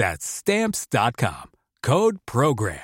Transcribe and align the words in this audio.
That's 0.00 0.24
stamps.com. 0.24 1.50
Code 1.82 2.16
program. 2.24 2.78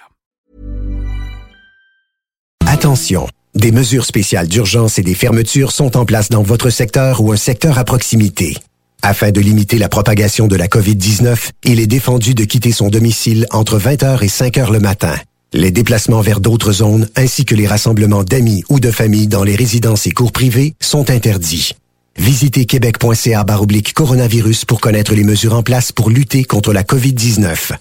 Attention, 2.67 3.27
des 3.55 3.72
mesures 3.72 4.05
spéciales 4.05 4.48
d'urgence 4.48 4.98
et 4.98 5.03
des 5.03 5.14
fermetures 5.14 5.72
sont 5.72 5.97
en 5.97 6.05
place 6.05 6.28
dans 6.28 6.42
votre 6.42 6.69
secteur 6.69 7.22
ou 7.22 7.33
un 7.33 7.39
secteur 7.39 7.78
à 7.78 7.84
proximité. 7.84 8.59
Afin 9.00 9.31
de 9.31 9.41
limiter 9.41 9.78
la 9.78 9.89
propagation 9.89 10.47
de 10.47 10.56
la 10.56 10.69
COVID-19, 10.69 11.53
il 11.64 11.81
est 11.81 11.87
défendu 11.87 12.34
de 12.34 12.44
quitter 12.44 12.72
son 12.72 12.91
domicile 12.91 13.47
entre 13.50 13.78
20h 13.78 14.22
et 14.22 14.28
5h 14.28 14.70
le 14.70 14.81
matin. 14.81 15.14
Les 15.55 15.70
déplacements 15.70 16.20
vers 16.20 16.41
d'autres 16.41 16.72
zones 16.72 17.09
ainsi 17.17 17.47
que 17.47 17.55
les 17.55 17.67
rassemblements 17.67 18.25
d'amis 18.25 18.62
ou 18.69 18.78
de 18.78 18.91
familles 18.91 19.28
dans 19.28 19.42
les 19.42 19.56
résidences 19.56 20.06
et 20.06 20.12
cours 20.12 20.33
privés 20.33 20.75
sont 20.83 21.09
interdits. 21.09 21.72
Visitez 22.19 22.64
québec.ca 22.67 23.45
baroblique 23.45 23.92
coronavirus 23.92 24.64
pour 24.64 24.81
connaître 24.81 25.14
les 25.14 25.25
mesures 25.25 25.55
en 25.55 25.62
place 25.62 25.92
pour 25.92 26.11
lutter 26.11 26.45
contre 26.45 26.72
la 26.72 26.83
COVID-19. 26.83 27.72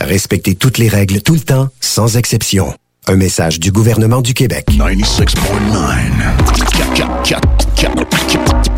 Respectez 0.00 0.54
toutes 0.54 0.78
les 0.78 0.88
règles 0.88 1.22
tout 1.22 1.34
le 1.34 1.40
temps, 1.40 1.68
sans 1.80 2.16
exception. 2.16 2.74
Un 3.06 3.16
message 3.16 3.60
du 3.60 3.70
gouvernement 3.70 4.22
du 4.22 4.34
Québec. 4.34 4.66
96.9 4.70 5.34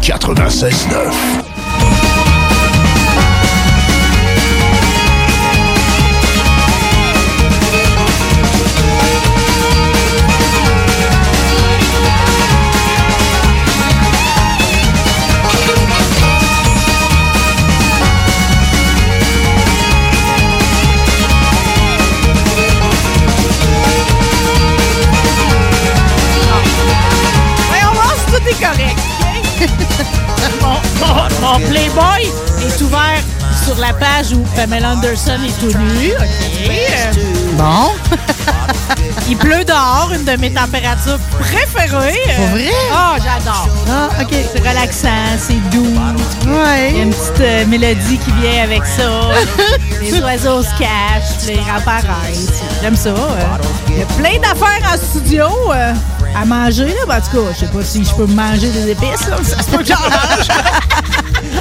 96.9 0.03 1.46
mon, 30.63 31.07
mon- 31.07 31.41
mon 31.41 31.67
Playboy 31.69 32.31
est 32.67 32.81
ouvert 32.83 33.21
sur 33.65 33.77
la 33.79 33.93
page 33.93 34.33
où 34.33 34.43
Pamela 34.55 34.93
Anderson 34.93 35.39
est 35.47 35.61
tout 35.61 35.77
nue. 35.79 36.13
Bon. 37.55 37.93
Il 39.29 39.37
pleut 39.37 39.65
dehors, 39.65 40.11
une 40.15 40.25
de 40.25 40.37
mes 40.41 40.53
températures 40.53 41.19
préférées. 41.41 42.21
Pour 42.37 42.47
vrai? 42.49 42.71
Ah, 42.93 43.17
j'adore. 43.17 43.69
Ah, 43.91 44.09
OK. 44.23 44.29
C'est 44.53 44.61
relaxant, 44.61 45.09
c'est 45.39 45.55
doux. 45.71 45.85
Il 46.43 46.49
y 46.49 46.55
a 46.55 46.63
Ouais. 46.63 46.91
une 47.03 47.11
petite 47.11 47.41
euh, 47.41 47.67
mélodie 47.67 48.19
qui 48.19 48.31
vient 48.41 48.63
avec 48.63 48.85
ça. 48.87 49.03
Les 50.01 50.21
oiseaux 50.23 50.63
se 50.63 50.71
cachent, 50.79 51.39
puis 51.45 51.57
ils 51.57 51.61
réapparaissent. 51.61 52.63
J'aime 52.83 52.95
ça. 52.95 53.09
euh. 53.09 53.15
Il 53.89 53.99
y 53.99 54.03
a 54.03 54.07
plein 54.07 54.39
d'affaires 54.39 54.93
en 54.95 54.97
studio 54.97 55.47
euh, 55.75 55.93
à 56.41 56.45
manger. 56.45 56.85
Là. 56.87 56.93
Ben, 57.09 57.17
en 57.17 57.21
tout 57.21 57.37
cas, 57.45 57.53
je 57.55 57.59
sais 57.61 57.73
pas 57.73 57.83
si 57.85 58.05
je 58.05 58.15
peux 58.15 58.27
manger 58.27 58.69
des 58.69 58.91
épices. 58.91 59.29
Là. 59.29 59.37
Ça 59.43 59.63
se 59.63 59.71
peut 59.71 59.79
que 59.79 59.87
j'en 59.87 59.95
mange. 60.01 60.49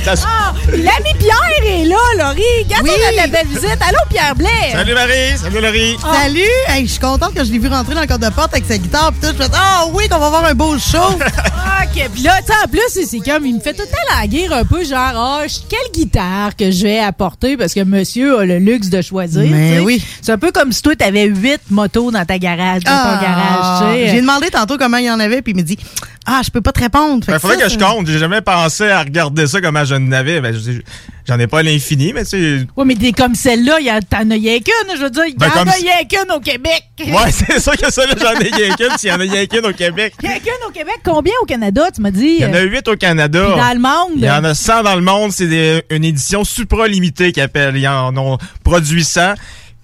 Ah, 0.07 0.53
L'ami 0.69 1.13
Pierre 1.17 1.63
est 1.65 1.85
là, 1.85 1.95
Laurie. 2.19 2.43
Regarde 2.63 2.83
Oui. 2.83 2.91
la 3.17 3.25
belle 3.27 3.47
visite. 3.47 3.77
Allô, 3.87 3.97
Pierre 4.07 4.35
Blais. 4.35 4.47
Salut 4.71 4.93
Marie, 4.93 5.35
salut 5.41 5.61
Laurie. 5.61 5.97
Salut! 5.99 6.41
Hey, 6.67 6.85
je 6.85 6.91
suis 6.91 6.99
contente 6.99 7.33
que 7.33 7.43
je 7.43 7.51
l'ai 7.51 7.57
vu 7.57 7.67
rentrer 7.69 7.95
dans 7.95 8.01
le 8.01 8.07
cadre 8.07 8.29
de 8.29 8.31
porte 8.33 8.53
avec 8.53 8.65
sa 8.67 8.77
guitare 8.77 9.11
pis 9.13 9.21
tout. 9.27 9.33
Je 9.35 9.43
fais 9.43 9.49
Ah 9.55 9.85
oui, 9.93 10.07
qu'on 10.07 10.19
va 10.19 10.27
avoir 10.27 10.45
un 10.45 10.53
beau 10.53 10.77
show! 10.77 10.97
OK. 11.13 12.09
Puis 12.13 12.21
là, 12.21 12.33
tu 12.41 12.47
sais, 12.47 12.53
en 12.63 12.67
plus, 12.67 12.81
c'est- 13.09 13.19
comme, 13.31 13.45
il 13.47 13.55
me 13.55 13.59
fait 13.59 13.73
tout 13.73 13.81
le 13.81 13.87
temps 13.87 14.15
la 14.19 14.27
guerre 14.27 14.53
un 14.53 14.63
peu, 14.65 14.83
genre, 14.83 14.99
ah, 15.15 15.41
je- 15.47 15.59
quelle 15.67 15.91
guitare 15.91 16.55
que 16.55 16.69
je 16.69 16.83
vais 16.83 16.99
apporter 16.99 17.57
parce 17.57 17.73
que 17.73 17.83
monsieur 17.83 18.39
a 18.39 18.45
le 18.45 18.59
luxe 18.59 18.89
de 18.89 19.01
choisir. 19.01 19.43
Mais 19.49 19.79
oui. 19.79 20.03
C'est 20.21 20.31
un 20.33 20.37
peu 20.37 20.51
comme 20.51 20.71
si 20.71 20.83
toi, 20.83 20.95
t'avais 20.95 21.25
huit 21.25 21.61
motos 21.71 22.11
dans 22.11 22.25
ta 22.25 22.37
garage, 22.37 22.83
dans 22.83 22.91
ton 22.91 23.21
garage, 23.21 23.79
tu 23.79 23.85
sais. 23.97 24.05
Ah, 24.07 24.11
J'ai 24.11 24.21
demandé 24.21 24.49
tantôt 24.51 24.64
comment 24.77 24.97
il 24.97 25.05
y 25.05 25.11
en 25.11 25.19
avait, 25.19 25.41
puis 25.41 25.53
il 25.53 25.55
me 25.57 25.61
dit 25.63 25.77
Ah, 26.25 26.41
je 26.43 26.49
peux 26.49 26.61
pas 26.61 26.71
te 26.71 26.79
répondre. 26.79 27.23
Fait 27.23 27.31
Il 27.31 27.35
que 27.35 27.39
faudrait 27.41 27.57
ça, 27.57 27.63
que 27.65 27.69
je 27.69 27.77
compte. 27.77 28.07
J'ai 28.07 28.17
jamais 28.19 28.41
pensé 28.41 28.89
à 28.89 29.01
regarder 29.01 29.47
ça 29.47 29.61
comment 29.61 29.85
je 29.85 29.95
n'avais. 29.95 30.41
Ben, 30.41 30.53
je- 30.53 30.81
J'en 31.27 31.39
ai 31.39 31.47
pas 31.47 31.59
à 31.59 31.63
l'infini, 31.63 32.13
mais 32.13 32.23
tu 32.23 32.29
sais. 32.59 32.67
Ouais, 32.77 32.85
mais 32.85 32.93
des 32.93 33.11
comme 33.11 33.33
celle-là, 33.33 33.77
il 33.79 33.85
y 33.87 33.89
a- 33.89 33.99
t'en 33.99 34.29
as 34.29 34.33
rien 34.35 34.59
qu'une, 34.59 34.95
je 34.95 35.01
veux 35.01 35.09
dire. 35.09 35.23
Il 35.25 35.31
y 35.33 35.37
Ben, 35.37 35.47
en 35.55 35.67
a 35.67 35.71
rien 35.71 36.03
qu'une 36.07 36.31
au 36.31 36.39
Québec. 36.39 36.83
Ouais, 36.99 37.31
c'est 37.31 37.59
sûr 37.59 37.75
que 37.75 37.91
ça, 37.91 38.05
là, 38.05 38.13
j'en 38.19 38.39
ai 38.39 38.49
rien 38.51 38.75
qu'une. 38.75 38.95
S'il 38.99 39.09
y 39.09 39.11
en 39.11 39.15
a 39.15 39.23
rien 39.23 39.45
qu'une 39.47 39.65
au 39.65 39.73
Québec. 39.73 40.13
Il 40.21 40.29
y 40.29 40.31
en 40.31 40.35
a 40.35 40.39
qu'une 40.39 40.67
au 40.67 40.71
Québec? 40.71 40.97
Combien 41.03 41.33
au 41.41 41.45
Canada, 41.45 41.87
tu 41.95 42.01
m'as 42.01 42.11
dit? 42.11 42.35
Il 42.39 42.41
y 42.41 42.45
en 42.45 42.53
a 42.53 42.61
8 42.61 42.87
au 42.89 42.95
Canada. 42.95 43.43
Puis 43.43 43.59
dans 43.59 43.73
le 43.73 43.79
monde? 43.79 44.17
Il 44.17 44.23
y 44.25 44.29
en 44.29 44.43
a 44.43 44.53
100 44.53 44.83
dans 44.83 44.95
le 44.95 45.01
monde. 45.01 45.31
C'est 45.31 45.83
une 45.89 46.03
édition 46.05 46.43
supra 46.43 46.87
limitée 46.87 47.31
qu'ils 47.31 47.41
appellent. 47.41 47.75
Ils 47.75 47.87
en 47.87 48.15
ont 48.17 48.37
produit 48.63 49.03
100. 49.03 49.33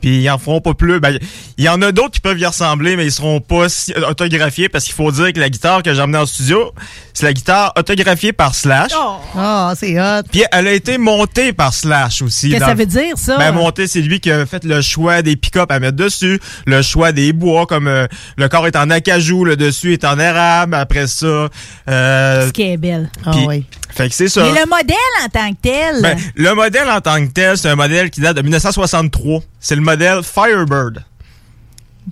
Puis 0.02 0.22
ils 0.22 0.30
en 0.30 0.38
feront 0.38 0.62
pas 0.62 0.74
plus. 0.74 1.00
Ben, 1.00 1.18
il 1.58 1.64
y 1.64 1.70
en 1.70 1.82
a 1.82 1.92
d'autres 1.92 2.12
qui 2.12 2.20
peuvent 2.20 2.40
y 2.40 2.46
ressembler, 2.46 2.96
mais 2.96 3.06
ils 3.06 3.12
seront 3.12 3.40
pas 3.40 3.70
si 3.70 3.94
autographiés 3.94 4.68
parce 4.68 4.86
qu'il 4.86 4.94
faut 4.94 5.12
dire 5.12 5.32
que 5.32 5.40
la 5.40 5.50
guitare 5.50 5.84
que 5.84 5.94
j'ai 5.94 6.02
emmenée 6.02 6.18
en 6.18 6.26
studio, 6.26 6.74
c'est 7.22 7.28
la 7.28 7.34
guitare 7.34 7.72
autographiée 7.78 8.34
par 8.34 8.56
Slash. 8.56 8.92
Oh. 8.98 9.18
Ah, 9.38 9.74
c'est 9.78 10.00
hot. 10.02 10.24
Puis 10.32 10.44
elle 10.52 10.68
a 10.68 10.72
été 10.74 10.98
montée 10.98 11.54
par 11.54 11.72
Slash 11.72 12.24
aussi. 12.24 12.50
Qu'est-ce 12.50 12.62
que 12.62 12.66
ça 12.66 12.74
veut 12.74 12.88
dire, 12.88 13.16
ça? 13.16 13.38
Ben, 13.38 13.52
monter, 13.52 13.86
c'est 13.86 14.02
lui 14.02 14.20
qui 14.20 14.32
a 14.32 14.44
fait 14.48 14.64
le 14.64 14.82
choix 14.82 15.22
des 15.22 15.36
pick-up 15.36 15.72
à 15.72 15.80
mettre 15.80 15.98
dessus, 15.98 16.40
le 16.66 16.82
choix 16.82 17.12
des 17.12 17.32
bois, 17.32 17.68
comme 17.68 17.88
euh, 17.88 18.08
le 18.38 18.50
corps 18.50 18.66
est 18.66 18.76
en 18.76 18.90
acajou, 18.90 19.46
le 19.46 19.56
dessus 19.56 19.94
est 19.94 20.04
en 20.04 20.18
érable, 20.18 20.74
après 20.74 21.06
ça. 21.06 21.48
Euh, 21.90 22.48
Ce 22.48 22.52
qui 22.52 22.64
est 22.64 22.78
belle. 22.78 23.12
Ah 23.24 23.32
puis- 23.32 23.46
oui. 23.48 23.66
fait 23.92 24.10
que 24.10 24.16
c'est 24.16 24.28
ça. 24.28 24.42
Mais 24.42 24.60
le 24.60 24.66
modèle 24.66 24.96
en 25.24 25.30
tant 25.30 25.52
que 25.52 25.58
tel? 25.62 26.02
Ben, 26.02 26.18
le 26.36 26.56
modèle 26.56 26.90
en 26.90 27.02
tant 27.02 27.24
que 27.24 27.32
tel, 27.32 27.56
c'est 27.56 27.70
un 27.70 27.76
modèle 27.76 28.10
qui 28.10 28.22
date 28.22 28.36
de 28.38 28.42
1963. 28.42 29.42
C'est 29.60 29.76
le 29.76 29.82
modèle 29.82 30.22
Firebird. 30.24 31.04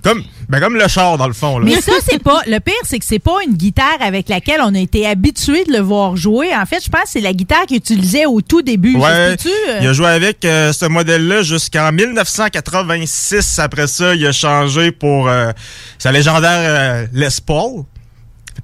Comme, 0.04 0.24
ben, 0.48 0.60
comme 0.60 0.76
le 0.76 0.88
char, 0.88 1.18
dans 1.18 1.28
le 1.28 1.34
fond. 1.34 1.58
Là. 1.58 1.66
Mais 1.66 1.82
ça, 1.82 1.94
c'est 2.08 2.22
pas. 2.22 2.42
Le 2.48 2.60
pire, 2.60 2.74
c'est 2.84 3.00
que 3.00 3.06
c'est 3.06 3.20
pas 3.20 3.38
une 3.46 3.56
guitare 3.56 3.98
avec 4.00 4.30
laquelle 4.30 4.62
on 4.64 4.74
a 4.76 4.80
été 4.80 5.06
habitué 5.06 5.66
de 5.66 5.74
le 5.74 5.80
voir 5.80 6.16
jouer. 6.16 6.56
En 6.56 6.66
fait, 6.66 6.84
je 6.84 6.90
pense 6.90 7.04
que 7.04 7.10
c'est 7.10 7.22
la 7.22 7.34
guitare 7.34 7.66
qu'il 7.66 7.78
utilisait 7.78 8.26
au 8.26 8.42
tout 8.42 8.62
début. 8.62 8.96
Ouais, 8.96 9.10
euh? 9.10 9.36
il 9.82 9.88
a 9.88 9.94
joué 9.94 10.08
avec 10.08 10.46
euh, 10.46 10.72
ce 10.74 10.86
modèle-là 10.86 11.42
jusqu'en 11.42 11.92
1986. 11.92 13.60
Après 13.60 13.88
ça, 13.88 14.14
il 14.16 14.26
a 14.26 14.32
changé 14.32 14.92
pour 14.92 15.28
euh, 15.28 15.52
sa 15.98 16.12
légendaire 16.12 16.60
euh, 16.60 17.08
Les 17.12 17.30
Paul. 17.46 17.84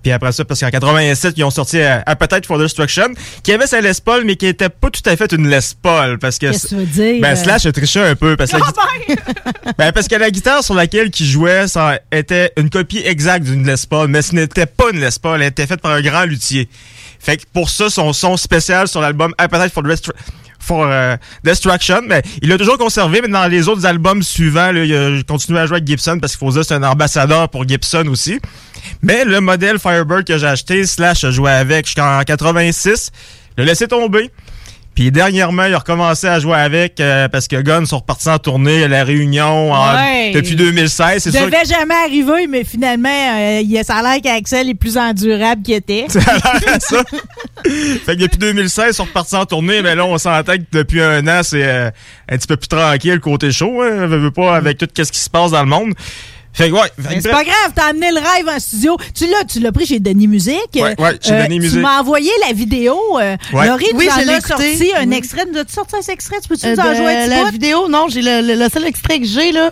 Puis 0.06 0.12
après 0.12 0.32
ça, 0.34 0.46
parce 0.46 0.60
qu'en 0.60 0.70
87, 0.70 1.34
ils 1.36 1.44
ont 1.44 1.50
sorti 1.50 1.80
euh, 1.80 1.98
Appetite 2.06 2.46
for 2.46 2.60
Destruction, 2.60 3.08
qui 3.42 3.52
avait 3.52 3.66
sa 3.66 3.82
Les 3.82 3.90
Paul, 4.06 4.24
mais 4.24 4.36
qui 4.36 4.46
était 4.46 4.70
pas 4.70 4.92
tout 4.92 5.02
à 5.10 5.16
fait 5.16 5.32
une 5.32 5.50
Les 5.50 5.58
Paul. 5.82 6.20
Parce 6.20 6.38
que, 6.38 6.46
Qu'est-ce 6.52 6.66
que 6.66 6.68
tu 6.68 6.76
veux 6.76 6.86
dire? 6.86 7.22
ben, 7.24 7.32
euh? 7.32 7.36
Slash 7.36 7.66
a 7.66 7.72
triché 7.72 8.02
un 8.02 8.14
peu. 8.16 8.38
Parce 8.38 8.52
que, 8.52 8.58
ben, 9.80 9.92
parce 9.92 10.08
que 10.08 10.14
la 10.14 10.30
guitare 10.30 10.64
sur 10.64 10.76
laquelle 10.76 11.10
il 11.20 11.26
jouait, 11.26 11.68
ça 11.68 11.98
était 12.12 12.52
une 12.56 12.70
copie 12.70 13.00
exacte 13.04 13.46
d'une 13.46 13.66
Les 13.66 13.74
Paul, 13.90 14.08
mais 14.08 14.22
ce 14.22 14.36
n'était 14.36 14.68
pas 14.68 14.92
une 14.94 15.00
Les 15.00 15.10
Paul, 15.20 15.42
elle 15.42 15.48
était 15.48 15.66
faite 15.66 15.82
par 15.82 15.94
un 15.94 16.02
grand 16.02 16.26
luthier. 16.26 16.70
Fait 17.20 17.38
que 17.38 17.44
pour 17.52 17.72
ça, 17.72 17.90
son 17.90 18.14
son 18.14 18.38
spécial 18.38 18.88
sur 18.88 19.02
l'album 19.02 19.34
Appetite 19.40 19.74
for 19.74 19.82
Destru- 19.82 20.12
for 20.66 20.88
euh, 20.90 21.16
Destruction, 21.44 22.02
mais 22.08 22.22
il 22.42 22.50
l'a 22.50 22.58
toujours 22.58 22.78
conservé, 22.78 23.22
mais 23.22 23.28
dans 23.28 23.48
les 23.48 23.68
autres 23.68 23.86
albums 23.86 24.24
suivants, 24.24 24.72
là, 24.72 24.84
il 24.84 24.96
a 24.96 25.24
continué 25.24 25.60
à 25.60 25.66
jouer 25.66 25.78
avec 25.78 25.88
Gibson 25.88 26.18
parce 26.20 26.36
qu'il 26.36 26.46
faut 26.46 26.52
dire 26.52 26.66
c'est 26.66 26.74
un 26.74 26.84
ambassadeur 26.84 27.50
pour 27.50 27.68
Gibson 27.68 28.06
aussi. 28.08 28.40
Mais 29.02 29.26
le 29.26 29.42
modèle 29.42 29.80
Firebird 29.80 30.26
que 30.26 30.38
j'ai 30.38 30.48
acheté, 30.48 30.86
Slash 30.86 31.24
a 31.24 31.32
joué 31.32 31.52
avec 31.52 31.86
jusqu'en 31.86 32.22
86, 32.24 33.12
l'a 33.58 33.66
laissé 33.66 33.88
tomber. 33.88 34.32
Puis 34.96 35.12
dernièrement, 35.12 35.66
il 35.66 35.74
a 35.74 35.80
recommencé 35.80 36.26
à 36.28 36.40
jouer 36.40 36.56
avec 36.56 37.00
euh, 37.02 37.28
parce 37.28 37.50
que 37.50 37.58
Guns 37.62 37.86
sont 37.86 37.98
repartis 38.00 38.30
en 38.30 38.40
tournée 38.40 38.86
à 38.86 38.88
la 38.88 39.04
Réunion 39.04 39.74
en- 39.74 39.94
Ouais. 39.94 40.32
depuis 40.34 40.56
2016. 40.56 41.22
C'est 41.22 41.32
Ça 41.32 41.40
que- 41.42 41.46
devait 41.46 41.66
jamais 41.66 41.94
arriver, 42.06 42.48
mais 42.48 42.64
finalement, 42.64 43.10
euh, 43.10 43.62
il- 43.62 43.84
ça 43.84 43.96
a 43.98 44.02
l'air 44.02 44.22
qu'Axel 44.22 44.70
est 44.70 44.74
plus 44.74 44.98
endurable 44.98 45.62
qu'il 45.64 45.74
était. 45.76 46.06
Ça 46.10 46.20
a 46.22 46.80
ça. 46.80 47.04
fait 48.06 48.16
que 48.16 48.22
depuis 48.22 48.38
2016, 48.38 48.86
ils 48.90 48.94
sont 48.94 49.04
repartis 49.04 49.36
en 49.36 49.46
tournée, 49.46 49.82
mais 49.82 49.96
là, 49.96 50.06
on 50.06 50.18
s'entend 50.18 50.54
que 50.54 50.64
depuis 50.72 51.02
un 51.02 51.28
an, 51.28 51.42
c'est 51.44 51.64
euh, 51.66 51.90
un 52.30 52.38
petit 52.38 52.48
peu 52.48 52.56
plus 52.56 52.68
tranquille 52.70 53.20
côté 53.20 53.52
show, 53.52 53.82
hein, 53.82 54.06
veux 54.08 54.32
pas, 54.32 54.56
avec 54.56 54.78
tout 54.78 54.88
ce 54.96 55.12
qui 55.12 55.20
se 55.20 55.30
passe 55.30 55.52
dans 55.52 55.62
le 55.64 55.70
monde. 55.70 55.94
Fait 56.56 56.70
que 56.70 56.74
ouais. 56.76 56.82
fait 56.84 56.90
que 57.02 57.10
Mais 57.16 57.22
c'est 57.22 57.32
bref. 57.32 57.34
pas 57.34 57.44
grave, 57.44 57.72
t'as 57.76 57.86
amené 57.90 58.12
le 58.12 58.18
rêve 58.20 58.48
en 58.48 58.60
studio. 58.60 58.96
Tu 59.14 59.28
l'as, 59.28 59.44
tu 59.44 59.60
l'as 59.60 59.72
pris 59.74 59.86
chez 59.86 60.00
Denis 60.00 60.28
Musique. 60.28 60.56
Ouais, 60.76 60.96
ouais, 60.98 61.18
chez 61.22 61.34
Euh, 61.34 61.44
Denis 61.44 61.58
Tu 61.58 61.62
Musique. 61.64 61.80
m'as 61.82 62.00
envoyé 62.00 62.32
la 62.48 62.54
vidéo. 62.54 62.98
Euh, 63.20 63.36
Ouais. 63.54 63.68
Laurie, 63.68 63.86
tu 63.90 63.96
Oui, 63.98 64.08
je 64.18 64.22
l'ai 64.26 64.32
as 64.34 64.38
écouté. 64.38 64.48
sorti 64.78 64.92
un 64.98 65.10
Oui. 65.10 65.16
extrait. 65.18 65.46
Nous 65.52 65.60
as-tu 65.60 65.74
sorti 65.74 65.96
un 65.98 66.12
extrait? 66.14 66.38
Tu 66.42 66.48
peux-tu 66.48 66.66
Euh, 66.66 66.76
nous 66.76 66.80
en 66.82 66.96
jouer 66.96 67.14
un 67.16 67.22
petit 67.24 67.30
la 67.30 67.44
bout? 67.44 67.52
vidéo, 67.52 67.88
non, 67.90 68.08
j'ai 68.10 68.22
le, 68.22 68.42
le- 68.42 68.56
le 68.56 68.70
seul 68.70 68.86
extrait 68.86 69.20
que 69.20 69.26
j'ai 69.26 69.52
là, 69.52 69.72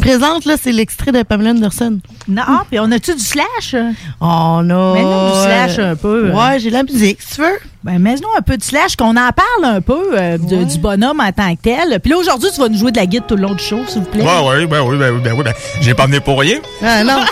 présente 0.00 0.44
là, 0.44 0.56
c'est 0.60 0.72
l'extrait 0.72 1.12
de 1.12 1.22
Pamela 1.22 1.50
Anderson. 1.50 2.00
Non, 2.28 2.42
puis 2.68 2.80
on 2.80 2.90
a-tu 2.90 3.14
du 3.14 3.22
slash? 3.22 3.76
On 4.20 4.68
a. 4.70 4.94
Mets-nous 4.94 5.30
du 5.36 5.42
slash 5.44 5.78
un 5.78 5.94
peu. 5.96 6.30
Ouais, 6.32 6.58
j'ai 6.58 6.70
la 6.70 6.82
musique, 6.82 7.22
si 7.22 7.36
tu 7.36 7.40
veux. 7.42 7.58
Ben, 7.84 7.98
mets-nous 7.98 8.28
un 8.36 8.40
peu 8.40 8.56
de 8.56 8.62
slash, 8.62 8.96
qu'on 8.96 9.10
en 9.10 9.30
parle 9.32 9.64
un 9.64 9.80
peu 9.82 10.16
euh, 10.18 10.38
de- 10.38 10.56
Ouais. 10.56 10.64
du 10.64 10.78
bonhomme 10.78 11.20
en 11.20 11.30
tant 11.32 11.54
que 11.54 11.60
tel. 11.62 12.00
Puis 12.00 12.10
là, 12.10 12.16
aujourd'hui, 12.16 12.48
tu 12.54 12.58
vas 12.60 12.68
nous 12.70 12.78
jouer 12.78 12.92
de 12.92 12.96
la 12.98 13.04
guide 13.04 13.24
tout 13.28 13.36
le 13.36 13.42
long 13.42 13.52
du 13.54 13.62
show, 13.62 13.80
s'il 13.86 14.00
vous 14.00 14.08
plaît. 14.08 14.22
Ouais, 14.22 14.48
ouais, 14.48 14.66
ben 14.66 14.80
oui, 14.82 14.96
ben 14.96 15.12
oui, 15.12 15.20
ben 15.22 15.34
oui, 15.36 15.44
ben, 15.44 15.52
j'ai 15.82 15.92
pas 15.92 16.04
amené 16.04 16.20
pour 16.20 16.40
rien. 16.40 16.60
Ah 16.82 17.04
non. 17.04 17.18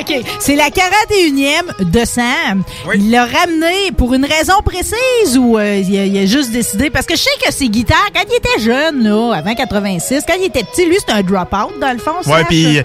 OK. 0.00 0.12
C'est 0.40 0.56
la 0.56 0.68
41e 0.70 1.84
de 1.90 2.04
Sam. 2.04 2.64
Oui. 2.88 2.96
Il 2.98 3.10
l'a 3.10 3.24
ramené 3.26 3.92
pour 3.96 4.12
une 4.12 4.24
raison 4.24 4.54
précise 4.64 5.38
ou 5.38 5.56
euh, 5.56 5.76
il, 5.76 5.96
a, 5.98 6.04
il 6.04 6.18
a 6.18 6.26
juste 6.26 6.50
décidé? 6.50 6.90
Parce 6.90 7.06
que 7.06 7.14
je 7.14 7.22
sais 7.22 7.30
que 7.46 7.52
ses 7.52 7.68
guitares, 7.68 8.08
quand 8.14 8.22
il 8.28 8.34
était 8.36 8.60
jeune, 8.60 9.04
là, 9.04 9.34
avant 9.36 9.54
86, 9.54 10.24
quand 10.26 10.34
il 10.38 10.46
était 10.46 10.64
petit, 10.64 10.84
lui, 10.84 10.96
c'était 10.98 11.12
un 11.12 11.22
drop-out, 11.22 11.78
dans 11.80 11.92
le 11.92 11.98
fond. 11.98 12.16
Ouais, 12.26 12.38
Slash. 12.40 12.46
puis 12.48 12.80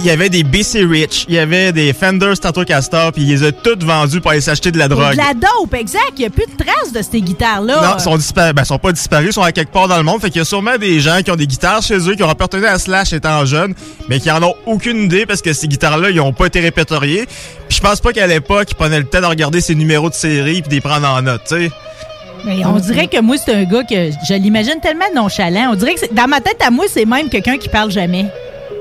il 0.00 0.06
y 0.06 0.10
avait 0.10 0.28
des 0.28 0.42
BC 0.42 0.84
Rich, 0.84 1.26
il 1.28 1.34
y 1.34 1.38
avait 1.38 1.72
des 1.72 1.92
Fender 1.92 2.34
Stratocaster, 2.34 3.10
puis 3.12 3.22
il 3.22 3.28
les 3.28 3.44
a 3.44 3.52
toutes 3.52 3.84
vendus 3.84 4.20
pour 4.20 4.30
aller 4.30 4.40
s'acheter 4.40 4.70
de 4.72 4.78
la 4.78 4.88
drogue. 4.88 5.12
de 5.12 5.16
la 5.16 5.34
dope, 5.34 5.74
exact. 5.74 6.12
Il 6.16 6.20
n'y 6.20 6.26
a 6.26 6.30
plus 6.30 6.46
de 6.46 6.56
traces 6.56 6.92
de 6.92 7.02
ces 7.02 7.20
guitares-là. 7.20 7.82
Non, 7.82 7.94
ils 7.98 8.02
sont, 8.02 8.16
disparus, 8.16 8.54
ben, 8.54 8.62
ils 8.62 8.66
sont 8.66 8.78
pas 8.78 8.92
disparus, 8.92 9.28
ils 9.28 9.32
sont 9.32 9.42
à 9.42 9.52
quelque 9.52 9.72
part 9.72 9.88
dans 9.88 9.96
le 9.96 10.02
monde. 10.02 10.20
Fait 10.20 10.30
qu'il 10.30 10.38
y 10.38 10.42
a 10.42 10.44
sûrement 10.44 10.76
des 10.78 11.00
gens 11.00 11.20
qui 11.22 11.30
ont 11.30 11.36
des 11.36 11.46
guitares 11.46 11.82
chez 11.82 11.98
eux, 12.08 12.14
qui 12.14 12.22
ont 12.22 12.28
appartenu 12.28 12.66
à 12.66 12.78
Slash 12.78 13.12
étant 13.12 13.44
jeunes, 13.44 13.74
mais 14.08 14.20
qui 14.20 14.30
en 14.30 14.42
ont 14.42 14.54
aucune 14.66 15.04
idée 15.04 15.26
parce 15.26 15.42
que 15.42 15.52
ces 15.52 15.68
guitares-là, 15.68 16.10
ils 16.10 16.20
ont 16.20 16.32
pas 16.32 16.46
été 16.46 16.60
répertoriées. 16.60 17.26
Puis 17.68 17.78
je 17.78 17.80
pense 17.80 18.00
pas 18.00 18.12
qu'à 18.12 18.26
l'époque, 18.26 18.68
ils 18.70 18.74
prenaient 18.76 18.98
le 18.98 19.06
temps 19.06 19.20
de 19.20 19.26
regarder 19.26 19.60
ces 19.60 19.74
numéros 19.74 20.08
de 20.08 20.14
série 20.14 20.62
puis 20.62 20.68
de 20.68 20.74
les 20.74 20.80
prendre 20.80 21.08
en 21.08 21.22
note, 21.22 21.42
tu 21.46 21.54
sais. 21.54 21.70
Mais 22.44 22.64
on 22.64 22.78
dirait 22.78 23.06
que 23.06 23.20
moi, 23.20 23.36
c'est 23.36 23.54
un 23.54 23.64
gars 23.64 23.84
que 23.84 24.10
je 24.28 24.34
l'imagine 24.34 24.80
tellement 24.82 25.04
nonchalant. 25.14 25.70
On 25.72 25.74
dirait 25.76 25.94
que 25.94 26.12
dans 26.12 26.26
ma 26.26 26.40
tête, 26.40 26.60
à 26.60 26.70
moi, 26.70 26.86
c'est 26.88 27.04
même 27.04 27.28
quelqu'un 27.28 27.56
qui 27.56 27.68
parle 27.68 27.92
jamais. 27.92 28.26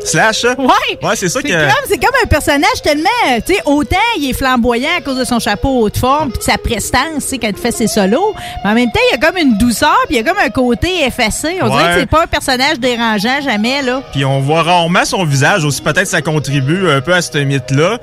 Slash, 0.03 0.45
hein? 0.45 0.55
Ouais! 0.57 0.97
Ouais, 1.01 1.15
c'est 1.15 1.29
ça 1.29 1.41
que. 1.41 1.47
comme, 1.47 1.85
c'est 1.87 1.97
comme 1.97 2.15
un 2.23 2.27
personnage 2.27 2.81
tellement, 2.83 3.03
euh, 3.29 3.39
tu 3.45 3.53
sais, 3.53 3.61
autant 3.65 3.97
il 4.17 4.29
est 4.29 4.33
flamboyant 4.33 4.89
à 4.97 5.01
cause 5.01 5.17
de 5.17 5.23
son 5.23 5.39
chapeau 5.39 5.81
haute 5.81 5.97
forme 5.97 6.29
puis 6.31 6.39
de 6.39 6.43
sa 6.43 6.57
prestance, 6.57 7.23
tu 7.23 7.29
sais, 7.29 7.37
quand 7.37 7.49
il 7.49 7.55
fait 7.57 7.71
ses 7.71 7.87
solos, 7.87 8.33
mais 8.63 8.71
en 8.71 8.73
même 8.73 8.91
temps, 8.91 8.99
il 9.11 9.19
y 9.19 9.23
a 9.23 9.25
comme 9.27 9.37
une 9.37 9.57
douceur 9.57 9.95
puis 10.07 10.17
il 10.17 10.17
y 10.17 10.19
a 10.19 10.23
comme 10.33 10.41
un 10.43 10.49
côté 10.49 11.05
effacé. 11.05 11.57
On 11.61 11.69
dirait 11.69 11.93
que 11.93 11.99
c'est 12.01 12.09
pas 12.09 12.23
un 12.23 12.27
personnage 12.27 12.79
dérangeant 12.79 13.41
jamais, 13.41 13.81
là. 13.81 14.01
Puis 14.11 14.25
on 14.25 14.39
voit 14.39 14.63
rarement 14.63 15.05
son 15.05 15.23
visage 15.23 15.63
aussi. 15.65 15.81
Peut-être 15.81 16.07
ça 16.07 16.21
contribue 16.21 16.89
un 16.89 17.01
peu 17.01 17.13
à 17.13 17.21
ce 17.21 17.37
mythe-là. 17.37 17.99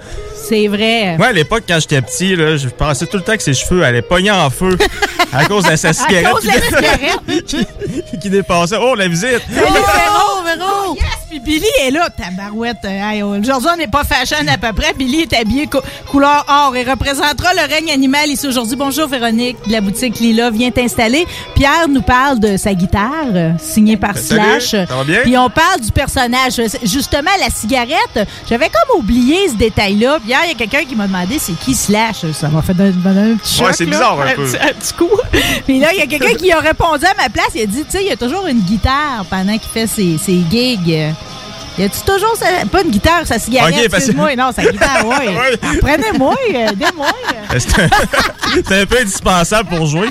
C'est 0.49 0.69
vrai. 0.69 1.17
Moi, 1.19 1.27
à 1.27 1.33
l'époque, 1.33 1.65
quand 1.69 1.79
j'étais 1.81 2.01
petit, 2.01 2.35
là, 2.37 2.57
je 2.57 2.69
pensais 2.69 3.07
tout 3.07 3.17
le 3.19 3.23
temps 3.23 3.37
que 3.37 3.43
ses 3.43 3.55
cheveux 3.55 3.83
allaient 3.85 4.03
pogner 4.03 4.31
en 4.31 4.49
feu 4.51 4.79
à 5.33 5.45
cause 5.47 5.65
de 5.65 5.77
sa 5.77 5.93
cigarette, 5.93 6.27
À 6.27 6.31
cause 6.31 6.43
de 6.45 6.49
la 6.49 6.61
cigarette. 6.63 7.45
qui- 7.47 8.19
qui 8.19 8.31
dépassait. 8.31 8.77
Oh, 8.81 8.95
la 8.95 9.09
visite! 9.09 9.43
Salut, 9.53 9.73
Véro! 9.73 10.43
Véro! 10.47 10.95
Yes! 10.95 11.05
Puis 11.29 11.41
Billy 11.41 11.67
est 11.83 11.91
là. 11.91 12.09
Tabarouette. 12.09 12.79
euh, 12.85 12.89
hey, 13.13 13.23
aujourd'hui, 13.23 13.69
on 13.73 13.77
n'est 13.77 13.87
pas 13.87 14.03
fashion 14.03 14.37
à 14.49 14.57
peu 14.57 14.73
près. 14.73 14.95
Billy 14.95 15.23
est 15.23 15.33
habillé 15.35 15.67
cou- 15.67 15.81
couleur 16.11 16.45
or 16.49 16.75
et 16.75 16.85
représentera 16.85 17.53
le 17.53 17.71
règne 17.71 17.91
animal 17.91 18.31
ici 18.31 18.47
aujourd'hui. 18.47 18.77
Bonjour, 18.77 19.07
Véronique 19.09 19.57
de 19.67 19.73
la 19.73 19.83
boutique 19.83 20.19
Lila. 20.21 20.51
Vient 20.51 20.71
t'installer. 20.71 21.27
Pierre 21.55 21.87
nous 21.89 22.01
parle 22.01 22.39
de 22.41 22.57
sa 22.57 22.73
guitare, 22.73 23.27
euh, 23.35 23.51
signée 23.59 23.99
par 23.99 24.15
Ben, 24.15 24.21
salut, 24.23 24.61
Slash. 24.61 24.87
ça 24.89 24.95
va 24.95 25.05
bien? 25.05 25.21
Puis 25.23 25.37
on 25.37 25.51
parle 25.51 25.81
du 25.83 25.93
personnage. 25.93 26.59
Euh, 26.61 26.67
Justement, 26.85 27.31
la 27.41 27.51
cigarette, 27.51 28.27
j'avais 28.49 28.71
comme 28.71 28.99
oublié 29.01 29.49
ce 29.51 29.55
détail-là. 29.57 30.19
Hier, 30.27 30.39
il 30.45 30.49
y 30.49 30.53
a 30.53 30.55
quelqu'un 30.55 30.85
qui 30.89 30.97
m'a 30.97 31.07
demandé 31.07 31.39
c'est 31.39 31.53
qui 31.59 31.75
Slash? 31.75 32.31
Ça 32.33 32.49
m'a 32.49 32.63
fait 32.63 32.73
donner 32.75 33.33
un, 33.33 33.37
petit 33.37 33.55
choc. 33.57 33.67
Ouais, 33.67 33.73
c'est 33.75 33.85
là. 33.85 33.91
bizarre 33.91 34.21
un 34.23 34.35
peu. 34.35 34.43
un 34.45 34.73
petit 34.73 34.95
coup. 34.95 35.11
Puis 35.67 35.79
là, 35.79 35.89
il 35.93 35.99
y 35.99 36.03
a 36.03 36.07
quelqu'un 36.07 36.35
qui 36.35 36.51
a 36.53 36.59
répondu 36.61 37.05
à 37.05 37.15
ma 37.23 37.29
place. 37.29 37.49
Il 37.55 37.63
a 37.63 37.67
dit, 37.67 37.85
tu 37.85 37.91
sais, 37.91 38.03
il 38.03 38.09
y 38.09 38.13
a 38.13 38.17
toujours 38.17 38.47
une 38.47 38.61
guitare 38.61 39.27
pendant 39.29 39.53
qu'il 39.59 39.69
fait 39.71 39.87
ses, 39.87 40.17
ses 40.17 40.41
gigs. 40.51 41.13
Y 41.79 41.85
a-tu 41.85 42.01
toujours 42.01 42.35
sa- 42.37 42.67
pas 42.67 42.83
une 42.83 42.91
guitare, 42.91 43.25
sa 43.25 43.39
cigarette, 43.39 43.73
Ok, 43.75 43.81
parce 43.83 44.05
que- 44.05 44.11
excuse-moi? 44.11 44.35
Non, 44.37 44.51
sa 44.55 44.63
guitare, 44.65 45.05
oui. 45.05 45.29
Ouais. 45.29 45.79
Prenez-moi, 45.81 46.35
euh. 46.55 46.67
Euh, 47.53 47.59
C'est 48.67 48.81
un, 48.81 48.87
peu 48.87 48.99
indispensable 49.01 49.69
pour 49.69 49.87
jouer? 49.87 50.09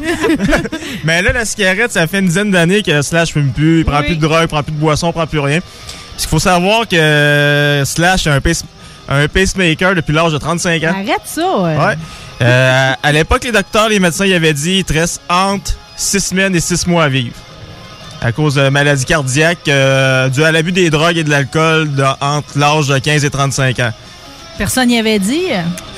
Mais 1.04 1.22
là, 1.22 1.34
la 1.34 1.46
cigarette, 1.46 1.92
ça 1.92 2.08
fait 2.08 2.20
une 2.20 2.28
dizaine 2.28 2.52
d'années 2.52 2.82
que 2.84 3.02
Slash 3.02 3.34
fume 3.34 3.52
plus, 3.52 3.80
il 3.80 3.86
prend 3.86 4.00
Oui. 4.00 4.06
plus 4.08 4.16
de 4.16 4.22
drogue, 4.22 4.44
il 4.44 4.48
prend 4.48 4.64
plus 4.64 4.72
de 4.72 4.80
boisson, 4.80 5.10
il 5.10 5.14
prend 5.14 5.28
plus 5.28 5.40
rien. 5.40 5.60
Parce 5.60 6.24
qu'il 6.26 6.30
faut 6.30 6.40
savoir 6.40 6.88
que 6.88 7.84
Slash 7.86 8.28
a 8.28 8.34
un, 8.34 8.42
pace- 8.42 8.64
un 9.10 9.28
pacemaker 9.28 9.94
depuis 9.96 10.14
l'âge 10.14 10.32
de 10.32 10.38
35 10.38 10.84
ans. 10.84 10.88
Arrête 10.96 11.22
ça. 11.26 11.42
euh. 11.42 11.78
Ouais. 11.88 11.96
Euh, 12.42 12.94
à 13.04 13.12
l'époque, 13.12 13.44
les 13.44 13.52
docteurs, 13.52 13.90
les 13.90 14.00
médecins, 14.00 14.26
ils 14.26 14.34
avaient 14.34 14.54
dit 14.54 14.78
il 14.80 14.84
te 14.86 14.94
reste 14.94 15.22
entre 15.30 15.74
6 15.98 16.20
semaines 16.22 16.56
et 16.56 16.60
6 16.60 16.88
mois 16.88 17.04
à 17.06 17.10
vivre. 17.10 17.34
À 18.22 18.32
cause 18.32 18.56
de 18.56 18.70
maladies 18.70 19.06
cardiaques 19.06 19.68
euh, 19.68 20.30
dues 20.30 20.44
à 20.44 20.52
l'abus 20.52 20.72
des 20.72 20.90
drogues 20.90 21.18
et 21.18 21.24
de 21.24 21.30
l'alcool 21.30 21.90
entre 22.20 22.58
l'âge 22.58 22.88
de 22.88 22.98
15 22.98 23.26
et 23.26 23.30
35 23.30 23.80
ans. 23.80 23.94
Personne 24.58 24.88
n'y 24.88 24.98
avait 24.98 25.20
dit? 25.20 25.46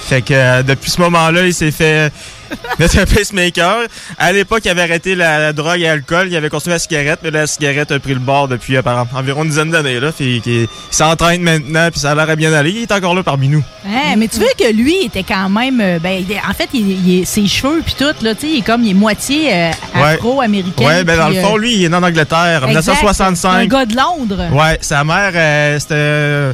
Fait 0.02 0.22
que 0.22 0.34
euh, 0.34 0.64
depuis 0.64 0.92
ce 0.92 1.00
moment-là, 1.02 1.46
il 1.46 1.54
s'est 1.54 1.72
fait 1.72 2.12
mettre 2.80 2.98
un 3.00 3.06
pacemaker. 3.06 3.78
À 4.18 4.32
l'époque, 4.32 4.62
il 4.66 4.70
avait 4.70 4.82
arrêté 4.84 5.16
la, 5.16 5.40
la 5.40 5.54
drogue 5.54 5.80
et 5.82 5.84
l'alcool. 5.86 6.28
Il 6.30 6.36
avait 6.36 6.50
continué 6.50 6.76
la 6.76 6.80
cigarette, 6.80 7.20
mais 7.24 7.32
la 7.32 7.48
cigarette 7.48 7.92
a 7.92 8.00
pris 8.00 8.14
le 8.14 8.20
bord 8.20 8.48
depuis 8.48 8.78
environ 9.14 9.44
une 9.44 9.50
dizaine 9.50 9.72
d'années. 9.72 10.00
Là, 10.00 10.12
fait 10.12 10.42
il 10.46 10.68
s'entraîne 10.92 11.42
maintenant, 11.42 11.90
puis 11.92 12.00
ça 12.00 12.12
a 12.12 12.16
l'air 12.16 12.30
à 12.30 12.36
bien 12.36 12.54
aller. 12.54 12.72
Il 12.72 12.82
est 12.84 12.92
encore 12.92 13.16
là 13.16 13.24
parmi 13.24 13.48
nous. 13.50 13.64
Hein, 13.86 14.16
mais 14.18 14.28
tu 14.28 14.40
veux 14.40 14.48
que 14.58 14.72
lui 14.74 15.06
était 15.06 15.24
quand 15.24 15.50
même. 15.50 15.80
euh, 15.82 16.00
ben, 16.00 16.24
il 16.28 16.36
en 16.38 16.54
fait, 16.54 16.70
il, 16.74 17.08
il 17.08 17.26
ses 17.26 17.48
cheveux 17.48 17.82
puis 17.86 17.96
tout, 17.98 18.06
là, 18.22 18.34
il 18.44 18.58
est 18.60 18.62
comme, 18.62 18.84
il 18.84 18.92
est 18.92 18.94
moitié 18.94 19.54
euh, 19.54 19.72
Ouais. 19.96 20.02
afro-américain. 20.14 20.86
Ouais, 20.86 21.04
ben 21.04 21.18
dans 21.18 21.30
le 21.30 21.36
fond, 21.42 21.56
euh, 21.56 21.60
lui, 21.60 21.74
il 21.76 21.84
est 21.86 21.90
né 21.90 21.96
en 21.96 22.04
Angleterre, 22.04 22.62
en 22.64 22.68
exact, 22.68 22.88
1965. 22.94 23.50
Un 23.52 23.66
gars 23.68 23.86
de 23.86 23.96
Londres. 23.96 24.48
Ouais, 24.52 24.78
sa 24.82 25.04
mère, 25.04 25.32
euh, 25.36 25.80
c'était. 25.80 25.94
euh, 25.96 26.54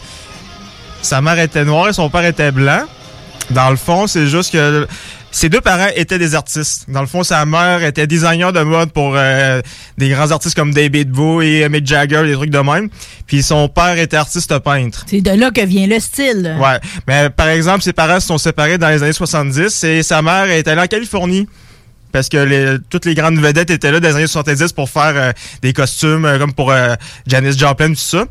sa 1.01 1.21
mère 1.21 1.37
était 1.39 1.63
noire 1.65 1.89
et 1.89 1.93
son 1.93 2.09
père 2.09 2.25
était 2.25 2.51
blanc. 2.51 2.81
Dans 3.51 3.69
le 3.69 3.75
fond, 3.75 4.07
c'est 4.07 4.25
juste 4.25 4.51
que 4.53 4.87
ses 5.37 5.49
deux 5.49 5.59
parents 5.59 5.89
étaient 5.95 6.17
des 6.17 6.33
artistes. 6.33 6.85
Dans 6.87 7.01
le 7.01 7.07
fond, 7.07 7.23
sa 7.23 7.45
mère 7.45 7.83
était 7.83 8.07
designer 8.07 8.53
de 8.53 8.61
mode 8.61 8.91
pour 8.93 9.13
euh, 9.15 9.61
des 9.97 10.07
grands 10.09 10.31
artistes 10.31 10.55
comme 10.55 10.73
David 10.73 11.09
Bowie, 11.11 11.57
et 11.61 11.67
Mick 11.69 11.85
Jagger, 11.85 12.23
des 12.25 12.33
trucs 12.33 12.49
de 12.51 12.59
même. 12.59 12.89
Puis 13.27 13.43
son 13.43 13.67
père 13.67 13.97
était 13.97 14.15
artiste 14.17 14.57
peintre. 14.59 15.05
C'est 15.09 15.19
de 15.21 15.31
là 15.31 15.51
que 15.51 15.59
vient 15.65 15.87
le 15.87 15.99
style. 15.99 16.55
Ouais. 16.59 16.79
Mais 17.07 17.29
par 17.29 17.49
exemple, 17.49 17.81
ses 17.81 17.91
parents 17.91 18.19
se 18.21 18.27
sont 18.27 18.37
séparés 18.37 18.77
dans 18.77 18.87
les 18.89 19.03
années 19.03 19.11
70 19.13 19.83
et 19.83 20.03
sa 20.03 20.21
mère 20.21 20.49
est 20.49 20.67
allée 20.67 20.81
en 20.81 20.87
Californie. 20.87 21.47
Parce 22.13 22.29
que 22.29 22.37
les- 22.37 22.77
toutes 22.89 23.03
les 23.05 23.13
grandes 23.13 23.37
vedettes 23.39 23.69
étaient 23.71 23.91
là 23.91 23.99
dans 23.99 24.07
les 24.07 24.15
années 24.15 24.27
70 24.27 24.71
pour 24.71 24.89
faire 24.89 25.13
euh, 25.15 25.31
des 25.61 25.73
costumes 25.73 26.23
euh, 26.23 26.39
comme 26.39 26.53
pour 26.53 26.71
euh, 26.71 26.95
Janis 27.27 27.57
Joplin, 27.57 27.89
tout 27.89 27.95
ça. 27.95 28.23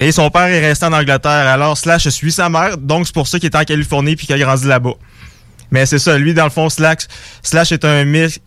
Et 0.00 0.10
son 0.10 0.28
père 0.30 0.46
est 0.46 0.60
resté 0.66 0.86
en 0.86 0.92
Angleterre. 0.92 1.30
Alors 1.46 1.78
Slash 1.78 2.08
suit 2.08 2.32
sa 2.32 2.48
mère, 2.48 2.78
donc 2.78 3.06
c'est 3.06 3.14
pour 3.14 3.28
ça 3.28 3.38
qu'il 3.38 3.48
est 3.48 3.56
en 3.56 3.62
Californie 3.64 4.16
puis 4.16 4.26
qu'il 4.26 4.34
a 4.34 4.38
grandi 4.44 4.66
là-bas. 4.66 4.94
Mais 5.70 5.86
c'est 5.86 5.98
ça, 5.98 6.16
lui, 6.18 6.34
dans 6.34 6.44
le 6.44 6.50
fond, 6.50 6.68
Slash, 6.68 7.06
Slash 7.42 7.72
est 7.72 7.84
un 7.84 8.04
mix, 8.04 8.40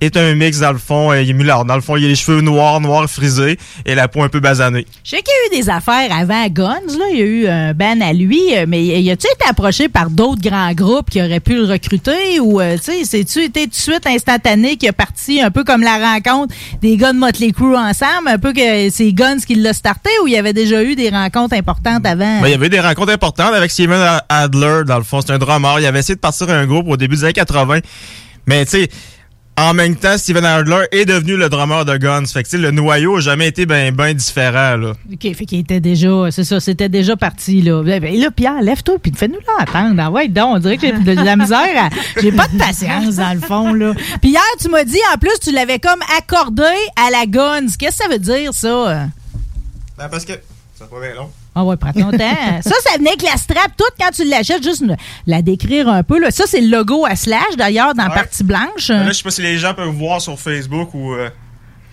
est 0.00 0.16
un 0.16 0.34
mix 0.34 0.60
dans 0.60 0.72
le 0.72 0.78
fond. 0.78 1.10
euh, 1.12 1.22
Il 1.22 1.30
est. 1.30 1.44
Dans 1.46 1.74
le 1.74 1.80
fond, 1.80 1.96
il 1.96 2.04
a 2.04 2.08
les 2.08 2.14
cheveux 2.16 2.40
noirs, 2.42 2.80
noirs 2.80 3.08
frisés 3.08 3.58
et 3.84 3.94
la 3.94 4.08
peau 4.08 4.22
un 4.22 4.28
peu 4.28 4.40
basanée. 4.40 4.84
Je 5.04 5.10
sais 5.10 5.22
qu'il 5.22 5.32
y 5.52 5.54
a 5.54 5.58
eu 5.58 5.62
des 5.62 5.70
affaires 5.70 6.10
avant 6.12 6.46
Guns, 6.48 6.98
là. 6.98 7.04
Il 7.12 7.18
y 7.18 7.22
a 7.22 7.24
eu 7.24 7.46
un 7.48 7.72
ban 7.72 8.00
à 8.02 8.12
lui, 8.12 8.40
euh, 8.56 8.66
mais 8.68 8.84
y 8.84 9.10
a-tu 9.10 9.26
été 9.26 9.48
approché 9.48 9.88
par 9.88 10.10
d'autres 10.10 10.42
grands 10.42 10.72
groupes 10.72 11.08
qui 11.10 11.20
auraient 11.22 11.40
pu 11.40 11.54
le 11.56 11.64
recruter 11.64 12.40
ou, 12.40 12.60
euh, 12.60 12.76
tu 12.76 12.84
sais, 12.92 13.04
c'est-tu 13.04 13.42
été 13.44 13.64
tout 13.64 13.70
de 13.70 13.74
suite 13.74 14.06
instantané 14.06 14.76
qu'il 14.76 14.88
est 14.88 14.92
parti 14.92 15.40
un 15.40 15.50
peu 15.50 15.64
comme 15.64 15.82
la 15.82 15.96
rencontre 16.14 16.54
des 16.82 16.96
gars 16.96 17.12
de 17.12 17.18
Motley 17.18 17.52
Crue 17.52 17.76
ensemble, 17.76 18.28
un 18.28 18.38
peu 18.38 18.52
que 18.52 18.90
c'est 18.90 19.12
Guns 19.12 19.38
qui 19.46 19.54
l'a 19.54 19.72
starté 19.72 20.10
ou 20.22 20.26
il 20.26 20.34
y 20.34 20.36
avait 20.36 20.52
déjà 20.52 20.82
eu 20.82 20.94
des 20.94 21.08
rencontres 21.10 21.54
importantes 21.54 22.04
avant? 22.04 22.40
Ben, 22.42 22.48
il 22.48 22.50
y 22.50 22.54
avait 22.54 22.68
des 22.68 22.80
rencontres 22.80 23.12
importantes 23.12 23.54
avec 23.54 23.70
Steven 23.70 24.00
Adler, 24.28 24.82
dans 24.86 24.98
le 24.98 25.04
fond. 25.04 25.20
C'est 25.20 25.32
un 25.32 25.38
drummer. 25.38 25.80
Il 25.80 25.86
avait 25.86 26.00
essayé 26.00 26.14
de 26.16 26.20
partir 26.20 26.50
un 26.50 26.66
groupe 26.66 26.86
au 26.88 26.96
début 26.96 27.16
des 27.16 27.24
années 27.24 27.32
80. 27.32 27.78
Mais, 28.46 28.64
tu 28.64 28.72
sais, 28.72 28.88
en 29.58 29.72
même 29.74 29.96
temps, 29.96 30.18
Steven 30.18 30.44
Adler 30.44 30.84
est 30.92 31.06
devenu 31.06 31.36
le 31.36 31.48
drummer 31.48 31.84
de 31.84 31.96
Guns. 31.96 32.26
Fait 32.26 32.42
que, 32.42 32.56
le 32.56 32.70
noyau 32.70 33.14
n'a 33.16 33.20
jamais 33.20 33.48
été 33.48 33.64
ben, 33.64 33.94
ben 33.94 34.12
différent, 34.14 34.76
là. 34.76 34.92
OK, 35.12 35.34
fait 35.34 35.46
qu'il 35.46 35.60
était 35.60 35.80
déjà, 35.80 36.30
c'est 36.30 36.44
ça, 36.44 36.60
c'était 36.60 36.88
déjà 36.90 37.16
parti, 37.16 37.62
là. 37.62 37.82
Ben, 37.82 38.00
ben, 38.00 38.14
là, 38.20 38.30
Pierre, 38.30 38.60
lève-toi, 38.60 38.96
puis 39.02 39.12
fais-nous 39.16 39.38
l'entendre. 39.58 39.94
Ah 39.98 40.10
ouais, 40.10 40.28
donc, 40.28 40.56
on 40.56 40.58
dirait 40.58 40.76
que 40.76 40.86
j'ai 40.86 40.92
de 40.92 41.22
la 41.22 41.36
misère. 41.36 41.58
à- 41.78 41.88
J'ai 42.20 42.32
pas 42.32 42.48
de 42.48 42.58
patience, 42.58 43.16
dans 43.16 43.32
le 43.34 43.40
fond, 43.40 43.72
là. 43.72 43.92
Puis 44.20 44.30
hier, 44.30 44.42
tu 44.60 44.68
m'as 44.68 44.84
dit, 44.84 45.00
en 45.14 45.18
plus, 45.18 45.38
tu 45.42 45.52
l'avais 45.52 45.78
comme 45.78 46.00
accordé 46.18 46.62
à 46.96 47.10
la 47.10 47.26
Guns. 47.26 47.66
Qu'est-ce 47.78 47.98
que 47.98 48.04
ça 48.04 48.08
veut 48.10 48.18
dire, 48.18 48.52
ça? 48.52 49.06
Ben, 49.98 50.08
parce 50.10 50.24
que. 50.24 50.32
Ça 50.78 50.86
va 50.92 51.00
bien 51.00 51.14
long. 51.14 51.30
Ah 51.58 51.64
ouais, 51.64 51.76
prends 51.78 51.92
ton 51.92 52.10
temps. 52.10 52.18
Ça, 52.60 52.74
ça 52.84 52.98
venait 52.98 53.10
avec 53.10 53.22
la 53.22 53.36
strap, 53.38 53.74
toute 53.78 53.92
quand 53.98 54.10
tu 54.14 54.24
l'achètes, 54.24 54.62
juste 54.62 54.82
une- 54.82 54.96
la 55.26 55.40
décrire 55.40 55.88
un 55.88 56.02
peu. 56.02 56.20
Là. 56.20 56.30
Ça, 56.30 56.44
c'est 56.46 56.60
le 56.60 56.68
logo 56.68 57.06
à 57.06 57.16
slash, 57.16 57.56
d'ailleurs, 57.56 57.94
dans 57.94 58.02
la 58.04 58.08
Ouais. 58.10 58.14
partie 58.14 58.44
blanche. 58.44 58.88
Ben 58.88 59.04
là, 59.04 59.08
je 59.08 59.12
sais 59.14 59.22
pas 59.22 59.30
si 59.30 59.40
les 59.42 59.56
gens 59.58 59.72
peuvent 59.72 59.88
voir 59.88 60.20
sur 60.20 60.38
Facebook 60.38 60.92
ou. 60.92 61.14
euh, 61.14 61.30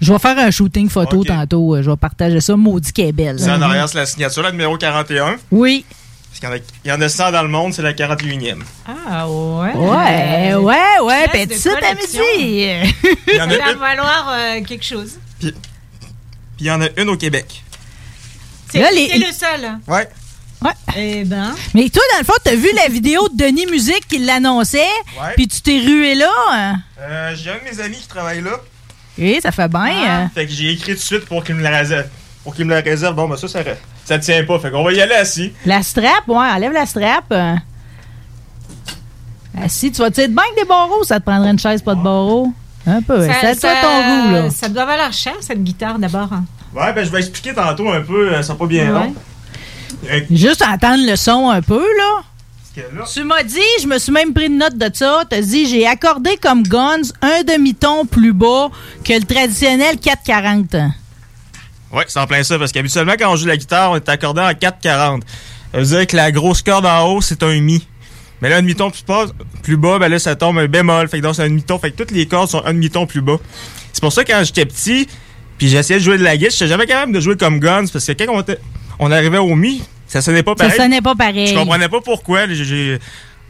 Je 0.01 0.11
vais 0.11 0.19
faire 0.19 0.37
un 0.37 0.51
shooting 0.51 0.89
photo 0.89 1.23
tantôt. 1.23 1.81
Je 1.81 1.89
vais 1.89 1.95
partager 1.95 2.41
ça. 2.41 2.57
Maudit 2.57 2.91
qu'elle 2.91 3.07
est 3.07 3.11
belle. 3.13 3.39
c'est 3.39 3.49
en 3.51 3.61
arrière, 3.61 3.87
c'est 3.87 3.97
la 3.99 4.05
signature, 4.05 4.43
la 4.43 4.51
numéro 4.51 4.77
41. 4.77 5.37
Oui. 5.49 5.85
Parce 6.29 6.39
qu'il 6.41 6.49
y 6.49 6.51
en 6.51 6.55
a, 6.55 6.59
il 6.83 6.89
y 6.89 6.91
en 6.91 7.01
a 7.01 7.07
100 7.09 7.31
dans 7.31 7.43
le 7.43 7.47
monde, 7.47 7.73
c'est 7.73 7.81
la 7.83 7.93
41e. 7.93 8.63
Ah 8.85 9.29
ouais. 9.29 9.71
Ouais, 9.75 10.55
ouais, 10.55 10.75
ouais. 11.03 11.27
pièce 11.29 11.47
Petit 11.47 11.55
de 11.55 11.59
ça 11.61 11.69
à 11.77 11.79
collection. 11.93 12.21
midi. 12.37 12.65
Il 13.27 13.35
y 13.35 13.41
en 13.41 13.49
Ça 13.49 13.55
a 13.55 13.73
va 13.73 13.75
valoir 13.75 14.29
euh, 14.35 14.61
quelque 14.67 14.83
chose. 14.83 15.19
puis 15.39 15.53
il 16.59 16.65
y 16.67 16.71
en 16.71 16.81
a 16.81 16.87
une 16.97 17.07
au 17.09 17.15
Québec. 17.17 17.62
C'est 18.81 18.91
les- 18.91 19.17
le 19.19 19.31
seul. 19.31 19.79
Ouais. 19.87 20.07
Eh 20.95 21.25
ben. 21.25 21.53
Mais 21.73 21.89
toi, 21.89 22.01
dans 22.13 22.19
le 22.19 22.25
fond, 22.25 22.33
t'as 22.43 22.55
vu 22.55 22.69
la 22.73 22.87
vidéo 22.87 23.27
de 23.29 23.35
Denis 23.45 23.65
Musique 23.65 24.07
qui 24.07 24.19
l'annonçait, 24.19 24.79
Ouais. 25.19 25.33
puis 25.35 25.47
tu 25.47 25.61
t'es 25.61 25.79
rué 25.79 26.15
là. 26.15 26.29
hein? 26.51 26.75
Euh, 27.01 27.35
j'ai 27.35 27.49
un 27.51 27.55
de 27.55 27.63
mes 27.77 27.83
amis 27.83 27.97
qui 27.97 28.07
travaille 28.07 28.41
là. 28.41 28.51
Eh, 29.17 29.41
ça 29.41 29.51
fait 29.51 29.67
bien. 29.67 29.91
Ah. 30.05 30.21
hein? 30.21 30.31
Fait 30.33 30.45
que 30.45 30.51
j'ai 30.53 30.71
écrit 30.71 30.93
tout 30.93 30.99
de 30.99 31.03
suite 31.03 31.25
pour 31.25 31.43
qu'il 31.43 31.55
me 31.55 31.61
la 31.63 31.69
réserve. 31.77 32.07
Pour 32.43 32.55
qu'il 32.55 32.65
me 32.65 32.73
la 32.73 32.79
réserve. 32.81 33.13
Bon, 33.15 33.27
ben 33.27 33.35
ça, 33.35 33.47
ça, 33.49 33.59
ça 34.05 34.19
tient 34.19 34.43
pas. 34.45 34.57
Fait 34.59 34.71
qu'on 34.71 34.83
va 34.83 34.93
y 34.93 35.01
aller 35.01 35.13
assis. 35.15 35.51
La 35.65 35.83
strap, 35.83 36.27
ouais, 36.27 36.35
enlève 36.37 36.71
la 36.71 36.85
strap. 36.85 37.25
euh. 37.31 37.55
Ah, 39.55 39.69
si, 39.69 39.91
tu 39.91 40.01
vas 40.01 40.09
te 40.09 40.15
dire 40.21 40.29
bien 40.29 40.43
que 40.55 40.61
des 40.61 40.67
barreaux, 40.67 41.03
ça 41.03 41.19
te 41.19 41.25
prendrait 41.25 41.51
une 41.51 41.59
chaise, 41.59 41.81
pas 41.81 41.93
de 41.95 42.01
barreaux? 42.01 42.51
Un 42.85 43.01
peu. 43.01 43.27
C'est 43.41 43.55
ça 43.55 43.73
ton 43.81 43.97
goût, 44.27 44.31
là. 44.33 44.49
Ça 44.49 44.67
doit 44.69 44.85
valoir 44.85 45.13
cher, 45.13 45.33
cette 45.41 45.63
guitare, 45.63 45.97
d'abord. 45.99 46.29
Ouais, 46.75 46.91
ben 46.93 47.05
je 47.05 47.09
vais 47.11 47.19
expliquer 47.19 47.53
tantôt 47.53 47.89
un 47.91 48.01
peu. 48.01 48.33
euh, 48.33 48.41
Ça 48.41 48.55
pas 48.55 48.65
bien 48.65 48.85
Ouais. 48.85 48.91
long. 49.05 49.15
Euh, 50.11 50.19
Juste 50.31 50.61
entendre 50.63 51.05
le 51.07 51.15
son 51.15 51.49
un 51.49 51.61
peu, 51.61 51.81
là. 51.97 52.23
Tu 53.13 53.23
m'as 53.23 53.43
dit, 53.43 53.59
je 53.81 53.87
me 53.87 53.99
suis 53.99 54.11
même 54.11 54.33
pris 54.33 54.47
une 54.47 54.57
note 54.57 54.75
de 54.77 54.89
ça. 54.91 55.23
T'as 55.29 55.41
dit, 55.41 55.67
j'ai 55.67 55.85
accordé 55.85 56.37
comme 56.41 56.63
Guns 56.63 57.03
un 57.21 57.43
demi-ton 57.43 58.05
plus 58.07 58.33
bas 58.33 58.69
que 59.05 59.13
le 59.13 59.23
traditionnel 59.23 59.97
440. 59.99 60.73
Ouais, 61.93 62.03
c'est 62.07 62.19
en 62.19 62.25
plein 62.25 62.41
ça. 62.43 62.57
Parce 62.57 62.71
qu'habituellement, 62.71 63.13
quand 63.17 63.31
on 63.31 63.35
joue 63.35 63.45
la 63.45 63.57
guitare, 63.57 63.91
on 63.91 63.95
est 63.97 64.09
accordé 64.09 64.41
en 64.41 64.49
4-40. 64.53 65.21
Ça 65.71 65.77
veut 65.79 65.85
dire 65.85 66.07
que 66.07 66.15
la 66.15 66.31
grosse 66.31 66.63
corde 66.63 66.87
en 66.87 67.07
haut, 67.11 67.21
c'est 67.21 67.43
un 67.43 67.59
mi. 67.61 67.87
Mais 68.43 68.49
là, 68.49 68.57
un 68.57 68.61
demi-ton 68.61 68.91
plus 68.91 69.03
bas, 69.07 69.25
plus 69.63 69.77
bas, 69.77 69.97
ben 69.99 70.09
là, 70.09 70.19
ça 70.19 70.35
tombe 70.35 70.57
un 70.59 70.67
bémol. 70.67 71.07
Fait 71.07 71.17
que 71.19 71.23
donc, 71.23 71.33
c'est 71.33 71.43
un 71.43 71.47
demi-ton. 71.49 71.79
Fait 71.79 71.91
que 71.91 71.95
toutes 71.97 72.11
les 72.11 72.25
cordes 72.27 72.49
sont 72.49 72.63
un 72.65 72.73
demi-ton 72.73 73.07
plus 73.07 73.21
bas. 73.21 73.37
C'est 73.93 74.01
pour 74.01 74.11
ça 74.11 74.23
que 74.25 74.31
quand 74.33 74.43
j'étais 74.43 74.65
petit, 74.65 75.07
puis 75.57 75.69
j'essayais 75.69 75.99
de 75.99 76.03
jouer 76.03 76.17
de 76.17 76.23
la 76.23 76.35
guitare, 76.35 76.51
j'étais 76.51 76.67
jamais 76.67 76.85
capable 76.85 77.13
de 77.13 77.19
jouer 77.21 77.37
comme 77.37 77.59
Guns. 77.59 77.85
Parce 77.91 78.05
que 78.05 78.11
quand 78.11 78.25
on, 78.33 78.41
était- 78.41 78.59
on 78.99 79.11
arrivait 79.11 79.37
au 79.37 79.55
mi, 79.55 79.81
ça 80.07 80.21
sonnait 80.21 80.43
pas 80.43 80.51
Ça 80.57 80.65
pareil. 80.65 80.77
sonnait 80.77 81.01
pas 81.01 81.15
pareil. 81.15 81.47
Je 81.47 81.53
comprenais 81.55 81.87
pas 81.89 82.01
pourquoi. 82.01 82.47
J'ai- 82.49 82.99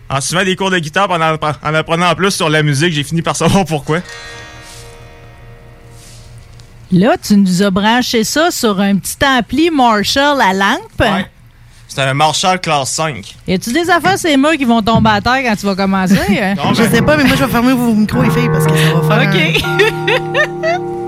en 0.10 0.22
suivant 0.22 0.44
des 0.44 0.56
cours 0.56 0.70
de 0.70 0.78
guitare, 0.78 1.10
en, 1.10 1.18
appre- 1.18 1.56
en 1.64 1.74
apprenant 1.74 2.12
en 2.12 2.16
plus 2.16 2.30
sur 2.30 2.48
la 2.50 2.62
musique, 2.62 2.94
j'ai 2.94 3.04
fini 3.04 3.24
par 3.24 3.36
savoir 3.36 3.66
pourquoi. 3.66 4.00
Là, 6.92 7.16
tu 7.18 7.36
nous 7.38 7.64
as 7.64 7.72
branché 7.72 8.24
ça 8.24 8.52
sur 8.52 8.80
un 8.80 8.98
petit 8.98 9.18
ampli 9.26 9.72
Marshall 9.72 10.40
à 10.40 10.54
lampe. 10.54 11.02
C'est 11.88 12.02
un 12.02 12.14
Marshall 12.14 12.60
classe 12.60 12.90
5. 12.92 13.36
Y 13.48 13.54
a-tu 13.54 13.72
des 13.72 13.88
affaires, 13.90 14.18
ces 14.18 14.36
murs 14.36 14.54
qui 14.58 14.66
vont 14.66 14.82
tomber 14.82 15.12
à 15.12 15.22
terre 15.22 15.42
quand 15.44 15.56
tu 15.56 15.66
vas 15.66 15.76
commencer? 15.76 16.18
hein? 16.42 16.56
Non, 16.56 16.74
Je 16.74 16.84
sais 16.84 17.02
pas, 17.04 17.16
mais 17.18 17.24
moi, 17.26 17.36
je 17.38 17.44
vais 17.44 17.52
fermer 17.52 17.74
vos 17.74 17.94
micros, 17.94 18.24
les 18.24 18.32
filles, 18.32 18.50
parce 18.52 18.66
que 18.66 18.74
ça 18.76 18.94
va 18.96 19.22
faire. 19.22 19.30
OK. 19.30 20.84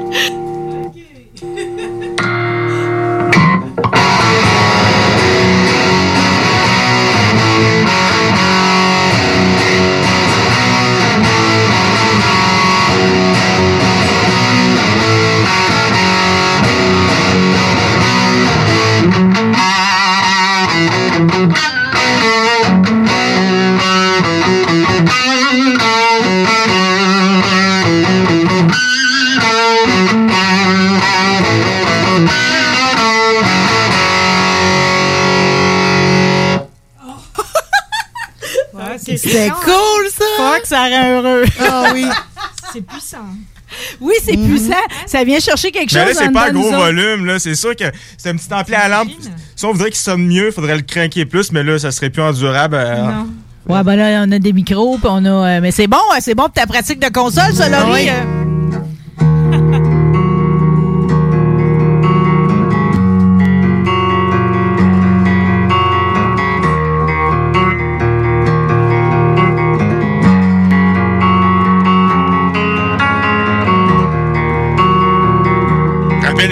C'est 39.32 39.50
cool, 39.50 40.10
ça! 40.17 40.25
Fuck, 40.38 40.65
ça 40.65 40.79
rend 40.84 41.10
heureux. 41.22 41.46
Ah 41.60 41.91
oui. 41.94 42.05
C'est 42.74 42.82
puissant. 42.86 43.17
Oui, 44.00 44.13
c'est 44.24 44.38
puissant. 44.38 44.74
Ça 45.05 45.24
vient 45.24 45.39
chercher 45.39 45.72
quelque 45.72 45.94
Mais 45.94 46.00
là, 46.01 46.08
chose. 46.08 46.17
c'est 46.20 46.32
pas 46.32 46.50
de 46.50 46.53
gros 46.55 46.72
volume, 46.72 47.25
là. 47.25 47.39
C'est 47.39 47.55
sûr 47.55 47.75
que 47.75 47.86
c'est 48.17 48.29
un 48.29 48.36
petit 48.36 48.53
ampli 48.53 48.74
à 48.75 48.88
lampe. 48.88 49.10
Si 49.55 49.65
on 49.65 49.72
voudrait 49.74 49.89
qu'il 49.89 50.00
sonne 50.00 50.25
mieux, 50.27 50.48
il 50.48 50.51
faudrait 50.53 50.75
le 50.77 50.82
craquer 50.84 51.25
plus, 51.25 51.51
mais 51.51 51.63
là, 51.63 51.77
ça 51.79 51.91
serait 51.91 52.10
plus 52.10 52.22
endurable. 52.22 52.75
euh, 52.75 53.01
Non. 53.03 53.27
Ouais, 53.67 53.84
ben 53.84 53.96
là, 53.96 54.24
on 54.27 54.32
a 54.32 54.39
des 54.39 54.53
micros, 54.53 54.98
puis 54.98 55.08
on 55.10 55.25
a. 55.25 55.29
euh, 55.29 55.60
mais 55.62 55.72
c'est 55.72 55.88
bon, 55.88 55.98
hein, 56.13 56.17
c'est 56.22 56.36
bon 56.36 56.44
pour 56.44 56.53
ta 56.53 56.67
pratique 56.67 57.00
de 57.00 57.10
console, 57.10 57.53
ça, 57.53 57.67
Laurie. 57.67 58.03
Oui. 58.03 58.10
euh. 58.10 58.54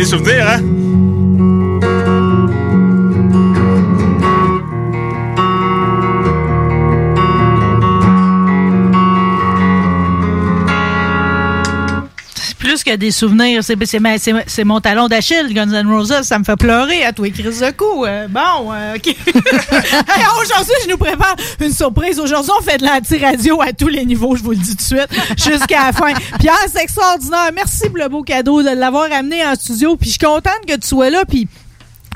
Rappelle 0.04 0.10
les 0.10 0.10
souvenirs, 0.10 0.83
des 12.90 13.12
souvenirs. 13.12 13.62
C'est, 13.64 14.64
mon 14.64 14.80
talon 14.80 15.08
d'Achille, 15.08 15.54
Guns 15.54 15.72
N' 15.72 15.88
Roses. 15.88 16.22
Ça 16.24 16.40
me 16.40 16.44
fait 16.44 16.56
pleurer 16.56 17.04
à 17.04 17.14
tous 17.14 17.24
les 17.24 17.32
crises 17.32 17.60
de 17.60 17.72
coups. 17.72 18.08
Euh, 18.08 18.28
bon, 18.28 18.72
euh, 18.72 18.96
OK. 18.96 19.08
Hey, 20.16 20.26
aujourd'hui, 20.42 20.76
je 20.84 20.90
nous 20.90 20.98
prépare 20.98 21.36
une 21.60 21.72
surprise. 21.72 22.20
Aujourd'hui, 22.20 22.52
on 22.58 22.62
fait 22.62 22.78
de 22.78 22.86
l'anti-radio 22.86 23.62
à 23.62 23.74
tous 23.74 23.88
les 23.88 24.06
niveaux, 24.06 24.36
je 24.36 24.44
vous 24.44 24.52
le 24.52 24.58
dis 24.58 24.76
tout 24.76 24.94
de 24.94 25.00
suite, 25.00 25.08
jusqu'à 25.38 25.86
la 25.86 25.94
fin. 25.94 26.14
Pierre, 26.40 26.56
c'est 26.72 26.84
extraordinaire. 26.84 27.50
Merci 27.56 27.88
pour 27.90 27.98
le 27.98 28.08
beau 28.08 28.22
cadeau 28.22 28.62
de 28.62 28.70
l'avoir 28.70 29.12
amené 29.12 29.44
en 29.46 29.56
studio. 29.56 29.96
Puis 29.96 30.10
je 30.10 30.18
suis 30.18 30.20
contente 30.20 30.66
que 30.68 30.76
tu 30.76 30.88
sois 30.88 31.10
là. 31.10 31.26
Puis 31.26 31.48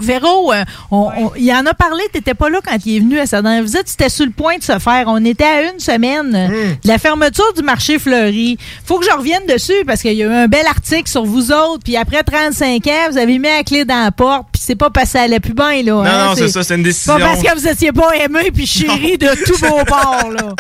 Véro, 0.01 0.53
euh, 0.53 0.63
on- 0.91 1.09
on- 1.17 1.31
il 1.37 1.51
en 1.51 1.65
a 1.65 1.73
parlé, 1.73 2.03
t'étais 2.13 2.33
pas 2.33 2.49
là 2.49 2.59
quand 2.65 2.77
il 2.85 2.97
est 2.97 2.99
venu 2.99 3.19
à 3.19 3.25
sa 3.25 3.41
dernière 3.41 3.63
visite, 3.63 3.83
c'était 3.85 4.09
sur 4.09 4.25
le 4.25 4.31
point 4.31 4.57
de 4.57 4.63
se 4.63 4.77
faire. 4.79 5.05
On 5.07 5.23
était 5.25 5.43
à 5.43 5.61
une 5.71 5.79
semaine 5.79 6.33
euh, 6.35 6.47
de 6.83 6.87
la 6.87 6.97
fermeture 6.97 7.51
du 7.55 7.63
marché 7.63 7.99
fleuri. 7.99 8.57
Faut 8.85 8.99
que 8.99 9.05
je 9.05 9.11
revienne 9.11 9.45
dessus 9.47 9.83
parce 9.85 10.01
qu'il 10.01 10.13
y 10.13 10.23
a 10.23 10.25
eu 10.27 10.33
un 10.33 10.47
bel 10.47 10.65
article 10.67 11.09
sur 11.09 11.25
vous 11.25 11.51
autres, 11.51 11.83
puis 11.83 11.97
après 11.97 12.23
35 12.23 12.85
ans, 12.87 12.91
vous 13.11 13.17
avez 13.17 13.37
mis 13.39 13.47
la 13.47 13.63
clé 13.63 13.85
dans 13.85 14.03
la 14.03 14.11
porte, 14.11 14.47
puis 14.51 14.61
c'est 14.63 14.75
pas 14.75 14.89
passé 14.89 15.17
à 15.17 15.27
la 15.27 15.39
plus 15.39 15.53
bien, 15.53 15.81
là. 15.83 15.91
Non, 15.93 16.03
hein, 16.05 16.25
non, 16.29 16.35
c'est 16.35 16.47
ça, 16.49 16.63
c'est 16.63 16.75
une 16.75 16.83
décision. 16.83 17.13
Pas 17.17 17.25
parce 17.25 17.41
que 17.43 17.53
vous 17.55 17.67
étiez 17.67 17.91
pas 17.91 18.11
aimé 18.15 18.51
puis 18.53 18.65
chéri 18.67 19.17
de 19.17 19.29
tous 19.45 19.59
vos 19.65 19.83
bords, 19.85 20.31
là. 20.31 20.53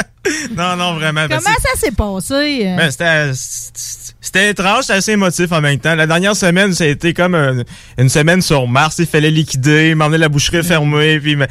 Non, 0.57 0.75
non, 0.75 0.95
vraiment. 0.95 1.25
ben, 1.27 1.37
Comment 1.41 1.55
ça 1.61 1.79
s'est 1.79 1.91
passé? 1.91 2.63
euh? 2.65 2.75
Ben, 2.75 2.91
c'était. 2.91 4.06
C'était 4.27 4.49
étrange, 4.49 4.81
c'était 4.81 4.93
assez 4.95 5.11
émotif 5.13 5.49
en 5.53 5.61
même 5.61 5.79
temps. 5.79 5.95
La 5.95 6.05
dernière 6.05 6.35
semaine, 6.35 6.73
ça 6.73 6.83
a 6.83 6.87
été 6.87 7.13
comme 7.13 7.33
un- 7.33 7.63
une 7.97 8.09
semaine 8.09 8.41
sur 8.41 8.67
Mars. 8.67 8.97
Il 8.99 9.05
fallait 9.05 9.31
liquider, 9.31 9.95
m'emmener 9.95 10.17
la 10.17 10.27
boucherie 10.27 10.63
fermée, 10.63 11.17
puis, 11.21 11.37
puis 11.37 11.47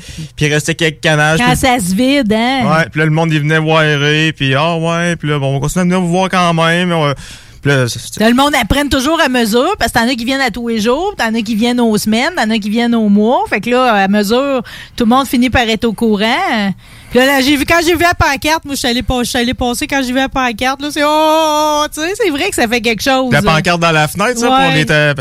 il 0.47 0.53
restait 0.53 0.75
quelques 0.75 1.01
canages. 1.01 1.39
Quand 1.39 1.55
ça 1.57 1.79
se 1.79 1.95
vide, 1.95 2.31
hein? 2.35 2.65
Ouais, 2.71 2.87
puis 2.91 2.99
là, 3.01 3.07
le 3.07 3.13
monde, 3.13 3.33
il 3.33 3.41
venait 3.41 3.59
voir, 3.59 3.83
puis 4.37 4.55
ah 4.55 4.77
ouais, 4.77 5.17
puis 5.17 5.27
là, 5.31 5.39
bon, 5.39 5.57
on 5.57 5.61
continue 5.61 5.81
à 5.81 5.85
venir 5.85 6.01
vous 6.03 6.09
voir 6.09 6.29
quand 6.29 6.53
même. 6.53 6.93
on- 6.93 7.15
Là, 8.21 8.29
le 8.29 8.35
monde 8.37 8.55
apprenne 8.61 8.89
toujours 8.89 9.21
à 9.21 9.29
mesure, 9.29 9.75
parce 9.77 9.91
que 9.91 9.99
t'en 9.99 10.07
as 10.07 10.15
qui 10.15 10.25
viennent 10.25 10.41
à 10.41 10.51
tous 10.53 10.69
les 10.69 10.79
jours, 10.81 11.15
t'en 11.19 11.35
as 11.35 11.41
qui 11.43 11.57
viennent 11.57 11.81
aux 11.81 11.99
semaines, 11.99 12.31
t'en 12.37 12.49
as 12.49 12.59
qui 12.59 12.71
viennent 12.71 12.95
aux 12.95 13.09
mois. 13.09 13.43
Fait 13.51 13.61
que 13.61 13.71
là, 13.71 13.93
à 14.05 14.07
mesure, 14.07 14.63
tout 14.97 15.03
le 15.05 15.09
monde 15.09 15.27
finit 15.27 15.51
par 15.51 15.63
être 15.63 15.85
au 15.85 15.93
courant. 15.93 16.73
Puis 17.11 17.19
là, 17.19 17.27
là, 17.27 17.41
j'ai 17.41 17.57
vu, 17.57 17.65
quand 17.65 17.81
j'ai 17.85 17.95
vu 17.95 18.03
la 18.03 18.15
pancarte, 18.15 18.65
moi, 18.65 18.75
je 18.75 18.81
suis 18.81 18.89
allé, 18.89 19.03
allé 19.35 19.55
passer 19.55 19.87
quand 19.87 20.01
j'ai 20.03 20.13
vu 20.13 20.19
la 20.19 20.29
pancarte, 20.29 20.83
là, 20.83 20.89
c'est 20.91 21.03
oh, 21.05 21.85
tu 21.95 22.01
sais, 22.01 22.13
c'est 22.17 22.31
vrai 22.31 22.49
que 22.51 22.55
ça 22.57 22.67
fait 22.69 22.81
quelque 22.81 23.03
chose. 23.03 23.33
la 23.33 23.43
pancarte 23.43 23.81
dans 23.81 23.93
la 23.93 24.09
fenêtre, 24.09 24.39
ça, 24.41 24.51
Ouais. 24.51 24.65
pour, 24.67 24.75
les, 24.75 24.87
euh, 24.91 25.15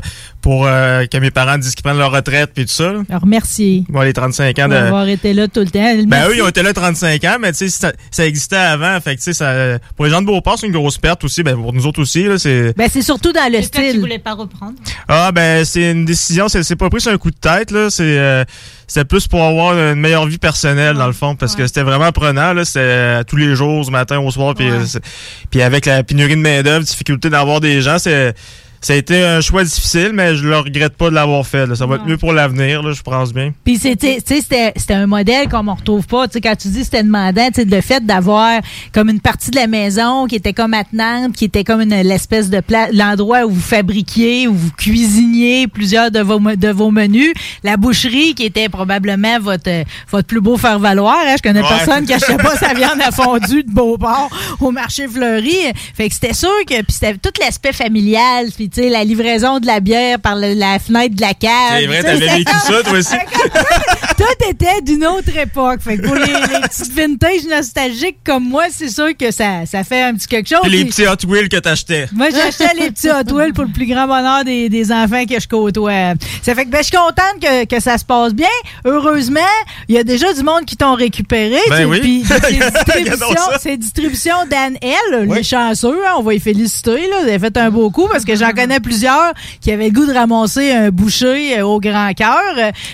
pour 0.46 0.68
euh, 0.68 1.08
que 1.08 1.18
mes 1.18 1.32
parents 1.32 1.58
disent 1.58 1.74
qu'ils 1.74 1.82
prennent 1.82 1.98
leur 1.98 2.12
retraite, 2.12 2.52
puis 2.54 2.66
tout 2.66 2.72
ça. 2.72 2.92
Là. 2.94 3.02
Alors, 3.10 3.26
merci 3.26 3.84
Bon, 3.90 4.02
les 4.02 4.14
35 4.14 4.60
ans 4.60 4.68
de... 4.68 4.74
d'avoir 4.74 5.08
été 5.08 5.34
là 5.34 5.48
tout 5.48 5.62
le 5.62 5.66
temps. 5.72 5.96
Ben 6.06 6.28
eux, 6.30 6.36
ils 6.36 6.42
ont 6.44 6.48
été 6.48 6.62
là 6.62 6.72
35 6.72 7.24
ans, 7.24 7.38
mais 7.42 7.52
tu 7.52 7.58
sais, 7.58 7.70
ça, 7.70 7.92
ça 8.12 8.28
existait 8.28 8.56
avant. 8.56 9.02
Fait 9.02 9.16
que 9.16 9.22
tu 9.22 9.24
sais, 9.24 9.34
ça, 9.34 9.80
pour 9.96 10.06
les 10.06 10.12
gens 10.12 10.22
de 10.22 10.28
Beauport, 10.28 10.60
c'est 10.60 10.68
une 10.68 10.72
grosse 10.74 11.00
perte 11.00 11.24
aussi. 11.24 11.42
Ben 11.42 11.56
pour 11.56 11.74
nous 11.74 11.88
autres 11.88 12.00
aussi, 12.00 12.26
là, 12.26 12.38
c'est. 12.38 12.78
Ben, 12.78 12.88
c'est 12.94 13.02
surtout 13.02 13.32
dans 13.34 13.52
le 13.52 13.58
Et 13.58 13.68
toi, 13.68 13.82
tu 13.82 13.90
style. 13.90 14.00
voulais 14.00 14.20
pas 14.20 14.34
reprendre? 14.34 14.74
Ah 15.08 15.32
ben 15.32 15.66
c'est 15.66 15.92
une 15.92 16.06
décision, 16.06 16.48
c'est 16.48 16.62
c'est 16.62 16.76
pas 16.76 16.92
pris 16.92 17.02
sur 17.02 17.12
un 17.12 17.18
coup 17.18 17.32
de 17.32 17.36
tête 17.38 17.72
là, 17.72 17.90
c'est 17.90 18.04
euh, 18.04 18.44
c'était 18.86 19.06
plus 19.06 19.28
pour 19.28 19.42
avoir 19.44 19.74
une 19.76 19.96
meilleure 20.00 20.28
vie 20.28 20.38
personnelle 20.38 20.96
dans 20.96 21.08
le 21.08 21.14
fond 21.14 21.36
parce 21.36 21.56
que 21.56 21.66
c'était 21.66 21.82
vraiment 21.82 22.12
prenant 22.12 22.54
là, 22.54 22.66
c'était 22.66 22.80
euh, 22.82 23.24
tous 23.24 23.36
les 23.38 23.56
jours, 23.56 23.84
du 23.84 23.90
matin 23.90 24.20
au 24.20 24.30
soir 24.30 24.54
puis 24.54 24.70
Ouais. 24.70 24.78
euh, 24.78 24.86
c'est- 24.86 25.02
puis 25.50 25.64
avec 25.64 25.88
la 25.88 26.04
pénurie 26.04 26.36
de 26.36 26.42
main 26.42 26.62
d'œuvre, 26.62 26.84
difficulté 26.86 27.32
d'avoir 27.32 27.62
des 27.62 27.82
gens, 27.82 27.98
c'est 27.98 28.36
ça 28.82 28.94
a 28.94 28.96
été 28.96 29.24
un 29.24 29.42
choix 29.42 29.64
difficile, 29.64 30.12
mais 30.14 30.36
je 30.36 30.44
le 30.48 30.58
regrette 30.58 30.96
pas 30.96 31.10
de 31.10 31.16
l'avoir 31.16 31.46
fait. 31.46 31.66
là. 31.66 31.76
Ça 31.76 31.86
va 31.86 31.96
être 31.96 32.06
mieux 32.06 32.18
pour 32.18 32.34
l'avenir, 32.34 32.82
je 32.94 33.02
pense 33.02 33.34
bien. 33.34 33.54
Puis 33.64 33.78
c'était, 33.78 34.18
tu 34.18 34.36
sais, 34.36 34.42
c'était, 34.42 34.74
c'était 34.76 34.94
un 34.94 35.08
modèle 35.08 35.50
qu'on 35.50 35.64
ne 35.64 35.72
retrouve 35.72 36.06
pas. 36.08 36.28
Tu 36.28 36.34
sais, 36.34 36.42
quand 36.42 36.56
tu 36.56 36.68
dis 36.70 36.84
c'était 36.84 37.04
demandant, 37.04 37.48
tu 37.48 37.62
sais, 37.62 37.66
le 37.66 37.82
fait 37.82 38.06
d'avoir 38.06 38.62
comme 38.94 39.10
une 39.10 39.20
partie 39.20 39.52
de 39.52 39.56
la 39.56 39.68
maison 39.68 40.26
qui 40.28 40.36
était 40.36 40.54
comme 40.54 40.74
attenante, 40.74 41.34
qui 41.34 41.46
était 41.46 41.64
comme 41.64 41.82
une 41.82 41.96
l'espèce 42.02 42.50
de 42.50 42.62
l'endroit 42.94 43.46
où 43.46 43.52
vous 43.52 43.62
fabriquiez, 43.62 44.48
où 44.48 44.54
vous 44.54 44.72
cuisiniez 45.06 45.68
plusieurs 45.68 46.12
de 46.12 46.20
vos 46.20 46.40
de 46.40 46.70
vos 46.70 46.92
menus, 46.92 47.34
la 47.64 47.78
boucherie 47.78 48.34
qui 48.36 48.44
était 48.46 48.70
probablement 48.70 49.40
votre 49.40 49.84
votre 50.12 50.28
plus 50.28 50.42
beau 50.42 50.58
faire 50.58 50.80
valoir. 50.80 51.18
Hein? 51.26 51.36
Je 51.38 51.42
connais 51.42 51.62
Ouais. 51.62 51.68
personne 51.70 52.06
qui 52.06 52.14
achetait 52.14 52.38
pas 52.38 52.56
sa 52.58 52.74
viande 52.74 53.00
à 53.02 53.12
fondue 53.12 53.64
de 53.64 53.72
Beauport 53.72 54.30
au 54.60 54.72
marché 54.72 55.08
Fleuri. 55.08 55.56
Fait 55.96 56.08
que 56.10 56.14
c'était 56.14 56.34
sûr 56.34 56.50
que 56.68 56.76
puis 56.82 56.86
c'était 56.94 57.18
tout 57.18 57.32
l'aspect 57.40 57.74
familial, 57.74 58.52
puis 58.68 58.70
tu 58.70 58.82
sais 58.84 58.90
la 58.90 59.04
livraison 59.04 59.60
de 59.60 59.68
la 59.68 59.80
bière 59.80 60.20
par 60.20 60.36
le- 60.36 60.54
la 60.56 60.80
fenêtre 60.80 61.16
de 61.16 61.22
la 61.22 61.34
cave. 61.36 61.52
C'est 61.80 61.86
vrai, 61.86 62.02
t'avais 62.04 62.38
vécu 62.38 62.52
ça 62.66 62.82
toi 62.84 62.98
aussi. 62.98 63.16
tout 64.18 64.50
était 64.50 64.82
d'une 64.82 65.06
autre 65.06 65.36
époque. 65.38 65.82
Fait 65.82 65.98
que 65.98 66.04
pour 66.04 66.16
les, 66.16 66.26
les 66.26 66.62
petites 66.62 66.92
vintage 66.92 67.46
nostalgiques 67.50 68.18
comme 68.24 68.48
moi, 68.48 68.66
c'est 68.72 68.90
sûr 68.90 69.16
que 69.18 69.32
ça, 69.32 69.66
ça 69.66 69.84
fait 69.84 70.02
un 70.04 70.14
petit 70.14 70.28
quelque 70.28 70.50
chose. 70.50 70.60
Puis 70.64 70.72
les 70.72 70.86
petits 70.86 71.08
Hot 71.08 71.28
Wheels 71.28 71.50
que 71.50 71.58
t'achetais. 71.58 72.08
Moi, 72.14 72.30
j'achetais 72.30 72.74
les 72.80 72.92
petits 72.92 73.10
Hot 73.10 73.34
Wheels 73.34 73.54
pour 73.54 73.66
le 73.66 73.72
plus 73.72 73.88
grand 73.88 74.08
bonheur 74.08 74.44
des, 74.44 74.70
des 74.70 74.92
enfants 74.92 75.26
que 75.26 75.40
je 75.40 75.48
côtoie. 75.48 76.14
Ça 76.42 76.56
fait 76.56 76.66
que 76.66 76.70
ben, 76.70 76.80
je 76.80 76.84
suis 76.84 76.98
contente 76.98 77.42
que, 77.42 77.66
que 77.66 77.80
ça 77.82 77.98
se 77.98 78.06
passe 78.06 78.34
bien. 78.34 78.48
Heureusement, 78.86 79.40
il 79.88 79.96
y 79.96 79.98
a 79.98 80.04
déjà 80.04 80.34
du 80.34 80.44
monde 80.44 80.66
qui 80.66 80.78
t'ont 80.78 80.96
récupéré. 80.96 81.60
Ben 81.70 81.86
oui. 81.86 82.00
Puis 82.00 82.24
c'est 83.60 83.78
distribution, 83.78 84.36
d'Anne 84.50 84.78
L. 84.82 85.26
Oui. 85.28 85.38
Les 85.38 85.44
chanceux, 85.44 86.06
hein, 86.06 86.14
on 86.18 86.22
va 86.22 86.34
y 86.34 86.40
féliciter. 86.40 87.08
Là. 87.08 87.22
Vous 87.24 87.28
avez 87.30 87.40
fait 87.40 87.58
un 87.58 87.70
beau 87.70 87.90
coup 87.90 88.08
parce 88.12 88.26
que 88.26 88.36
j'en 88.36 88.52
connais 88.52 88.80
plusieurs 88.80 89.34
qui 89.62 89.72
avaient 89.72 89.86
le 89.86 89.92
goût 89.92 90.06
de 90.06 90.14
ramasser 90.14 90.72
un 90.72 90.90
boucher 90.90 91.60
euh, 91.60 91.66
au 91.66 91.80
grand 91.80 92.14
cœur. 92.14 92.42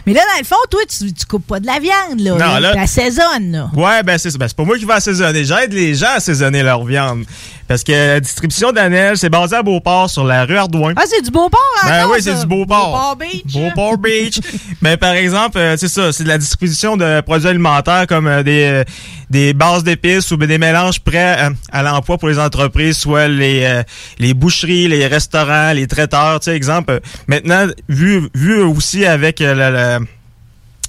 Mais 0.06 0.14
là, 0.14 0.22
dans 0.34 0.40
le 0.40 0.46
fond, 0.46 0.56
toi, 0.70 0.82
tu, 0.88 1.11
tu 1.14 1.26
coupes 1.26 1.46
pas 1.48 1.60
de 1.60 1.66
la 1.66 1.80
viande. 1.80 2.20
Là, 2.20 2.32
Non, 2.32 2.60
là- 2.60 2.74
Tu 2.74 2.80
assaisonnes. 2.80 3.52
Là. 3.52 3.70
Ouais, 3.76 4.04
ben 4.04 4.18
c'est 4.18 4.32
ça. 4.32 4.38
Ben, 4.38 4.48
c'est 4.48 4.58
pas 4.58 4.64
moi 4.64 4.78
qui 4.78 4.86
vais 4.86 4.94
assaisonner. 4.94 5.44
J'aide 5.44 5.74
les 5.74 5.94
gens 5.96 6.08
à 6.08 6.18
assaisonner 6.18 6.64
leur 6.64 6.84
viande. 6.84 7.26
Parce 7.68 7.86
que 7.86 7.92
la 7.94 8.20
distribution 8.20 8.74
d'Anel, 8.74 9.18
c'est 9.18 9.30
basé 9.30 9.56
à 9.56 9.64
Beauport, 9.64 10.10
sur 10.10 10.26
la 10.26 10.44
rue 10.44 10.58
Ardouin. 10.58 10.92
Ah, 10.98 11.04
c'est 11.08 11.22
du 11.22 11.32
beau 11.32 11.48
port 11.48 11.62
Ben 11.86 12.06
oui, 12.12 12.18
c'est 12.22 12.38
du 12.38 12.46
Beauport. 12.46 12.92
Beauport 12.92 13.16
Beach. 13.16 13.54
Beauport 13.54 13.98
Beach. 13.98 14.40
ben, 14.82 14.98
par 14.98 15.14
exemple, 15.14 15.58
euh, 15.58 15.78
c'est 15.78 15.88
ça, 15.88 16.12
c'est 16.12 16.24
de 16.24 16.28
la 16.28 16.38
distribution 16.38 16.98
de 16.98 17.22
produits 17.22 17.48
alimentaires 17.48 18.08
comme 18.10 18.28
euh, 18.28 18.44
des, 18.44 18.64
euh, 18.66 18.84
des 19.30 19.54
bases 19.54 19.86
d'épices 19.86 20.30
ou 20.32 20.38
ben, 20.38 20.48
des 20.50 20.58
mélanges 20.58 21.00
prêts 21.00 21.38
à 21.72 21.82
l'emploi 21.84 22.18
pour 22.18 22.28
les 22.28 22.40
entreprises, 22.40 22.98
soit 22.98 23.30
les, 23.30 23.82
les 24.20 24.34
boucheries, 24.34 24.90
les 24.90 25.08
restaurants, 25.08 25.72
les 25.72 25.88
traiteurs. 25.88 26.42
Tu 26.42 26.46
sais, 26.52 26.56
exemple, 26.58 27.00
maintenant, 27.28 27.68
vu, 27.88 28.28
vu 28.36 28.62
aussi 28.62 29.06
avec 29.06 29.40
la, 29.40 29.70
la, 29.70 30.00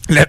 la, 0.09 0.27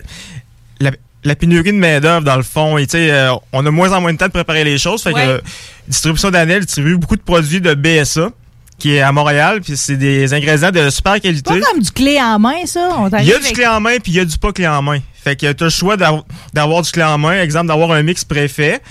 la- 0.80 0.92
la 1.26 1.36
pénurie 1.36 1.72
de 1.72 1.78
main-d'œuvre, 1.78 2.26
dans 2.26 2.36
le 2.36 2.44
fond, 2.44 2.78
et 2.78 2.86
euh, 2.96 3.32
on 3.54 3.66
a 3.66 3.72
moins 3.72 3.92
en 3.94 4.02
moins 4.02 4.12
de 4.12 4.18
temps 4.18 4.26
de 4.28 4.32
préparer 4.32 4.64
les 4.66 4.78
choses. 4.78 5.04
Fait 5.04 5.14
Ouais. 5.14 5.24
que 5.24 5.30
euh, 5.30 5.40
Distribution 5.88 6.32
d'Anel 6.32 6.66
distribue 6.66 6.98
beaucoup 6.98 7.16
de 7.16 7.22
produits 7.22 7.62
de 7.62 7.74
BSA, 7.74 8.30
qui 8.78 8.96
est 8.96 9.02
à 9.02 9.12
Montréal, 9.14 9.62
puis 9.62 9.78
c'est 9.78 9.96
des 9.96 10.34
ingrédients 10.34 10.72
de 10.72 10.90
super 10.90 11.14
Pas 11.14 11.20
qualité. 11.22 11.60
comme 11.62 11.80
du 11.82 11.92
clé 11.92 12.20
en 12.22 12.40
main, 12.40 12.66
ça. 12.66 12.90
On 12.98 13.08
Il 13.20 13.26
y 13.26 13.34
a 13.34 13.40
du 13.40 13.54
clé 13.54 13.66
en 13.68 13.80
main, 13.80 13.98
puis 14.02 14.12
il 14.12 14.16
y 14.16 14.20
a 14.20 14.26
du 14.26 14.38
pas 14.38 14.52
clé 14.52 14.68
en 14.68 14.82
main. 14.82 15.00
Fait 15.24 15.38
que 15.38 15.50
tu 15.54 15.64
as 15.64 15.68
le 15.68 15.70
choix 15.70 15.96
d'av- 15.96 16.24
d'avoir 16.54 16.82
du 16.82 16.92
clé 16.92 17.04
en 17.04 17.18
main, 17.18 17.42
exemple 17.42 17.68
d'avoir 17.68 17.92
un 17.92 18.04
mix 18.04 18.26
préfet 18.26 18.82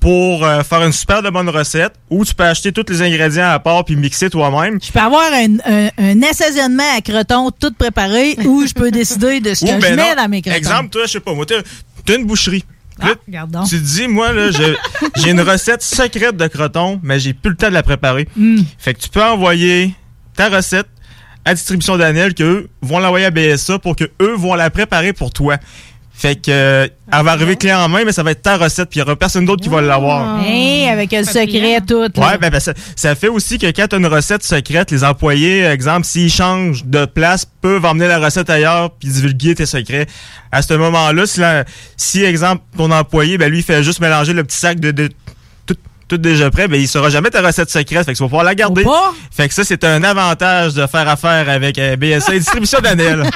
pour 0.00 0.44
euh, 0.44 0.62
faire 0.62 0.82
une 0.84 0.92
super 0.92 1.22
de 1.22 1.30
bonne 1.30 1.48
recette, 1.48 1.94
ou 2.10 2.24
tu 2.24 2.34
peux 2.34 2.44
acheter 2.44 2.72
tous 2.72 2.84
les 2.88 3.02
ingrédients 3.02 3.50
à 3.50 3.58
part 3.58 3.84
puis 3.84 3.96
mixer 3.96 4.30
toi-même. 4.30 4.78
Je 4.82 4.92
peux 4.92 5.00
avoir 5.00 5.32
un, 5.32 5.56
un, 5.64 5.88
un 5.98 6.22
assaisonnement 6.22 6.96
à 6.96 7.00
croton 7.00 7.50
tout 7.50 7.72
préparé 7.72 8.36
ou 8.44 8.64
je 8.66 8.72
peux 8.74 8.90
décider 8.90 9.40
de 9.40 9.54
ce 9.54 9.64
que 9.64 9.72
je 9.72 9.80
ben 9.80 9.96
mets 9.96 10.14
non, 10.14 10.22
dans 10.22 10.28
mes 10.28 10.42
crotons. 10.42 10.56
Exemple, 10.56 10.90
toi, 10.90 11.02
je 11.06 11.12
sais 11.12 11.20
pas, 11.20 11.34
moi, 11.34 11.44
t'as 11.46 12.14
une 12.14 12.26
boucherie. 12.26 12.64
Ah, 13.00 13.06
Là, 13.08 13.14
regarde 13.26 13.50
donc. 13.52 13.68
tu 13.68 13.76
te 13.76 13.84
dis, 13.84 14.08
moi, 14.08 14.32
là, 14.32 14.50
j'ai 15.16 15.30
une 15.30 15.40
recette 15.40 15.82
secrète 15.82 16.36
de 16.36 16.46
croton, 16.48 17.00
mais 17.02 17.20
j'ai 17.20 17.32
plus 17.32 17.50
le 17.50 17.56
temps 17.56 17.68
de 17.68 17.74
la 17.74 17.82
préparer. 17.82 18.28
Hmm. 18.36 18.62
Fait 18.78 18.94
que 18.94 19.00
tu 19.00 19.08
peux 19.08 19.22
envoyer 19.22 19.94
ta 20.34 20.48
recette 20.48 20.86
à 21.44 21.54
distribution 21.54 21.96
d'Anel, 21.96 22.34
qu'eux 22.34 22.68
vont 22.82 22.98
l'envoyer 22.98 23.26
à 23.26 23.30
BSA 23.30 23.78
pour 23.78 23.96
que 23.96 24.04
eux 24.20 24.34
vont 24.34 24.54
la 24.54 24.70
préparer 24.70 25.12
pour 25.12 25.32
toi. 25.32 25.56
Fait 26.20 26.34
que 26.34 26.50
euh, 26.50 26.88
elle 27.12 27.24
va 27.24 27.30
arriver 27.30 27.54
clé 27.54 27.72
en 27.72 27.88
main, 27.88 28.02
mais 28.04 28.10
ça 28.10 28.24
va 28.24 28.32
être 28.32 28.42
ta 28.42 28.56
recette, 28.56 28.90
puis 28.90 28.98
il 28.98 29.02
y 29.02 29.02
aura 29.04 29.14
personne 29.14 29.44
d'autre 29.44 29.62
qui 29.62 29.68
va 29.68 29.80
l'avoir. 29.80 30.42
Hey, 30.44 30.88
avec 30.88 31.12
le 31.12 31.22
secret 31.22 31.80
tout. 31.86 32.00
là. 32.00 32.08
Ouais, 32.32 32.38
ben, 32.38 32.50
ben, 32.50 32.58
ça, 32.58 32.72
ça 32.96 33.14
fait 33.14 33.28
aussi 33.28 33.56
que 33.56 33.66
quand 33.66 33.86
tu 33.86 33.94
as 33.94 33.98
une 33.98 34.06
recette 34.06 34.42
secrète, 34.42 34.90
les 34.90 35.04
employés, 35.04 35.62
exemple, 35.64 36.04
s'ils 36.04 36.28
changent 36.28 36.84
de 36.84 37.04
place, 37.04 37.44
peuvent 37.60 37.84
emmener 37.84 38.08
la 38.08 38.18
recette 38.18 38.50
ailleurs 38.50 38.90
puis 38.98 39.08
divulguer 39.10 39.54
tes 39.54 39.64
secrets. 39.66 40.06
À 40.50 40.60
ce 40.62 40.74
moment-là, 40.74 41.24
si, 41.24 41.38
la- 41.38 41.64
si 41.96 42.24
exemple, 42.24 42.62
ton 42.76 42.90
employé, 42.90 43.38
ben 43.38 43.48
lui, 43.48 43.58
il 43.58 43.64
fait 43.64 43.84
juste 43.84 44.00
mélanger 44.00 44.32
le 44.32 44.42
petit 44.42 44.56
sac 44.56 44.80
de, 44.80 44.90
de 44.90 45.08
tout, 46.08 46.18
déjà 46.18 46.50
prêt, 46.50 46.68
ben 46.68 46.80
il 46.80 46.88
saura 46.88 47.10
jamais 47.10 47.30
ta 47.30 47.42
recette 47.42 47.70
secrète. 47.70 48.04
Fait 48.04 48.12
que 48.12 48.16
tu 48.16 48.22
vas 48.22 48.28
pouvoir 48.28 48.44
la 48.44 48.54
garder. 48.54 48.82
Pas. 48.82 49.14
Fait 49.30 49.48
que 49.48 49.54
ça, 49.54 49.64
c'est 49.64 49.84
un 49.84 50.02
avantage 50.02 50.74
de 50.74 50.86
faire 50.86 51.08
affaire 51.08 51.48
avec 51.48 51.78
euh, 51.78 51.96
BSA 51.96 52.34
et 52.34 52.38
distribution 52.38 52.80
d'Anel. 52.80 53.22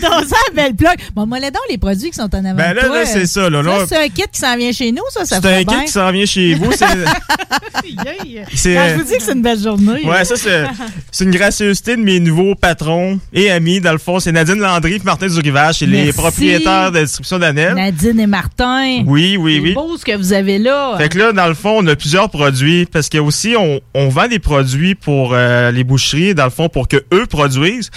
Regarde 0.00 0.26
ça, 0.26 0.36
belle 0.54 0.74
plug. 0.74 0.96
Bon, 1.14 1.26
moi, 1.26 1.38
là, 1.38 1.50
donc, 1.50 1.62
les 1.70 1.78
produits 1.78 2.10
qui 2.10 2.16
sont 2.16 2.34
en 2.34 2.44
avant 2.44 2.54
ben 2.54 2.74
là, 2.74 3.06
c'est 3.06 3.26
ça, 3.26 3.48
là. 3.48 3.62
là 3.62 3.84
c'est 3.88 3.96
un 3.96 4.08
kit 4.08 4.24
qui 4.32 4.40
s'en 4.40 4.56
vient 4.56 4.72
chez 4.72 4.92
nous, 4.92 5.02
ça, 5.10 5.24
ça 5.24 5.40
c'est 5.40 5.48
un 5.48 5.62
bien. 5.62 5.78
kit 5.78 5.84
qui 5.86 5.92
s'en 5.92 6.10
vient 6.10 6.26
chez 6.26 6.54
vous. 6.54 6.72
C'est, 6.72 6.86
c'est, 8.54 8.74
Quand 8.74 8.88
je 8.88 8.94
vous 8.96 9.04
dis 9.04 9.16
que 9.16 9.22
c'est 9.22 9.32
une 9.32 9.42
belle 9.42 9.60
journée. 9.60 10.04
Ouais, 10.04 10.24
ça, 10.24 10.36
c'est, 10.36 10.64
c'est 11.10 11.24
une 11.24 11.30
gracieuseté 11.30 11.96
de 11.96 12.02
mes 12.02 12.20
nouveaux 12.20 12.54
patrons 12.54 13.18
et 13.32 13.50
amis. 13.50 13.80
Dans 13.80 13.92
le 13.92 13.98
fond, 13.98 14.20
c'est 14.20 14.32
Nadine 14.32 14.58
Landry 14.58 14.94
et 14.94 15.00
Martin 15.04 15.28
Durivage. 15.28 15.76
C'est 15.78 15.86
les 15.86 16.12
propriétaires 16.12 16.90
de 16.90 16.98
la 16.98 17.04
distribution 17.04 17.38
d'Anel. 17.38 17.74
Nadine 17.74 18.20
et 18.20 18.26
Martin. 18.26 19.02
Oui, 19.06 19.36
oui, 19.36 19.56
C'est 19.56 19.62
oui. 19.62 19.74
beau 19.74 19.96
ce 19.96 20.04
que 20.04 20.16
vous 20.16 20.32
avez 20.32 20.58
là. 20.58 20.96
Fait 20.98 21.08
que 21.08 21.18
là, 21.18 21.32
dans 21.32 21.46
le 21.46 21.54
fond, 21.54 21.67
on 21.70 21.86
a 21.86 21.96
plusieurs 21.96 22.30
produits 22.30 22.86
parce 22.86 23.08
que 23.08 23.18
aussi, 23.18 23.54
on, 23.56 23.80
on 23.94 24.08
vend 24.08 24.28
des 24.28 24.38
produits 24.38 24.94
pour 24.94 25.32
euh, 25.32 25.70
les 25.70 25.84
boucheries, 25.84 26.34
dans 26.34 26.44
le 26.44 26.50
fond, 26.50 26.68
pour 26.68 26.88
que 26.88 26.96
eux 27.12 27.26
produisent. 27.26 27.90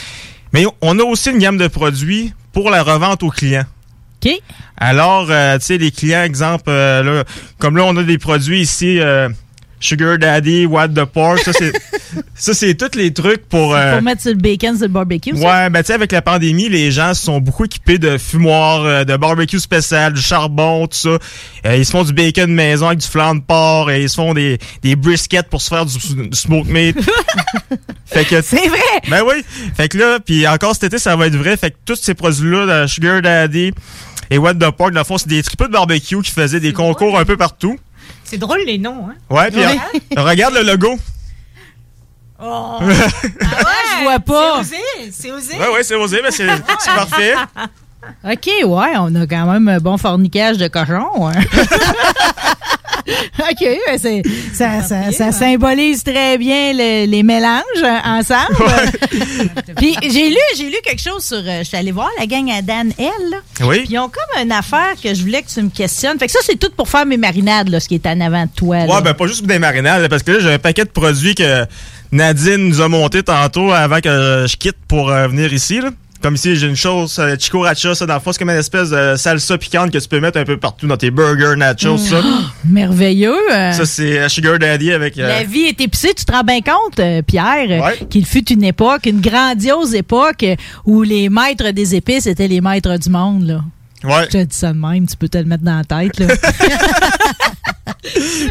Mais 0.54 0.66
on 0.82 1.00
a 1.00 1.04
aussi 1.04 1.32
une 1.32 1.40
gamme 1.40 1.58
de 1.58 1.68
produits 1.68 2.34
pour 2.54 2.70
la 2.70 2.84
revente 2.84 3.24
aux 3.24 3.30
clients. 3.30 3.66
OK. 4.24 4.32
Alors, 4.78 5.28
euh, 5.30 5.58
tu 5.58 5.66
sais, 5.66 5.78
les 5.78 5.92
clients, 5.92 6.24
exemple, 6.24 6.66
euh, 6.68 7.04
là, 7.04 7.24
comme 7.58 7.78
là, 7.78 7.84
on 7.86 7.96
a 7.98 8.04
des 8.04 8.18
produits 8.18 8.62
ici, 8.62 9.00
Sugar 9.82 10.18
Daddy, 10.18 10.66
What 10.66 10.90
the 10.90 11.04
Pork, 11.06 11.40
ça, 11.40 11.52
c'est, 11.54 11.74
ça, 12.36 12.54
c'est 12.54 12.76
tous 12.76 12.98
les 12.98 13.12
trucs 13.12 13.48
pour... 13.50 13.76
euh, 13.76 13.94
Pour 13.96 14.02
mettre 14.04 14.22
sur 14.22 14.32
le 14.32 14.38
bacon, 14.38 14.76
sur 14.78 14.86
le 14.88 14.94
barbecue. 14.94 15.36
ça? 15.36 15.64
Ouais, 15.64 15.70
ben 15.70 15.82
tu 15.82 15.88
sais, 15.88 15.94
avec 15.94 16.12
la 16.12 16.22
pandémie, 16.22 16.70
les 16.70 16.92
gens 16.92 17.14
se 17.14 17.24
sont 17.24 17.40
beaucoup 17.40 17.66
équipés 17.66 17.98
de 17.98 18.18
fumoirs, 18.18 18.86
euh, 18.86 19.04
de 19.04 19.18
barbecue 19.18 19.60
spécial, 19.60 20.14
du 20.14 20.22
charbon, 20.22 20.88
tout 20.88 20.98
ça. 20.98 21.18
Euh, 21.66 21.76
ils 21.76 21.86
se 21.86 21.92
font 21.92 22.04
du 22.04 22.14
bacon 22.14 22.52
maison 22.54 22.88
avec 22.88 23.00
du 23.00 23.08
flan 23.08 23.36
de 23.36 23.42
porc, 23.42 23.90
et 23.92 24.04
ils 24.04 24.10
se 24.10 24.16
font 24.16 24.34
des, 24.34 24.60
des 24.84 24.96
briskets 24.96 25.50
pour 25.50 25.62
se 25.62 25.70
faire 25.70 25.86
du, 25.86 25.98
du 25.98 26.38
smoke 26.38 26.70
meat. 26.70 26.96
fait 28.06 28.26
que 28.26 28.42
C'est 28.42 28.68
vrai. 28.68 28.80
ben 29.10 29.24
oui. 29.28 29.44
Fait 29.76 29.88
que 29.90 29.98
là, 29.98 30.20
puis 30.20 30.48
encore 30.48 30.74
cet 30.74 30.86
été, 30.86 31.00
ça 31.00 31.16
va 31.16 31.28
être 31.28 31.36
vrai. 31.36 31.58
Fait 31.58 31.72
que 31.72 31.78
tous 31.86 31.96
ces 31.96 32.14
produits-là, 32.14 32.84
de 32.84 32.88
Sugar 32.88 33.22
Daddy 33.22 33.72
et 34.30 34.38
What 34.38 34.56
the 34.56 34.70
Pork, 34.72 34.92
dans 34.94 35.00
le 35.02 35.06
fond, 35.06 35.18
c'est 35.18 35.28
des 35.28 35.44
triples 35.44 35.68
de 35.68 35.74
barbecue 35.74 36.22
qui 36.22 36.32
faisaient 36.32 36.60
des 36.60 36.74
concours 36.74 37.18
un 37.18 37.26
peu 37.26 37.36
partout. 37.38 37.78
C'est 38.32 38.38
drôle 38.38 38.62
les 38.66 38.78
noms, 38.78 39.10
hein? 39.10 39.16
Ouais, 39.30 39.52
puis 39.52 39.60
regarde 40.16 40.54
le 40.54 40.62
logo. 40.64 40.98
Oh. 42.42 42.80
Ah 42.82 42.86
ouais, 42.86 43.98
je 43.98 44.04
vois 44.04 44.20
pas. 44.20 44.64
C'est 44.64 44.78
osé, 44.78 45.12
c'est 45.12 45.32
osé. 45.34 45.60
Ouais, 45.60 45.68
ouais, 45.74 45.84
c'est 45.84 45.96
osé, 45.96 46.22
mais 46.24 46.32
c'est 46.32 46.48
parfait. 46.96 47.34
OK, 48.24 48.50
ouais, 48.64 48.94
on 49.00 49.14
a 49.16 49.28
quand 49.28 49.46
même 49.52 49.68
un 49.68 49.80
bon 49.80 49.98
fornicage 49.98 50.58
de 50.58 50.70
cochon. 50.70 51.10
ouais. 51.26 51.34
OK, 53.40 53.68
ben 53.88 53.98
c'est- 54.02 54.22
ça, 54.54 54.82
ça, 54.84 55.12
ça 55.12 55.32
symbolise 55.32 56.04
très 56.04 56.38
bien 56.38 56.74
le- 56.74 57.06
les 57.06 57.24
mélanges 57.24 57.62
euh, 57.84 57.98
ensemble. 58.06 58.56
Puis 59.78 59.96
j'ai 60.04 60.30
lu, 60.30 60.38
j'ai 60.58 60.66
lu 60.70 60.76
quelque 60.84 61.02
chose 61.02 61.24
sur. 61.24 61.38
euh, 61.38 61.60
je 61.60 61.64
suis 61.64 61.78
allée 61.78 61.92
voir 61.92 62.10
la 62.20 62.26
gang 62.26 62.50
à 62.52 62.62
Dan 62.62 62.92
L. 62.98 63.08
là. 63.32 63.38
Oui. 63.62 63.80
Puis 63.82 63.88
ils 63.92 64.00
ont 64.00 64.10
comme 64.10 64.44
une 64.44 64.52
affaire 64.52 64.94
que 65.02 65.14
je 65.14 65.22
voulais 65.22 65.42
que 65.42 65.50
tu 65.50 65.62
me 65.62 65.70
questionnes. 65.70 66.18
Fait 66.20 66.26
que 66.28 66.32
ça, 66.32 66.40
c'est 66.44 66.58
tout 66.60 66.72
pour 66.76 66.88
faire 66.90 67.06
mes 67.06 67.18
marinades, 67.18 67.70
là, 67.70 67.80
ce 67.80 67.88
qui 67.88 67.96
est 67.96 68.06
en 68.08 68.20
avant 68.22 68.44
de 68.44 68.50
toi. 68.56 68.86
là. 68.86 68.96
Ouais, 68.96 69.02
ben 69.02 69.14
pas 69.14 69.28
juste 69.28 69.40
pour 69.40 69.48
des 69.48 69.60
marinades, 69.60 70.08
parce 70.10 70.24
que 70.24 70.32
là, 70.32 70.40
j'ai 70.40 70.54
un 70.54 70.60
paquet 70.60 70.86
de 70.86 70.90
produits 70.90 71.36
que 71.36 71.66
Nadine 72.12 72.68
nous 72.68 72.82
a 72.82 72.88
monté 72.90 73.24
tantôt 73.24 73.72
avant 73.72 74.00
que 74.02 74.46
je 74.48 74.56
quitte 74.58 74.78
pour 74.88 75.10
euh, 75.10 75.28
venir 75.28 75.52
ici. 75.54 75.80
Là. 75.80 75.90
Comme 76.22 76.36
ici, 76.36 76.56
j'ai 76.56 76.68
une 76.68 76.76
chose, 76.76 77.18
euh, 77.20 77.36
Chicoracha, 77.40 77.96
ça, 77.96 78.06
dans 78.06 78.14
le 78.14 78.20
fond, 78.20 78.32
c'est 78.32 78.38
comme 78.40 78.50
une 78.52 78.58
espèce 78.58 78.92
de 78.92 79.16
salsa 79.18 79.58
piquante 79.58 79.92
que 79.92 79.98
tu 79.98 80.08
peux 80.08 80.20
mettre 80.20 80.38
un 80.38 80.44
peu 80.46 80.58
partout 80.58 80.86
dans 80.88 80.98
tes 80.98 81.10
burgers, 81.10 81.56
nachos, 81.58 81.98
ça. 81.98 82.22
Merveilleux. 82.70 83.36
euh. 83.52 83.72
Ça, 83.72 83.86
c'est 83.86 84.20
euh, 84.20 84.30
Sugar 84.30 84.60
Daddy 84.60 84.92
avec... 84.92 85.18
euh, 85.18 85.28
La 85.28 85.44
vie 85.44 85.64
est 85.64 85.82
épicée, 85.82 86.14
tu 86.16 86.24
te 86.24 86.32
rends 86.32 86.44
bien 86.44 86.60
compte, 86.62 87.02
Pierre, 87.26 87.82
Ouais. 87.84 87.98
qu'il 88.10 88.26
fut 88.26 88.48
une 88.52 88.64
époque, 88.64 89.06
une 89.08 89.20
grandiose 89.22 89.96
époque 89.96 90.46
où 90.86 91.02
les 91.02 91.30
maîtres 91.30 91.72
des 91.72 91.96
épices 91.96 92.28
étaient 92.28 92.48
les 92.48 92.62
maîtres 92.62 92.98
du 92.98 93.10
monde. 93.10 93.48
Là. 93.48 93.62
Ouais. 94.04 94.26
Je 94.26 94.38
te 94.38 94.44
dis 94.44 94.56
ça 94.56 94.74
de 94.74 94.78
même, 94.78 95.08
tu 95.08 95.16
peux 95.18 95.28
te 95.30 95.38
le 95.40 95.46
mettre 95.46 95.64
dans 95.64 95.78
la 95.78 95.84
tête. 95.84 96.20
Là. 96.20 96.28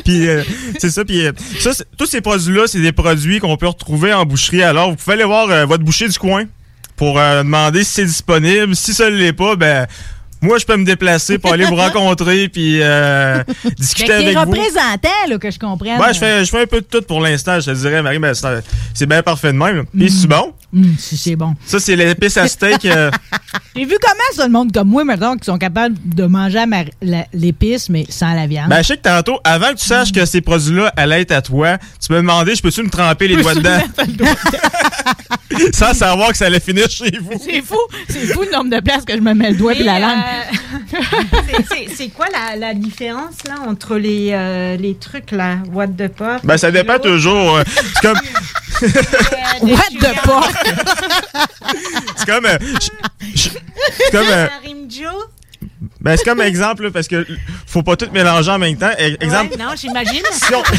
Puis 0.05 0.29
euh, 0.29 0.43
c'est 0.79 0.91
ça. 0.91 1.05
Puis 1.05 1.27
euh, 1.27 1.33
ça, 1.61 1.71
tous 1.99 2.07
ces 2.07 2.21
produits-là, 2.21 2.63
c'est 2.67 2.81
des 2.81 2.93
produits 2.93 3.41
qu'on 3.41 3.57
peut 3.57 3.67
retrouver 3.69 4.13
en 4.13 4.25
boucherie. 4.25 4.63
Alors, 4.63 4.91
vous 4.91 4.97
pouvez 4.97 5.15
aller 5.15 5.25
voir 5.25 5.49
euh, 5.51 5.67
votre 5.67 5.85
boucher 5.85 6.09
du 6.09 6.19
coin 6.19 6.45
pour 7.01 7.19
euh, 7.19 7.43
demander 7.43 7.83
si 7.83 7.93
c'est 7.93 8.05
disponible. 8.05 8.77
Si 8.77 8.93
ça 8.93 9.09
ne 9.09 9.17
l'est 9.17 9.33
pas, 9.33 9.57
ben 9.57 9.87
moi, 10.42 10.59
je 10.59 10.64
peux 10.66 10.76
me 10.76 10.85
déplacer 10.85 11.38
pour 11.38 11.53
aller 11.53 11.64
vous 11.66 11.76
rencontrer 11.76 12.48
puis 12.48 12.79
euh, 12.81 13.42
discuter 13.79 14.12
avec 14.12 14.35
vous. 14.37 14.40
représentant, 14.40 15.09
là, 15.29 15.38
que 15.38 15.50
je 15.50 15.59
comprenne. 15.59 16.00
Ouais, 16.00 16.12
je 16.14 16.18
fais, 16.18 16.44
je 16.44 16.50
fais 16.50 16.62
un 16.62 16.66
peu 16.66 16.81
de 16.81 16.87
tout 16.87 17.03
pour 17.03 17.20
l'instant. 17.20 17.61
Je 17.61 17.70
te 17.70 17.76
dirais, 17.76 18.03
Marie, 18.03 18.18
ben, 18.18 18.33
c'est 18.94 19.07
bien 19.07 19.22
parfait 19.22 19.53
de 19.53 19.59
même. 19.59 19.85
Puis 19.87 20.11
c'est 20.11 20.26
bon? 20.26 20.53
Hum, 20.74 20.94
si 20.98 21.16
c'est 21.16 21.35
bon. 21.35 21.55
Ça, 21.66 21.81
c'est 21.81 21.96
l'épice 21.96 22.37
à 22.37 22.46
steak. 22.46 22.85
euh, 22.85 23.11
J'ai 23.76 23.85
vu 23.85 23.96
comment 24.00 24.14
ça, 24.35 24.46
le 24.46 24.53
monde 24.53 24.72
comme 24.72 24.88
moi, 24.88 25.03
maintenant, 25.05 25.37
qui 25.37 25.44
sont 25.44 25.59
capables 25.59 25.96
de 26.05 26.24
manger 26.26 26.64
l'épice, 27.33 27.88
mais 27.88 28.07
sans 28.09 28.35
la 28.35 28.46
viande. 28.46 28.68
ben, 28.68 28.79
je 28.83 28.88
sais 28.88 28.96
que 28.96 29.03
tantôt, 29.03 29.38
avant 29.42 29.70
que 29.72 29.79
tu 29.79 29.87
saches 29.87 30.12
que 30.12 30.24
ces 30.24 30.40
produits-là 30.40 30.92
allaient 30.96 31.22
être 31.22 31.33
à 31.33 31.42
toi, 31.42 31.76
tu 32.05 32.12
me 32.12 32.18
demandais, 32.18 32.55
je 32.55 32.62
peux-tu 32.62 32.83
me 32.85 32.88
tremper 32.90 33.26
les 33.29 33.37
doigts 33.37 33.55
dedans? 33.55 33.81
Sans 35.74 35.92
savoir 35.94 36.31
que 36.31 36.37
ça 36.37 36.46
allait 36.46 36.61
finir 36.61 36.88
chez 36.88 37.18
vous. 37.20 37.33
c'est 37.44 37.61
fou, 37.62 37.76
c'est 38.09 38.26
fou 38.33 38.42
le 38.42 38.53
nombre 38.53 38.70
de 38.70 38.81
places 38.81 39.05
que 39.05 39.14
je 39.14 39.20
me 39.20 39.35
mets 39.35 39.50
le 39.50 39.57
doigt 39.57 39.74
et 39.74 39.81
Et, 39.81 39.83
la 39.83 39.98
langue. 39.98 40.18
euh, 40.18 40.30
c'est- 41.71 41.88
c'est- 41.95 42.09
quoi 42.09 42.27
la, 42.33 42.57
la 42.57 42.75
différence 42.75 43.35
là 43.47 43.55
entre 43.66 43.97
les, 43.97 44.31
euh, 44.33 44.77
les 44.77 44.95
trucs 44.97 45.31
là, 45.31 45.57
what 45.73 45.88
the 45.88 46.09
pop 46.09 46.40
Ben, 46.45 46.57
ça 46.57 46.71
dépend 46.71 46.99
toujours. 46.99 47.57
euh, 47.57 47.64
C'est 47.66 48.01
comme, 48.03 48.19
What 49.62 49.90
the 50.01 50.14
fuck? 50.25 50.55
c'est 52.16 52.27
comme, 52.27 52.47
euh, 52.47 52.59
c'est 53.35 54.11
comme, 54.12 54.27
euh, 54.29 54.47
Joe? 54.88 55.29
ben, 56.01 56.16
c'est 56.16 56.25
comme 56.25 56.40
exemple, 56.40 56.85
là, 56.85 56.90
parce 56.90 57.07
que 57.09 57.27
faut 57.66 57.83
pas 57.83 57.97
tout 57.97 58.09
mélanger 58.12 58.51
en 58.51 58.59
même 58.59 58.77
temps. 58.77 58.90
E- 58.99 59.16
Exemple, 59.21 59.57
non, 59.59 59.75
j'imagine. 59.77 60.23
si 60.33 60.55
on- 60.55 60.62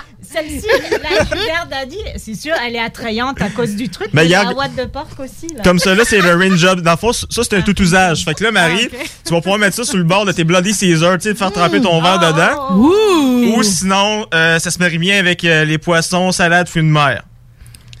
Celle-ci, 0.33 0.67
la 1.03 1.25
Sugar 1.25 1.67
Daddy, 1.69 1.97
c'est 2.17 2.35
sûr, 2.35 2.53
elle 2.65 2.75
est 2.75 2.79
attrayante 2.79 3.41
à 3.41 3.49
cause 3.49 3.75
du 3.75 3.89
truc. 3.89 4.09
Mais 4.13 4.21
Mais 4.21 4.27
regarde- 4.27 4.49
la 4.49 4.55
what 4.55 4.69
the 4.69 4.87
pork 4.91 5.19
aussi. 5.19 5.47
Là. 5.55 5.63
comme 5.63 5.79
ça, 5.79 5.93
là, 5.95 6.03
c'est 6.05 6.19
le 6.21 6.33
range 6.33 6.57
job. 6.57 6.81
Dans 6.81 6.91
le 6.91 6.97
fond, 6.97 7.11
ça, 7.13 7.25
c'est 7.29 7.53
un 7.55 7.61
tout 7.61 7.79
usage. 7.81 8.23
Fait 8.23 8.33
que 8.33 8.43
là, 8.43 8.51
Marie, 8.51 8.89
Ah, 8.91 8.95
ok. 9.01 9.09
tu 9.25 9.33
vas 9.33 9.41
pouvoir 9.41 9.59
mettre 9.59 9.75
ça 9.75 9.83
sur 9.83 9.97
le 9.97 10.03
bord 10.03 10.25
de 10.25 10.31
tes 10.31 10.43
Bloody 10.43 10.73
Caesar, 10.73 11.17
tu 11.17 11.29
sais, 11.29 11.35
faire 11.35 11.51
tremper 11.51 11.81
ton 11.81 12.01
verre 12.01 12.19
Oh, 12.21 12.25
dedans. 12.31 12.49
oh, 12.57 12.67
oh. 12.71 13.53
Ouh! 13.53 13.57
Ou 13.59 13.63
sinon, 13.63 14.25
euh, 14.33 14.59
ça 14.59 14.71
se 14.71 14.79
marie 14.79 14.97
bien 14.97 15.19
avec 15.19 15.43
euh, 15.43 15.65
les 15.65 15.77
poissons, 15.77 16.31
salades, 16.31 16.67
fruits 16.69 16.83
de 16.83 16.87
mer. 16.87 17.23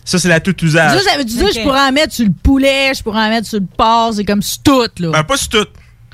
Ça, 0.03 0.17
c'est 0.17 0.29
la 0.29 0.39
tout 0.39 0.55
usage. 0.63 0.97
Que 1.03 1.43
Ok. 1.43 1.51
je 1.53 1.61
pourrais 1.61 1.81
en 1.81 1.91
mettre 1.91 2.13
sur 2.13 2.25
le 2.25 2.31
poulet, 2.31 2.91
je 2.95 3.03
pourrais 3.03 3.21
en 3.25 3.29
mettre 3.29 3.47
sur 3.47 3.59
le 3.59 3.65
porc, 3.77 4.13
c'est 4.15 4.25
comme 4.25 4.41
sur 4.41 4.61
tout, 4.63 4.81
là. 4.99 5.09
Ben, 5.11 5.23
pas 5.23 5.37
sur 5.37 5.49
tout. 5.49 5.67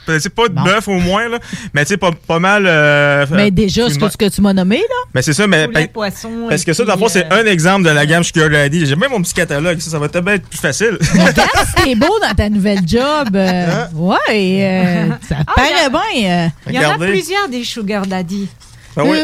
Ben, 0.07 0.19
C'est 0.19 0.33
pas 0.33 0.47
de 0.47 0.53
Bon. 0.53 0.63
bœuf 0.63 0.87
au 0.87 0.99
moins, 0.99 1.27
là. 1.29 1.39
Mais 1.73 1.83
tu 1.85 1.89
sais, 1.89 1.97
pas, 1.97 2.11
pas 2.27 2.39
mal. 2.39 2.65
euh, 2.65 3.25
mais 3.31 3.51
déjà, 3.51 3.83
fruits 3.83 3.93
ce 3.95 3.99
que, 3.99 4.09
ce 4.09 4.17
que 4.17 4.29
tu 4.29 4.41
m'as 4.41 4.53
nommé, 4.53 4.77
là. 4.77 4.95
Mais 5.13 5.21
c'est 5.21 5.33
ça, 5.33 5.45
mais. 5.47 5.65
Poulet, 5.67 5.81
ben, 5.81 5.87
poisson. 5.89 6.29
parce 6.49 6.63
que 6.63 6.73
ça, 6.73 6.83
dans 6.85 6.93
le 6.93 6.99
fond, 6.99 7.07
c'est 7.07 7.25
euh, 7.31 7.43
un 7.43 7.45
exemple 7.45 7.83
de 7.85 7.89
la 7.91 8.05
gamme 8.05 8.23
Sugar 8.23 8.49
Daddy. 8.49 8.85
J'ai 8.85 8.95
même 8.95 9.11
mon 9.11 9.21
petit 9.21 9.33
catalogue, 9.33 9.79
ça, 9.79 9.91
ça 9.91 9.99
va 9.99 10.09
peut-être 10.09 10.27
être 10.29 10.47
plus 10.47 10.59
facile. 10.59 10.97
Regarde 11.13 11.67
t'es 11.83 11.95
beau 11.95 12.19
dans 12.21 12.33
ta 12.35 12.49
nouvelle 12.49 12.79
job. 12.87 13.29
euh, 13.35 13.85
ouais, 13.95 14.17
euh, 14.29 15.07
ça 15.27 15.35
Ah, 15.45 15.53
paraît 15.55 15.89
bien. 15.89 16.45
euh. 16.45 16.47
Il 16.67 16.75
y 16.75 16.79
en 16.85 16.91
a 16.91 16.97
plusieurs 16.97 17.47
des 17.49 17.63
Sugar 17.63 18.05
Daddy. 18.05 18.47
Ben 18.95 19.03
oui. 19.05 19.17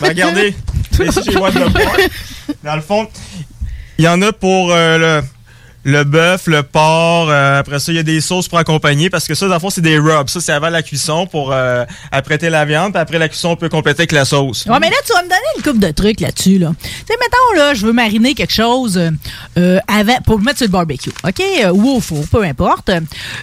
Ben, 0.00 0.08
regardez. 0.08 0.54
Ici, 1.06 1.20
j'ai 1.24 1.32
Pork. 1.32 1.52
Dans 2.64 2.74
le 2.76 2.82
fond, 2.82 3.06
il 3.98 4.04
y 4.04 4.08
en 4.08 4.20
a 4.22 4.32
pour 4.32 4.70
euh, 4.72 5.20
le, 5.20 5.26
le 5.84 6.04
bœuf, 6.04 6.46
le 6.46 6.62
porc. 6.62 7.28
euh, 7.30 7.58
après 7.60 7.78
ça, 7.78 7.90
il 7.92 7.96
y 7.96 7.98
a 7.98 8.02
des 8.02 8.20
sauces 8.20 8.48
pour 8.48 8.58
accompagner 8.58 9.08
parce 9.10 9.26
que 9.26 9.34
ça, 9.34 9.46
dans 9.48 9.54
le 9.54 9.60
fond, 9.60 9.70
c'est 9.70 9.80
des 9.80 9.98
rubs. 9.98 10.28
Ça, 10.28 10.40
c'est 10.40 10.52
avant 10.52 10.68
la 10.68 10.82
cuisson 10.82 11.26
pour 11.26 11.52
euh, 11.52 11.84
apprêter 12.12 12.50
la 12.50 12.64
viande. 12.64 12.92
Puis 12.92 13.00
après 13.00 13.18
la 13.18 13.28
cuisson, 13.28 13.50
on 13.50 13.56
peut 13.56 13.68
compléter 13.68 14.00
avec 14.02 14.12
la 14.12 14.24
sauce. 14.24 14.66
Ouais, 14.66 14.78
mais 14.80 14.90
là, 14.90 14.96
tu 15.06 15.12
vas 15.12 15.22
me 15.22 15.28
donner 15.28 15.40
une 15.56 15.62
coupe 15.62 15.78
de 15.78 15.90
trucs 15.90 16.20
là-dessus, 16.20 16.58
là. 16.58 16.72
Tu 16.82 16.88
sais, 16.88 17.14
mettons, 17.20 17.56
là, 17.62 17.74
je 17.74 17.86
veux 17.86 17.92
mariner 17.92 18.34
quelque 18.34 18.52
chose 18.52 19.00
euh, 19.58 19.78
avant, 19.88 20.18
pour 20.26 20.38
le 20.38 20.44
mettre 20.44 20.58
sur 20.58 20.66
le 20.66 20.72
barbecue, 20.72 21.10
OK? 21.26 21.42
Ou 21.72 21.90
au 21.96 22.00
four, 22.00 22.24
peu 22.30 22.42
importe. 22.44 22.90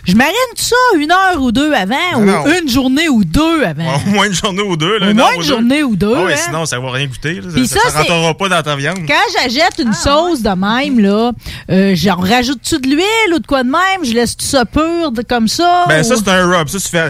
Je 0.06 0.15
marine 0.15 0.34
tout 0.56 0.63
ça 0.63 0.76
une 0.97 1.12
heure 1.12 1.41
ou 1.41 1.52
deux 1.52 1.73
avant, 1.73 1.95
ou 2.17 2.26
non. 2.26 2.45
une 2.62 2.69
journée 2.69 3.10
ou 3.10 3.23
deux 3.23 3.63
avant. 3.63 3.95
Au 4.06 4.10
moins 4.10 4.28
une 4.28 4.34
journée 4.34 4.62
ou 4.62 4.78
deux. 4.78 5.00
Là, 5.00 5.10
Au 5.10 5.13
moins 5.13 5.32
une 5.34 5.39
ou 5.39 5.41
deux. 5.41 5.47
journée 5.47 5.84
ou 5.84 5.95
deux, 5.95 6.13
Ah 6.15 6.23
ouais, 6.23 6.34
hein? 6.34 6.38
sinon, 6.45 6.65
ça 6.65 6.80
va 6.80 6.91
rien 6.91 7.08
goûter. 7.08 7.36
Là. 7.41 7.50
Ça, 7.65 7.80
c'est- 7.89 7.97
rentrera 7.97 8.34
pas 8.36 8.50
dans 8.50 8.62
ta 8.62 8.76
viande. 8.76 9.00
Quand 9.08 9.13
j'achète 9.36 9.80
une 9.80 9.93
sauce 9.93 10.41
de 10.41 10.50
même, 10.50 11.00
là, 11.00 11.32
euh, 11.71 11.93
j'en 11.95 12.15
rajoute-tu 12.28 12.80
de 12.80 12.88
l'huile 12.88 13.34
ou 13.36 13.40
de 13.40 13.48
quoi 13.48 13.63
de 13.63 13.70
même? 13.70 14.04
Je 14.04 14.13
laisse 14.13 14.36
tout 14.38 14.46
ça 14.46 14.66
pur 14.66 15.12
de- 15.12 15.22
comme 15.22 15.48
ça? 15.48 15.86
Ben, 15.88 16.04
ça, 16.04 16.16
c'est 16.16 16.30
un 16.30 16.46
rub. 16.46 16.68
Ça, 16.68 16.80
tu 16.80 16.88
fais. 16.88 17.10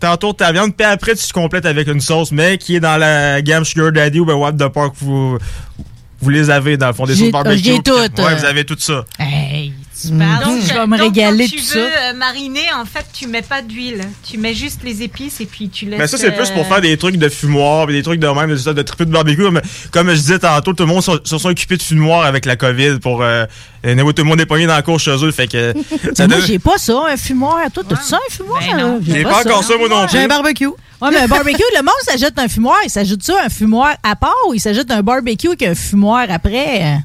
T'entoures 0.00 0.36
ta 0.36 0.52
viande, 0.52 0.74
puis 0.76 0.84
après, 0.86 1.14
tu 1.14 1.26
te 1.26 1.32
complètes 1.32 1.64
avec 1.66 1.88
une 1.88 2.00
sauce, 2.00 2.30
mais 2.32 2.58
qui 2.58 2.76
est 2.76 2.80
dans 2.80 2.96
la 2.98 3.40
gamme 3.40 3.64
Sugar 3.64 3.90
Daddy 3.92 4.20
ou 4.20 4.24
ben 4.26 4.34
What 4.34 4.52
the 4.52 4.68
Park. 4.68 4.94
Vous, 4.98 5.38
vous 6.20 6.30
les 6.30 6.50
avez, 6.50 6.76
dans 6.76 6.88
le 6.88 6.92
fond, 6.92 7.06
des 7.06 7.14
sauces 7.14 7.30
barbecue. 7.30 7.62
j'ai 7.62 7.76
toutes, 7.78 8.18
Ouais, 8.18 8.32
euh. 8.32 8.36
vous 8.36 8.44
avez 8.44 8.64
tout 8.64 8.76
ça. 8.78 9.04
Hey, 9.18 9.72
tu 10.08 10.18
Donc, 10.18 10.18
parles, 10.42 10.60
je 10.62 10.72
vais 10.74 10.86
me 10.86 10.96
donc, 10.98 11.06
régaler 11.06 11.48
quand 11.48 11.56
tu 11.56 11.78
veux 11.78 11.84
euh, 11.86 12.12
mariner, 12.14 12.64
en 12.76 12.84
fait, 12.84 13.04
tu 13.12 13.26
mets 13.26 13.42
pas 13.42 13.62
d'huile. 13.62 14.00
Tu 14.28 14.38
mets 14.38 14.54
juste 14.54 14.80
les 14.84 15.02
épices 15.02 15.40
et 15.40 15.46
puis 15.46 15.68
tu 15.68 15.86
laisses. 15.86 15.98
Mais 15.98 16.06
ça, 16.06 16.18
c'est 16.18 16.32
plus 16.32 16.50
pour 16.50 16.62
euh, 16.62 16.68
faire 16.68 16.80
des 16.80 16.96
trucs 16.96 17.16
de 17.16 17.28
fumoir, 17.28 17.86
des 17.86 18.02
trucs 18.02 18.20
de 18.20 18.26
même, 18.28 18.54
de, 18.54 18.72
de 18.72 18.82
triper 18.82 19.04
de 19.04 19.10
barbecue. 19.10 19.42
Comme, 19.42 19.60
comme 19.90 20.10
je 20.10 20.14
disais 20.16 20.38
tantôt, 20.38 20.72
tout 20.72 20.84
le 20.84 20.88
monde 20.88 21.02
se 21.02 21.38
sont 21.38 21.48
occupés 21.48 21.76
de 21.76 21.82
fumoir 21.82 22.24
avec 22.24 22.44
la 22.46 22.56
COVID 22.56 22.98
pour. 23.00 23.22
Euh, 23.22 23.44
euh, 23.86 24.12
tout 24.12 24.22
le 24.22 24.28
monde 24.28 24.40
est 24.40 24.46
pogné 24.46 24.66
dans 24.66 24.74
la 24.74 24.82
cour 24.82 24.98
chez 24.98 25.16
eux. 25.22 25.30
Fait 25.30 25.46
que. 25.46 25.74
Ça 26.14 26.26
Moi, 26.26 26.36
donne- 26.38 26.46
j'ai 26.46 26.58
pas 26.58 26.78
ça, 26.78 27.00
un 27.10 27.16
fumoir. 27.16 27.58
Toi, 27.72 27.82
t'as 27.88 27.96
ça, 27.96 28.16
un 28.16 28.32
fumoir? 28.32 28.60
Ben? 28.60 29.00
J'ai 29.06 29.22
pas 29.24 29.40
encore 29.40 29.62
ça, 29.64 29.76
moi 29.76 29.88
non 29.88 30.06
J'ai 30.10 30.18
un 30.18 30.22
plus. 30.22 30.28
barbecue. 30.28 30.66
Ouais, 31.02 31.10
mais 31.10 31.18
un 31.18 31.26
barbecue, 31.28 31.62
le 31.76 31.82
monde 31.82 31.92
s'ajoute 32.02 32.38
un 32.38 32.48
fumoir. 32.48 32.78
Il 32.84 32.90
s'ajoute 32.90 33.22
ça, 33.22 33.34
un 33.44 33.48
fumoir 33.50 33.94
à 34.02 34.16
part 34.16 34.32
ou 34.48 34.54
il 34.54 34.60
s'ajoute 34.60 34.90
un 34.90 35.02
barbecue 35.02 35.48
avec 35.48 35.62
un 35.64 35.74
fumoir 35.74 36.26
après? 36.30 36.98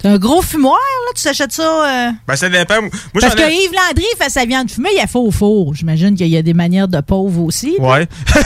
C'est 0.00 0.08
un 0.08 0.18
gros 0.18 0.42
fumoir, 0.42 0.76
là? 1.06 1.12
Tu 1.14 1.20
s'achètes 1.22 1.50
ça? 1.52 1.62
euh? 2.08 2.10
Ben, 2.26 2.36
ça 2.36 2.48
dépend. 2.48 2.80
Moi, 2.80 2.90
Parce 3.20 3.34
que 3.34 3.42
Yves 3.50 3.72
Landry 3.72 4.06
fait 4.18 4.30
sa 4.30 4.44
viande 4.44 4.70
fumée, 4.70 4.90
il 4.94 5.00
a 5.00 5.06
fait 5.08 5.18
au 5.18 5.30
four. 5.32 5.74
J'imagine 5.74 6.14
qu'il 6.14 6.28
y 6.28 6.36
a 6.36 6.42
des 6.42 6.54
manières 6.54 6.86
de 6.88 7.00
pauvres 7.00 7.42
aussi. 7.42 7.74
Ouais. 7.80 8.06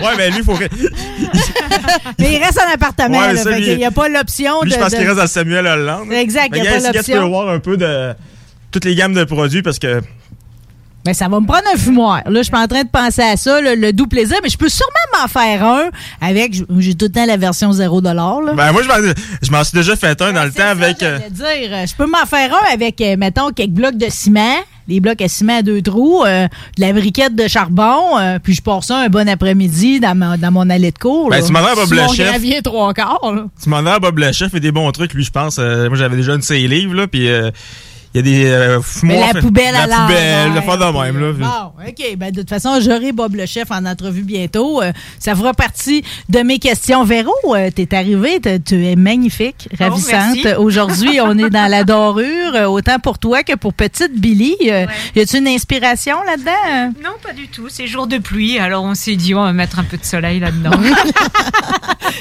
ouais, 0.00 0.16
mais 0.16 0.30
lui, 0.30 0.38
il 0.38 0.44
faut. 0.44 0.58
Mais 2.18 2.34
il 2.34 2.42
reste 2.42 2.58
en 2.60 2.72
appartement, 2.72 3.18
Ouais, 3.18 3.32
là. 3.34 3.42
ça, 3.42 3.50
fait 3.50 3.58
lui- 3.60 3.64
qu'il 3.66 3.76
n'y 3.78 3.84
a 3.84 3.90
pas 3.90 4.08
l'option 4.08 4.60
de. 4.62 4.70
je 4.70 4.76
pense 4.76 4.92
de- 4.92 4.96
qu'il 4.98 5.08
reste 5.08 5.20
le 5.20 5.26
Samuel 5.26 5.66
Hollande. 5.66 6.12
Exact, 6.12 6.48
il 6.54 6.62
n'y 6.62 6.68
a 6.68 6.72
Mais 6.76 6.80
pas 6.82 6.92
l'option. 6.92 7.28
voir 7.28 7.48
un 7.48 7.58
peu 7.58 7.76
de 7.76 8.12
toutes 8.70 8.84
les 8.84 8.94
gammes 8.94 9.14
de 9.14 9.24
produits 9.24 9.62
parce 9.62 9.78
que. 9.78 10.00
Mais 11.06 11.12
ça 11.14 11.28
va 11.28 11.38
me 11.40 11.46
prendre 11.46 11.64
un 11.74 11.76
fumoir. 11.76 12.22
Là, 12.26 12.38
je 12.38 12.42
suis 12.44 12.50
pas 12.50 12.62
en 12.62 12.66
train 12.66 12.82
de 12.82 12.88
penser 12.88 13.22
à 13.22 13.36
ça, 13.36 13.60
le, 13.60 13.74
le 13.74 13.92
doux 13.92 14.06
plaisir, 14.06 14.38
mais 14.42 14.48
je 14.48 14.56
peux 14.56 14.68
sûrement 14.70 15.20
m'en 15.22 15.28
faire 15.28 15.62
un 15.64 15.90
avec. 16.20 16.54
J'ai 16.78 16.94
tout 16.94 17.06
le 17.06 17.12
temps 17.12 17.26
la 17.26 17.36
version 17.36 17.72
0 17.72 18.00
là. 18.00 18.52
Ben, 18.56 18.72
moi, 18.72 18.82
je 18.82 18.88
m'en- 18.88 19.12
je 19.42 19.50
m'en 19.50 19.62
suis 19.64 19.76
déjà 19.76 19.96
fait 19.96 20.20
un 20.22 20.32
dans 20.32 20.44
le 20.44 20.50
temps 20.50 20.56
ça, 20.62 20.70
avec. 20.70 21.02
euh, 21.02 21.18
j'allais 21.18 21.30
dire. 21.58 21.76
Euh, 21.76 21.86
Je 21.86 21.94
peux 21.94 22.06
m'en 22.06 22.24
faire 22.26 22.52
un 22.54 22.72
avec, 22.74 23.00
euh, 23.00 23.16
mettons, 23.18 23.50
quelques 23.50 23.70
blocs 23.70 23.96
de 23.98 24.06
ciment, 24.08 24.56
des 24.88 25.00
blocs 25.00 25.20
à 25.20 25.28
ciment 25.28 25.58
à 25.58 25.62
deux 25.62 25.82
trous, 25.82 26.24
euh, 26.24 26.46
de 26.76 26.80
la 26.80 26.92
briquette 26.94 27.34
de 27.34 27.48
charbon, 27.48 28.18
euh, 28.18 28.38
puis 28.42 28.54
je 28.54 28.62
pars 28.62 28.82
ça 28.84 28.98
un 28.98 29.08
bon 29.08 29.28
après-midi 29.28 30.00
dans, 30.00 30.14
ma- 30.14 30.36
dans 30.38 30.50
mon 30.52 30.68
allée 30.70 30.90
de 30.90 30.98
cours. 30.98 31.28
Ben, 31.30 31.40
là. 31.40 31.46
tu 31.46 31.52
m'en 31.52 31.64
as 31.66 31.74
Bob 31.74 31.90
le 31.92 32.14
chef. 32.14 32.28
gravier 32.30 32.62
trois 32.62 32.94
quarts. 32.94 33.32
là. 33.34 33.44
Tu 33.62 33.68
m'en 33.68 33.78
as, 33.84 33.98
Bob 33.98 34.18
le 34.18 34.32
chef 34.32 34.50
fait 34.52 34.60
des 34.60 34.72
bons 34.72 34.90
trucs, 34.92 35.12
lui, 35.12 35.24
je 35.24 35.30
pense. 35.30 35.56
Euh, 35.58 35.88
moi, 35.88 35.98
j'avais 35.98 36.16
déjà 36.16 36.32
une 36.32 36.38
de 36.38 36.44
ses 36.44 36.66
livres, 36.66 36.94
là, 36.94 37.06
puis 37.06 37.28
euh, 37.28 37.50
y 38.14 38.18
a 38.18 38.22
des 38.22 38.46
euh, 38.46 38.80
fumoirs- 38.82 39.34
la 39.34 39.40
poubelle 39.40 39.74
à 39.74 39.86
La 39.86 39.96
poubelle, 40.02 40.52
le 40.54 40.60
faire 40.60 40.78
de 40.78 40.98
même, 41.02 41.20
là. 41.20 41.32
Bon, 41.32 41.84
OK. 41.88 42.16
Ben, 42.16 42.30
de 42.30 42.40
toute 42.40 42.48
façon, 42.48 42.78
j'aurai 42.80 43.12
Bob 43.12 43.34
le 43.34 43.46
chef 43.46 43.70
en 43.70 43.84
entrevue 43.86 44.22
bientôt. 44.22 44.82
Euh, 44.82 44.92
ça 45.18 45.34
fera 45.34 45.52
partie 45.54 46.04
de 46.28 46.40
mes 46.40 46.58
questions. 46.58 47.04
Véro, 47.04 47.32
euh, 47.48 47.70
t'es 47.74 47.94
arrivé, 47.94 48.40
t'es- 48.40 48.60
tu 48.60 48.86
es 48.86 48.96
magnifique, 48.96 49.68
ravissante. 49.78 50.36
merci. 50.36 50.46
Aujourd'hui, 50.58 51.20
on 51.20 51.36
est 51.38 51.50
dans 51.50 51.70
la 51.70 51.84
dorure, 51.84 52.54
euh, 52.54 52.66
autant 52.66 52.98
pour 52.98 53.18
toi 53.18 53.42
que 53.42 53.54
pour 53.56 53.74
petite 53.74 54.14
Billy. 54.18 54.56
Euh, 54.68 54.86
Y 55.16 55.20
a-tu 55.20 55.38
une 55.38 55.48
inspiration 55.48 56.16
là-dedans? 56.24 56.92
Non, 57.02 57.10
pas 57.22 57.32
du 57.32 57.48
tout. 57.48 57.66
C'est 57.68 57.86
jour 57.86 58.06
de 58.06 58.18
pluie, 58.18 58.58
alors 58.58 58.84
on 58.84 58.94
s'est 58.94 59.16
dit 59.16 59.34
on 59.34 59.42
va 59.42 59.52
mettre 59.52 59.78
un 59.78 59.84
peu 59.84 59.96
de 59.96 60.04
soleil 60.04 60.40
là-dedans. 60.40 60.70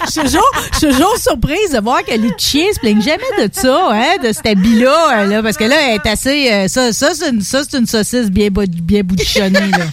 Je 0.06 0.12
suis 0.12 0.22
toujours, 0.22 0.52
je 0.74 0.78
suis 0.80 0.88
toujours 0.88 1.18
surprise 1.18 1.72
de 1.74 1.80
voir 1.80 2.04
que 2.04 2.12
les 2.14 2.32
chiens 2.38 2.66
se 2.74 2.80
plaignent 2.80 3.02
jamais 3.02 3.24
de 3.48 3.50
ça, 3.54 3.90
hein, 3.92 4.16
de 4.24 4.32
cet 4.32 4.46
habit-là, 4.46 5.26
là, 5.26 5.42
parce 5.42 5.58
que 5.58 5.64
là, 5.64 5.76
elle 5.90 5.96
est 6.04 6.08
assez. 6.10 6.52
euh, 6.52 6.68
ça, 6.68 6.92
ça, 6.94 7.10
c'est 7.14 7.30
une, 7.30 7.42
ça, 7.42 7.62
c'est 7.70 7.78
une 7.78 7.88
saucisse 7.88 8.30
bien, 8.30 8.50
bou- 8.50 8.64
bien 8.68 9.02
boudichonnée, 9.04 9.60
là. 9.72 9.86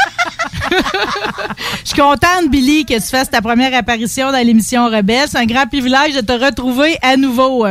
Je 1.84 1.88
suis 1.90 2.00
contente, 2.00 2.48
Billy, 2.50 2.84
que 2.84 2.94
tu 2.94 3.00
fasses 3.08 3.30
ta 3.30 3.42
première 3.42 3.74
apparition 3.74 4.30
dans 4.30 4.44
l'émission 4.44 4.86
Rebelle. 4.86 5.26
C'est 5.28 5.38
un 5.38 5.46
grand 5.46 5.66
privilège 5.66 6.14
de 6.14 6.20
te 6.20 6.32
retrouver 6.32 6.96
à 7.02 7.16
nouveau. 7.16 7.66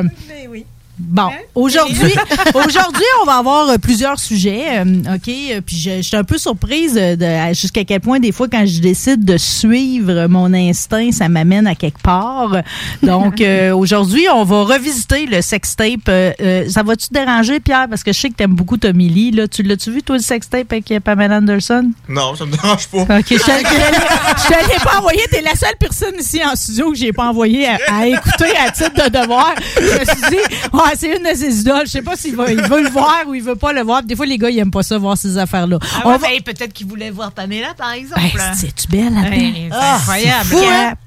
Bon, 1.00 1.30
aujourd'hui, 1.56 2.14
aujourd'hui, 2.54 3.04
on 3.22 3.26
va 3.26 3.36
avoir 3.38 3.70
euh, 3.70 3.78
plusieurs 3.78 4.20
sujets, 4.20 4.80
euh, 4.80 5.16
ok? 5.16 5.28
euh, 5.30 5.62
Puis 5.66 5.78
je, 5.78 5.90
je 5.98 6.02
suis 6.02 6.18
un 6.18 6.24
peu 6.26 6.38
surprise 6.38 6.94
de 6.96 7.54
jusqu'à 7.54 7.84
quel 7.86 8.02
point 8.02 8.20
des 8.20 8.32
fois 8.32 8.48
quand 8.52 8.66
je 8.66 8.80
décide 8.82 9.24
de 9.24 9.38
suivre 9.38 10.28
mon 10.28 10.54
instinct, 10.54 11.12
ça 11.12 11.30
m'amène 11.30 11.68
à 11.68 11.76
quelque 11.76 12.02
part. 12.02 12.58
Donc 13.02 13.40
euh, 13.42 13.74
aujourd'hui, 13.74 14.26
on 14.34 14.44
va 14.44 14.64
revisiter 14.64 15.26
le 15.26 15.42
sextape. 15.42 16.10
Euh, 16.10 16.68
ça 16.70 16.84
va-tu 16.84 17.08
te 17.08 17.14
déranger, 17.14 17.60
Pierre, 17.60 17.88
parce 17.90 18.04
que 18.04 18.12
je 18.12 18.20
sais 18.20 18.30
que 18.30 18.36
t'aimes 18.36 18.56
beaucoup 18.56 18.78
Tommy 18.78 19.08
Lee. 19.10 19.32
Là, 19.32 19.48
tu 19.48 19.64
l'as-tu 19.64 19.92
vu 19.92 20.04
toi 20.04 20.18
le 20.18 20.22
sextape 20.22 20.72
avec 20.72 20.94
Pamela 21.04 21.38
Anderson? 21.38 21.92
Non, 22.10 22.36
ça 22.36 22.46
me 22.46 22.52
dérange 22.52 22.88
pas. 22.88 23.20
Ok, 23.20 23.26
je 23.30 23.36
l'ai 24.74 24.80
pas 24.84 24.98
envoyé. 25.00 25.22
T'es 25.32 25.42
la 25.42 25.56
seule 25.56 25.76
personne 25.80 26.16
ici 26.20 26.42
en 26.44 26.56
studio 26.56 26.92
que 26.92 26.98
j'ai 26.98 27.14
pas 27.14 27.30
envoyé 27.30 27.68
à, 27.68 27.78
à 27.92 28.06
écouter 28.08 28.52
à 28.58 28.72
titre 28.72 29.10
de 29.10 29.10
devoir. 29.20 29.54
Je 29.78 29.82
me 29.82 30.06
suis 30.06 30.30
dit, 30.30 30.56
ouais, 30.90 30.96
c'est 30.98 31.16
une 31.18 31.24
de 31.24 31.36
ses 31.38 31.62
idoles. 31.62 31.84
Je 31.86 31.92
sais 31.92 32.02
pas 32.02 32.16
s'il 32.16 32.36
va, 32.36 32.52
il 32.52 32.62
veut 32.62 32.84
le 32.84 32.90
voir 32.90 33.24
ou 33.28 33.36
il 33.36 33.42
veut 33.44 33.56
pas 33.56 33.74
le 33.74 33.82
voir. 33.82 34.04
Des 34.04 34.16
fois, 34.16 34.26
les 34.26 34.38
gars, 34.38 34.50
ils 34.50 34.60
aiment 34.60 34.72
pas 34.72 34.84
ça, 34.84 34.98
voir 34.98 35.18
ces 35.18 35.38
affaires-là. 35.38 35.78
Ah 35.82 36.02
On 36.06 36.12
ouais, 36.12 36.18
va- 36.18 36.28
ben, 36.28 36.42
peut-être 36.54 36.74
qu'il 36.74 36.88
voulait 36.88 37.10
voir 37.12 37.32
Pamela, 37.32 37.74
par 37.78 37.92
exemple. 37.94 38.22
Ben, 38.36 38.54
c'est-tu 38.56 38.88
belle, 38.88 39.14
la 39.14 39.30
c'est 39.30 39.70
incroyable. 39.72 40.46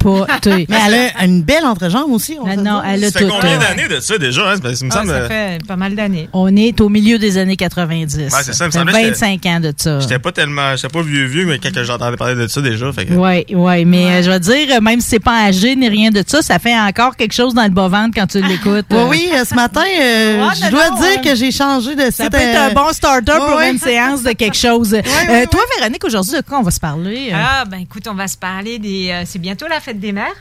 fou, 0.03 0.25
hein? 0.29 0.39
Mais 0.69 0.77
elle 0.87 0.95
a 1.17 1.25
une 1.25 1.43
belle 1.43 1.65
entrejambe 1.65 2.11
aussi. 2.13 2.37
on 2.41 2.47
Ah 2.47 2.57
va 2.57 2.63
non, 2.63 2.83
elle 2.87 3.05
a 3.05 3.11
Ça 3.11 3.19
fait 3.21 3.27
tout. 3.27 3.33
combien 3.33 3.57
euh, 3.57 3.61
d'années 3.61 3.89
de 3.89 4.01
ça 4.01 4.19
déjà? 4.19 4.51
Hein? 4.53 4.57
Ça 4.63 4.85
me 4.85 4.91
Ah, 4.91 4.95
semble. 4.95 5.09
ça 5.09 5.29
fait 5.29 5.59
pas 5.67 5.77
mal 5.77 5.95
d'années. 5.95 6.29
On 6.33 6.55
est 6.57 6.81
au 6.81 6.89
milieu 6.89 7.19
des 7.19 7.39
années 7.39 7.57
90. 7.57 8.17
Ouais, 8.17 8.29
c'est 8.43 8.53
ça, 8.55 8.67
me 8.67 8.71
fait 8.71 8.79
semblait 8.79 9.03
que 9.03 9.09
25 9.09 9.47
ans 9.47 9.61
de 9.61 9.73
ça. 9.77 10.01
J'étais 10.01 10.19
pas 10.19 10.33
tellement. 10.33 10.77
J'étais 10.77 10.89
pas 10.93 11.03
vieux 11.03 11.25
vieux, 11.27 11.47
mais 11.47 11.59
quand 11.59 11.73
que 11.73 11.85
j'entendais 11.85 12.17
parler 12.17 12.35
de 12.35 12.47
ça 12.47 12.61
déjà. 12.61 12.91
Que... 12.93 13.13
Oui, 13.15 13.45
oui, 13.55 13.85
mais 13.85 14.07
euh, 14.07 14.23
je 14.23 14.31
vais 14.31 14.41
dire, 14.41 14.77
euh, 14.77 14.81
même 14.81 15.01
si 15.01 15.09
c'est 15.11 15.21
pas 15.21 15.45
âgé 15.47 15.75
ni 15.77 15.89
rien 15.89 16.11
de 16.11 16.23
ça, 16.27 16.43
ça 16.43 16.59
fait 16.59 16.79
encore 16.79 17.17
quelque 17.17 17.33
chose 17.33 17.55
dans 17.55 17.65
le 17.65 17.71
bas-ventre 17.71 18.11
quand 18.15 18.27
tu 18.27 18.41
l'écoutes. 18.43 18.87
Oui, 18.91 18.97
euh. 18.97 19.09
oui, 19.09 19.29
euh, 19.35 19.45
ce 19.45 19.55
matin, 19.55 19.72
euh, 19.81 20.47
Ouais, 20.49 20.55
je 20.55 20.71
dois 20.71 20.91
non, 20.91 20.97
dire 20.97 21.19
euh, 21.19 21.23
que 21.23 21.35
j'ai 21.35 21.51
changé 21.51 21.95
de 21.95 22.05
site. 22.05 22.13
Ça 22.15 22.31
peut 22.31 22.37
être 22.37 22.57
euh, 22.59 22.71
un 22.71 22.75
bon 22.75 22.93
starter 22.93 23.33
pour 23.37 23.57
ouais, 23.57 23.71
une 23.71 23.79
séance 23.79 24.23
de 24.23 24.33
quelque 24.33 24.57
chose. 24.57 24.93
Euh, 25.03 25.29
ouais, 25.33 25.47
toi, 25.47 25.61
Véronique, 25.79 26.05
aujourd'hui, 26.05 26.33
de 26.37 26.41
quoi 26.43 26.59
on 26.59 26.63
va 26.63 26.71
se 26.71 26.81
parler? 26.81 27.31
Ah, 27.35 27.65
ben 27.65 27.79
écoute, 27.79 28.07
on 28.09 28.15
va 28.15 28.27
se 28.29 28.37
parler 28.37 28.79
des. 28.79 29.11
euh, 29.11 29.23
c'est 29.27 29.39
bientôt 29.39 29.67
la 29.69 29.81
fête 29.81 30.01
des 30.01 30.13
mères. 30.13 30.35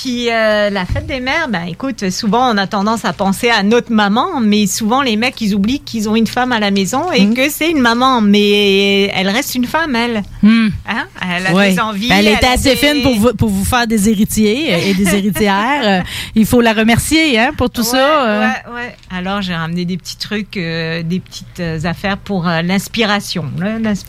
Puis 0.00 0.30
euh, 0.30 0.70
la 0.70 0.84
fête 0.86 1.06
des 1.06 1.18
mères, 1.18 1.48
ben 1.48 1.64
écoute, 1.68 2.08
souvent 2.10 2.54
on 2.54 2.56
a 2.56 2.68
tendance 2.68 3.04
à 3.04 3.12
penser 3.12 3.50
à 3.50 3.64
notre 3.64 3.90
maman, 3.92 4.38
mais 4.40 4.66
souvent 4.68 5.02
les 5.02 5.16
mecs 5.16 5.40
ils 5.40 5.54
oublient 5.56 5.80
qu'ils 5.80 6.08
ont 6.08 6.14
une 6.14 6.28
femme 6.28 6.52
à 6.52 6.60
la 6.60 6.70
maison 6.70 7.10
et 7.10 7.28
que 7.34 7.48
c'est 7.50 7.68
une 7.70 7.80
maman, 7.80 8.20
mais 8.20 9.06
elle 9.08 9.28
reste 9.28 9.56
une 9.56 9.66
femme 9.66 9.96
elle. 9.96 10.22
Hmm. 10.42 10.68
Hein? 10.88 11.06
Elle 11.28 11.46
a 11.48 11.52
Ouais. 11.52 11.72
des 11.72 11.80
envies. 11.80 12.08
Ben, 12.08 12.18
elle 12.18 12.28
était 12.28 12.46
a 12.46 12.52
assez 12.52 12.70
des- 12.70 12.76
fine 12.76 13.02
pour 13.02 13.14
vous, 13.16 13.34
pour 13.34 13.48
vous 13.48 13.64
faire 13.64 13.88
des 13.88 14.08
héritiers 14.08 14.88
et 14.88 14.94
des 14.94 15.14
héritières. 15.16 16.04
Il 16.36 16.46
faut 16.46 16.60
la 16.60 16.72
remercier 16.74 17.36
hein, 17.38 17.50
pour 17.56 17.68
tout 17.68 17.80
Ouais, 17.80 17.86
ça. 17.88 18.26
euh. 18.28 18.40
Ouais, 18.40 18.74
ouais. 18.74 18.96
Alors 19.10 19.42
j'ai 19.42 19.54
ramené 19.54 19.84
des 19.84 19.96
petits 19.96 20.16
trucs, 20.16 20.56
euh, 20.56 21.02
des 21.02 21.18
petites 21.18 21.58
euh, 21.58 21.80
affaires 21.84 22.18
pour 22.18 22.46
euh, 22.46 22.62
l'inspiration. 22.62 23.46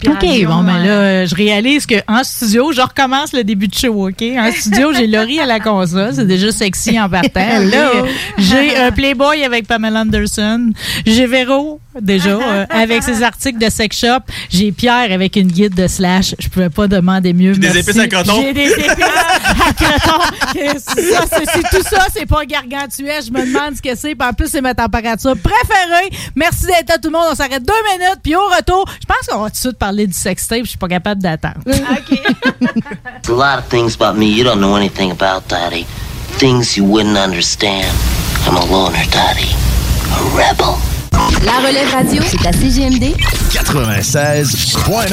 OK, 0.07 0.45
bon, 0.45 0.63
ben 0.63 0.77
là, 0.85 1.25
je 1.25 1.33
réalise 1.33 1.87
qu'en 1.87 2.23
studio, 2.23 2.71
je 2.73 2.81
recommence 2.81 3.33
le 3.33 3.43
début 3.43 3.67
de 3.67 3.73
show, 3.75 4.07
OK? 4.07 4.21
En 4.37 4.51
studio, 4.51 4.93
j'ai 4.93 5.07
Laurie 5.07 5.39
à 5.39 5.45
la 5.47 5.59
c'est 5.87 6.25
déjà 6.25 6.51
sexy 6.51 6.99
en 6.99 7.09
partant. 7.09 7.39
Euh, 7.79 8.05
j'ai 8.37 8.75
un 8.77 8.91
Playboy 8.91 9.43
avec 9.43 9.67
Pamela 9.67 10.01
Anderson. 10.01 10.71
J'ai 11.05 11.27
Véro, 11.27 11.79
déjà, 11.99 12.29
euh, 12.29 12.65
avec 12.69 13.03
ses 13.03 13.23
articles 13.23 13.57
de 13.57 13.69
sex 13.69 13.97
shop. 13.97 14.19
J'ai 14.49 14.71
Pierre 14.71 15.11
avec 15.11 15.35
une 15.35 15.47
guide 15.47 15.75
de 15.75 15.87
slash. 15.87 16.35
Je 16.39 16.47
pouvais 16.47 16.69
pas 16.69 16.87
demander 16.87 17.33
mieux. 17.33 17.53
Des 17.53 17.67
merci. 17.67 17.79
épices 17.79 17.97
à 17.99 18.07
coton. 18.07 18.41
J'ai 18.41 18.53
des 18.53 18.71
épices 18.71 18.89
à 18.89 19.73
coton. 19.73 20.19
C'est 20.53 20.79
ça, 20.79 21.25
c'est 21.31 21.45
c'est 21.49 21.77
tout 21.77 21.83
ça, 21.83 22.05
c'est 22.13 22.25
pas 22.25 22.45
gargantuesque. 22.45 23.27
Je 23.27 23.31
me 23.31 23.45
demande 23.45 23.75
ce 23.75 23.81
que 23.81 23.95
c'est. 23.95 24.15
Puis 24.15 24.27
en 24.27 24.33
plus, 24.33 24.47
c'est 24.47 24.61
ma 24.61 24.73
température 24.73 25.35
préférée. 25.37 26.09
Merci 26.35 26.67
d'être 26.67 26.89
là, 26.89 26.97
tout 26.97 27.09
le 27.09 27.17
monde. 27.17 27.27
On 27.31 27.35
s'arrête 27.35 27.63
deux 27.63 27.73
minutes. 27.97 28.19
Puis 28.23 28.35
au 28.35 28.45
retour, 28.55 28.85
je 28.99 29.05
pense 29.05 29.27
qu'on 29.27 29.41
va 29.41 29.49
tout 29.49 29.53
de 29.53 29.57
suite 29.57 29.77
parler 29.77 30.07
du 30.07 30.13
sextape. 30.13 30.63
Je 30.63 30.69
suis 30.69 30.77
pas 30.77 30.87
capable 30.87 31.21
d'attendre. 31.21 31.59
A 33.27 33.31
lot 33.31 33.59
of 33.59 33.67
things 33.69 33.95
about 33.95 34.17
me 34.17 34.25
you 34.25 34.43
don't 34.43 34.59
know 34.59 34.75
anything 34.75 35.11
about, 35.11 35.47
Daddy. 35.47 35.85
Things 36.37 36.75
you 36.77 36.83
wouldn't 36.85 37.17
understand. 37.17 37.85
I'm 38.47 38.55
a 38.55 38.65
loner, 38.65 39.05
Daddy. 39.11 39.49
A 40.11 40.23
rebel. 40.35 40.77
La 41.11 41.67
relève 41.67 41.89
radio, 41.91 42.21
c'est 42.29 42.45
à 42.45 42.51
CGMD 42.51 43.13
96.9, 43.51 45.11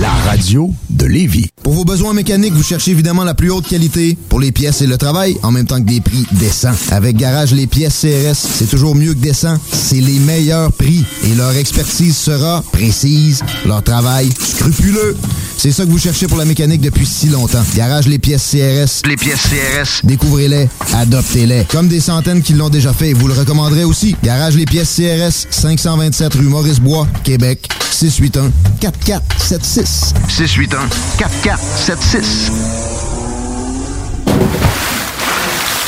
la 0.00 0.10
radio 0.28 0.72
de 0.90 1.06
Lévis. 1.06 1.48
Pour 1.62 1.74
vos 1.74 1.84
besoins 1.84 2.14
mécaniques, 2.14 2.54
vous 2.54 2.62
cherchez 2.62 2.92
évidemment 2.92 3.24
la 3.24 3.34
plus 3.34 3.50
haute 3.50 3.66
qualité 3.66 4.16
pour 4.28 4.40
les 4.40 4.52
pièces 4.52 4.82
et 4.82 4.86
le 4.86 4.96
travail, 4.96 5.36
en 5.42 5.50
même 5.50 5.66
temps 5.66 5.80
que 5.80 5.86
des 5.86 6.00
prix 6.00 6.24
décents. 6.32 6.70
Avec 6.90 7.16
Garage 7.16 7.52
Les 7.52 7.66
Pièces 7.66 8.02
CRS, 8.02 8.36
c'est 8.36 8.70
toujours 8.70 8.94
mieux 8.94 9.14
que 9.14 9.18
décent. 9.18 9.58
C'est 9.72 10.00
les 10.00 10.18
meilleurs 10.20 10.72
prix 10.72 11.04
et 11.24 11.34
leur 11.34 11.54
expertise 11.56 12.16
sera 12.16 12.62
précise, 12.72 13.42
leur 13.66 13.82
travail 13.82 14.30
scrupuleux. 14.38 15.16
C'est 15.58 15.72
ça 15.72 15.84
que 15.84 15.90
vous 15.90 15.98
cherchez 15.98 16.26
pour 16.26 16.38
la 16.38 16.44
mécanique 16.44 16.82
depuis 16.82 17.06
si 17.06 17.28
longtemps. 17.28 17.64
Garage 17.74 18.06
Les 18.06 18.18
Pièces 18.18 18.52
CRS. 18.52 19.08
Les 19.08 19.16
pièces 19.16 19.42
CRS. 19.42 20.00
Découvrez-les, 20.04 20.68
adoptez-les. 20.94 21.64
Comme 21.64 21.88
des 21.88 22.00
centaines 22.00 22.42
qui 22.42 22.52
l'ont 22.52 22.68
déjà 22.68 22.92
fait, 22.92 23.12
vous 23.12 23.26
le 23.26 23.34
recommanderez 23.34 23.84
aussi. 23.84 24.14
Garage 24.22 24.54
Les 24.54 24.66
Pièces 24.66 24.94
CRS, 24.94 25.25
527 25.30 26.34
rue 26.34 26.48
Maurice-Bois, 26.48 27.06
Québec, 27.24 27.68
681 27.90 28.50
4476. 28.80 30.14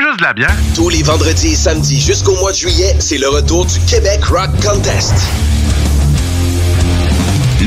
juste 0.00 0.20
la. 0.20 0.34
Tous 0.74 0.88
les 0.88 1.02
vendredis 1.02 1.52
et 1.52 1.56
samedis 1.56 2.00
jusqu'au 2.00 2.36
mois 2.36 2.52
de 2.52 2.56
juillet, 2.56 2.96
c'est 2.98 3.18
le 3.18 3.28
retour 3.28 3.66
du 3.66 3.78
Québec 3.80 4.24
Rock 4.24 4.50
Contest. 4.62 5.14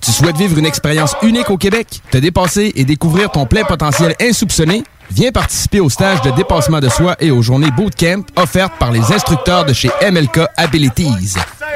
Tu 0.00 0.12
souhaites 0.12 0.36
vivre 0.36 0.58
une 0.58 0.66
expérience 0.66 1.14
unique 1.22 1.50
au 1.50 1.56
Québec, 1.56 2.00
te 2.10 2.18
dépasser 2.18 2.72
et 2.76 2.84
découvrir 2.84 3.30
ton 3.30 3.46
plein 3.46 3.64
potentiel 3.64 4.14
insoupçonné? 4.20 4.84
Viens 5.10 5.32
participer 5.32 5.80
au 5.80 5.88
stage 5.88 6.20
de 6.22 6.30
dépassement 6.30 6.80
de 6.80 6.88
soi 6.88 7.16
et 7.18 7.30
aux 7.30 7.42
journées 7.42 7.70
bootcamp 7.70 8.22
offertes 8.36 8.74
par 8.78 8.92
les 8.92 9.12
instructeurs 9.12 9.64
de 9.64 9.72
chez 9.72 9.90
MLK 10.10 10.40
Abilities. 10.56 11.34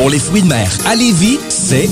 Pour 0.00 0.08
les 0.08 0.18
fruits 0.18 0.40
de 0.40 0.46
mer. 0.46 0.66
À 0.86 0.94
Lévis, 0.96 1.38
c'est 1.50 1.86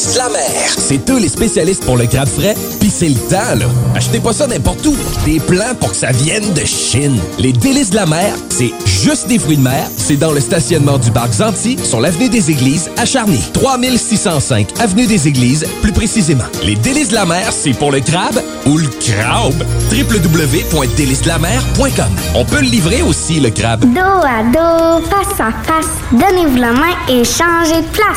les 0.00 0.06
délices 0.06 0.14
de 0.14 0.18
la 0.18 0.28
mer. 0.30 0.74
C'est 0.78 1.10
eux 1.10 1.18
les 1.18 1.28
spécialistes 1.28 1.84
pour 1.84 1.96
le 1.96 2.06
crabe 2.06 2.28
frais, 2.28 2.54
puis 2.78 2.88
c'est 2.90 3.08
le 3.08 3.16
temps, 3.16 3.56
là. 3.56 3.64
Achetez 3.94 4.20
pas 4.20 4.32
ça 4.32 4.46
n'importe 4.46 4.86
où. 4.86 4.94
Des 5.24 5.40
plans 5.40 5.74
pour 5.78 5.90
que 5.90 5.96
ça 5.96 6.12
vienne 6.12 6.52
de 6.54 6.64
Chine. 6.64 7.18
Les 7.38 7.52
délices 7.52 7.90
de 7.90 7.96
la 7.96 8.06
mer, 8.06 8.32
c'est 8.48 8.72
juste 8.86 9.28
des 9.28 9.38
fruits 9.38 9.58
de 9.58 9.62
mer. 9.62 9.86
C'est 9.96 10.16
dans 10.16 10.32
le 10.32 10.40
stationnement 10.40 10.98
du 10.98 11.10
parc 11.10 11.32
Zanti, 11.34 11.76
sur 11.82 12.00
l'avenue 12.00 12.28
des 12.28 12.50
Églises, 12.50 12.90
à 12.96 13.04
Charny. 13.04 13.40
3605 13.52 14.68
avenue 14.80 15.06
des 15.06 15.28
Églises, 15.28 15.66
plus 15.82 15.92
précisément. 15.92 16.44
Les 16.64 16.76
délices 16.76 17.08
de 17.08 17.14
la 17.14 17.26
mer, 17.26 17.52
c'est 17.52 17.74
pour 17.74 17.92
le 17.92 18.00
crabe 18.00 18.40
ou 18.66 18.78
le 18.78 18.88
crabe. 18.88 19.62
www.délicesdelamer.com 19.90 22.10
On 22.34 22.44
peut 22.44 22.60
le 22.60 22.68
livrer 22.68 23.02
aussi, 23.02 23.40
le 23.40 23.50
crabe. 23.50 23.84
Dos 23.92 24.00
à 24.00 24.42
dos, 24.44 25.02
face 25.08 25.40
à 25.40 25.52
face, 25.64 25.90
donnez-vous 26.12 26.56
la 26.56 26.72
main 26.72 26.94
et 27.08 27.24
changez 27.24 27.82
de 27.82 27.88
place. 27.92 28.16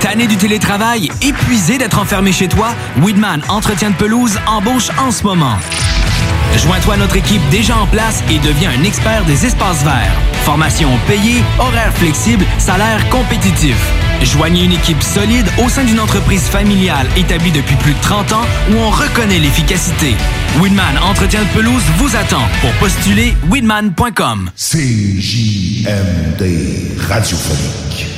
Tanné 0.00 0.26
du 0.26 0.36
télétravail, 0.36 1.10
épuisé 1.22 1.78
d'être 1.78 1.98
enfermé 1.98 2.32
chez 2.32 2.48
toi? 2.48 2.74
Weedman 3.02 3.42
Entretien 3.48 3.90
de 3.90 3.96
pelouse 3.96 4.38
embauche 4.46 4.88
en 4.98 5.10
ce 5.10 5.24
moment. 5.24 5.56
Joins-toi 6.56 6.94
à 6.94 6.96
notre 6.96 7.16
équipe 7.16 7.42
déjà 7.50 7.76
en 7.76 7.86
place 7.86 8.22
et 8.30 8.38
deviens 8.38 8.70
un 8.70 8.82
expert 8.84 9.24
des 9.24 9.46
espaces 9.46 9.82
verts. 9.84 10.12
Formation 10.44 10.90
payée, 11.06 11.42
horaires 11.58 11.92
flexibles, 11.94 12.44
salaire 12.58 13.08
compétitif. 13.10 13.76
Joignez 14.22 14.64
une 14.64 14.72
équipe 14.72 15.02
solide 15.02 15.46
au 15.64 15.68
sein 15.68 15.84
d'une 15.84 16.00
entreprise 16.00 16.42
familiale 16.48 17.06
établie 17.16 17.52
depuis 17.52 17.76
plus 17.76 17.92
de 17.92 18.00
30 18.00 18.32
ans 18.32 18.46
où 18.70 18.76
on 18.76 18.90
reconnaît 18.90 19.38
l'efficacité. 19.38 20.14
Winman 20.60 20.98
Entretien 21.02 21.42
de 21.42 21.48
pelouse 21.48 21.84
vous 21.98 22.16
attend. 22.16 22.48
Pour 22.60 22.72
postuler, 22.74 23.34
winman.com. 23.50 24.50
CJMD 24.56 26.42
radiophonique. 27.08 28.17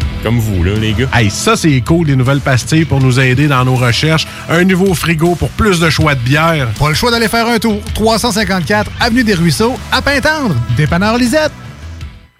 comme 0.21 0.39
vous, 0.39 0.63
là, 0.63 0.73
les 0.75 0.93
gars. 0.93 1.07
Hey, 1.13 1.29
ça, 1.29 1.55
c'est 1.55 1.81
cool, 1.81 2.07
les 2.07 2.15
nouvelles 2.15 2.41
pastilles 2.41 2.85
pour 2.85 2.99
nous 2.99 3.19
aider 3.19 3.47
dans 3.47 3.63
nos 3.65 3.75
recherches. 3.75 4.27
Un 4.49 4.63
nouveau 4.63 4.93
frigo 4.93 5.35
pour 5.35 5.49
plus 5.49 5.79
de 5.79 5.89
choix 5.89 6.15
de 6.15 6.19
bière. 6.19 6.67
Pas 6.79 6.89
le 6.89 6.95
choix 6.95 7.11
d'aller 7.11 7.27
faire 7.27 7.47
un 7.47 7.59
tour. 7.59 7.81
354 7.93 8.91
Avenue 8.99 9.23
des 9.23 9.33
Ruisseaux, 9.33 9.77
à 9.91 10.01
Pintendre. 10.01 10.55
Dépanneur 10.77 11.17
Lisette. 11.17 11.51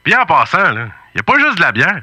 Puis 0.04 0.16
en 0.16 0.26
passant, 0.26 0.72
il 0.72 1.16
n'y 1.16 1.20
a 1.20 1.24
pas 1.24 1.38
juste 1.40 1.58
de 1.58 1.62
la 1.62 1.72
bière. 1.72 2.02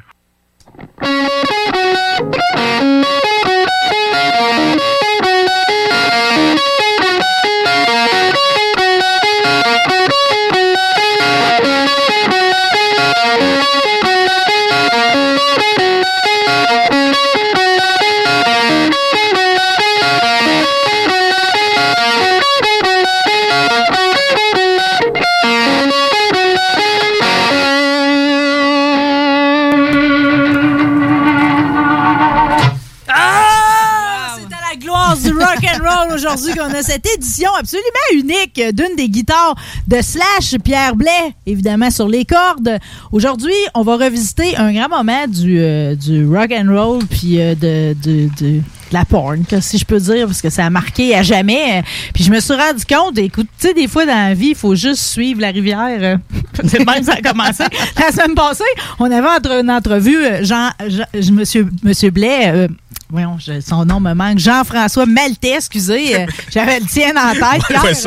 Aujourd'hui 36.39 36.55
qu'on 36.59 36.73
a 36.73 36.81
cette 36.81 37.05
édition 37.15 37.49
absolument 37.57 37.87
unique 38.13 38.61
d'une 38.73 38.95
des 38.95 39.09
guitares 39.09 39.55
de 39.87 39.97
Slash, 40.01 40.59
Pierre 40.63 40.95
Blais, 40.95 41.33
évidemment 41.45 41.91
sur 41.91 42.07
les 42.07 42.25
cordes. 42.25 42.77
Aujourd'hui, 43.11 43.53
on 43.75 43.83
va 43.83 43.97
revisiter 43.97 44.55
un 44.57 44.71
grand 44.73 44.89
moment 44.89 45.27
du, 45.27 45.59
euh, 45.59 45.95
du 45.95 46.25
rock 46.25 46.51
and 46.51 46.71
roll 46.71 47.03
puis 47.05 47.41
euh, 47.41 47.55
de, 47.55 47.95
de, 48.03 48.61
la 48.91 49.05
porn, 49.05 49.43
si 49.61 49.77
je 49.77 49.85
peux 49.85 49.99
dire, 49.99 50.25
parce 50.25 50.41
que 50.41 50.49
ça 50.49 50.65
a 50.65 50.69
marqué 50.71 51.13
à 51.13 51.21
jamais. 51.21 51.83
Puis 52.13 52.23
je 52.23 52.31
me 52.31 52.39
suis 52.39 52.55
rendu 52.55 52.83
compte, 52.85 53.19
écoute, 53.19 53.47
tu 53.59 53.67
sais, 53.67 53.73
des 53.75 53.87
fois 53.87 54.05
dans 54.07 54.29
la 54.29 54.33
vie, 54.33 54.49
il 54.49 54.55
faut 54.55 54.73
juste 54.73 55.03
suivre 55.03 55.41
la 55.41 55.49
rivière. 55.51 56.17
C'est 56.65 56.83
même 56.85 57.03
ça 57.03 57.13
a 57.13 57.21
commencé. 57.21 57.63
La 57.99 58.11
semaine 58.11 58.33
passée, 58.33 58.63
on 58.97 59.05
avait 59.11 59.27
entre, 59.27 59.51
une 59.59 59.69
entrevue, 59.69 60.17
euh, 60.17 60.43
Jean, 60.43 60.71
Jean- 60.87 61.05
monsieur, 61.33 61.67
monsieur 61.83 62.09
Blais, 62.09 62.51
euh, 62.51 62.67
voyons, 63.09 63.37
je- 63.39 63.59
son 63.61 63.85
nom 63.85 63.99
me 63.99 64.13
manque, 64.13 64.37
Jean-François 64.39 65.05
Maltais, 65.05 65.55
excusez, 65.55 66.15
euh, 66.15 66.25
j'avais 66.51 66.79
le 66.79 66.85
tien 66.85 67.11
en 67.17 67.31
tête. 67.33 67.63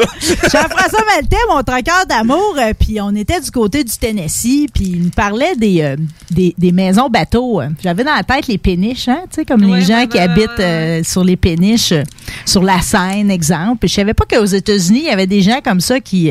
Jean-François 0.52 1.04
Maltais, 1.14 1.36
mon 1.48 1.62
traqueur 1.62 2.06
d'amour, 2.08 2.54
euh, 2.58 2.72
puis 2.78 3.00
on 3.00 3.14
était 3.14 3.40
du 3.40 3.50
côté 3.50 3.82
du 3.84 3.96
Tennessee, 3.96 4.66
puis 4.72 4.84
il 4.84 5.02
nous 5.04 5.10
parlait 5.10 5.56
des, 5.56 5.82
euh, 5.82 5.96
des, 6.30 6.54
des 6.56 6.72
maisons 6.72 7.08
bateaux. 7.08 7.60
J'avais 7.82 8.04
dans 8.04 8.14
la 8.14 8.22
tête 8.22 8.46
les 8.46 8.58
péniches, 8.58 9.08
hein, 9.08 9.22
tu 9.30 9.36
sais, 9.36 9.44
comme 9.44 9.62
les 9.62 9.82
gens 9.82 10.06
qui 10.06 10.18
habitent 10.18 10.60
euh, 10.60 11.02
sur 11.02 11.24
les 11.24 11.36
péniches, 11.36 11.94
sur 12.46 12.62
la 12.62 12.80
Seine, 12.80 13.30
exemple. 13.30 13.78
Puis 13.80 13.88
je 13.88 13.94
savais 13.94 14.14
pas 14.14 14.24
qu'aux 14.24 14.44
États-Unis, 14.44 15.00
il 15.00 15.06
y 15.06 15.10
avait 15.10 15.26
des 15.26 15.42
gens 15.42 15.60
comme 15.64 15.80
ça 15.80 16.00
qui, 16.00 16.30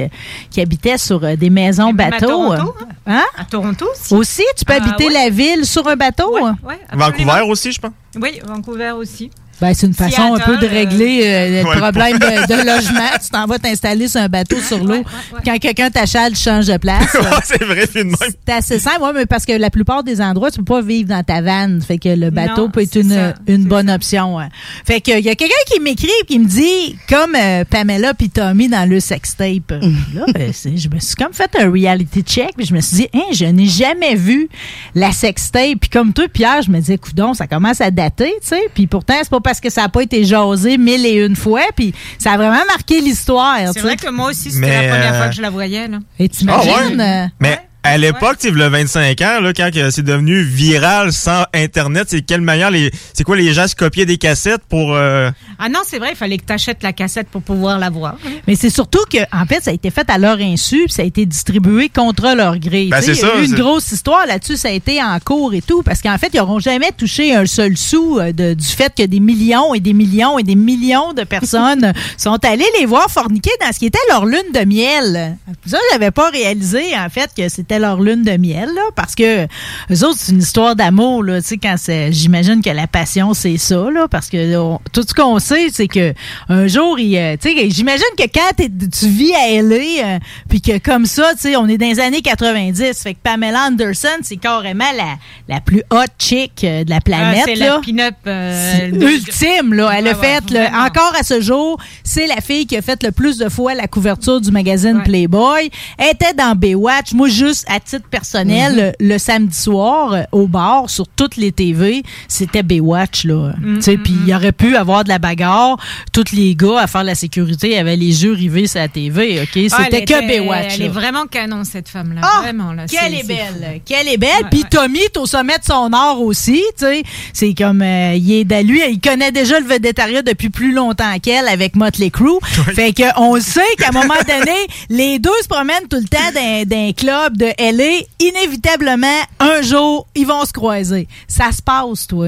qui 0.49 0.61
habitaient 0.61 0.97
sur 0.97 1.23
euh, 1.23 1.35
des 1.35 1.49
maisons 1.49 1.91
même 1.93 2.07
à 2.07 2.09
bateaux. 2.11 2.27
Toronto, 2.27 2.75
euh. 2.81 2.85
Hein? 3.07 3.23
À 3.37 3.43
Toronto 3.45 3.85
aussi. 3.93 4.13
Aussi, 4.13 4.43
tu 4.57 4.65
peux 4.65 4.73
Ah, 4.73 4.83
habiter 4.83 5.07
ouais. 5.07 5.13
la 5.13 5.29
ville 5.29 5.65
sur 5.65 5.87
un 5.87 5.95
bateau. 5.95 6.35
hein? 6.43 6.55
Ouais, 6.63 6.79
Vancouver 6.93 7.41
aussi, 7.47 7.71
je 7.71 7.79
pense. 7.79 7.91
Oui, 8.15 8.41
Vancouver 8.43 8.91
aussi. 8.91 9.31
Ben, 9.61 9.73
c'est 9.75 9.85
une 9.87 9.93
façon 9.93 10.33
un 10.33 10.39
peu 10.39 10.57
de 10.57 10.61
Seattle, 10.61 10.75
régler 10.75 11.21
euh, 11.23 11.61
le 11.63 11.69
Ouais, 11.69 11.77
problème 11.77 12.17
de, 12.17 12.47
de 12.47 12.55
logement. 12.65 13.09
Tu 13.23 13.29
t'en 13.29 13.45
vas 13.45 13.59
t'installer 13.59 14.07
sur 14.07 14.19
un 14.21 14.27
bateau 14.27 14.57
sur 14.59 14.83
l'eau. 14.83 15.03
Quand 15.45 15.57
quelqu'un 15.59 15.89
t'achale, 15.91 16.33
tu 16.33 16.39
changes 16.41 16.65
de 16.67 16.77
place. 16.77 17.15
c'est 17.45 17.63
vrai, 17.63 17.85
même. 17.95 18.15
C'est 18.19 18.53
assez 18.53 18.79
simple, 18.79 19.01
ouais, 19.03 19.11
mais 19.13 19.25
parce 19.27 19.45
que 19.45 19.53
la 19.53 19.69
plupart 19.69 20.03
des 20.03 20.19
endroits, 20.19 20.49
tu 20.51 20.57
peux 20.59 20.65
pas 20.73 20.81
vivre 20.81 21.09
dans 21.09 21.23
ta 21.23 21.41
vanne. 21.41 21.79
Fait 21.81 21.97
que 21.99 22.09
le 22.09 22.31
bateau 22.31 22.63
Non, 22.63 22.69
peut 22.71 22.81
être 22.81 22.95
une, 22.95 23.11
ça, 23.11 23.35
une 23.47 23.65
bonne 23.65 23.89
option. 23.89 24.37
ouais. 24.37 24.47
Fait 24.85 24.99
que 24.99 25.11
il 25.19 25.25
y 25.25 25.29
a 25.29 25.35
quelqu'un 25.35 25.53
qui 25.67 25.79
m'écrit 25.79 26.09
et 26.21 26.25
qui 26.25 26.39
me 26.39 26.45
dit, 26.47 26.95
comme 27.07 27.35
euh, 27.35 27.63
Pamela 27.63 28.13
puis 28.15 28.29
Tommy 28.31 28.67
dans 28.67 28.89
le 28.89 28.99
sextape. 28.99 29.71
Là, 30.15 30.25
ben, 30.33 30.51
c'est- 30.53 30.75
je 30.77 30.89
me 30.89 30.99
suis 30.99 31.15
comme 31.15 31.33
fait 31.33 31.51
un 31.59 31.69
reality 31.71 32.21
check 32.23 32.51
puis 32.57 32.65
je 32.65 32.73
me 32.73 32.81
suis 32.81 32.95
dit, 32.97 33.07
hein, 33.13 33.21
je 33.31 33.45
n'ai 33.45 33.67
jamais 33.67 34.15
vu 34.15 34.49
la 34.95 35.11
sextape. 35.11 35.77
Puis 35.81 35.89
comme 35.91 36.13
toi, 36.13 36.25
Pierre, 36.33 36.63
je 36.63 36.71
me 36.71 36.79
disais, 36.79 36.97
coudon, 36.97 37.33
ça 37.35 37.45
commence 37.45 37.79
à 37.81 37.91
dater, 37.91 38.33
tu 38.41 38.47
sais. 38.47 38.61
Puis 38.73 38.87
pourtant, 38.87 39.13
c'est 39.21 39.29
pas 39.29 39.39
parce 39.51 39.59
que 39.59 39.69
ça 39.69 39.83
a 39.83 39.89
pas 39.89 40.01
été 40.01 40.23
jasé 40.23 40.77
mille 40.77 41.05
et 41.05 41.25
une 41.25 41.35
fois. 41.35 41.59
Puis 41.75 41.93
ça 42.17 42.31
a 42.31 42.37
vraiment 42.37 42.63
marqué 42.67 43.01
l'histoire. 43.01 43.57
C'est 43.73 43.81
vrai 43.81 43.97
que 43.97 44.09
moi 44.09 44.29
aussi, 44.29 44.49
c'était 44.49 44.81
la 44.87 44.89
première 44.89 45.13
euh, 45.13 45.17
fois 45.17 45.27
que 45.27 45.35
je 45.35 45.41
la 45.41 45.49
voyais. 45.49 45.89
Là. 45.89 45.99
Et 46.19 46.29
t'imagines? 46.29 46.71
Ah 46.73 46.87
ouais? 46.87 47.01
euh, 47.01 47.27
Mais 47.41 47.59
à 47.83 47.97
l'époque, 47.97 48.37
tu 48.39 48.51
le 48.51 48.67
25 48.67 49.21
ans, 49.21 49.39
là, 49.41 49.53
quand 49.53 49.69
c'est 49.89 50.03
devenu 50.03 50.41
viral 50.43 51.11
sans 51.11 51.43
Internet, 51.53 52.05
c'est 52.09 52.21
quelle 52.21 52.41
manière 52.41 52.69
les, 52.69 52.91
c'est 53.13 53.23
quoi 53.23 53.35
les 53.35 53.53
gens 53.53 53.67
se 53.67 53.75
copiaient 53.75 54.05
des 54.05 54.17
cassettes 54.17 54.61
pour, 54.69 54.93
euh, 54.93 55.31
Ah 55.57 55.67
non, 55.67 55.79
c'est 55.85 55.97
vrai, 55.97 56.09
il 56.11 56.15
fallait 56.15 56.37
que 56.37 56.45
tu 56.45 56.53
achètes 56.53 56.83
la 56.83 56.93
cassette 56.93 57.27
pour 57.29 57.41
pouvoir 57.41 57.79
la 57.79 57.89
voir. 57.89 58.17
Mais 58.47 58.55
c'est 58.55 58.69
surtout 58.69 59.03
que, 59.11 59.17
en 59.35 59.45
fait, 59.47 59.63
ça 59.63 59.71
a 59.71 59.73
été 59.73 59.89
fait 59.89 60.07
à 60.09 60.17
leur 60.19 60.37
insu, 60.39 60.83
puis 60.85 60.93
ça 60.93 61.01
a 61.01 61.05
été 61.05 61.25
distribué 61.25 61.89
contre 61.89 62.35
leur 62.35 62.59
gré. 62.59 62.87
Ben, 62.91 63.01
c'est 63.01 63.13
Il 63.13 63.17
y 63.17 63.23
a 63.23 63.27
ça, 63.27 63.39
eu 63.39 63.45
une 63.45 63.55
grosse 63.55 63.91
histoire 63.91 64.27
là-dessus, 64.27 64.57
ça 64.57 64.67
a 64.67 64.71
été 64.71 65.01
en 65.01 65.17
cours 65.19 65.53
et 65.55 65.61
tout, 65.61 65.81
parce 65.81 66.01
qu'en 66.01 66.17
fait, 66.19 66.29
ils 66.33 66.37
n'auront 66.37 66.59
jamais 66.59 66.91
touché 66.95 67.33
un 67.35 67.45
seul 67.47 67.77
sou 67.77 68.19
euh, 68.19 68.31
de- 68.31 68.53
du 68.53 68.67
fait 68.67 68.93
que 68.95 69.03
des 69.03 69.19
millions 69.19 69.73
et 69.73 69.79
des 69.79 69.93
millions 69.93 70.37
et 70.37 70.43
des 70.43 70.55
millions 70.55 71.13
de 71.13 71.23
personnes 71.23 71.93
sont 72.17 72.37
allés 72.45 72.65
les 72.79 72.85
voir 72.85 73.09
forniquer 73.09 73.51
dans 73.59 73.71
ce 73.73 73.79
qui 73.79 73.87
était 73.87 73.97
leur 74.09 74.25
lune 74.25 74.39
de 74.53 74.65
miel. 74.65 75.37
Ça, 75.65 75.77
j'avais 75.91 76.11
pas 76.11 76.29
réalisé, 76.29 76.83
en 76.95 77.09
fait, 77.09 77.31
que 77.35 77.49
c'était 77.49 77.70
leur 77.79 78.01
lune 78.01 78.23
de 78.23 78.37
miel, 78.37 78.69
là, 78.73 78.81
parce 78.95 79.15
que 79.15 79.43
eux 79.45 80.03
autres, 80.05 80.17
c'est 80.19 80.31
une 80.31 80.39
histoire 80.41 80.75
d'amour, 80.75 81.23
là, 81.23 81.41
tu 81.41 81.47
sais, 81.49 81.57
quand 81.57 81.75
c'est, 81.77 82.11
j'imagine 82.11 82.61
que 82.61 82.69
la 82.69 82.87
passion, 82.87 83.33
c'est 83.33 83.57
ça, 83.57 83.89
là, 83.91 84.07
parce 84.09 84.29
que 84.29 84.55
on- 84.57 84.79
tout 84.93 85.03
ce 85.07 85.13
qu'on 85.13 85.39
sait, 85.39 85.67
c'est 85.71 85.87
que 85.87 86.13
un 86.49 86.67
jour, 86.67 86.99
il, 86.99 87.17
euh, 87.17 87.35
tu 87.41 87.49
sais, 87.55 87.69
j'imagine 87.69 88.03
que 88.17 88.23
quand 88.33 88.51
tu 88.57 89.07
vis 89.07 89.33
à 89.35 89.49
LA, 89.61 89.75
euh, 89.75 90.19
puis 90.49 90.61
que 90.61 90.77
comme 90.77 91.05
ça, 91.05 91.31
tu 91.33 91.41
sais, 91.41 91.55
on 91.55 91.67
est 91.67 91.77
dans 91.77 91.87
les 91.87 91.99
années 91.99 92.21
90, 92.21 93.01
fait 93.01 93.13
que 93.13 93.19
Pamela 93.23 93.67
Anderson, 93.67 94.07
c'est 94.21 94.37
carrément 94.37 94.83
la, 94.97 95.15
la 95.47 95.61
plus 95.61 95.83
hot 95.91 96.05
chick 96.19 96.63
euh, 96.63 96.83
de 96.83 96.89
la 96.89 97.01
planète, 97.01 97.39
Ah, 97.41 97.45
c'est 97.47 97.55
là. 97.55 97.75
la 97.75 97.79
pin-up. 97.81 98.15
euh, 98.27 98.89
ultime, 98.91 99.73
là. 99.73 99.91
Elle 99.97 100.07
a 100.07 100.11
ouais, 100.11 100.25
fait, 100.41 100.51
le- 100.51 100.85
encore 100.85 101.13
à 101.19 101.23
ce 101.23 101.41
jour, 101.41 101.77
c'est 102.03 102.27
la 102.27 102.41
fille 102.41 102.65
qui 102.65 102.77
a 102.77 102.81
fait 102.81 103.01
le 103.03 103.11
plus 103.11 103.37
de 103.37 103.49
fois 103.49 103.73
la 103.73 103.87
couverture 103.87 104.41
du 104.41 104.51
magazine 104.51 105.01
Playboy. 105.03 105.69
Elle 105.97 106.11
était 106.11 106.33
dans 106.33 106.55
Baywatch. 106.55 107.13
Moi, 107.13 107.27
juste 107.29 107.60
à 107.67 107.79
titre 107.79 108.07
personnel, 108.09 108.51
Mm-hmm. 108.51 108.95
le, 108.99 109.07
le 109.07 109.17
samedi 109.17 109.57
soir, 109.57 110.13
euh, 110.13 110.23
au 110.31 110.47
bar, 110.47 110.89
sur 110.89 111.07
toutes 111.07 111.35
les 111.37 111.51
TV, 111.51 112.03
c'était 112.27 112.63
Baywatch, 112.63 113.25
là. 113.25 113.53
Tu 113.75 113.81
sais, 113.81 113.97
puis 113.97 114.13
il 114.23 114.29
y 114.29 114.35
aurait 114.35 114.51
pu 114.51 114.75
avoir 114.75 115.03
de 115.03 115.09
la 115.09 115.19
bagarre. 115.19 115.77
Tous 116.13 116.31
les 116.33 116.55
gars 116.55 116.79
à 116.79 116.87
faire 116.87 117.03
la 117.03 117.15
sécurité 117.15 117.77
avaient 117.77 117.95
les 117.97 118.23
yeux 118.23 118.33
rivés 118.33 118.67
sur 118.67 118.79
la 118.79 118.87
TV, 118.87 119.41
OK? 119.41 119.59
Ah, 119.71 119.83
C'était 119.83 120.05
que 120.05 120.13
était- 120.13 120.27
Baywatch, 120.27 120.73
Elle 120.75 120.79
là. 120.81 120.85
est 120.85 120.89
vraiment 120.89 121.25
canon, 121.27 121.63
cette 121.63 121.89
femme-là. 121.89 122.21
Ah, 122.23 122.41
vraiment, 122.41 122.73
là. 122.73 122.85
Qu'elle 122.87 123.15
est 123.15 123.27
belle, 123.27 123.81
qu'elle 123.85 124.07
est 124.07 124.17
belle. 124.17 124.47
Puis 124.49 124.63
Tommy 124.69 124.99
est 124.99 125.17
au 125.17 125.25
sommet 125.25 125.57
de 125.57 125.63
son 125.65 125.91
art 125.93 126.21
aussi, 126.21 126.63
tu 126.77 126.85
sais. 126.85 127.03
C'est 127.33 127.53
comme, 127.53 127.81
euh, 127.81 128.13
il 128.15 128.31
est 128.33 128.43
de 128.45 128.61
lui, 128.63 128.81
il 128.89 128.99
connaît 128.99 129.31
déjà 129.31 129.59
le 129.59 129.65
végétariat 129.65 130.21
depuis 130.21 130.49
plus 130.49 130.73
longtemps 130.73 131.17
qu'elle 131.21 131.47
avec 131.47 131.75
Motley 131.75 132.09
Crue. 132.09 132.39
Fait 132.75 132.93
que 132.93 133.03
on 133.19 133.39
sait 133.39 133.61
qu'à 133.77 133.89
un 133.89 133.91
moment 133.91 134.13
donné, 134.27 134.57
les 134.89 135.19
deux 135.19 135.29
se 135.41 135.47
promènent 135.47 135.87
tout 135.89 135.97
le 135.97 136.07
temps 136.07 136.17
dans, 136.33 136.67
dans 136.67 136.77
un 136.77 136.91
club 136.93 137.37
de 137.37 137.50
LA. 137.59 138.05
Inévitablement, 138.19 139.07
un 139.39 139.61
jour, 139.61 140.07
ils 140.15 140.25
vont 140.25 140.45
se 140.45 140.53
croiser. 140.53 141.07
Ça 141.27 141.51
se 141.51 141.61
passe, 141.61 142.07
toi, 142.07 142.27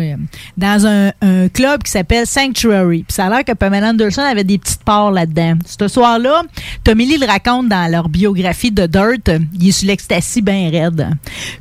dans 0.58 0.86
un, 0.88 1.12
club 1.54 1.84
qui 1.84 1.92
s'appelle 1.92 2.26
Sanctuary. 2.26 3.04
Puis 3.04 3.14
ça 3.14 3.26
a 3.26 3.30
l'air 3.30 3.44
que 3.44 3.54
Pamela 3.54 3.90
Anderson 3.90 4.22
avait 4.22 4.44
des 4.44 4.58
petites 4.58 4.84
parts 4.84 5.12
là-dedans. 5.12 5.56
Ce 5.66 5.88
soir-là, 5.88 6.44
Tommy 6.84 7.06
Lee 7.06 7.18
le 7.18 7.26
raconte 7.26 7.70
dans 7.70 7.92
leur 7.92 8.10
biographie 8.10 8.72
de 8.72 8.86
Dirt. 8.86 9.42
Il 9.60 9.68
est 9.68 9.72
sur 9.72 9.88
l'ecstasy 9.88 10.42
bien 10.42 10.70
raide. 10.70 11.10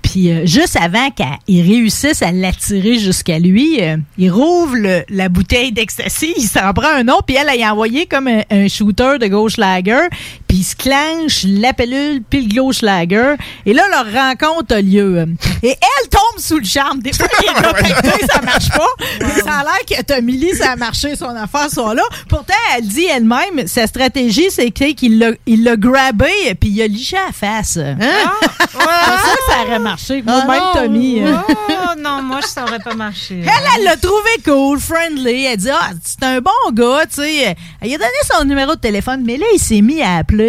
Puis 0.02 0.30
euh, 0.30 0.46
juste 0.46 0.76
avant 0.76 1.10
qu'il 1.10 1.62
réussisse 1.62 2.22
à 2.22 2.32
l'attirer 2.32 2.98
jusqu'à 2.98 3.38
lui, 3.38 3.80
euh, 3.80 3.96
il 4.18 4.30
rouvre 4.30 4.76
la 5.08 5.28
bouteille 5.28 5.72
d'ecstasy, 5.72 6.34
il 6.36 6.44
s'en 6.44 6.72
prend 6.72 6.92
un 6.94 7.08
autre, 7.08 7.24
puis 7.26 7.36
elle, 7.36 7.48
elle 7.52 7.62
a 7.62 7.72
envoyé 7.72 8.06
comme 8.06 8.28
un, 8.28 8.42
un 8.50 8.68
shooter 8.68 9.18
de 9.20 9.26
gauche 9.26 9.56
lager, 9.56 10.08
puis 10.52 10.58
il 10.58 10.64
se 10.64 10.76
clenche 10.76 11.44
la 11.46 11.72
pilule, 11.72 12.22
puis 12.28 12.42
le 12.46 12.54
gauche 12.54 12.82
lager, 12.82 13.36
et 13.64 13.72
là, 13.72 13.84
leur 13.88 14.04
rencontre 14.12 14.74
a 14.74 14.82
lieu. 14.82 15.24
Et 15.62 15.68
elle 15.70 16.08
tombe 16.10 16.38
sous 16.38 16.58
le 16.58 16.64
charme. 16.66 16.98
Des 17.00 17.10
fois, 17.14 17.26
gars 17.42 17.72
pactés, 17.72 18.26
ça 18.30 18.42
marche 18.42 18.68
pas. 18.68 19.30
Ça 19.46 19.60
a 19.60 19.62
l'air 19.62 19.80
que 19.88 20.02
Tommy 20.02 20.32
Lee, 20.36 20.54
ça 20.54 20.72
a 20.72 20.76
marché 20.76 21.16
son 21.16 21.30
affaire 21.34 21.70
ce 21.70 21.76
soir-là. 21.76 22.02
Pourtant, 22.28 22.52
elle 22.76 22.86
dit 22.86 23.06
elle-même, 23.06 23.66
sa 23.66 23.86
stratégie, 23.86 24.50
c'est 24.50 24.70
que- 24.72 24.92
qu'il 24.92 25.18
l'a 25.18 25.30
il 25.46 25.64
l'a 25.64 25.76
grabé, 25.76 26.28
puis 26.60 26.68
il 26.68 26.82
a 26.82 26.86
liché 26.86 27.16
à 27.16 27.28
la 27.28 27.32
face. 27.32 27.78
Hein? 27.78 27.96
C'est 27.98 28.78
ça 28.78 29.36
que 29.36 29.52
ça 29.52 29.62
aurait 29.66 29.78
marché. 29.78 30.22
Ah 30.26 30.44
même. 30.46 30.60
Tommy. 30.74 31.22
euh. 31.22 31.34
Oh 31.48 31.98
non, 31.98 32.20
moi, 32.22 32.42
ça 32.42 32.64
aurait 32.64 32.78
pas 32.78 32.94
marché. 32.94 33.40
Elle, 33.42 33.48
elle 33.78 33.84
l'a 33.84 33.96
trouvé 33.96 34.30
cool, 34.44 34.78
friendly. 34.78 35.46
Elle 35.46 35.56
dit, 35.56 35.70
ah, 35.70 35.90
c'est 36.04 36.22
un 36.24 36.40
bon 36.42 36.50
gars, 36.72 37.06
tu 37.06 37.22
sais. 37.22 37.56
Elle 37.80 37.94
a 37.94 37.96
donné 37.96 38.10
son 38.30 38.44
numéro 38.44 38.74
de 38.74 38.80
téléphone, 38.80 39.22
mais 39.24 39.38
là, 39.38 39.46
il 39.54 39.58
s'est 39.58 39.80
mis 39.80 40.02
à 40.02 40.16
appeler 40.16 40.41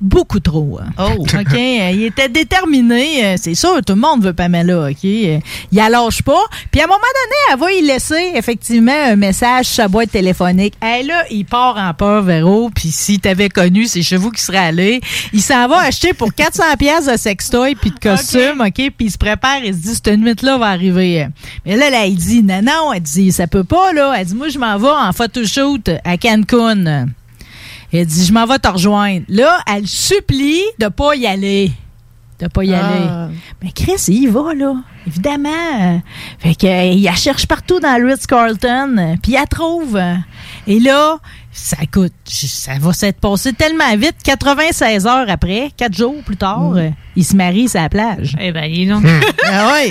beaucoup 0.00 0.40
trop. 0.40 0.80
Oh. 0.98 1.02
OK. 1.18 1.54
Il 1.54 2.04
était 2.04 2.28
déterminé. 2.28 3.24
Euh, 3.24 3.34
C'est 3.38 3.54
sûr, 3.54 3.80
tout 3.86 3.94
le 3.94 4.00
monde 4.00 4.22
veut 4.24 4.32
Pamela, 4.32 4.88
OK? 4.90 5.04
Euh, 5.04 5.38
Il 5.70 5.76
la 5.78 5.88
lâche 5.88 6.22
pas. 6.22 6.42
Puis 6.70 6.80
à 6.80 6.84
un 6.84 6.86
moment 6.86 6.98
donné, 7.00 7.36
elle 7.52 7.58
va 7.58 7.72
y 7.72 7.82
laisser, 7.86 8.32
effectivement, 8.34 8.92
un 8.92 9.16
message 9.16 9.66
sur 9.66 9.76
sa 9.76 9.88
boîte 9.88 10.10
téléphonique. 10.10 10.74
Et 10.82 11.02
là, 11.02 11.24
il 11.30 11.44
part 11.44 11.76
en 11.76 11.92
peur, 11.94 12.22
Véro. 12.22 12.70
Puis 12.74 12.88
si 12.90 13.18
t'avais 13.18 13.48
connu, 13.48 13.86
c'est 13.86 14.02
chez 14.02 14.16
vous 14.16 14.30
qui 14.30 14.42
serait 14.42 14.58
allé. 14.58 15.00
Il 15.32 15.42
s'en 15.42 15.66
va 15.68 15.80
acheter 15.80 16.12
pour 16.12 16.32
400 16.34 16.62
pièces 16.78 17.06
de 17.06 17.16
sextoy 17.16 17.74
puis 17.74 17.90
de 17.90 17.98
costume, 18.00 18.60
OK? 18.60 18.74
Puis 18.74 18.94
il 19.00 19.10
se 19.10 19.18
prépare, 19.18 19.58
il 19.64 19.74
se 19.74 19.80
dit, 19.80 19.94
cette 19.94 20.16
nuit-là 20.16 20.58
va 20.58 20.66
arriver. 20.66 21.26
Mais 21.66 21.76
là, 21.76 21.90
là, 21.90 22.06
il 22.06 22.16
dit, 22.16 22.42
non, 22.42 22.62
non, 22.62 22.92
elle 22.92 23.02
dit, 23.02 23.32
ça 23.32 23.46
peut 23.46 23.64
pas, 23.64 23.92
là. 23.92 24.14
Elle 24.18 24.26
dit, 24.26 24.34
moi, 24.34 24.48
je 24.48 24.58
m'en 24.58 24.78
vais 24.78 24.88
en 24.88 25.12
photoshoot 25.12 25.90
à 26.04 26.16
Cancun. 26.16 27.06
Elle 27.92 28.06
dit, 28.06 28.24
je 28.24 28.32
m'en 28.32 28.46
vais 28.46 28.58
te 28.58 28.68
rejoindre. 28.68 29.24
Là, 29.28 29.58
elle 29.72 29.86
supplie 29.86 30.62
de 30.78 30.88
pas 30.88 31.14
y 31.14 31.26
aller. 31.26 31.70
De 32.40 32.48
pas 32.48 32.64
y 32.64 32.72
Ah. 32.74 32.86
aller. 33.26 33.34
Mais 33.62 33.70
Chris, 33.72 34.02
il 34.08 34.22
y 34.22 34.26
va, 34.26 34.54
là. 34.54 34.74
Évidemment. 35.06 36.00
Fait 36.38 36.54
que, 36.54 36.66
euh, 36.66 36.84
il 36.92 37.02
la 37.02 37.14
cherche 37.14 37.46
partout 37.46 37.80
dans 37.80 38.00
le 38.00 38.08
Ritz-Carlton, 38.12 38.96
euh, 38.98 39.14
puis 39.22 39.32
il 39.32 39.34
la 39.34 39.46
trouve. 39.46 40.00
Et 40.66 40.80
là, 40.80 41.18
ça 41.52 41.76
coûte, 41.92 42.12
ça 42.24 42.72
va 42.80 42.92
s'être 42.92 43.20
passé 43.20 43.52
tellement 43.52 43.94
vite. 43.96 44.16
96 44.24 45.06
heures 45.06 45.26
après, 45.28 45.70
4 45.76 45.94
jours 45.96 46.22
plus 46.24 46.36
tard, 46.36 46.72
euh, 46.76 46.88
il 47.14 47.24
se 47.24 47.36
marie 47.36 47.68
sur 47.68 47.80
la 47.80 47.88
plage. 47.88 48.36
Eh 48.40 48.52
ben, 48.52 48.72
dis 48.72 48.86
donc. 48.86 49.04
ah 49.46 49.72
ouais. 49.74 49.90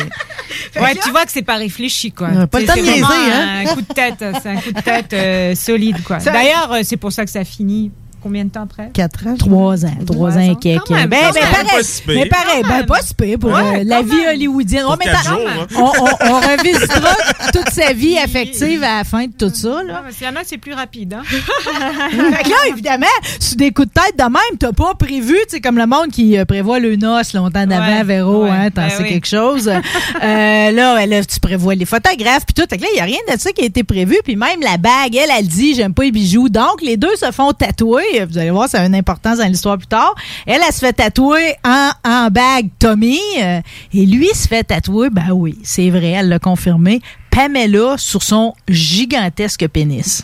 Ouais, 0.79 0.95
tu 0.95 1.09
vois 1.11 1.25
que 1.25 1.31
c'est 1.31 1.41
pas 1.41 1.55
réfléchi, 1.55 2.11
quoi. 2.11 2.29
On 2.31 2.39
a 2.41 2.47
pas 2.47 2.59
le 2.59 2.65
temps 2.65 2.75
de 2.75 2.81
niaiser, 2.81 3.03
hein? 3.03 3.63
Un 3.65 3.73
coup 3.73 3.81
de 3.81 3.93
tête, 3.93 4.23
c'est 4.41 4.49
un 4.49 4.55
coup 4.55 4.71
de 4.71 4.81
tête 4.81 5.13
euh, 5.13 5.55
solide, 5.55 6.01
quoi. 6.03 6.17
D'ailleurs, 6.17 6.71
euh, 6.71 6.79
c'est 6.83 6.97
pour 6.97 7.11
ça 7.11 7.25
que 7.25 7.31
ça 7.31 7.43
finit 7.43 7.91
combien 8.21 8.45
de 8.45 8.49
temps 8.49 8.63
après? 8.63 8.89
4 8.93 9.27
ans. 9.27 9.35
Trois 9.37 9.85
ans. 9.85 9.93
Trois 10.05 10.37
ans 10.37 10.39
et 10.51 10.55
quelques. 10.55 10.85
Quand 10.87 10.95
même, 10.95 11.09
ben, 11.09 11.17
quand 11.27 11.33
ben, 11.33 11.41
même. 11.41 11.51
pareil. 11.51 11.67
Pas 11.77 11.83
si 11.83 12.01
pire. 12.01 12.13
Mais 12.15 12.25
pareil, 12.27 12.63
ben, 12.67 12.85
pas 12.85 13.01
si 13.01 13.13
pire 13.13 13.37
pour 13.39 13.51
Ouais, 13.51 13.79
euh, 13.81 13.83
la 13.85 14.01
vie 14.01 14.25
hollywoodienne. 14.29 14.83
Pour 14.83 14.93
Oh, 14.93 14.95
mais 14.99 15.05
quatre 15.11 15.31
hein. 15.31 15.67
on, 15.75 15.81
on, 15.81 16.31
on 16.31 16.39
revisitera 16.39 17.15
toute 17.53 17.69
sa 17.71 17.93
vie 17.93 18.17
affective 18.17 18.83
à 18.83 18.97
la 18.99 19.03
fin 19.03 19.25
de 19.25 19.31
tout 19.37 19.51
ça. 19.53 19.81
Là. 19.83 20.03
Y 20.21 20.27
en 20.27 20.35
a, 20.35 20.39
c'est 20.45 20.57
plus 20.57 20.73
rapide. 20.73 21.13
Hein? 21.13 21.23
Fait 21.25 21.37
que 22.43 22.49
là, 22.49 22.55
évidemment, 22.69 23.05
sur 23.39 23.55
des 23.57 23.71
coups 23.71 23.87
de 23.89 23.93
tête 23.93 24.17
de 24.17 24.23
même, 24.23 24.57
t'as 24.59 24.71
pas 24.73 24.93
prévu, 24.95 25.35
tu 25.43 25.55
sais, 25.55 25.61
comme 25.61 25.77
le 25.77 25.85
monde 25.87 26.09
qui 26.11 26.37
euh, 26.37 26.45
prévoit 26.45 26.79
le 26.79 26.95
noce 26.95 27.33
longtemps 27.33 27.65
d'avant, 27.65 27.81
Ouais, 27.91 28.03
Véro, 28.03 28.43
ouais, 28.43 28.49
hein, 28.51 28.69
t'en 28.69 28.81
ben 28.83 28.89
sais 28.89 29.03
oui. 29.03 29.09
quelque 29.09 29.27
chose. 29.27 29.67
Euh, 29.67 29.73
là, 30.71 31.05
là, 31.05 31.23
tu 31.25 31.39
prévois 31.39 31.75
les 31.75 31.85
photographes, 31.85 32.45
puis 32.45 32.53
tout. 32.53 32.67
Fait 32.69 32.77
que 32.77 32.83
là, 32.83 32.87
il 32.93 32.97
y 32.97 33.01
a 33.01 33.05
rien 33.05 33.17
de 33.33 33.39
ça 33.39 33.51
qui 33.51 33.61
a 33.61 33.65
été 33.65 33.83
prévu, 33.83 34.17
puis 34.23 34.35
même 34.35 34.59
la 34.61 34.77
bague, 34.77 35.15
elle, 35.15 35.29
elle 35.37 35.47
dit, 35.47 35.73
j'aime 35.75 35.93
pas 35.93 36.03
les 36.03 36.11
bijoux. 36.11 36.49
Donc, 36.49 36.81
les 36.81 36.97
deux 36.97 37.15
se 37.15 37.31
font 37.31 37.51
tatouer. 37.53 38.03
Vous 38.29 38.37
allez 38.37 38.51
voir, 38.51 38.67
ça 38.69 38.81
a 38.81 38.85
une 38.85 38.95
importance 38.95 39.37
dans 39.39 39.45
l'histoire 39.47 39.77
plus 39.77 39.87
tard. 39.87 40.13
Elle, 40.45 40.61
elle 40.65 40.73
se 40.73 40.79
fait 40.79 40.93
tatouer 40.93 41.55
en, 41.63 41.91
en 42.05 42.27
bague 42.29 42.69
Tommy, 42.79 43.19
euh, 43.41 43.61
et 43.93 44.05
lui 44.05 44.27
se 44.33 44.47
fait 44.47 44.63
tatouer, 44.63 45.09
ben 45.09 45.31
oui, 45.31 45.57
c'est 45.63 45.89
vrai, 45.89 46.09
elle 46.11 46.29
l'a 46.29 46.39
confirmé, 46.39 47.01
Pamela 47.31 47.95
sur 47.97 48.23
son 48.23 48.53
gigantesque 48.67 49.67
pénis. 49.69 50.23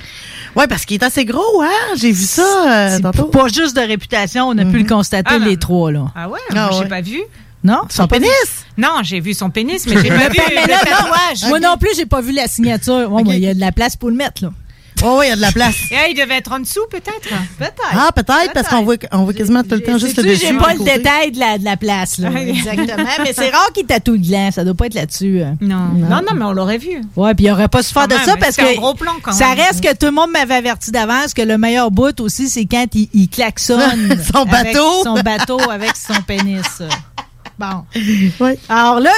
Ouais, 0.55 0.67
parce 0.67 0.85
qu'il 0.85 0.95
est 1.01 1.05
assez 1.05 1.23
gros, 1.25 1.61
hein? 1.61 1.95
J'ai 1.95 2.11
vu 2.11 2.25
ça 2.25 2.97
euh. 2.97 3.11
Pas 3.11 3.47
juste 3.47 3.75
de 3.75 3.81
réputation, 3.81 4.49
on 4.49 4.57
a 4.57 4.65
pu 4.65 4.79
le 4.79 4.85
constater 4.85 5.35
Ah, 5.35 5.39
les 5.39 5.57
trois, 5.57 5.91
là. 5.91 6.11
Ah 6.15 6.27
ouais? 6.29 6.39
Ah 6.53 6.69
ouais. 6.71 6.79
j'ai 6.83 6.89
pas 6.89 7.01
vu. 7.01 7.21
Non? 7.63 7.81
Son 7.89 8.07
pénis? 8.07 8.29
Non, 8.77 8.99
j'ai 9.03 9.19
vu 9.19 9.33
son 9.33 9.49
pénis, 9.49 9.85
mais 9.87 9.95
j'ai 10.01 10.09
pas 10.09 10.29
vu 10.29 10.35
Pamela, 10.37 10.61
le 10.67 11.41
non. 11.43 11.49
Moi 11.49 11.59
non 11.59 11.77
plus, 11.77 11.89
j'ai 11.95 12.05
pas 12.05 12.21
vu 12.21 12.31
la 12.33 12.47
signature. 12.47 13.09
Bon, 13.09 13.23
ben, 13.23 13.33
Il 13.33 13.39
y 13.39 13.47
a 13.47 13.53
de 13.53 13.59
la 13.59 13.71
place 13.71 13.95
pour 13.95 14.09
le 14.09 14.15
mettre, 14.15 14.43
là. 14.43 14.51
Oh, 15.05 15.17
oui, 15.19 15.27
il 15.27 15.29
y 15.29 15.31
a 15.31 15.35
de 15.35 15.41
la 15.41 15.51
place. 15.51 15.75
Et 15.91 16.11
il 16.11 16.15
devait 16.19 16.37
être 16.37 16.51
en 16.51 16.59
dessous, 16.59 16.81
peut-être. 16.89 17.29
Peut-être. 17.59 17.73
Ah, 17.93 18.09
peut-être, 18.15 18.51
parce 18.53 18.67
qu'on 18.67 18.83
voit, 18.83 18.95
on 19.11 19.23
voit 19.25 19.33
quasiment 19.33 19.61
tout 19.63 19.75
le 19.75 19.81
temps 19.83 19.97
juste 19.97 20.17
le 20.17 20.23
dessus. 20.23 20.47
J'ai 20.47 20.53
pas 20.57 20.73
le 20.73 20.83
détail 20.83 21.31
de 21.31 21.39
la, 21.39 21.57
de 21.59 21.63
la 21.63 21.77
place, 21.77 22.17
là. 22.17 22.29
Exactement. 22.31 23.07
mais 23.23 23.33
c'est 23.33 23.49
rare 23.49 23.71
qu'il 23.73 23.85
tatoue 23.85 24.13
le 24.13 24.17
gland. 24.17 24.49
Ça 24.51 24.63
doit 24.63 24.73
pas 24.73 24.87
être 24.87 24.95
là-dessus. 24.95 25.41
euh. 25.41 25.51
Non. 25.61 25.89
non, 25.95 26.21
non, 26.21 26.33
mais 26.35 26.45
on 26.45 26.51
l'aurait 26.51 26.77
vu. 26.79 27.01
Ouais, 27.15 27.33
puis 27.35 27.45
il 27.45 27.51
aurait 27.51 27.67
pas 27.67 27.83
su 27.83 27.93
faire 27.93 28.03
Quand 28.07 28.15
de 28.15 28.19
même, 28.19 28.25
ça 28.25 28.37
parce 28.37 28.55
c'est 28.55 28.63
que 28.63 28.71
un 28.75 28.79
gros 28.81 28.93
plan, 28.95 29.13
quand 29.21 29.31
ça 29.33 29.49
même. 29.49 29.59
reste 29.59 29.81
que 29.83 29.91
tout 29.95 30.07
le 30.07 30.11
monde 30.13 30.31
m'avait 30.31 30.55
averti 30.55 30.91
d'avance 30.91 31.33
que 31.33 31.43
le 31.43 31.57
meilleur 31.57 31.91
bout 31.91 32.19
aussi, 32.19 32.49
c'est 32.49 32.65
quand 32.65 32.85
il, 32.93 33.07
il 33.13 33.29
klaxonne 33.29 34.17
Son 34.33 34.41
avec 34.43 34.73
bateau. 34.73 35.03
son 35.03 35.13
bateau 35.21 35.59
avec 35.69 35.91
son 35.95 36.21
pénis. 36.23 36.61
Bon. 37.59 37.83
Alors 38.69 38.99
là, 38.99 39.11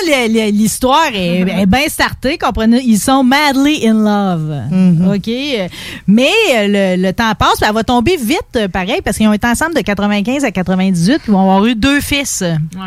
l'histoire 0.52 1.10
est, 1.14 1.42
est 1.62 1.66
bien 1.66 1.88
startée, 1.88 2.38
comprenez. 2.38 2.82
Ils 2.84 3.00
sont 3.00 3.24
madly 3.24 3.86
in 3.88 3.94
love. 3.94 4.62
Mm-hmm. 4.72 5.16
OK? 5.16 5.72
Mais 6.08 6.32
le, 6.54 7.02
le 7.02 7.12
temps 7.14 7.34
passe, 7.38 7.58
puis 7.60 7.68
elle 7.68 7.76
va 7.76 7.84
tomber 7.84 8.16
vite, 8.18 8.68
pareil, 8.72 9.02
parce 9.04 9.18
qu'ils 9.18 9.28
ont 9.28 9.34
été 9.34 9.48
ensemble 9.48 9.76
de 9.76 9.82
95 9.82 10.44
à 10.46 10.52
98, 10.52 11.18
puis 11.18 11.24
ils 11.28 11.32
vont 11.32 11.42
avoir 11.42 11.66
eu 11.66 11.76
deux 11.76 12.02
fils 12.02 12.44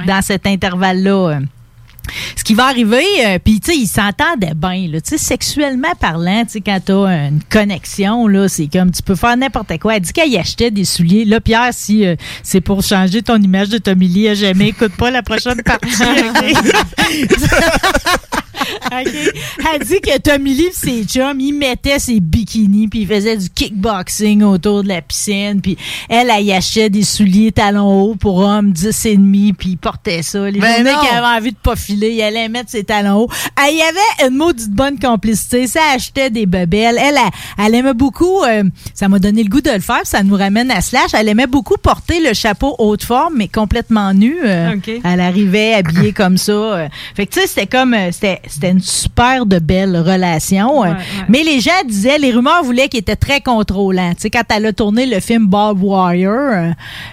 dans 0.07 0.23
cet 0.23 0.47
intervalle-là. 0.47 1.41
Ce 2.37 2.45
qui 2.45 2.55
va 2.55 2.67
arriver, 2.67 3.05
euh, 3.25 3.39
puis 3.43 3.61
tu 3.61 3.73
sais, 3.73 3.79
ils 3.79 3.87
s'entendaient 3.87 4.55
bien, 4.55 4.89
là, 4.91 5.01
tu 5.01 5.11
sais, 5.11 5.19
sexuellement 5.19 5.95
parlant, 6.01 6.45
tu 6.45 6.53
sais, 6.53 6.61
quand 6.61 6.81
t'as 6.85 7.29
une 7.29 7.43
connexion, 7.49 8.27
là, 8.27 8.49
c'est 8.49 8.67
comme, 8.67 8.91
tu 8.91 9.03
peux 9.03 9.15
faire 9.15 9.37
n'importe 9.37 9.79
quoi. 9.79 9.97
Elle 9.97 10.03
dit 10.03 10.13
qu'elle 10.13 10.37
achetait 10.37 10.71
des 10.71 10.85
souliers. 10.85 11.25
Là, 11.25 11.41
Pierre, 11.41 11.71
si 11.73 12.05
euh, 12.05 12.17
c'est 12.43 12.61
pour 12.61 12.83
changer 12.83 13.23
ton 13.23 13.37
image 13.37 13.69
de 13.69 13.79
Tommy 13.79 14.09
Lee 14.09 14.29
à 14.29 14.35
jamais, 14.35 14.69
écoute 14.69 14.93
pas 14.97 15.11
la 15.11 15.23
prochaine 15.23 15.63
partie, 15.63 15.89
OK? 18.87 19.35
Elle 19.75 19.87
dit 19.87 20.01
que 20.01 20.19
Tommy 20.19 20.55
Lee 20.55 20.69
pis 20.71 20.77
ses 20.77 21.05
chums, 21.05 21.41
ils 21.41 21.53
mettaient 21.53 21.99
ses 21.99 22.21
bikinis 22.21 22.89
puis 22.89 23.01
ils 23.03 23.07
faisaient 23.07 23.37
du 23.37 23.49
kickboxing 23.51 24.43
autour 24.43 24.83
de 24.83 24.89
la 24.89 25.03
piscine 25.03 25.61
puis 25.61 25.77
elle, 26.09 26.31
elle 26.31 26.45
y 26.45 26.53
achetait 26.53 26.91
des 26.91 27.03
souliers 27.03 27.53
talons 27.53 28.03
hauts 28.03 28.15
pour 28.15 28.39
hommes 28.39 28.73
10 28.73 29.07
et 29.07 29.17
demi 29.17 29.53
puis 29.53 29.71
ils 29.71 29.77
portaient 29.79 30.23
ça. 30.23 30.51
Les 30.51 30.59
non. 30.61 30.67
qui 31.01 31.09
avaient 31.09 31.39
envie 31.39 31.53
de 31.53 31.57
pas 31.57 31.77
filer, 31.77 32.11
ils 32.13 32.23
allaient 32.23 32.49
mettre 32.49 32.71
ses 32.71 32.85
talons 32.85 33.23
hauts. 33.23 33.29
Ah, 33.57 33.69
Il 33.71 33.79
y 33.79 33.83
avait 33.83 34.29
une 34.31 34.37
maudite 34.37 34.71
bonne 34.71 34.99
complicité. 34.99 35.67
Ça 35.67 35.81
achetait 35.95 36.31
des 36.31 36.47
bebelles. 36.47 36.97
Elle, 36.99 37.17
elle, 37.17 37.65
elle 37.67 37.75
aimait 37.75 37.95
beaucoup, 37.95 38.43
euh, 38.45 38.65
ça 38.95 39.09
m'a 39.09 39.19
donné 39.19 39.43
le 39.43 39.49
goût 39.49 39.61
de 39.61 39.71
le 39.71 39.81
faire, 39.81 39.99
puis 40.03 40.07
ça 40.09 40.23
nous 40.23 40.37
ramène 40.37 40.71
à 40.71 40.81
Slash. 40.81 41.11
Elle 41.15 41.29
aimait 41.29 41.47
beaucoup 41.47 41.77
porter 41.77 42.21
le 42.21 42.35
chapeau 42.35 42.75
haute 42.79 43.05
forme, 43.05 43.35
mais 43.37 43.49
complètement 43.49 44.13
nu. 44.15 44.37
euh, 44.45 44.75
OK. 44.75 44.91
Elle 45.05 45.21
arrivait 45.21 45.75
habillée 45.75 46.13
comme 46.13 46.37
ça. 46.39 46.53
euh. 46.53 46.89
Fait 47.15 47.27
que 47.27 47.33
tu 47.35 47.41
sais, 47.41 47.47
c'était 47.47 47.67
comme, 47.67 47.95
c'était 48.11 48.41
c'était 48.53 48.71
une 48.71 48.81
super 48.81 49.47
de 49.47 49.59
belle 49.59 49.97
relation. 49.97 50.83
euh. 50.85 50.89
Ouais, 50.89 50.91
ouais. 50.93 51.25
Mais 51.29 51.43
les 51.43 51.61
gens 51.61 51.71
disaient, 51.87 52.19
les 52.19 52.33
rumeurs 52.33 52.63
voulaient 52.65 52.89
qu'il 52.89 53.01
était 53.01 53.17
très 53.17 53.41
contrôlant. 53.41 54.11
Tu 54.15 54.23
sais, 54.23 54.31
quand 54.31 54.45
elle 54.55 54.67
a 54.67 54.73
tourné 54.73 55.07
le 55.07 55.21
film 55.21 55.47
Bob 55.47 55.83
Wire, 55.83 56.31
euh, 56.31 56.71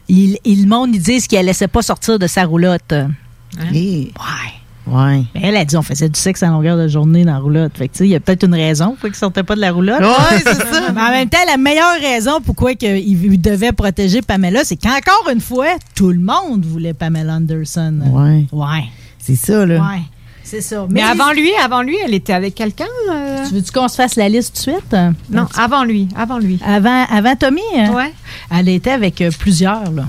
il, 0.07 0.37
il- 0.45 0.63
le 0.63 0.67
monde, 0.69 0.93
ils 0.93 1.01
disent 1.01 1.27
qu'elle 1.27 1.45
laissait 1.45 1.67
pas 1.67 1.81
sortir 1.81 2.19
de 2.19 2.27
sa 2.27 2.43
roulotte. 2.45 2.93
Eh. 3.73 3.75
Ouais. 3.75 4.11
Ouais. 4.87 5.23
Mais 5.35 5.41
elle 5.43 5.55
a 5.57 5.65
dit 5.65 5.77
on 5.77 5.83
faisait 5.83 6.09
du 6.09 6.19
sexe 6.19 6.41
à 6.41 6.47
longueur 6.47 6.75
de 6.75 6.87
journée 6.87 7.23
dans 7.23 7.33
la 7.33 7.39
roulotte. 7.39 7.73
Fait 7.77 7.87
que, 7.87 7.93
tu 7.93 7.97
sais, 7.99 8.05
il 8.05 8.09
y 8.09 8.15
a 8.15 8.19
peut-être 8.19 8.43
une 8.45 8.55
raison 8.55 8.95
pour 8.99 9.07
qu'il 9.09 9.15
sortait 9.15 9.43
pas 9.43 9.55
de 9.55 9.61
la 9.61 9.71
roulotte. 9.71 9.99
Ouais, 10.01 10.39
c'est 10.43 10.55
ça. 10.55 10.91
Mais 10.95 11.01
en 11.01 11.11
même 11.11 11.29
temps, 11.29 11.37
la 11.47 11.57
meilleure 11.57 11.99
raison 12.01 12.39
pourquoi 12.43 12.71
il 12.71 13.39
devait 13.41 13.71
protéger 13.71 14.23
Pamela, 14.23 14.63
c'est 14.63 14.77
qu'encore 14.77 15.29
une 15.31 15.41
fois, 15.41 15.67
tout 15.93 16.09
le 16.09 16.19
monde 16.19 16.65
voulait 16.65 16.93
Pamela 16.95 17.33
Anderson. 17.35 17.99
Ouais. 18.11 18.47
Ouais. 18.51 18.85
C'est 19.19 19.35
ça, 19.35 19.63
là. 19.65 19.75
Ouais. 19.79 20.01
C'est 20.49 20.61
ça. 20.61 20.87
Mais 20.89 21.03
avant 21.03 21.31
lui, 21.31 21.51
avant 21.63 21.81
lui, 21.83 21.95
elle 22.03 22.13
était 22.15 22.33
avec 22.33 22.55
quelqu'un 22.55 22.85
euh? 23.11 23.45
Tu 23.47 23.53
veux-tu 23.53 23.71
qu'on 23.71 23.87
se 23.87 23.95
fasse 23.95 24.15
la 24.15 24.27
liste 24.29 24.55
tout 24.63 24.71
de 24.71 24.77
suite? 24.77 24.95
Non, 25.29 25.45
avant 25.55 25.83
lui, 25.83 26.07
avant 26.17 26.39
lui. 26.39 26.59
Avant, 26.65 27.05
avant 27.09 27.35
Tommy? 27.35 27.61
hein? 27.77 27.91
Ouais. 27.93 28.11
Elle 28.49 28.69
était 28.69 28.91
avec 28.91 29.21
euh, 29.21 29.29
plusieurs, 29.37 29.91
là. 29.91 30.05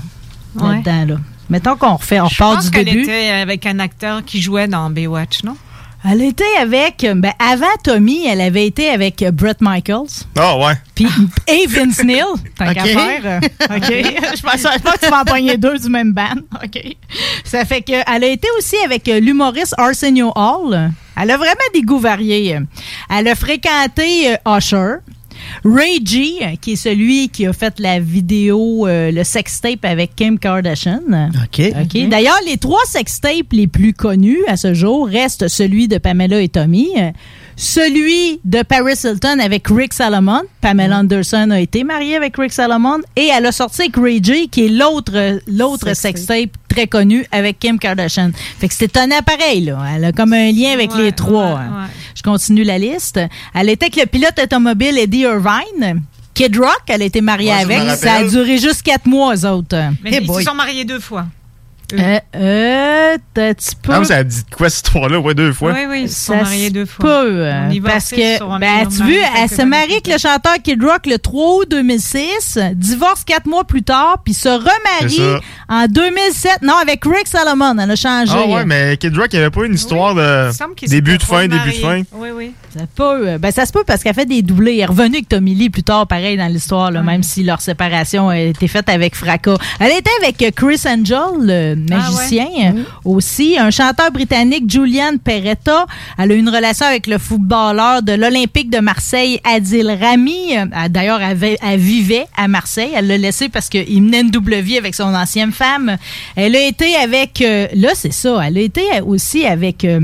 Ouais. 0.55 0.81
Là-dedans, 0.83 1.13
là. 1.15 1.19
Mettons 1.49 1.75
qu'on 1.75 1.95
refait, 1.95 2.19
on 2.21 2.27
Je 2.27 2.37
part 2.37 2.55
pense 2.55 2.65
du 2.65 2.71
qu'elle 2.71 2.85
début. 2.85 3.03
était 3.03 3.29
avec 3.29 3.65
un 3.67 3.77
acteur 3.79 4.23
qui 4.25 4.41
jouait 4.41 4.67
dans 4.67 4.89
Baywatch, 4.89 5.43
non? 5.43 5.55
Elle 6.03 6.23
était 6.23 6.43
avec, 6.59 7.03
euh, 7.03 7.13
ben, 7.13 7.31
avant 7.37 7.67
Tommy, 7.83 8.25
elle 8.25 8.41
avait 8.41 8.65
été 8.65 8.89
avec 8.89 9.21
euh, 9.21 9.29
Brett 9.31 9.57
Michaels. 9.61 10.25
Ah 10.35 10.57
ouais. 10.57 10.73
Puis, 10.95 11.05
et 11.47 11.67
Vince 11.67 12.03
Neil, 12.03 12.23
tant 12.57 12.73
qu'à 12.73 12.83
OK. 12.83 12.87
faire. 12.89 13.21
euh, 13.25 13.39
OK. 13.77 13.87
je 14.35 14.41
pense 14.41 14.61
je 14.61 14.81
pense 14.81 14.93
que 14.95 15.05
tu 15.05 15.11
vas 15.11 15.21
en 15.21 15.25
pogner 15.25 15.57
deux 15.57 15.77
du 15.77 15.89
même 15.89 16.11
band. 16.11 16.41
OK. 16.63 16.95
Ça 17.43 17.65
fait 17.65 17.81
que 17.81 17.93
elle 17.93 18.23
a 18.23 18.27
été 18.27 18.47
aussi 18.57 18.77
avec 18.83 19.05
l'humoriste 19.05 19.75
Arsenio 19.77 20.31
Hall. 20.35 20.91
Elle 21.21 21.29
a 21.29 21.37
vraiment 21.37 21.53
des 21.73 21.83
goûts 21.83 21.99
variés. 21.99 22.57
Elle 23.09 23.27
a 23.27 23.35
fréquenté 23.35 24.35
Usher. 24.47 24.95
Ray 25.63 25.99
G, 26.05 26.33
euh, 26.41 26.45
qui 26.59 26.73
est 26.73 26.75
celui 26.75 27.29
qui 27.29 27.45
a 27.45 27.53
fait 27.53 27.79
la 27.79 27.99
vidéo, 27.99 28.87
euh, 28.87 29.11
le 29.11 29.23
sextape 29.23 29.83
avec 29.85 30.15
Kim 30.15 30.39
Kardashian. 30.39 31.01
OK. 31.43 31.61
OK. 31.81 32.09
D'ailleurs, 32.09 32.39
les 32.47 32.57
trois 32.57 32.83
sextapes 32.85 33.51
les 33.51 33.67
plus 33.67 33.93
connus 33.93 34.39
à 34.47 34.57
ce 34.57 34.73
jour 34.73 35.07
restent 35.07 35.47
celui 35.47 35.87
de 35.87 35.97
Pamela 35.97 36.41
et 36.41 36.49
Tommy, 36.49 36.89
euh, 36.97 37.11
celui 37.55 38.39
de 38.43 38.63
Paris 38.63 38.95
Hilton 39.03 39.39
avec 39.39 39.67
Rick 39.67 39.93
Salomon. 39.93 40.41
Pamela 40.61 40.99
Anderson 40.99 41.49
a 41.51 41.59
été 41.59 41.83
mariée 41.83 42.15
avec 42.15 42.35
Rick 42.37 42.53
Salomon 42.53 42.99
et 43.15 43.27
elle 43.27 43.45
a 43.45 43.51
sorti 43.51 43.81
avec 43.83 43.95
Ray 43.97 44.19
J, 44.23 44.47
qui 44.49 44.65
est 44.65 44.69
l'autre 44.69 45.39
l'autre 45.47 45.93
sextape 45.95 46.49
très 46.67 46.87
connu 46.87 47.25
avec 47.31 47.59
Kim 47.59 47.77
Kardashian. 47.77 48.31
Fait 48.59 48.67
que 48.67 48.73
c'est 48.73 48.95
un 48.97 49.11
appareil, 49.11 49.61
là. 49.65 49.77
Elle 49.95 50.05
a 50.05 50.11
comme 50.11 50.33
un 50.33 50.51
lien 50.51 50.71
avec 50.73 50.95
les 50.95 51.11
trois. 51.11 51.59
hein. 51.59 51.87
Je 52.21 52.29
continue 52.29 52.63
la 52.63 52.77
liste. 52.77 53.19
Elle 53.55 53.69
était 53.69 53.85
avec 53.85 53.95
le 53.95 54.05
pilote 54.05 54.39
automobile 54.43 54.95
Eddie 54.99 55.21
Irvine. 55.21 56.03
Kid 56.35 56.55
Rock, 56.55 56.83
elle 56.87 57.01
a 57.01 57.05
été 57.05 57.19
mariée 57.19 57.49
Ouais, 57.49 57.75
avec. 57.75 57.97
Ça 57.97 58.13
a 58.13 58.23
duré 58.23 58.59
juste 58.59 58.83
quatre 58.83 59.07
mois, 59.07 59.35
eux 59.35 59.45
autres. 59.47 59.75
Mais 60.03 60.11
ils 60.21 60.27
se 60.27 60.41
sont 60.43 60.53
mariés 60.53 60.85
deux 60.85 60.99
fois. 60.99 61.25
Euh, 61.93 62.19
euh, 62.35 63.17
t'as 63.33 63.53
petit 63.53 63.75
peu. 63.75 63.93
Ah, 63.93 64.03
ça 64.03 64.17
a 64.17 64.23
dit 64.23 64.43
quoi 64.55 64.69
cette 64.69 64.87
histoire-là? 64.87 65.19
Ouais, 65.19 65.33
deux 65.33 65.53
fois. 65.53 65.73
Oui, 65.73 65.85
oui, 65.89 66.01
ils 66.03 66.09
se 66.09 66.25
sont 66.25 66.33
Ça 66.33 66.43
mariés 66.43 66.67
se 66.67 66.73
deux 66.73 66.85
fois. 66.85 67.05
peut, 67.05 67.43
va 67.43 67.89
parce 67.89 68.09
que, 68.11 68.59
ben, 68.59 68.77
million 68.77 68.89
tu 68.89 68.97
de 68.97 69.03
veux, 69.03 69.21
mariés, 69.21 69.47
elle 69.59 69.67
mariée 69.67 69.87
plus 69.87 69.93
avec 69.93 70.07
le 70.07 70.17
chanteur 70.17 70.53
Kid 70.63 70.83
Rock 70.83 71.05
le 71.05 71.17
3 71.17 71.55
août 71.57 71.67
2006, 71.69 72.59
divorce 72.73 73.23
quatre 73.23 73.45
mois 73.45 73.63
plus 73.63 73.83
tard, 73.83 74.21
puis 74.23 74.33
se 74.33 74.49
remarie 74.49 75.41
en 75.69 75.85
2007. 75.87 76.61
Non, 76.61 76.75
avec 76.81 77.03
Rick 77.05 77.27
Salomon, 77.27 77.77
elle 77.77 77.91
a 77.91 77.95
changé. 77.95 78.33
Ah 78.35 78.47
ouais, 78.47 78.65
mais 78.65 78.97
Kid 78.97 79.15
Rock, 79.17 79.27
il 79.33 79.37
n'y 79.37 79.41
avait 79.41 79.51
pas 79.51 79.65
une 79.65 79.75
histoire 79.75 80.15
de 80.15 80.49
début 80.87 81.17
de 81.17 81.23
fin, 81.23 81.47
début 81.47 81.71
de 81.71 81.75
fin. 81.75 82.01
Oui, 82.13 82.29
oui. 82.35 82.53
Ça 82.73 82.85
peut, 82.95 83.27
euh, 83.27 83.37
ben 83.37 83.51
ça 83.51 83.65
se 83.65 83.73
peut 83.73 83.83
parce 83.85 84.01
qu'elle 84.01 84.13
fait 84.13 84.25
des 84.25 84.41
doublés. 84.41 84.75
Elle 84.75 84.79
est 84.81 84.85
revenue 84.85 85.15
avec 85.15 85.27
Tommy 85.27 85.53
Lee 85.55 85.69
plus 85.69 85.83
tard, 85.83 86.07
pareil 86.07 86.37
dans 86.37 86.47
l'histoire, 86.47 86.91
là, 86.91 87.01
même 87.01 87.23
si 87.23 87.43
leur 87.43 87.59
séparation 87.59 88.29
a 88.29 88.37
été 88.39 88.67
faite 88.67 88.87
avec 88.87 89.15
fracas. 89.15 89.57
Elle 89.79 89.91
était 89.91 90.11
avec 90.21 90.55
Chris 90.55 90.81
Angel, 90.87 91.17
le 91.39 91.75
magicien, 91.89 92.47
euh, 92.75 92.83
aussi. 93.05 93.57
Un 93.57 93.71
chanteur 93.71 94.11
britannique, 94.11 94.69
Julian 94.69 95.17
Peretta. 95.23 95.85
Elle 96.17 96.31
a 96.31 96.35
eu 96.35 96.37
une 96.39 96.49
relation 96.49 96.85
avec 96.85 97.07
le 97.07 97.17
footballeur 97.17 98.01
de 98.03 98.13
l'Olympique 98.13 98.69
de 98.69 98.79
Marseille, 98.79 99.39
Adil 99.43 99.89
Rami. 99.89 100.57
Euh, 100.57 100.65
D'ailleurs, 100.89 101.21
elle, 101.21 101.79
vivait 101.79 102.25
à 102.35 102.47
Marseille. 102.47 102.91
Elle 102.95 103.07
l'a 103.07 103.17
laissé 103.17 103.49
parce 103.49 103.69
qu'il 103.69 104.01
menait 104.03 104.21
une 104.21 104.31
double 104.31 104.55
vie 104.55 104.77
avec 104.77 104.95
son 104.95 105.13
ancienne 105.15 105.51
femme. 105.51 105.97
Elle 106.35 106.55
a 106.55 106.61
été 106.65 106.95
avec... 106.95 107.41
euh, 107.41 107.67
là, 107.75 107.89
c'est 107.95 108.13
ça. 108.13 108.41
Elle 108.45 108.57
a 108.57 108.61
été 108.61 108.83
aussi 109.05 109.45
avec... 109.45 109.85
euh, 109.85 109.99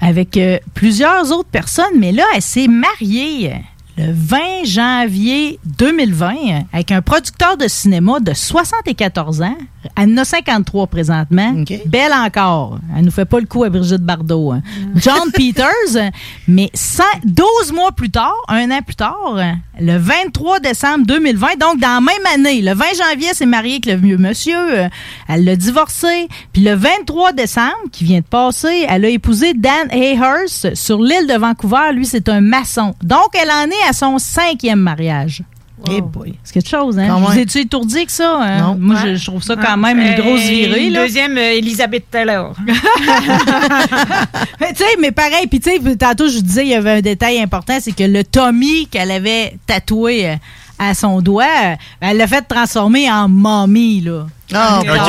avec 0.00 0.36
euh, 0.36 0.58
plusieurs 0.74 1.30
autres 1.32 1.48
personnes, 1.48 1.98
mais 1.98 2.12
là, 2.12 2.24
elle 2.34 2.42
s'est 2.42 2.68
mariée 2.68 3.52
le 3.98 4.12
20 4.12 4.38
janvier 4.64 5.58
2020 5.78 6.34
avec 6.72 6.90
un 6.92 7.02
producteur 7.02 7.56
de 7.56 7.68
cinéma 7.68 8.20
de 8.20 8.32
74 8.32 9.42
ans. 9.42 9.56
Elle 9.96 10.12
en 10.12 10.18
a 10.18 10.24
53 10.24 10.86
présentement. 10.88 11.52
Belle 11.86 12.12
encore. 12.12 12.78
Elle 12.96 13.04
nous 13.04 13.10
fait 13.10 13.24
pas 13.24 13.40
le 13.40 13.46
coup 13.46 13.64
à 13.64 13.70
Brigitte 13.70 14.02
Bardot. 14.02 14.52
hein. 14.52 14.62
John 14.96 15.30
Peters, 15.32 16.10
mais 16.48 16.70
cent- 16.74 17.02
12 17.24 17.72
mois 17.72 17.92
plus 17.92 18.10
tard, 18.10 18.34
un 18.48 18.70
an 18.70 18.80
plus 18.84 18.96
tard, 18.96 19.38
le 19.80 19.96
23 19.96 20.60
décembre 20.60 21.06
2020, 21.06 21.58
donc 21.58 21.80
dans 21.80 21.94
la 21.94 22.00
même 22.00 22.26
année, 22.34 22.60
le 22.60 22.74
20 22.74 22.84
janvier, 22.98 23.28
elle 23.30 23.34
s'est 23.36 23.46
mariée 23.46 23.74
avec 23.82 23.86
le 23.86 23.94
vieux 23.94 24.18
monsieur. 24.18 24.56
euh, 24.56 24.88
Elle 25.28 25.44
l'a 25.44 25.56
divorcé. 25.56 26.28
Puis 26.52 26.62
le 26.62 26.74
23 26.74 27.32
décembre, 27.32 27.74
qui 27.90 28.04
vient 28.04 28.20
de 28.20 28.24
passer, 28.24 28.84
elle 28.88 29.04
a 29.04 29.08
épousé 29.08 29.54
Dan 29.54 29.88
Hayhurst 29.90 30.74
sur 30.74 31.00
l'île 31.02 31.26
de 31.26 31.38
Vancouver. 31.38 31.92
Lui, 31.94 32.04
c'est 32.06 32.28
un 32.28 32.40
maçon. 32.42 32.94
Donc, 33.02 33.28
elle 33.34 33.50
en 33.50 33.66
est 33.66 33.88
à 33.88 33.92
son 33.92 34.18
cinquième 34.18 34.80
mariage. 34.80 35.42
Boy. 35.84 36.34
C'est 36.44 36.54
quelque 36.54 36.68
chose, 36.68 36.98
hein? 36.98 37.08
Quand 37.08 37.20
Vous 37.20 37.38
êtes-tu 37.38 37.58
étourdi 37.58 38.04
que 38.06 38.12
ça? 38.12 38.38
hein? 38.40 38.60
Non. 38.60 38.76
Moi, 38.78 38.94
Ouais. 38.96 39.10
je, 39.10 39.14
je 39.16 39.24
trouve 39.26 39.42
ça 39.42 39.54
Ouais. 39.54 39.62
quand 39.64 39.76
même 39.76 39.98
une 39.98 40.14
grosse 40.14 40.40
Euh, 40.44 40.48
virée. 40.50 40.86
Une 40.86 40.92
là. 40.92 41.02
deuxième, 41.06 41.36
euh, 41.38 41.52
Elisabeth 41.56 42.10
Taylor. 42.10 42.54
Mais 42.66 42.72
tu 44.72 44.76
sais, 44.76 44.96
mais 45.00 45.10
pareil, 45.12 45.46
puis 45.48 45.60
tu 45.60 45.70
sais, 45.70 45.96
tantôt 45.96 46.28
je 46.28 46.36
vous 46.36 46.42
disais, 46.42 46.62
il 46.62 46.68
y 46.70 46.74
avait 46.74 46.92
un 46.92 47.00
détail 47.00 47.40
important, 47.40 47.78
c'est 47.80 47.92
que 47.92 48.04
le 48.04 48.24
Tommy 48.24 48.86
qu'elle 48.88 49.10
avait 49.10 49.56
tatoué 49.66 50.28
euh, 50.30 50.34
à 50.78 50.94
son 50.94 51.20
doigt, 51.20 51.44
euh, 51.64 51.74
elle 52.00 52.16
l'a 52.18 52.26
fait 52.26 52.42
transformer 52.42 53.10
en 53.10 53.28
mommy, 53.28 54.00
là. 54.00 54.26
Ah, 54.52 54.80
tard, 54.84 55.06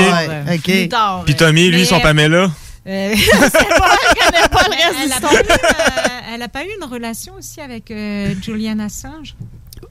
ok. 0.48 0.54
OK. 0.56 0.62
plus 0.64 0.90
tard, 0.90 1.24
Puis 1.26 1.36
Tommy, 1.36 1.70
lui, 1.70 1.80
mais, 1.80 1.86
son 1.86 2.00
Pamela? 2.00 2.52
euh, 2.88 3.12
je 3.16 3.22
sais 3.22 3.50
pas, 3.50 3.96
je 4.10 4.26
connais 4.26 4.48
pas 4.50 4.64
le 4.68 4.76
reste 4.76 5.00
de 5.00 5.04
Elle 5.04 5.12
a, 5.14 5.20
pas 5.20 5.34
eu, 5.34 5.38
euh, 5.40 6.34
elle 6.36 6.42
a 6.44 6.48
pas 6.48 6.64
eu 6.64 6.68
une 6.82 6.88
relation 6.88 7.34
aussi 7.38 7.60
avec 7.62 7.90
euh, 7.92 8.34
Julian 8.42 8.80
Assange? 8.80 9.36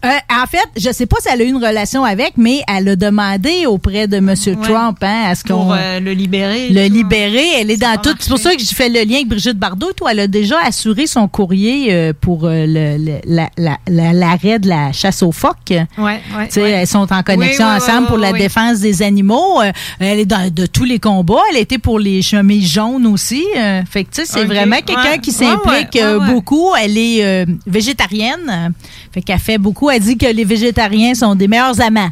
Euh, 0.04 0.08
en 0.30 0.46
fait, 0.46 0.64
je 0.76 0.90
sais 0.92 1.04
pas 1.06 1.16
si 1.20 1.28
elle 1.32 1.42
a 1.42 1.44
eu 1.44 1.48
une 1.48 1.62
relation 1.62 2.04
avec, 2.04 2.32
mais 2.36 2.62
elle 2.66 2.88
a 2.88 2.96
demandé 2.96 3.66
auprès 3.66 4.08
de 4.08 4.16
M. 4.16 4.34
Trump 4.62 4.96
hein, 5.02 5.24
à 5.26 5.34
ce 5.34 5.44
qu'on 5.44 5.64
Pour 5.64 5.74
euh, 5.74 6.00
le 6.00 6.12
libérer. 6.12 6.68
le 6.70 6.86
libérer. 6.86 7.44
Elle 7.60 7.70
est 7.70 7.76
dans 7.76 7.96
tout. 8.00 8.14
C'est 8.18 8.30
pour 8.30 8.38
ça 8.38 8.54
que 8.54 8.60
je 8.62 8.74
fais 8.74 8.88
le 8.88 9.02
lien 9.02 9.16
avec 9.16 9.28
Brigitte 9.28 9.58
Bardot. 9.58 9.92
Toi, 9.92 10.12
elle 10.12 10.20
a 10.20 10.26
déjà 10.26 10.56
assuré 10.64 11.06
son 11.06 11.28
courrier 11.28 11.88
euh, 11.92 12.12
pour 12.18 12.46
le- 12.48 12.66
le- 12.66 13.20
la- 13.26 13.50
la- 13.58 13.78
la- 13.88 14.12
l'arrêt 14.14 14.58
de 14.58 14.68
la 14.68 14.92
chasse 14.92 15.22
aux 15.22 15.32
phoques. 15.32 15.54
Ouais, 15.70 15.84
ouais, 15.98 16.20
Tu 16.46 16.52
sais, 16.54 16.62
ouais. 16.62 16.70
Elles 16.70 16.86
sont 16.86 17.12
en 17.12 17.22
connexion 17.22 17.66
Oui, 17.66 17.70
oui, 17.72 17.76
ensemble 17.82 18.00
oui, 18.02 18.06
pour 18.08 18.18
la 18.18 18.32
défense 18.32 18.78
des 18.80 19.02
animaux. 19.02 19.60
Elle 19.98 20.20
est 20.20 20.24
dans 20.26 20.50
de 20.50 20.64
tous 20.66 20.84
les 20.84 20.98
combats. 20.98 21.42
Elle 21.50 21.56
a 21.58 21.60
été 21.60 21.76
pour 21.78 21.98
les 21.98 22.22
chemises 22.22 22.72
jaunes 22.72 23.06
aussi. 23.06 23.44
Fait 23.90 24.04
que 24.04 24.10
tu 24.10 24.22
sais, 24.22 24.24
c'est 24.24 24.44
vraiment 24.44 24.76
quelqu'un 24.84 25.18
qui 25.18 25.32
s'implique 25.32 25.98
beaucoup. 26.26 26.68
Elle 26.82 26.96
est 26.96 27.46
végétarienne. 27.66 28.72
Fait 29.12 29.22
qu'elle 29.22 29.38
fait 29.38 29.58
beaucoup. 29.58 29.90
Elle 29.90 30.00
dit 30.02 30.16
que 30.16 30.26
les 30.26 30.44
végétariens 30.44 31.14
sont 31.14 31.34
des 31.34 31.48
meilleurs 31.48 31.80
amants. 31.80 32.10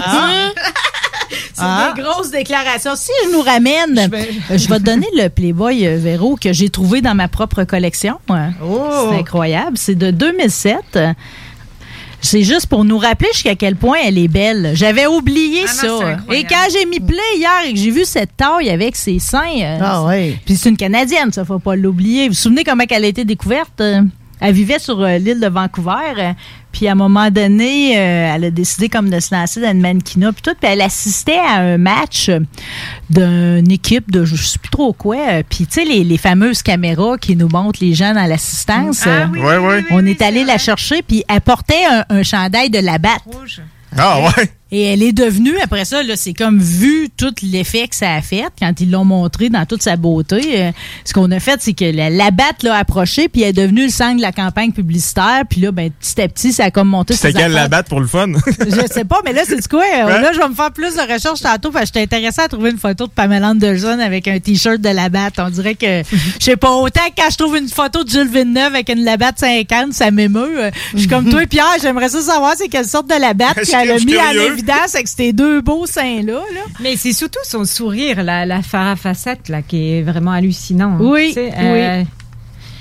Ah. 0.00 0.50
C'est 1.54 1.94
des 1.96 2.02
grosses 2.02 2.30
déclarations. 2.30 2.94
Si 2.96 3.10
je 3.24 3.32
nous 3.32 3.40
ramène, 3.40 3.98
euh, 3.98 4.24
je 4.56 4.68
vais, 4.68 4.78
te 4.78 4.82
donner 4.84 5.08
le 5.16 5.28
Playboy 5.28 5.86
euh, 5.86 5.98
Véro 5.98 6.36
que 6.36 6.52
j'ai 6.52 6.68
trouvé 6.68 7.00
dans 7.00 7.14
ma 7.14 7.28
propre 7.28 7.64
collection. 7.64 8.18
Euh, 8.30 8.48
Oh. 8.62 9.08
C'est 9.10 9.18
incroyable. 9.18 9.76
C'est 9.78 9.94
de 9.94 10.10
2007. 10.10 10.76
Euh, 10.96 11.12
C'est 12.20 12.42
juste 12.42 12.66
pour 12.66 12.84
nous 12.84 12.98
rappeler 12.98 13.28
jusqu'à 13.32 13.54
quel 13.54 13.74
point 13.76 13.96
elle 14.04 14.18
est 14.18 14.28
belle. 14.28 14.72
J'avais 14.74 15.06
oublié 15.06 15.64
Ah 15.66 15.86
non, 15.86 16.00
ça. 16.00 16.16
Et 16.34 16.44
quand 16.44 16.66
j'ai 16.72 16.84
mis 16.86 17.00
play 17.00 17.16
hier 17.36 17.50
et 17.66 17.72
que 17.72 17.78
j'ai 17.78 17.90
vu 17.90 18.04
cette 18.04 18.36
taille 18.36 18.68
avec 18.70 18.94
ses 18.94 19.18
seins, 19.18 19.78
Ah 19.80 20.04
ouais. 20.04 20.38
puis 20.44 20.56
c'est 20.56 20.68
une 20.68 20.76
Canadienne, 20.76 21.32
ça 21.32 21.44
faut 21.44 21.58
pas 21.58 21.74
l'oublier. 21.74 22.28
Vous 22.28 22.34
vous 22.34 22.40
souvenez 22.40 22.64
comment 22.64 22.84
elle 22.88 23.04
a 23.04 23.08
été 23.08 23.24
découverte? 23.24 23.82
Elle 24.40 24.54
vivait 24.54 24.78
sur 24.78 25.00
euh, 25.00 25.18
l'île 25.18 25.40
de 25.40 25.48
Vancouver. 25.48 26.14
euh, 26.18 26.32
puis 26.72 26.88
à 26.88 26.92
un 26.92 26.94
moment 26.94 27.30
donné, 27.30 27.96
euh, 27.98 28.34
elle 28.34 28.44
a 28.44 28.50
décidé 28.50 28.90
comme 28.90 29.08
de 29.08 29.18
se 29.18 29.34
lancer 29.34 29.62
dans 29.62 29.70
une 29.70 29.80
mannequinat 29.80 30.32
puis 30.32 30.42
tout. 30.42 30.54
Puis 30.60 30.70
elle 30.70 30.82
assistait 30.82 31.38
à 31.38 31.60
un 31.60 31.78
match 31.78 32.30
d'une 33.08 33.70
équipe 33.70 34.10
de 34.10 34.24
je 34.24 34.36
sais 34.36 34.58
plus 34.58 34.70
trop 34.70 34.92
quoi. 34.92 35.42
Puis 35.48 35.66
tu 35.66 35.72
sais, 35.80 35.84
les, 35.84 36.04
les 36.04 36.18
fameuses 36.18 36.62
caméras 36.62 37.16
qui 37.18 37.34
nous 37.36 37.48
montrent 37.48 37.78
les 37.82 37.94
gens 37.94 38.12
dans 38.12 38.26
l'assistance. 38.26 39.04
Ah 39.06 39.08
euh, 39.08 39.26
oui, 39.32 39.40
ouais. 39.40 39.84
on 39.90 40.04
est 40.04 40.20
allé 40.20 40.44
la 40.44 40.58
chercher, 40.58 41.02
puis 41.02 41.24
elle 41.28 41.40
portait 41.40 41.84
un, 41.90 42.04
un 42.10 42.22
chandail 42.22 42.68
de 42.70 42.78
la 42.80 42.98
batte. 42.98 43.22
Rouge. 43.24 43.62
Ah 43.96 44.20
ouais. 44.20 44.50
Et 44.72 44.82
elle 44.82 45.02
est 45.04 45.12
devenue, 45.12 45.54
après 45.62 45.84
ça, 45.84 46.02
là, 46.02 46.16
c'est 46.16 46.32
comme 46.32 46.58
vu 46.58 47.08
tout 47.16 47.32
l'effet 47.42 47.86
que 47.86 47.94
ça 47.94 48.14
a 48.14 48.20
fait 48.20 48.46
quand 48.58 48.72
ils 48.80 48.90
l'ont 48.90 49.04
montré 49.04 49.48
dans 49.48 49.64
toute 49.64 49.80
sa 49.82 49.96
beauté. 49.96 50.60
euh, 50.60 50.72
ce 51.04 51.12
qu'on 51.12 51.30
a 51.30 51.38
fait, 51.38 51.60
c'est 51.62 51.72
que 51.72 51.84
la, 51.84 52.10
la 52.10 52.32
batte 52.32 52.64
l'a 52.64 52.74
approchée, 52.74 53.28
puis 53.28 53.42
elle 53.42 53.50
est 53.50 53.52
devenue 53.52 53.84
le 53.84 53.90
sang 53.90 54.16
de 54.16 54.20
la 54.20 54.32
campagne 54.32 54.72
publicitaire. 54.72 55.42
Puis 55.48 55.60
là, 55.60 55.70
ben, 55.70 55.90
petit 55.92 56.20
à 56.20 56.26
petit, 56.26 56.52
ça 56.52 56.64
a 56.64 56.70
comme 56.72 56.88
monté. 56.88 57.14
C'était 57.14 57.32
quelle 57.32 57.52
la 57.52 57.68
batte 57.68 57.88
pour 57.88 58.00
le 58.00 58.08
fun? 58.08 58.26
Je 58.58 58.92
sais 58.92 59.04
pas, 59.04 59.20
mais 59.24 59.32
là, 59.32 59.42
c'est 59.46 59.66
quoi? 59.68 59.84
Euh, 59.84 60.20
Là, 60.20 60.32
je 60.32 60.38
vais 60.40 60.48
me 60.48 60.54
faire 60.54 60.72
plus 60.72 60.94
de 60.96 61.12
recherches 61.12 61.40
tantôt 61.42 61.70
parce 61.70 61.90
que 61.92 62.00
j'étais 62.00 62.16
intéressée 62.16 62.40
à 62.40 62.48
trouver 62.48 62.70
une 62.70 62.78
photo 62.78 63.06
de 63.06 63.12
Pamela 63.12 63.50
Anderson 63.50 63.98
avec 64.02 64.26
un 64.26 64.40
T-shirt 64.40 64.80
de 64.80 64.88
la 64.88 65.08
batte. 65.08 65.34
On 65.38 65.48
dirait 65.50 65.76
que, 65.76 66.02
je 66.40 66.44
sais 66.44 66.56
pas, 66.56 66.72
autant 66.72 67.00
que 67.14 67.22
quand 67.22 67.30
je 67.30 67.36
trouve 67.36 67.56
une 67.56 67.68
photo 67.68 68.02
de 68.02 68.10
Jules 68.10 68.28
Villeneuve 68.28 68.74
avec 68.74 68.88
une 68.88 69.04
Labatt 69.04 69.38
50, 69.38 69.92
ça 69.92 70.10
m'émeut. 70.10 70.58
Euh, 70.58 70.70
Je 70.94 71.00
suis 71.00 71.08
comme 71.08 71.28
toi, 71.30 71.46
Pierre, 71.46 71.66
j'aimerais 71.80 72.08
ça 72.08 72.20
savoir 72.20 72.54
c'est 72.56 72.68
quelle 72.68 72.86
sorte 72.86 73.06
de 73.08 73.14
Labatt 73.20 73.54
Je 73.62 73.70
qu'elle 73.70 73.90
a 73.90 73.94
mis 73.94 74.06
curieux? 74.32 74.55
Évidence 74.56 74.94
avec 74.94 75.08
ces 75.08 75.32
deux 75.32 75.60
beaux 75.60 75.86
seins-là. 75.86 76.32
Là. 76.54 76.60
Mais 76.80 76.96
c'est 76.96 77.12
surtout 77.12 77.38
son 77.44 77.64
sourire, 77.64 78.22
la, 78.22 78.46
la 78.46 78.62
Farah 78.62 78.96
Facette, 78.96 79.48
là, 79.48 79.62
qui 79.62 79.92
est 79.92 80.02
vraiment 80.02 80.32
hallucinant. 80.32 80.96
Oui, 81.00 81.28
Tu 81.28 81.34
sais, 81.34 81.46
oui. 81.48 81.62
euh, 81.62 82.02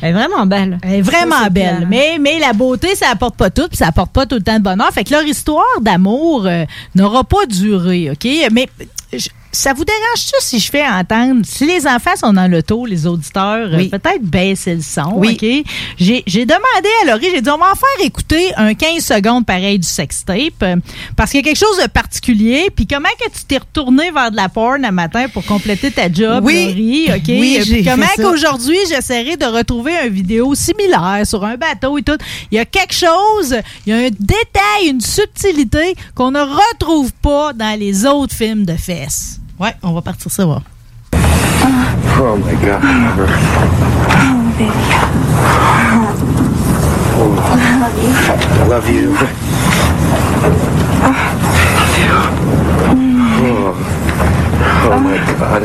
Elle 0.01 0.09
est 0.09 0.13
vraiment 0.13 0.45
belle. 0.45 0.77
Elle 0.83 0.93
est 0.95 1.01
vraiment 1.01 1.43
Ça, 1.43 1.49
belle. 1.49 1.77
clair. 1.77 1.87
Mais, 1.89 2.17
mais 2.19 2.39
la 2.39 2.53
beauté, 2.53 2.95
ça 2.95 3.07
apporte 3.11 3.35
pas 3.37 3.49
tout, 3.49 3.67
puis 3.67 3.77
ça 3.77 3.87
apporte 3.87 4.11
pas 4.11 4.25
tout 4.25 4.35
le 4.35 4.41
temps 4.43 4.57
de 4.57 4.63
bonheur. 4.63 4.89
Fait 4.91 5.03
que 5.03 5.11
leur 5.13 5.23
histoire 5.23 5.63
d'amour 5.81 6.45
euh, 6.45 6.65
n'aura 6.95 7.23
pas 7.23 7.45
duré, 7.47 8.09
OK? 8.11 8.27
Mais 8.51 8.67
je- 9.13 9.29
ça 9.55 9.73
vous 9.73 9.85
dérange-tu 9.85 10.33
si 10.41 10.59
je 10.59 10.69
fais 10.69 10.85
entendre, 10.87 11.41
si 11.45 11.65
les 11.65 11.87
enfants 11.87 12.15
sont 12.15 12.33
dans 12.33 12.49
l'auto, 12.49 12.85
les 12.85 13.07
auditeurs, 13.07 13.69
euh, 13.71 13.89
peut-être 13.89 14.21
baisser 14.21 14.75
le 14.75 14.81
son, 14.81 15.13
Oui. 15.15 15.37
OK? 15.41 15.71
J'ai 15.97 16.23
j'ai 16.27 16.45
demandé 16.45 16.89
à 17.03 17.11
Laurie, 17.11 17.27
j'ai 17.33 17.41
dit, 17.41 17.49
on 17.49 17.57
va 17.57 17.71
en 17.71 17.75
faire 17.75 18.05
écouter 18.05 18.53
un 18.57 18.73
15 18.73 19.03
secondes 19.03 19.45
pareil 19.45 19.79
du 19.79 19.87
sextape, 19.87 20.61
euh, 20.63 20.75
parce 21.15 21.31
qu'il 21.31 21.39
y 21.39 21.43
a 21.43 21.45
quelque 21.45 21.57
chose 21.65 21.77
de 21.81 21.87
particulier, 21.87 22.69
puis 22.75 22.85
comment 22.87 23.09
que 23.19 23.29
tu 23.31 23.45
t'es 23.47 23.57
retourné 23.57 24.11
vers 24.11 24.31
de 24.31 24.35
la 24.35 24.49
porn 24.49 24.83
un 24.83 24.91
matin 24.91 25.27
pour 25.29 25.45
compléter 25.45 25.91
ta 25.91 26.11
job, 26.11 26.43
Oui. 26.43 26.65
Laurie, 26.67 27.05
OK? 27.15 27.27
Oui, 27.27 27.59
puis 27.63 27.83
comment 27.83 28.05
qu'aujourd'hui, 28.17 28.77
j'essaierai 28.89 29.37
de 29.37 29.45
retrouver 29.45 29.93
une 30.05 30.13
vidéo 30.13 30.53
similaire 30.55 31.21
sur 31.25 31.43
un 31.45 31.55
bateau 31.55 31.97
et 31.97 32.03
tout? 32.03 32.17
Il 32.51 32.55
y 32.55 32.59
a 32.59 32.65
quelque 32.65 32.93
chose, 32.93 33.55
il 33.85 33.89
y 33.89 33.93
a 33.93 33.97
un 34.07 34.09
détail, 34.09 34.89
une 34.89 35.01
subtilité 35.01 35.95
qu'on 36.13 36.31
ne 36.31 36.41
retrouve 36.41 37.11
pas 37.21 37.53
dans 37.53 37.79
les 37.79 38.05
autres 38.05 38.35
films 38.35 38.65
de 38.65 38.73
fesses. 38.75 39.39
Ouais, 39.59 39.73
on 39.83 39.93
va 39.93 40.01
partir 40.01 40.29
ça 40.29 40.45
voir. 40.45 40.61
Oh 41.13 42.35
my 42.35 42.55
god. 42.55 42.81
I 48.57 48.67
love 48.67 48.89
you. 48.89 49.15
Oh, 53.47 53.75
oh 54.91 54.99
my 54.99 55.17
god. 55.39 55.63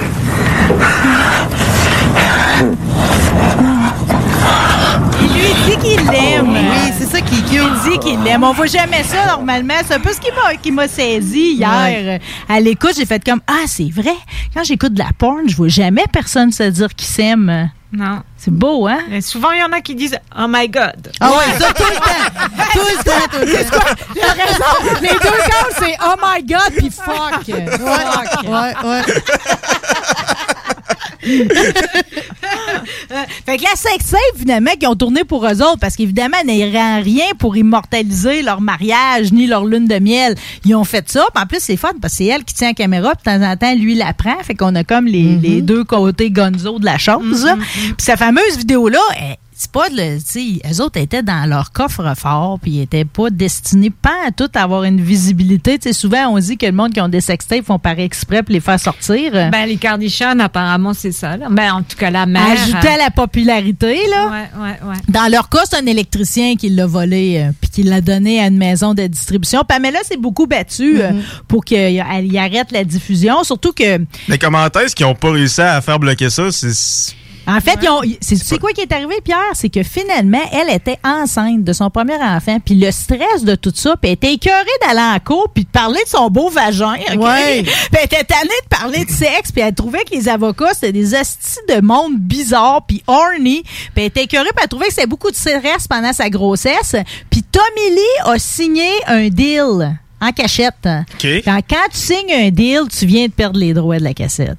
Il 5.83 5.89
lui 5.91 5.97
dit 5.97 6.05
qu'il 6.05 6.11
l'aime. 6.11 6.51
Oui, 6.51 6.93
c'est 6.99 7.07
ça 7.07 7.21
qui 7.21 7.39
est 7.39 7.43
cute. 7.43 7.53
Il 7.87 7.91
dit 7.91 7.99
qu'il 7.99 8.23
l'aime. 8.23 8.45
On 8.45 8.53
voit 8.53 8.67
jamais 8.67 9.03
ça 9.05 9.27
normalement. 9.27 9.75
C'est 9.87 9.95
un 9.95 10.01
peu 10.01 10.13
ce 10.13 10.21
qui 10.21 10.31
m'a, 10.33 10.55
qui 10.57 10.71
m'a 10.73 10.89
saisi 10.89 11.53
hier. 11.55 11.69
Euh, 11.73 12.19
À 12.49 12.61
l'écoute, 12.61 12.93
j'ai 12.97 13.07
fait 13.07 13.23
comme 13.25 13.41
Ah, 13.47 13.65
c'est 13.67 13.91
vrai. 13.91 14.15
Quand 14.55 14.65
j'écoute 14.65 14.95
de 14.95 14.99
la 14.99 15.11
porn, 15.17 15.49
je 15.49 15.57
vois 15.57 15.69
jamais 15.69 16.05
personne 16.13 16.53
se 16.53 16.65
dire 16.65 16.89
qu'il 16.95 17.09
s'aime. 17.09 17.71
Non. 17.93 18.23
C'est 18.37 18.53
beau, 18.53 18.87
hein? 18.87 18.99
Souvent, 19.21 19.51
il 19.51 19.59
y 19.59 19.63
en 19.65 19.73
a 19.73 19.81
qui 19.81 19.97
disent 19.97 20.17
Oh 20.39 20.47
my 20.49 20.69
God. 20.69 21.11
Ah 21.21 21.31
ouais, 21.31 21.59
ça 21.59 21.73
tout 21.75 21.83
le 21.91 21.97
temps. 21.97 22.63
Tout 22.73 22.79
le 22.79 23.05
temps, 23.05 23.27
tout 23.33 23.39
le 23.41 23.65
temps. 23.65 23.87
Il 24.15 24.23
a 24.23 24.33
raison. 24.33 24.99
Les 25.03 25.09
deux 25.09 25.17
cas, 25.19 25.67
c'est 25.79 25.97
Oh 26.05 26.15
my 26.25 26.43
God 26.45 26.73
puis 26.77 26.91
fuck. 26.91 27.45
Fuck. 27.45 28.49
Ouais, 28.49 28.89
ouais. 28.89 29.03
Fait 33.47 33.57
que 33.57 33.63
la 33.63 33.77
sextape, 33.77 34.21
finalement, 34.39 34.71
qu'ils 34.73 34.89
ont 34.89 34.97
tourné 34.97 35.25
pour 35.25 35.47
eux 35.47 35.63
autres, 35.63 35.79
parce 35.81 35.97
qu'évidemment, 35.97 36.37
n'ayant 36.45 37.03
rien 37.03 37.27
pour 37.39 37.57
immortaliser 37.57 38.43
leur 38.43 38.61
mariage 38.61 39.33
ni 39.33 39.47
leur 39.47 39.65
lune 39.65 39.87
de 39.87 39.99
miel. 39.99 40.35
Ils 40.65 40.75
ont 40.75 40.85
fait 40.85 41.09
ça. 41.11 41.27
Puis 41.35 41.43
en 41.43 41.47
plus, 41.47 41.61
c'est 41.61 41.77
fun, 41.77 41.93
parce 42.01 42.15
que 42.15 42.19
c'est 42.19 42.27
elle 42.27 42.45
qui 42.45 42.55
tient 42.55 42.69
la 42.69 42.75
caméra, 42.75 43.15
puis 43.15 43.33
de 43.33 43.39
temps 43.39 43.45
en 43.47 43.57
temps, 43.57 43.75
lui 43.75 43.95
la 43.95 44.13
prend. 44.13 44.39
Fait 44.43 44.55
qu'on 44.55 44.75
a 44.75 44.85
comme 44.85 45.07
les, 45.07 45.37
les 45.37 45.63
deux 45.63 45.85
côtés 45.85 46.31
gonzo 46.31 46.79
de 46.79 46.85
la 46.85 46.99
chose. 46.99 47.47
Puis 47.65 47.95
sa 47.99 48.17
fameuse 48.17 48.57
vidéo-là, 48.59 49.01
c'est 49.61 49.73
pas 49.73 49.91
le, 49.91 50.17
eux 50.17 50.83
autres 50.83 50.99
étaient 50.99 51.23
dans 51.23 51.47
leur 51.47 51.71
coffre-fort, 51.71 52.59
puis 52.63 52.71
ils 52.71 52.81
étaient 52.81 53.05
pas 53.05 53.29
destinés 53.29 53.91
pas 53.91 54.15
à 54.27 54.31
tout 54.31 54.49
à 54.55 54.63
avoir 54.63 54.85
une 54.85 55.03
visibilité. 55.03 55.79
Tu 55.79 55.89
sais, 55.89 55.93
souvent, 55.93 56.29
on 56.29 56.39
dit 56.39 56.57
que 56.57 56.65
le 56.65 56.73
monde 56.73 56.95
qui 56.95 57.01
ont 57.03 57.11
des 57.11 57.21
sextapes 57.21 57.67
font 57.67 57.79
par 57.79 57.99
exprès 57.99 58.43
pour 58.43 58.55
les 58.55 58.61
faire 58.61 58.81
sortir. 58.81 59.33
Ben, 59.33 59.67
les 59.67 59.77
Kardashian, 59.77 60.39
apparemment, 60.39 60.95
c'est 60.95 61.13
ça. 61.13 61.37
Là. 61.37 61.49
Ben, 61.51 61.75
en 61.75 61.83
tout 61.83 61.99
cas, 61.99 62.09
la 62.09 62.25
mère. 62.25 62.53
Ajouter 62.53 62.89
à 62.89 62.97
la 62.97 63.11
popularité, 63.11 63.99
là. 64.09 64.29
Ouais, 64.29 64.63
ouais, 64.63 64.89
ouais. 64.89 64.97
Dans 65.11 65.31
leur 65.31 65.51
cas, 65.51 65.61
c'est 65.69 65.77
un 65.77 65.85
électricien 65.85 66.57
qui 66.57 66.71
l'a 66.71 66.87
volé 66.87 67.43
euh, 67.45 67.53
puis 67.61 67.69
qui 67.69 67.83
l'a 67.83 68.01
donné 68.01 68.41
à 68.41 68.47
une 68.47 68.57
maison 68.57 68.95
de 68.95 69.07
distribution. 69.09 69.63
Pamela 69.69 69.99
s'est 70.05 70.17
beaucoup 70.17 70.47
battue 70.47 71.03
euh, 71.03 71.13
pour 71.49 71.67
qu'elle 71.67 71.93
y 71.93 72.39
arrête 72.39 72.73
la 72.73 72.85
diffusion. 72.85 73.45
Surtout 73.45 73.75
que, 73.75 73.99
Mais 74.27 74.39
comment 74.39 74.65
est-ce 74.65 74.97
qu'ils 74.97 75.05
n'ont 75.05 75.15
pas 75.15 75.33
réussi 75.33 75.61
à 75.61 75.83
faire 75.83 75.99
bloquer 75.99 76.31
ça? 76.31 76.51
C'est. 76.51 77.20
En 77.51 77.61
fait, 77.61 77.81
c'est 78.21 78.59
quoi 78.59 78.71
qui 78.73 78.83
est 78.83 78.93
arrivé, 78.93 79.17
Pierre? 79.25 79.39
C'est 79.55 79.71
que 79.71 79.83
finalement, 79.83 80.41
elle 80.53 80.73
était 80.73 80.99
enceinte 81.05 81.65
de 81.65 81.73
son 81.73 81.91
premier 81.91 82.15
enfant. 82.15 82.59
Puis 82.65 82.77
le 82.77 82.91
stress 82.93 83.43
de 83.43 83.57
tout 83.57 83.73
ça, 83.75 83.97
puis 83.97 84.11
elle 84.11 84.15
était 84.15 84.35
écœurée 84.35 84.65
d'aller 84.87 85.01
en 85.01 85.19
cours 85.19 85.49
puis 85.53 85.65
de 85.65 85.69
parler 85.69 86.01
de 86.05 86.09
son 86.09 86.31
beau 86.31 86.49
vagin. 86.49 86.95
OK? 87.13 87.21
Ouais. 87.21 87.63
Puis 87.91 87.99
elle 87.99 88.05
était 88.05 88.25
tannée 88.25 88.49
de 88.63 88.69
parler 88.69 89.05
de 89.05 89.11
sexe, 89.11 89.51
puis 89.53 89.63
elle 89.63 89.75
trouvait 89.75 90.05
que 90.05 90.15
les 90.15 90.29
avocats, 90.29 90.73
c'était 90.75 90.93
des 90.93 91.15
hosties 91.15 91.59
de 91.69 91.81
monde 91.81 92.17
bizarres, 92.19 92.85
puis 92.87 93.03
horny. 93.07 93.63
Puis 93.63 93.91
elle 93.97 94.05
était 94.05 94.23
écœurée, 94.25 94.49
puis 94.55 94.63
elle 94.63 94.69
trouvait 94.69 94.87
que 94.87 94.95
c'était 94.95 95.07
beaucoup 95.07 95.31
de 95.31 95.37
stress 95.37 95.89
pendant 95.89 96.13
sa 96.13 96.31
grossesse. 96.31 96.95
Puis 97.31 97.43
Tommy 97.43 97.91
Lee 97.91 98.33
a 98.33 98.39
signé 98.39 98.89
un 99.07 99.29
deal 99.29 99.99
en 100.21 100.33
cachette. 100.33 100.87
OK. 100.87 101.27
Quand, 101.45 101.61
quand 101.69 101.89
tu 101.91 101.99
signes 101.99 102.33
un 102.33 102.51
deal, 102.51 102.83
tu 102.97 103.07
viens 103.07 103.27
de 103.27 103.33
perdre 103.33 103.59
les 103.59 103.73
droits 103.75 103.99
de 103.99 104.05
la 104.05 104.15
cassette. 104.15 104.59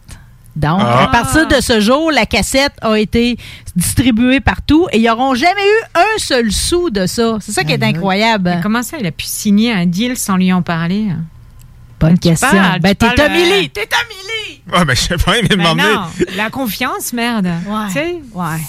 Donc, 0.55 0.79
Ah. 0.83 1.03
à 1.03 1.07
partir 1.07 1.47
de 1.47 1.61
ce 1.61 1.79
jour, 1.79 2.11
la 2.11 2.25
cassette 2.25 2.73
a 2.81 2.95
été 2.99 3.37
distribuée 3.75 4.41
partout 4.41 4.87
et 4.91 4.97
ils 4.99 5.05
n'auront 5.05 5.33
jamais 5.33 5.61
eu 5.61 5.85
un 5.95 6.17
seul 6.17 6.51
sou 6.51 6.89
de 6.89 7.05
ça. 7.05 7.37
C'est 7.39 7.53
ça 7.53 7.63
qui 7.63 7.71
est 7.71 7.83
incroyable. 7.83 8.51
Mais 8.55 8.61
comment 8.61 8.83
ça, 8.83 8.97
il 8.99 9.05
a 9.07 9.11
pu 9.11 9.25
signer 9.25 9.71
un 9.71 9.85
deal 9.85 10.17
sans 10.17 10.35
lui 10.35 10.51
en 10.51 10.61
parler? 10.61 11.07
Bonne 12.01 12.17
Tu 12.19 12.29
question. 12.29 12.49
parles, 12.49 12.79
ben, 12.79 12.95
t'es 12.95 13.13
Tommy 13.15 13.41
euh, 13.41 13.61
Lee. 13.61 13.69
T'es 13.69 13.87
Tommy 13.87 14.15
Lee. 14.21 14.61
Ouais, 14.73 14.85
ben, 14.85 14.95
je 14.95 15.01
sais 15.01 15.17
pas, 15.17 15.37
il 15.37 15.43
m'a 15.43 15.49
Ben 15.49 15.57
demandé. 15.75 15.83
non, 15.83 16.25
la 16.37 16.49
confiance, 16.49 17.13
merde. 17.13 17.49
Tu 17.87 17.93
sais, 17.93 18.15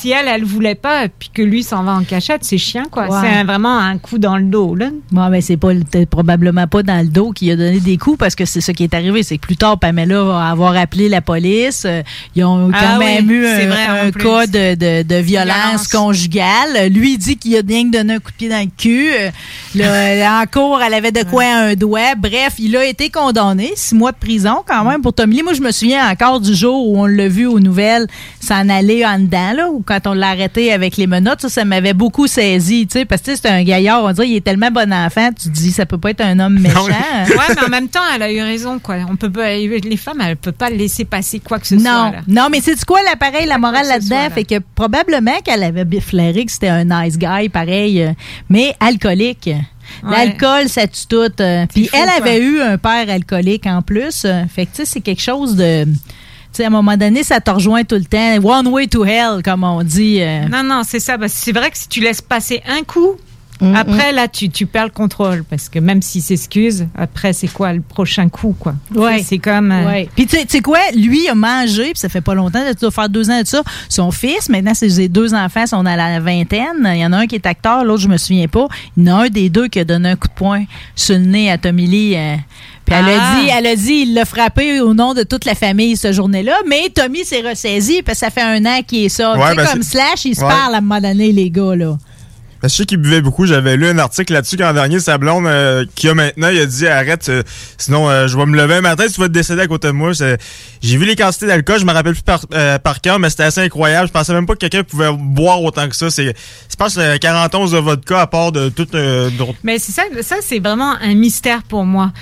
Si 0.01 0.11
elle, 0.11 0.27
elle 0.29 0.45
voulait 0.45 0.75
pas, 0.75 1.07
puis 1.09 1.31
que 1.33 1.43
lui 1.43 1.63
s'en 1.63 1.85
va 1.85 1.93
en 1.93 2.03
cachette, 2.05 2.45
c'est 2.45 2.59
chiant, 2.59 2.87
quoi. 2.91 3.09
Ouais. 3.09 3.19
C'est 3.23 3.45
vraiment 3.45 3.79
un 3.79 3.99
coup 3.99 4.19
dans 4.19 4.37
le 4.37 4.45
dos, 4.45 4.75
là. 4.75 4.89
Bon, 5.11 5.29
ben, 5.31 5.41
c'est 5.41 5.57
pas, 5.57 5.69
probablement 6.11 6.67
pas 6.67 6.83
dans 6.83 7.01
le 7.01 7.09
dos 7.09 7.31
qui 7.33 7.51
a 7.51 7.57
donné 7.57 7.79
des 7.81 7.99
coups 7.99 8.19
parce 8.19 8.35
que 8.35 8.45
c'est 8.45 8.61
ça 8.61 8.73
qui 8.73 8.85
est 8.85 8.95
arrivé. 8.95 9.23
C'est 9.23 9.37
que 9.39 9.47
plus 9.47 9.57
tard, 9.57 9.79
Pamela 9.79 10.23
va 10.25 10.49
avoir 10.49 10.77
appelé 10.77 11.09
la 11.09 11.21
police. 11.21 11.85
Euh, 11.87 12.03
Ils 12.35 12.45
ont 12.45 12.71
quand 12.71 12.79
Ah 12.81 12.99
même 12.99 13.29
oui, 13.29 13.35
eu 13.35 13.47
un, 13.47 13.67
vrai, 13.69 14.13
cas 14.13 14.47
de, 14.47 14.75
de, 14.75 15.03
de 15.03 15.17
violence, 15.17 15.57
Violence. 15.57 15.89
conjugale. 15.89 16.89
Lui, 16.91 17.13
il 17.15 17.19
dit 17.19 17.37
qu'il 17.37 17.57
a 17.57 17.63
bien 17.63 17.85
que 17.85 17.93
donné 17.97 18.15
un 18.15 18.19
coup 18.19 18.31
de 18.31 18.37
pied 18.37 18.49
dans 18.49 18.61
le 18.61 18.71
cul. 18.77 19.09
Euh, 19.13 19.31
là, 19.77 20.41
en 20.43 20.47
cours, 20.47 20.81
elle 20.83 20.95
avait 20.95 21.13
de 21.13 21.23
quoi 21.25 21.45
un 21.45 21.75
doigt. 21.75 22.15
Bref, 22.17 22.55
il 22.59 22.77
a 22.77 22.85
été 22.85 23.09
condamné. 23.11 23.22
Six 23.77 23.95
mois 23.95 24.13
de 24.13 24.17
prison 24.17 24.63
quand 24.67 24.85
même 24.85 25.03
pour 25.03 25.13
Tommy 25.13 25.37
Lee. 25.37 25.43
Moi, 25.43 25.55
je 25.55 25.61
me 25.61 25.71
souviens 25.71 26.11
encore 26.11 26.41
du 26.41 26.55
jour 26.55 26.89
où 26.89 27.01
on 27.01 27.07
l'a 27.07 27.29
vu 27.29 27.47
aux 27.47 27.61
nouvelles 27.61 28.07
s'en 28.41 28.69
aller 28.69 29.05
en 29.05 29.19
dedans, 29.19 29.53
là, 29.55 29.69
ou 29.71 29.83
quand 29.87 30.07
on 30.07 30.15
l'a 30.15 30.31
arrêté 30.31 30.73
avec 30.73 30.97
les 30.97 31.07
menottes. 31.07 31.43
Ça, 31.43 31.49
ça 31.49 31.65
m'avait 31.65 31.95
beaucoup 31.95 32.27
saisi, 32.27 32.87
tu 32.87 32.99
sais, 32.99 33.05
parce 33.05 33.23
que 33.23 33.37
c'est 33.37 33.49
un 33.49 33.63
gaillard. 33.63 34.05
On 34.05 34.13
dirait 34.13 34.29
il 34.29 34.37
est 34.37 34.45
tellement 34.45 34.71
bon 34.71 34.93
enfant. 34.93 35.31
Tu 35.33 35.49
te 35.49 35.55
dis, 35.55 35.73
ça 35.73 35.87
peut 35.87 35.99
pas 35.99 36.11
être 36.11 36.21
un 36.23 36.39
homme 36.39 36.59
méchant. 36.59 36.87
ouais, 36.87 37.55
mais 37.55 37.65
en 37.67 37.69
même 37.69 37.89
temps, 37.89 38.01
elle 38.15 38.23
a 38.23 38.33
eu 38.33 38.41
raison, 38.41 38.79
quoi. 38.79 38.97
On 39.09 39.17
peut 39.17 39.31
pas, 39.31 39.55
les 39.55 39.97
femmes, 39.97 40.21
elles 40.21 40.37
peuvent 40.37 40.53
pas 40.53 40.71
laisser 40.71 41.05
passer 41.05 41.41
quoi 41.41 41.59
que 41.59 41.67
ce 41.67 41.79
soit. 41.79 41.91
Non, 41.91 42.13
là. 42.13 42.21
non, 42.29 42.49
mais 42.51 42.61
c'est 42.61 42.83
quoi 42.85 43.01
l'appareil, 43.03 43.47
la 43.47 43.59
morale 43.59 43.87
là-dedans? 43.87 44.17
là. 44.17 44.31
Fait 44.31 44.45
que 44.45 44.57
probablement 44.75 45.39
qu'elle 45.45 45.63
avait 45.63 45.85
bien 45.85 46.01
flairé 46.01 46.45
que 46.45 46.53
c'était 46.53 46.69
un 46.69 46.85
nice 46.85 47.19
guy, 47.19 47.49
pareil, 47.49 48.03
euh, 48.03 48.13
mais 48.49 48.75
alcoolique. 48.81 49.51
L'alcool, 50.09 50.69
ça 50.69 50.87
tue 50.87 51.07
tout. 51.09 51.17
euh, 51.41 51.67
Puis 51.73 51.89
elle 51.93 52.09
avait 52.09 52.39
eu 52.41 52.61
un 52.61 52.79
père 52.79 53.09
alcoolique 53.09 53.67
en 53.67 53.83
plus. 53.83 54.25
euh, 54.25 54.45
Fait 54.53 54.67
que, 54.67 54.71
tu 54.71 54.77
sais, 54.79 54.85
c'est 54.85 55.01
quelque 55.01 55.23
chose 55.23 55.55
de. 55.57 55.85
Tu 55.85 55.91
sais, 56.59 56.65
à 56.65 56.67
un 56.67 56.71
moment 56.71 56.97
donné, 56.97 57.23
ça 57.23 57.41
te 57.41 57.51
rejoint 57.51 57.83
tout 57.85 57.95
le 57.95 58.05
temps. 58.05 58.37
One 58.45 58.69
way 58.69 58.87
to 58.87 59.05
hell, 59.05 59.43
comme 59.43 59.65
on 59.65 59.83
dit. 59.83 60.21
euh. 60.21 60.47
Non, 60.49 60.63
non, 60.63 60.83
c'est 60.87 61.01
ça. 61.01 61.17
c'est 61.29 61.53
vrai 61.53 61.71
que 61.71 61.79
si 61.79 61.89
tu 61.89 62.01
laisses 62.01 62.21
passer 62.21 62.63
un 62.69 62.83
coup, 62.83 63.13
Mm, 63.63 63.77
après, 63.77 64.13
là, 64.13 64.29
tu, 64.29 64.49
tu 64.51 64.67
perds 64.67 64.85
le 64.87 64.91
contrôle. 64.91 65.45
Parce 65.49 65.69
que 65.69 65.79
même 65.79 66.03
s'il 66.03 66.21
s'excuse, 66.23 66.87
après, 66.97 67.33
c'est 67.33 67.49
quoi 67.49 67.73
le 67.73 67.81
prochain 67.81 68.29
coup, 68.29 68.55
quoi? 68.59 68.75
Ouais. 68.95 69.23
C'est- 69.23 69.39
comme. 69.39 69.71
euh, 69.73 69.87
Ouais. 69.87 70.09
Puis 70.15 70.27
tu 70.27 70.37
sais- 70.37 70.45
tu 70.47 70.61
quoi, 70.63 70.79
lui 70.97 71.29
a 71.29 71.35
mangé, 71.35 71.85
puis 71.93 71.99
ça 71.99 72.09
fait 72.09 72.21
pas 72.21 72.35
longtemps, 72.35 72.61
ça 72.65 72.75
doit 72.75 72.91
faire 72.91 73.09
deux 73.09 73.31
ans 73.31 73.41
de 73.41 73.47
ça. 73.47 73.63
Son 73.89 74.11
fils, 74.11 74.49
maintenant 74.49 74.75
ses 74.75 75.09
deux 75.09 75.33
enfants 75.35 75.67
sont 75.67 75.85
à 75.87 75.97
la 75.97 76.21
vingtaine. 76.21 76.89
Il 76.93 76.99
y 76.99 77.07
en 77.07 77.13
a 77.13 77.19
un 77.19 77.27
qui 77.27 77.37
est 77.37 77.47
acteur, 77.47 77.85
l'autre 77.85 78.03
je 78.03 78.09
me 78.09 78.17
souviens 78.17 78.49
pas. 78.49 78.67
Il 78.97 79.07
y 79.07 79.11
en 79.11 79.19
a 79.19 79.25
un 79.25 79.29
des 79.29 79.49
deux 79.49 79.69
qui 79.69 79.79
a 79.81 79.85
donné 79.85 80.11
un 80.11 80.17
coup 80.17 80.29
de 80.29 80.33
poing 80.35 80.65
sur 80.97 81.15
le 81.17 81.25
nez 81.25 81.51
à 81.51 81.59
Tommy 81.59 81.87
Lee. 81.87 82.15
euh, 82.17 82.37
puis 82.85 82.97
elle 82.99 83.05
Ah. 83.09 83.33
a 83.37 83.41
dit, 83.41 83.49
elle 83.59 83.67
a 83.67 83.77
dit, 83.77 84.05
il 84.09 84.15
l'a 84.15 84.25
frappé 84.25 84.81
au 84.81 84.93
nom 84.93 85.15
de 85.15 85.23
toute 85.23 85.45
la 85.45 85.55
famille 85.55 85.97
ce 85.97 86.13
journée-là. 86.13 86.57
Mais 86.69 86.89
Tommy 86.95 87.25
s'est 87.25 87.41
ressaisi 87.43 88.03
parce 88.03 88.19
que 88.19 88.27
ça 88.27 88.31
fait 88.31 88.43
un 88.43 88.65
an 88.67 88.81
qu'il 88.87 89.05
est 89.05 89.09
ça. 89.09 89.35
Ouais, 89.37 89.43
tu 89.43 89.49
sais, 89.51 89.55
ben, 89.57 89.67
comme 89.73 89.83
Slash, 89.83 90.25
il 90.25 90.35
se 90.35 90.41
Ouais. 90.43 90.49
parle 90.49 90.75
à 90.75 90.79
un 90.79 90.81
moment 90.81 91.01
donné, 91.01 91.31
les 91.33 91.49
gars 91.51 91.77
là. 91.77 91.97
Je 92.63 92.69
sais 92.69 92.85
qu'il 92.87 92.99
buvait 92.99 93.21
beaucoup. 93.21 93.47
J'avais 93.47 93.77
lu 93.77 93.89
un 93.89 93.99
article 93.99 94.33
là-dessus 94.33 94.57
quand 94.57 94.73
dernier, 94.73 95.01
sa 95.01 95.19
blonde, 95.19 95.47
euh, 95.47 95.85
qui 95.95 96.09
a 96.09 96.15
maintenant, 96.15 96.49
il 96.49 96.61
a 96.61 96.67
dit 96.67 96.87
arrête, 96.87 97.29
euh, 97.29 97.43
sinon 97.77 98.09
euh, 98.09 98.29
je 98.29 98.37
vais 98.39 98.47
me 98.47 98.57
lever 98.57 98.75
un 98.77 98.81
matin, 98.81 99.05
tu 99.13 99.21
vas 99.21 99.27
te 99.29 99.33
décéder 99.33 99.63
à 99.63 99.67
côté 99.67 99.89
de 99.89 99.93
moi. 99.93 100.13
J'ai 100.13 100.97
vu 100.97 101.05
les 101.05 101.17
quantités 101.17 101.47
d'alcool, 101.47 101.81
je 101.81 101.85
me 101.85 101.93
rappelle 101.93 102.13
plus 102.13 102.23
par, 102.23 102.47
euh, 102.55 102.79
par 102.79 103.01
cœur, 103.01 103.19
mais 103.19 103.31
c'était 103.31 103.43
assez 103.45 103.61
incroyable. 103.63 104.07
Je 104.09 104.13
pensais 104.13 104.33
même 104.33 104.47
pas 104.47 104.55
que 104.55 104.61
quelqu'un 104.61 104.85
pouvait 104.85 105.11
boire 105.13 105.63
autant 105.63 105.89
que 105.89 105.97
ça. 105.97 106.11
C'est, 106.11 106.27
je 106.71 106.77
pense, 106.77 106.95
que 106.95 107.01
c'est 107.01 107.19
40 107.19 107.55
onces 107.55 107.71
de 107.73 107.79
vodka 107.79 108.21
à 108.21 108.27
part 108.27 108.53
de 108.53 108.69
tout. 108.69 108.87
euh, 108.95 109.29
d'autres- 109.31 109.59
Mais 109.65 109.79
c'est 109.79 109.93
ça, 109.93 110.03
ça 110.23 110.37
c'est 110.41 110.59
vraiment 110.61 110.95
un 111.01 111.15
mystère 111.15 111.63
pour 111.65 111.85
moi. 111.85 112.13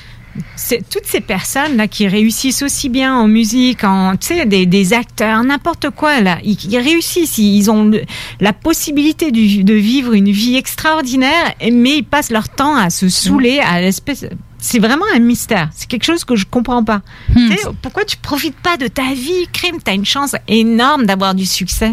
C'est 0.55 0.89
toutes 0.89 1.07
ces 1.07 1.21
personnes 1.21 1.77
là 1.77 1.89
qui 1.89 2.07
réussissent 2.07 2.63
aussi 2.63 2.89
bien 2.89 3.15
en 3.17 3.27
musique, 3.27 3.83
en 3.85 4.17
tu 4.17 4.29
sais 4.29 4.47
des, 4.47 4.65
des 4.65 4.93
acteurs, 4.93 5.43
n'importe 5.43 5.91
quoi 5.91 6.21
là, 6.21 6.39
ils, 6.45 6.57
ils 6.71 6.79
réussissent, 6.79 7.39
ils 7.39 7.69
ont 7.71 7.85
le- 7.85 8.03
la 8.41 8.53
possibilité 8.53 9.33
de, 9.33 9.63
de 9.63 9.75
vivre 9.75 10.13
une 10.13 10.31
vie 10.31 10.57
extraordinaire, 10.57 11.55
mais 11.73 11.99
ils 11.99 12.05
passent 12.05 12.31
leur 12.31 12.49
temps 12.49 12.77
à 12.77 12.91
se 12.91 13.09
saouler 13.09 13.59
à 13.61 13.81
l'espèce. 13.81 14.25
C'est 14.59 14.79
vraiment 14.79 15.07
un 15.15 15.21
mystère. 15.21 15.71
C'est 15.75 15.89
quelque 15.89 16.05
chose 16.05 16.23
que 16.25 16.37
je 16.37 16.45
comprends 16.45 16.85
pas. 16.85 17.01
Tu 17.35 17.57
sais, 17.57 17.63
pourquoi 17.81 18.05
tu 18.05 18.17
profites 18.19 18.57
pas 18.61 18.77
de 18.77 18.89
ta 18.89 19.15
vie, 19.15 19.49
crime? 19.53 19.77
T'as 19.83 19.95
une 19.95 20.05
chance 20.05 20.37
énorme 20.49 21.07
d'avoir 21.07 21.35
du 21.35 21.47
succès. 21.47 21.93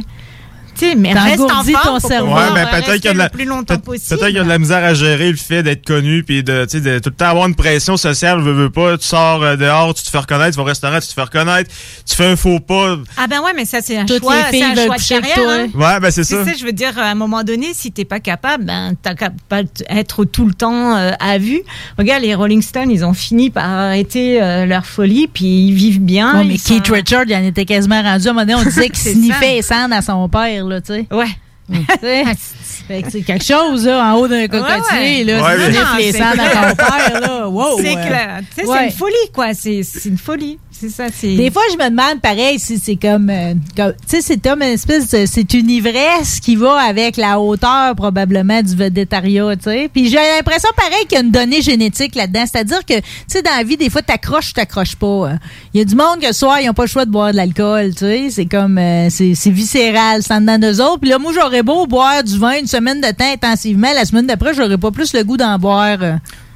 Tu 0.77 0.89
sais, 0.89 0.95
mais 0.95 1.13
reste 1.13 1.39
en 1.41 1.47
forme 1.63 1.65
ton 1.83 1.99
cerveau. 1.99 2.33
Ouais, 2.35 2.41
peut-être 2.71 2.95
qu'il 2.95 3.05
y 3.05 3.07
a 3.07 3.13
de 3.13 3.17
la, 3.17 3.23
le 3.25 3.29
plus 3.29 3.45
longtemps 3.45 3.77
possible. 3.79 4.07
peut-être 4.09 4.25
qu'il 4.27 4.35
y 4.35 4.39
a 4.39 4.43
de 4.43 4.49
la 4.49 4.59
misère 4.59 4.83
à 4.83 4.93
gérer 4.93 5.31
le 5.31 5.37
fait 5.37 5.63
d'être 5.63 5.85
connu 5.85 6.23
puis 6.23 6.43
de, 6.43 6.65
tu 6.65 6.77
sais, 6.77 6.81
de 6.81 6.99
tout 6.99 7.09
le 7.09 7.15
temps 7.15 7.25
avoir 7.29 7.47
une 7.47 7.55
pression 7.55 7.97
sociale, 7.97 8.39
veux, 8.41 8.51
veux 8.53 8.69
pas, 8.69 8.97
tu 8.97 9.05
sors 9.07 9.41
euh, 9.43 9.55
dehors, 9.55 9.93
tu 9.93 10.03
te 10.03 10.09
fais 10.09 10.17
reconnaître, 10.17 10.51
tu 10.51 10.57
vas 10.57 10.63
au 10.63 10.65
restaurant, 10.65 10.99
tu 10.99 11.07
te 11.07 11.13
fais 11.13 11.21
reconnaître, 11.21 11.69
tu 12.05 12.15
fais 12.15 12.25
un 12.27 12.35
faux 12.35 12.59
pas. 12.59 12.97
Ah 13.17 13.27
ben 13.27 13.39
ouais, 13.41 13.51
mais 13.55 13.65
ça 13.65 13.79
c'est 13.81 13.97
un 13.97 14.05
Toutes 14.05 14.19
choix, 14.19 14.35
c'est 14.51 14.61
un 14.63 14.75
choix 14.75 14.95
de 14.97 15.07
carrière. 15.07 15.35
toi. 15.35 15.53
hein. 15.53 15.67
Ouais, 15.73 15.99
ben 15.99 16.11
c'est 16.11 16.21
Tu 16.25 16.33
ça. 16.35 16.45
sais, 16.45 16.55
je 16.59 16.65
veux 16.65 16.71
dire, 16.73 16.97
à 16.97 17.05
un 17.09 17.15
moment 17.15 17.43
donné, 17.43 17.67
si 17.73 17.91
t'es 17.91 18.05
pas 18.05 18.19
capable, 18.19 18.65
ben 18.65 18.93
t'as 19.01 19.15
capable 19.15 19.69
d'être 19.89 20.25
tout 20.25 20.45
le 20.45 20.53
temps 20.53 20.95
euh, 20.97 21.11
à 21.19 21.37
vue. 21.37 21.61
Regarde, 21.97 22.21
les 22.23 22.35
Rolling 22.35 22.61
Stones, 22.61 22.91
ils 22.91 23.03
ont 23.03 23.13
fini 23.13 23.49
par 23.49 23.69
arrêter 23.69 24.41
euh, 24.41 24.65
leur 24.65 24.85
folie, 24.85 25.27
puis 25.27 25.45
ils 25.67 25.73
vivent 25.73 26.01
bien. 26.01 26.37
Ouais, 26.37 26.43
mais 26.43 26.57
Keith 26.57 26.87
sont- 26.87 26.93
Richards, 26.93 27.23
il 27.27 27.35
en 27.35 27.43
était 27.43 27.65
quasiment 27.65 28.01
rendu. 28.01 28.27
À 28.27 28.31
un 28.31 28.33
moment 28.33 28.45
donné, 28.45 28.55
on 28.55 28.63
disait 28.63 28.89
qu'il 28.89 28.97
sniffait 29.13 29.61
cendres 29.61 29.93
à 29.95 30.01
son 30.01 30.27
père, 30.29 30.65
là, 30.67 30.81
tu 30.81 30.93
sais. 30.93 31.07
Ouais. 31.11 31.29
Que 31.69 32.33
c'est 33.09 33.21
quelque 33.21 33.43
chose, 33.43 33.85
là, 33.85 34.13
en 34.13 34.17
haut 34.17 34.27
d'un 34.27 34.47
cocotier, 34.47 35.19
ouais. 35.19 35.23
là. 35.23 35.43
Ouais, 35.43 35.71
tu 35.71 35.73
Non, 35.77 35.81
les 35.97 36.11
ton 36.13 36.75
père, 36.75 37.21
là. 37.21 37.47
Wow. 37.49 37.79
c'est 37.81 37.97
euh, 37.97 38.05
clair. 38.05 38.39
Tu 38.55 38.61
sais, 38.63 38.67
ouais. 38.67 38.77
c'est 38.79 38.85
une 38.85 38.91
folie, 38.91 39.31
quoi. 39.33 39.53
C'est 39.53 39.81
c'est 39.83 40.09
une 40.09 40.17
folie. 40.17 40.59
C'est 40.79 40.89
ça, 40.89 41.05
c'est. 41.11 41.35
Des 41.35 41.49
fois, 41.49 41.63
je 41.71 41.75
me 41.83 41.89
demande, 41.89 42.21
pareil, 42.21 42.59
si 42.59 42.77
c'est 42.77 42.97
comme, 42.97 43.31
euh, 43.31 43.55
comme- 43.75 43.93
tu 43.93 44.17
sais, 44.17 44.21
c'est 44.21 44.37
comme 44.37 44.61
une 44.61 44.73
espèce 44.73 45.09
de, 45.09 45.25
c'est 45.25 45.51
une 45.55 45.71
ivresse 45.71 46.39
qui 46.39 46.55
va 46.55 46.79
avec 46.81 47.17
la 47.17 47.39
hauteur, 47.39 47.95
probablement, 47.95 48.61
du 48.61 48.75
vedettariat, 48.75 49.55
tu 49.55 49.63
sais. 49.63 49.89
Puis 49.91 50.07
j'ai 50.09 50.17
l'impression, 50.17 50.69
pareil, 50.77 51.03
qu'il 51.09 51.17
y 51.17 51.21
a 51.21 51.23
une 51.23 51.31
donnée 51.31 51.63
génétique 51.63 52.13
là-dedans. 52.13 52.43
C'est-à-dire 52.51 52.85
que, 52.85 52.93
tu 52.93 53.03
sais, 53.27 53.41
dans 53.41 53.55
la 53.57 53.63
vie, 53.63 53.75
des 53.77 53.89
fois, 53.89 54.03
t'accroches 54.03 54.49
ou 54.51 54.53
t'accroches 54.53 54.95
pas. 54.97 55.29
hein. 55.31 55.39
Il 55.73 55.79
y 55.79 55.81
a 55.81 55.85
du 55.85 55.95
monde 55.95 56.19
que 56.21 56.27
le 56.27 56.33
soir, 56.33 56.59
ils 56.61 56.69
ont 56.69 56.73
pas 56.75 56.83
le 56.83 56.89
choix 56.89 57.05
de 57.05 57.11
boire 57.11 57.31
de 57.31 57.37
l'alcool, 57.37 57.93
tu 57.95 57.99
sais. 58.05 58.27
C'est 58.29 58.45
comme, 58.45 58.77
euh, 58.77 59.07
c'est 59.09 59.33
c'est 59.33 59.49
viscéral, 59.49 60.21
c'est 60.21 60.33
en 60.35 60.41
dedans 60.41 60.59
d'eux 60.59 60.79
autres. 60.79 60.99
Puis 60.99 61.09
là, 61.09 61.17
moi, 61.17 61.31
j'aurais 61.33 61.63
beau 61.63 61.87
boire 61.87 62.23
du 62.23 62.37
vin 62.37 62.61
une 62.67 62.79
semaine 62.79 62.99
de 62.99 63.07
temps 63.11 63.31
intensivement. 63.31 63.87
La 63.95 64.03
semaine 64.03 64.27
d'après, 64.27 64.53
j'aurais 64.53 64.77
pas 64.77 64.91
plus 64.91 65.13
le 65.13 65.23
goût 65.23 65.37
d'en 65.37 65.57
boire. 65.57 65.97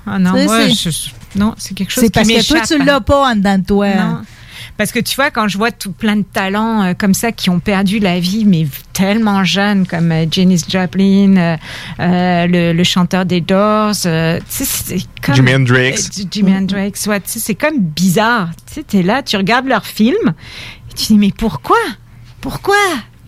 Ah 0.06 0.20
non, 0.20 0.32
Tu 0.34 0.40
sais, 0.40 0.46
moi, 0.46 0.60
c'est- 0.76 0.92
je- 0.92 1.40
non, 1.40 1.56
c'est 1.58 1.74
quelque 1.74 1.92
chose 1.92 2.04
C'est 2.04 2.10
qui 2.10 2.14
parce 2.14 2.28
que 2.28 2.34
toi, 2.48 2.56
m'échappe, 2.58 2.68
tu 2.68 2.82
hein. 2.82 2.86
l'as 2.86 3.00
pas 3.02 3.32
en 3.32 3.36
dedans 3.36 3.58
de 3.58 3.64
toi. 3.66 3.88
Non. 3.94 4.22
Parce 4.78 4.92
que 4.92 5.00
tu 5.00 5.16
vois, 5.16 5.32
quand 5.32 5.48
je 5.48 5.58
vois 5.58 5.72
tout 5.72 5.92
plein 5.92 6.16
de 6.18 6.24
talents 6.24 6.82
euh, 6.84 6.94
comme 6.98 7.14
ça 7.14 7.32
qui 7.32 7.50
ont 7.50 7.60
perdu 7.60 8.00
la 8.00 8.20
vie, 8.20 8.46
mais 8.46 8.66
tellement 8.94 9.44
jeunes, 9.44 9.86
comme 9.88 10.12
euh, 10.12 10.26
Janis 10.30 10.62
Joplin, 10.68 11.38
euh, 11.38 11.58
euh, 12.00 12.48
le, 12.48 12.74
le 12.74 12.84
chanteur 12.84 13.26
des 13.26 13.42
Doors, 13.42 13.94
euh, 14.06 14.40
tu 14.40 14.66
sais, 14.66 14.66
c'est 14.66 14.98
comme... 15.22 15.36
Jimi 15.36 15.54
Hendrix. 15.56 15.94
Euh, 15.94 16.24
Jimi 16.32 16.54
Hendrix, 16.56 16.94
ouais, 17.08 17.20
tu 17.22 17.30
sais, 17.30 17.40
c'est 17.40 17.56
comme 17.56 17.80
bizarre. 17.80 18.50
Tu 18.68 18.74
sais, 18.76 18.84
t'es 18.84 19.04
là, 19.04 19.22
tu 19.24 19.38
regardes 19.38 19.68
leurs 19.68 19.86
films, 19.86 20.34
et 20.90 20.94
tu 20.96 21.06
dis, 21.08 21.18
mais 21.18 21.32
pourquoi? 21.38 21.78
Pourquoi? 22.40 22.76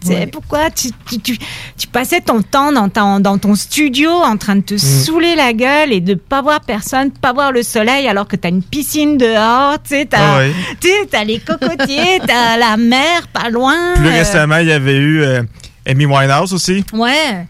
Tu 0.06 0.14
sais, 0.14 0.28
Pourquoi 0.28 0.70
tu, 0.70 0.90
tu, 1.10 1.20
tu, 1.20 1.38
tu 1.78 1.88
passais 1.88 2.22
ton 2.22 2.42
temps 2.42 2.72
dans, 2.72 2.90
ta- 2.90 3.20
dans 3.20 3.38
ton 3.38 3.56
studio 3.56 4.10
en 4.12 4.38
train 4.38 4.56
de 4.58 4.62
te 4.62 4.78
saouler 4.78 5.36
la 5.36 5.54
gueule 5.54 5.92
et 5.94 6.02
de 6.02 6.14
pas 6.16 6.42
voir 6.42 6.62
personne, 6.62 7.12
pas 7.12 7.34
voir 7.34 7.52
le 7.52 7.64
soleil 7.64 8.08
alors 8.08 8.28
que 8.28 8.36
t'as 8.36 8.50
une 8.50 8.64
piscine 8.64 9.18
dehors, 9.18 9.82
tu 9.84 9.96
sais, 9.96 10.06
t'as 10.06 10.40
ouais. 10.40 10.52
tu 10.80 10.90
t'as 11.10 11.24
les 11.24 11.40
cocotiers, 11.40 12.20
t'as 12.28 12.58
la 12.58 12.78
mer 12.78 13.28
pas 13.32 13.50
loin. 13.50 13.94
Plus 13.96 14.08
euh, 14.08 14.12
récemment, 14.12 14.58
il 14.58 14.68
y 14.68 14.72
avait 14.74 14.98
eu 14.98 15.22
euh, 15.24 15.44
Amy 15.88 16.06
Winehouse 16.06 16.54
aussi. 16.54 16.84
Ouais. 16.94 17.46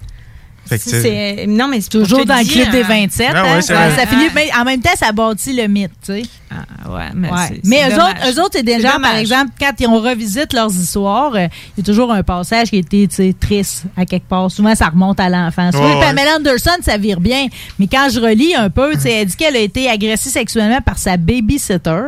C'est- 0.65 1.45
non, 1.47 1.67
mais 1.67 1.81
c'est 1.81 1.89
Toujours 1.89 2.25
dans 2.25 2.37
le 2.37 2.45
club 2.49 2.71
des 2.71 2.81
hein. 2.81 2.87
27. 2.87 3.27
Ah 3.35 3.43
ouais, 3.43 3.49
hein, 3.49 3.61
ça, 3.61 4.05
finit, 4.07 4.27
mais 4.33 4.49
en 4.57 4.63
même 4.63 4.79
temps, 4.81 4.89
ça 4.97 5.11
bâtit 5.11 5.53
le 5.53 5.67
mythe, 5.67 5.91
tu 6.05 6.13
sais. 6.13 6.23
Ah, 6.51 6.89
ouais, 6.89 7.01
mais 7.15 7.29
Ouais. 7.29 7.37
c'est- 7.49 7.61
Mais 7.65 7.81
eux 7.89 7.95
autres, 7.95 8.15
eux 8.31 8.39
autres, 8.41 8.51
c'est 8.53 8.63
des 8.63 8.79
gens, 8.79 8.99
par 9.01 9.15
exemple, 9.15 9.51
quand 9.59 9.71
ils- 9.79 9.87
on 9.87 9.99
revisite 9.99 10.53
leurs 10.53 10.71
histoires, 10.71 11.33
euh, 11.35 11.47
il 11.77 11.79
y 11.79 11.81
a 11.81 11.83
toujours 11.83 12.11
un 12.11 12.23
passage 12.23 12.69
qui 12.69 12.77
était 12.77 13.07
tu 13.07 13.15
sais, 13.15 13.35
triste 13.39 13.83
à 13.97 14.05
quelque 14.05 14.27
part. 14.27 14.49
Souvent, 14.51 14.73
ça 14.75 14.87
remonte 14.87 15.19
à 15.19 15.29
l'enfance. 15.29 15.73
Oui, 15.75 15.81
ouais. 15.81 15.99
Pamela 15.99 16.37
Anderson, 16.37 16.71
ça 16.81 16.97
vire 16.97 17.19
bien. 17.19 17.47
Mais 17.79 17.87
quand 17.87 18.07
je 18.11 18.19
relis 18.19 18.55
un 18.55 18.69
peu, 18.69 18.93
tu 18.93 19.01
sais, 19.01 19.11
elle 19.11 19.25
dit 19.27 19.35
qu'elle 19.35 19.55
a 19.55 19.59
été 19.59 19.89
agressée 19.89 20.29
sexuellement 20.29 20.81
par 20.81 20.97
sa 20.97 21.17
babysitter 21.17 22.01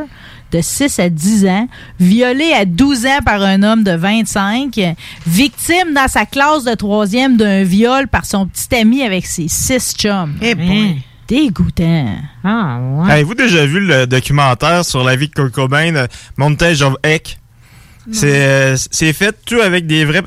de 0.56 0.62
6 0.62 1.00
à 1.00 1.10
10 1.10 1.46
ans, 1.48 1.68
violée 2.00 2.54
à 2.54 2.66
12 2.66 3.06
ans 3.06 3.20
par 3.26 3.42
un 3.42 3.62
homme 3.62 3.84
de 3.84 3.92
25, 3.92 4.80
victime 5.28 5.94
dans 5.94 6.08
sa 6.08 6.26
classe 6.26 6.64
de 6.64 6.74
troisième 6.74 7.36
d'un 7.36 7.64
viol 7.64 8.08
par 8.08 8.26
son 8.26 8.48
petit 8.48 8.74
ami 8.74 9.02
avec 9.04 9.26
ses 9.26 9.48
six 9.50 9.94
chums. 9.98 10.36
Eh 10.42 10.56
boy. 10.56 11.02
Dégoûtant. 11.28 12.16
Ah, 12.44 12.80
ouais. 12.80 13.12
Avez-vous 13.12 13.34
déjà 13.34 13.66
vu 13.66 13.80
le 13.80 14.06
documentaire 14.06 14.86
sur 14.86 15.04
la 15.04 15.16
vie 15.16 15.28
de 15.28 15.34
Kurt 15.34 15.52
Cobain, 15.52 15.96
euh, 15.96 16.08
Montage 16.38 16.82
of 16.84 16.96
Heck? 17.04 17.40
C'est 18.12 18.46
euh, 18.46 18.76
c'est 18.92 19.12
fait 19.14 19.36
tout 19.46 19.60
avec 19.60 19.88
des 19.88 20.06
vrais. 20.06 20.22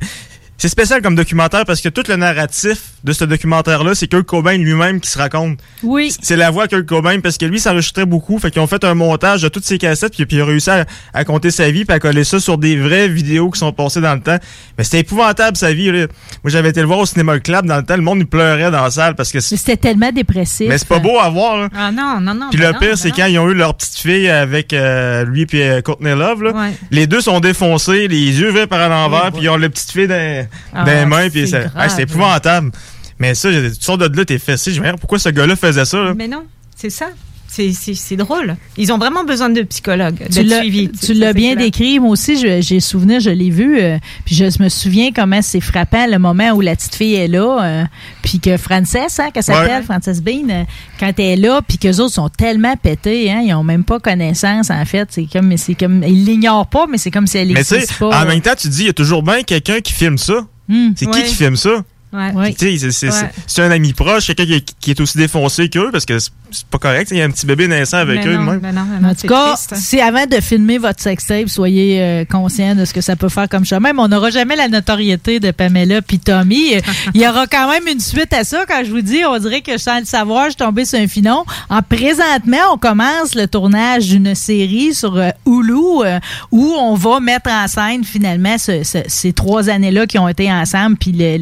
C'est 0.58 0.68
spécial 0.68 1.00
comme 1.00 1.14
documentaire 1.14 1.64
parce 1.64 1.80
que 1.80 1.88
tout 1.88 2.02
le 2.08 2.16
narratif 2.16 2.94
de 3.05 3.12
ce 3.12 3.24
documentaire-là, 3.24 3.94
c'est 3.94 4.09
Kurt 4.09 4.24
Cobain 4.26 4.57
lui-même 4.59 5.01
qui 5.01 5.09
se 5.11 5.18
raconte. 5.18 5.59
Oui. 5.82 6.12
C'est 6.20 6.36
la 6.36 6.51
voix 6.51 6.66
de 6.66 6.70
Kurt 6.76 6.86
Cobain 6.86 7.20
parce 7.20 7.38
que 7.38 7.44
lui 7.46 7.61
s'enregistrait 7.61 8.07
beaucoup. 8.07 8.38
Fait 8.38 8.51
qu'ils 8.51 8.61
ont 8.61 8.66
fait 8.66 8.82
un 8.84 8.94
montage 8.94 9.42
de 9.42 9.49
toutes 9.49 9.64
ses 9.64 9.78
cassettes 9.78 10.14
puis, 10.14 10.26
puis 10.26 10.36
il 10.38 10.40
a 10.40 10.44
réussi 10.44 10.70
à, 10.70 10.84
à 11.14 11.24
compter 11.24 11.51
sa 11.51 11.70
vie 11.70 11.84
puis 11.84 11.94
à 11.94 12.01
coller 12.01 12.24
ça 12.24 12.40
sur 12.40 12.59
des 12.59 12.76
vraies 12.76 13.09
vidéos 13.09 13.51
qui 13.51 13.59
sont 13.61 13.72
passées 13.72 14.01
dans 14.01 14.14
le 14.14 14.20
temps. 14.20 14.38
Mais 14.76 14.84
c'était 14.84 15.01
épouvantable 15.01 15.57
sa 15.57 15.72
vie. 15.72 15.92
Là. 15.92 16.07
Moi 16.42 16.51
j'avais 16.51 16.70
été 16.70 16.80
le 16.80 16.86
voir 16.86 16.99
au 16.99 17.07
cinéma 17.07 17.38
club 17.38 17.66
dans 17.66 17.76
le 17.76 17.84
temps. 17.84 17.96
Le 17.96 18.03
monde 18.03 18.18
il 18.18 18.26
pleurait 18.26 18.70
dans 18.70 18.82
la 18.82 18.90
salle 18.90 19.14
parce 19.14 19.30
que. 19.30 19.40
C'était 19.40 19.76
tellement 19.76 20.11
dépressif. 20.11 20.68
Mais 20.68 20.78
c'est 20.78 20.88
pas 20.88 20.99
beau 20.99 21.18
à 21.20 21.28
voir. 21.30 21.57
Là. 21.57 21.68
Ah 21.76 21.92
non, 21.92 22.20
non, 22.20 22.34
non. 22.34 22.51
Puis 22.51 22.59
ben 22.59 22.72
le 22.72 22.78
pire, 22.78 22.88
ben 22.90 22.96
c'est 22.96 23.11
quand 23.12 23.26
ils 23.26 23.38
ont 23.38 23.49
eu 23.49 23.55
leur 23.55 23.74
petite 23.76 23.96
fille 23.99 24.28
avec 24.28 24.72
euh, 24.72 25.24
lui 25.24 25.46
puis 25.46 25.62
euh, 25.62 25.80
Courtney 25.82 26.14
Love. 26.16 26.42
Là. 26.42 26.51
Ouais. 26.53 26.72
Les 26.90 27.07
deux 27.07 27.20
sont 27.20 27.38
défoncés, 27.40 28.09
les 28.09 28.40
yeux 28.40 28.51
verts 28.51 28.68
par 28.68 28.88
l'envers, 28.88 29.30
puis 29.32 29.42
ils 29.44 29.49
ont 29.49 29.57
la 29.57 29.68
petite 29.68 29.90
fille 29.92 30.09
dans, 30.09 30.46
Ah, 30.74 30.84
dans 30.84 30.92
les 30.92 31.07
mains. 31.07 31.28
puis 31.30 31.46
c'est 31.49 31.62
ça- 31.62 31.68
grave. 31.68 31.92
c'est 31.94 32.03
épouvantable. 32.03 32.72
Mais 33.18 33.34
ça, 33.34 33.50
tu 33.50 33.70
sors 33.80 33.98
de 33.98 34.06
là, 34.16 34.24
t'es 34.24 34.38
fessé. 34.38 34.70
Je 34.72 34.80
me 34.80 34.86
dis, 34.90 34.98
pourquoi 34.98 35.18
ce 35.18 35.28
gars-là 35.28 35.56
faisait 35.56 35.84
ça? 35.84 35.98
là? 36.02 36.14
Mais 36.16 36.28
non, 36.28 36.44
c'est 36.76 36.90
ça. 36.90 37.06
C'est- 37.50 37.72
C'est 37.72 37.94
c'est 37.94 38.16
drôle. 38.16 38.56
Ils 38.76 38.92
ont 38.92 38.98
vraiment 38.98 39.24
besoin 39.24 39.48
de 39.48 39.62
psychologues, 39.62 40.26
Tu 40.30 40.44
de 40.44 40.50
l'as- 40.50 40.60
suivi. 40.60 40.90
tu 40.90 41.14
l'as 41.14 41.32
bien 41.32 41.56
décrit. 41.56 41.98
Moi 41.98 42.10
aussi, 42.10 42.38
je- 42.38 42.60
j'ai 42.60 42.78
souvenir, 42.78 43.20
je 43.20 43.30
l'ai 43.30 43.48
vu. 43.48 43.80
euh, 43.80 43.96
puis 44.26 44.34
je 44.34 44.44
me 44.62 44.68
souviens 44.68 45.12
comment 45.16 45.40
c'est 45.40 45.62
frappant 45.62 46.06
le 46.06 46.18
moment 46.18 46.50
où 46.50 46.60
la 46.60 46.76
petite 46.76 46.94
fille 46.94 47.14
est 47.14 47.26
là. 47.26 47.64
euh, 47.64 47.84
puis 48.22 48.38
que 48.38 48.58
Frances, 48.58 48.94
hein, 48.94 49.30
qu'elle 49.32 49.42
s'appelle, 49.42 49.78
Ouais. 49.78 49.82
Frances 49.82 50.20
Bean, 50.20 50.50
euh, 50.50 50.64
quand 51.00 51.10
elle 51.18 51.24
est 51.24 51.36
là, 51.36 51.62
puis 51.66 51.78
qu'eux 51.78 51.96
autres 52.00 52.12
sont 52.14 52.28
tellement 52.28 52.76
pétés, 52.76 53.30
hein, 53.32 53.40
ils 53.42 53.54
ont 53.54 53.64
même 53.64 53.82
pas 53.84 53.98
connaissance, 53.98 54.68
en 54.70 54.84
fait. 54.84 55.08
C'est 55.10 55.24
comme, 55.32 55.56
c'est 55.56 55.74
comme, 55.74 56.02
ils 56.06 56.26
l'ignorent 56.26 56.68
pas, 56.68 56.86
mais 56.86 56.98
c'est 56.98 57.10
comme 57.10 57.26
si 57.26 57.38
elle 57.38 57.48
Mais 57.48 57.60
tu 57.60 57.64
sais, 57.64 57.74
n'existe 57.76 57.98
pas. 57.98 58.22
en 58.22 58.26
même 58.26 58.42
temps, 58.42 58.54
tu 58.58 58.68
te 58.68 58.72
dis, 58.74 58.82
il 58.82 58.86
y 58.88 58.90
a 58.90 58.92
toujours 58.92 59.22
bien 59.22 59.42
quelqu'un 59.42 59.80
qui 59.80 59.94
filme 59.94 60.18
ça. 60.18 60.46
Hmm. 60.68 60.90
C'est 60.94 61.06
Ouais. 61.06 61.22
qui 61.22 61.28
qui 61.30 61.34
filme 61.34 61.56
ça? 61.56 61.82
Ouais. 62.12 62.54
C'est- 62.56 63.09
Ouais. 63.09 63.30
c'est- 63.46 63.62
un 63.62 63.70
ami 63.70 63.92
proche, 63.92 64.26
quelqu'un 64.28 64.44
qui, 64.46 64.54
est- 64.54 64.74
qui 64.80 64.90
est 64.92 65.00
aussi 65.00 65.18
défoncé 65.18 65.68
qu'eux, 65.68 65.90
parce 65.92 66.06
que 66.06 66.18
c'est 66.18 66.30
pas 66.70 66.78
correct. 66.78 67.09
Il 67.11 67.18
y 67.18 67.20
a 67.20 67.24
un 67.24 67.30
petit 67.30 67.44
bébé 67.44 67.68
naissant 67.68 67.98
avec 67.98 68.24
Mais 68.24 68.30
eux. 68.30 68.36
non, 68.38 68.59
mais 68.62 68.72
non, 68.72 68.82
mais 68.90 69.00
non, 69.00 69.09
En 69.09 69.12
tout 69.12 69.18
c'est 69.20 69.28
cas, 69.28 69.54
triste. 69.56 69.74
si 69.76 70.00
avant 70.00 70.24
de 70.24 70.36
filmer 70.40 70.78
votre 70.78 71.02
sextape, 71.02 71.48
soyez 71.50 72.00
euh, 72.00 72.24
conscient 72.24 72.74
de 72.74 72.84
ce 72.86 72.94
que 72.94 73.02
ça 73.02 73.14
peut 73.16 73.28
faire 73.28 73.48
comme 73.48 73.66
chemin. 73.66 73.92
Mais 73.92 74.00
on 74.00 74.09
n'aura 74.09 74.30
jamais 74.30 74.56
la 74.56 74.68
notoriété 74.68 75.38
de 75.40 75.50
Pamela 75.50 76.00
puis 76.00 76.18
Tommy. 76.18 76.72
Il 77.14 77.20
y 77.20 77.28
aura 77.28 77.46
quand 77.46 77.70
même 77.70 77.86
une 77.86 78.00
suite 78.00 78.32
à 78.32 78.44
ça. 78.44 78.64
Quand 78.66 78.82
je 78.84 78.90
vous 78.90 79.02
dis, 79.02 79.20
on 79.28 79.38
dirait 79.38 79.61
que 79.61 79.76
sans 79.76 79.98
le 79.98 80.06
savoir, 80.06 80.44
je 80.44 80.50
suis 80.50 80.56
tombée 80.56 80.86
sur 80.86 80.98
un 80.98 81.06
filon. 81.09 81.44
En 81.68 81.82
présentement, 81.82 82.56
on 82.72 82.78
commence 82.78 83.34
le 83.34 83.46
tournage 83.46 84.06
d'une 84.09 84.34
série 84.34 84.94
sur 84.94 85.16
euh, 85.16 85.28
Hulu 85.46 85.74
euh, 86.06 86.18
où 86.50 86.72
on 86.78 86.94
va 86.94 87.20
mettre 87.20 87.50
en 87.50 87.68
scène 87.68 88.04
finalement 88.04 88.56
ce- 88.56 88.82
ce- 88.82 88.98
ces 89.06 89.32
trois 89.34 89.68
années-là 89.68 90.06
qui 90.06 90.18
ont 90.18 90.28
été 90.28 90.50
ensemble. 90.50 90.96
Puis 90.96 91.12
le- 91.12 91.36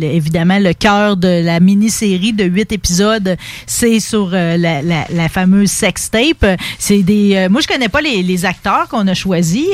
le- 0.60 0.72
cœur 0.74 1.16
de 1.16 1.42
la 1.44 1.60
mini-série 1.60 2.32
de 2.32 2.44
huit 2.44 2.70
épisodes, 2.72 3.36
c'est 3.66 4.00
sur 4.00 4.30
euh, 4.32 4.56
la, 4.56 4.82
la- 4.82 5.06
la 5.10 5.28
fameuse 5.28 5.70
sextape. 5.70 6.44
C'est 6.78 7.02
des. 7.02 7.34
euh, 7.36 7.48
moi, 7.48 7.60
je 7.60 7.66
connais 7.68 7.88
pas 7.88 8.00
les, 8.00 8.22
les 8.22 8.44
acteurs 8.44 8.88
qu'on 8.88 9.06
a 9.08 9.14
choisis. 9.14 9.66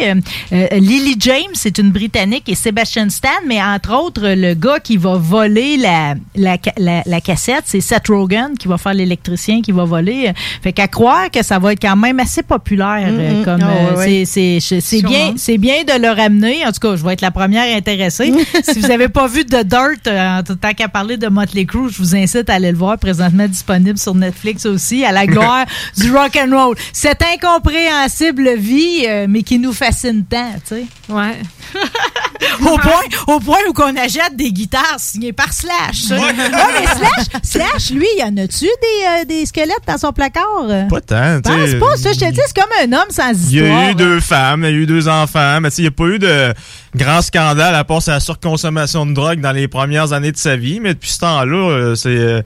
Euh, 0.52 0.66
Lily 0.72 1.16
James, 1.18 1.54
c'est 1.54 1.78
une 1.78 1.90
Britannique, 1.90 2.48
et 2.48 2.54
Sebastian 2.54 3.08
Stan, 3.10 3.28
mais 3.46 3.62
entre 3.62 3.94
autres, 3.94 4.22
le 4.28 4.54
gars 4.54 4.78
qui 4.80 4.96
va 4.96 5.16
voler 5.16 5.76
la, 5.76 6.14
la, 6.36 6.56
ca- 6.62 6.72
la- 6.78 7.02
la 7.06 7.20
cassette, 7.20 7.64
c'est 7.66 7.80
Seth 7.80 8.08
Rogen 8.08 8.54
qui 8.58 8.68
va 8.68 8.78
faire 8.78 8.94
l'électricien 8.94 9.60
qui 9.62 9.72
va 9.72 9.84
voler. 9.84 10.32
Fait 10.62 10.72
qu'à 10.72 10.88
croire 10.88 11.30
que 11.30 11.42
ça 11.42 11.58
va 11.58 11.72
être 11.72 11.82
quand 11.82 11.96
même 11.96 12.20
assez 12.20 12.42
populaire. 12.42 13.08
comme 13.44 13.60
Ah, 13.62 13.94
ouais, 13.96 14.24
c'est- 14.24 14.58
c'est 14.60 14.80
c'est 14.80 14.98
Sûrement. 14.98 15.08
bien, 15.10 15.34
c'est 15.36 15.58
bien 15.58 15.84
de 15.84 16.00
le 16.00 16.08
ramener. 16.10 16.64
En 16.66 16.72
tout 16.72 16.80
cas, 16.80 16.96
je 16.96 17.04
vais 17.04 17.12
être 17.14 17.20
la 17.20 17.30
première 17.30 17.76
intéressée. 17.76 18.32
si 18.62 18.80
vous 18.80 18.88
n'avez 18.88 19.08
pas 19.08 19.26
vu 19.26 19.44
The 19.44 19.64
Dirt, 19.64 20.06
en 20.08 20.42
tout 20.46 20.56
tant 20.72 20.84
qu'à 20.84 20.88
parler 20.88 21.16
de 21.16 21.28
Motley 21.28 21.64
Crue, 21.64 21.90
je 21.90 21.98
vous 21.98 22.16
incite 22.16 22.48
à 22.48 22.54
aller 22.54 22.72
le 22.72 22.78
voir. 22.78 22.98
Présentement 22.98 23.46
disponible 23.46 23.98
sur 23.98 24.14
Netflix 24.14 24.66
aussi, 24.66 25.04
à 25.04 25.12
la 25.12 25.26
gloire 25.26 25.66
du 25.96 26.10
rock 26.10 26.36
and 26.36 26.50
roll. 26.56 26.76
Cette 26.92 27.22
incompréhensible 27.22 28.54
vie, 28.56 29.06
euh, 29.08 29.26
mais 29.28 29.42
qui 29.42 29.58
nous 29.58 29.72
fascine 29.72 30.24
tant, 30.24 30.52
tu 30.66 30.76
sais. 30.76 30.86
Ouais. 31.08 31.38
au 32.60 32.78
point, 32.78 33.34
au 33.34 33.40
point 33.40 33.58
où 33.68 33.72
qu'on 33.72 33.96
achète 33.96 34.36
des 34.36 34.52
guitares 34.52 34.96
signées 34.98 35.32
par 35.32 35.52
Slash. 35.52 36.10
Ouais, 36.10 36.32
mais 36.34 36.86
Slash, 36.86 37.42
Slash, 37.42 37.90
lui, 37.90 38.06
y 38.18 38.22
en 38.22 38.36
a-tu 38.36 38.64
des, 38.64 39.22
euh, 39.22 39.24
des 39.24 39.46
squelettes 39.46 39.82
dans 39.86 39.98
son 39.98 40.12
placard? 40.12 40.44
Pas 40.88 41.00
tant. 41.00 41.40
tu 41.40 41.50
sais. 41.50 41.78
Pense 41.78 41.88
pas, 41.90 41.96
ça, 41.96 42.12
je 42.12 42.18
te 42.20 42.30
dis, 42.30 42.40
c'est 42.46 42.56
comme 42.60 42.70
un 42.82 42.92
homme 42.92 43.10
sans 43.10 43.30
Il 43.32 43.52
y 43.52 43.60
histoire. 43.62 43.78
a 43.80 43.90
eu 43.90 43.94
deux 43.94 44.20
femmes, 44.20 44.64
il 44.64 44.70
y 44.70 44.72
a 44.72 44.76
eu 44.76 44.86
deux 44.86 45.08
enfants, 45.08 45.60
mais 45.60 45.70
tu 45.70 45.76
sais, 45.76 45.82
il 45.82 45.84
n'y 45.84 45.88
a 45.88 45.90
pas 45.92 46.04
eu 46.06 46.18
de 46.18 46.54
grand 46.96 47.22
scandale 47.22 47.74
à 47.74 47.84
part 47.84 48.02
sa 48.02 48.20
surconsommation 48.20 49.06
de 49.06 49.12
drogue 49.14 49.40
dans 49.40 49.52
les 49.52 49.68
premières 49.68 50.12
années 50.12 50.32
de 50.32 50.36
sa 50.36 50.56
vie. 50.56 50.80
Mais 50.80 50.94
depuis 50.94 51.10
ce 51.10 51.20
temps-là, 51.20 51.70
euh, 51.70 51.94
c'est. 51.94 52.44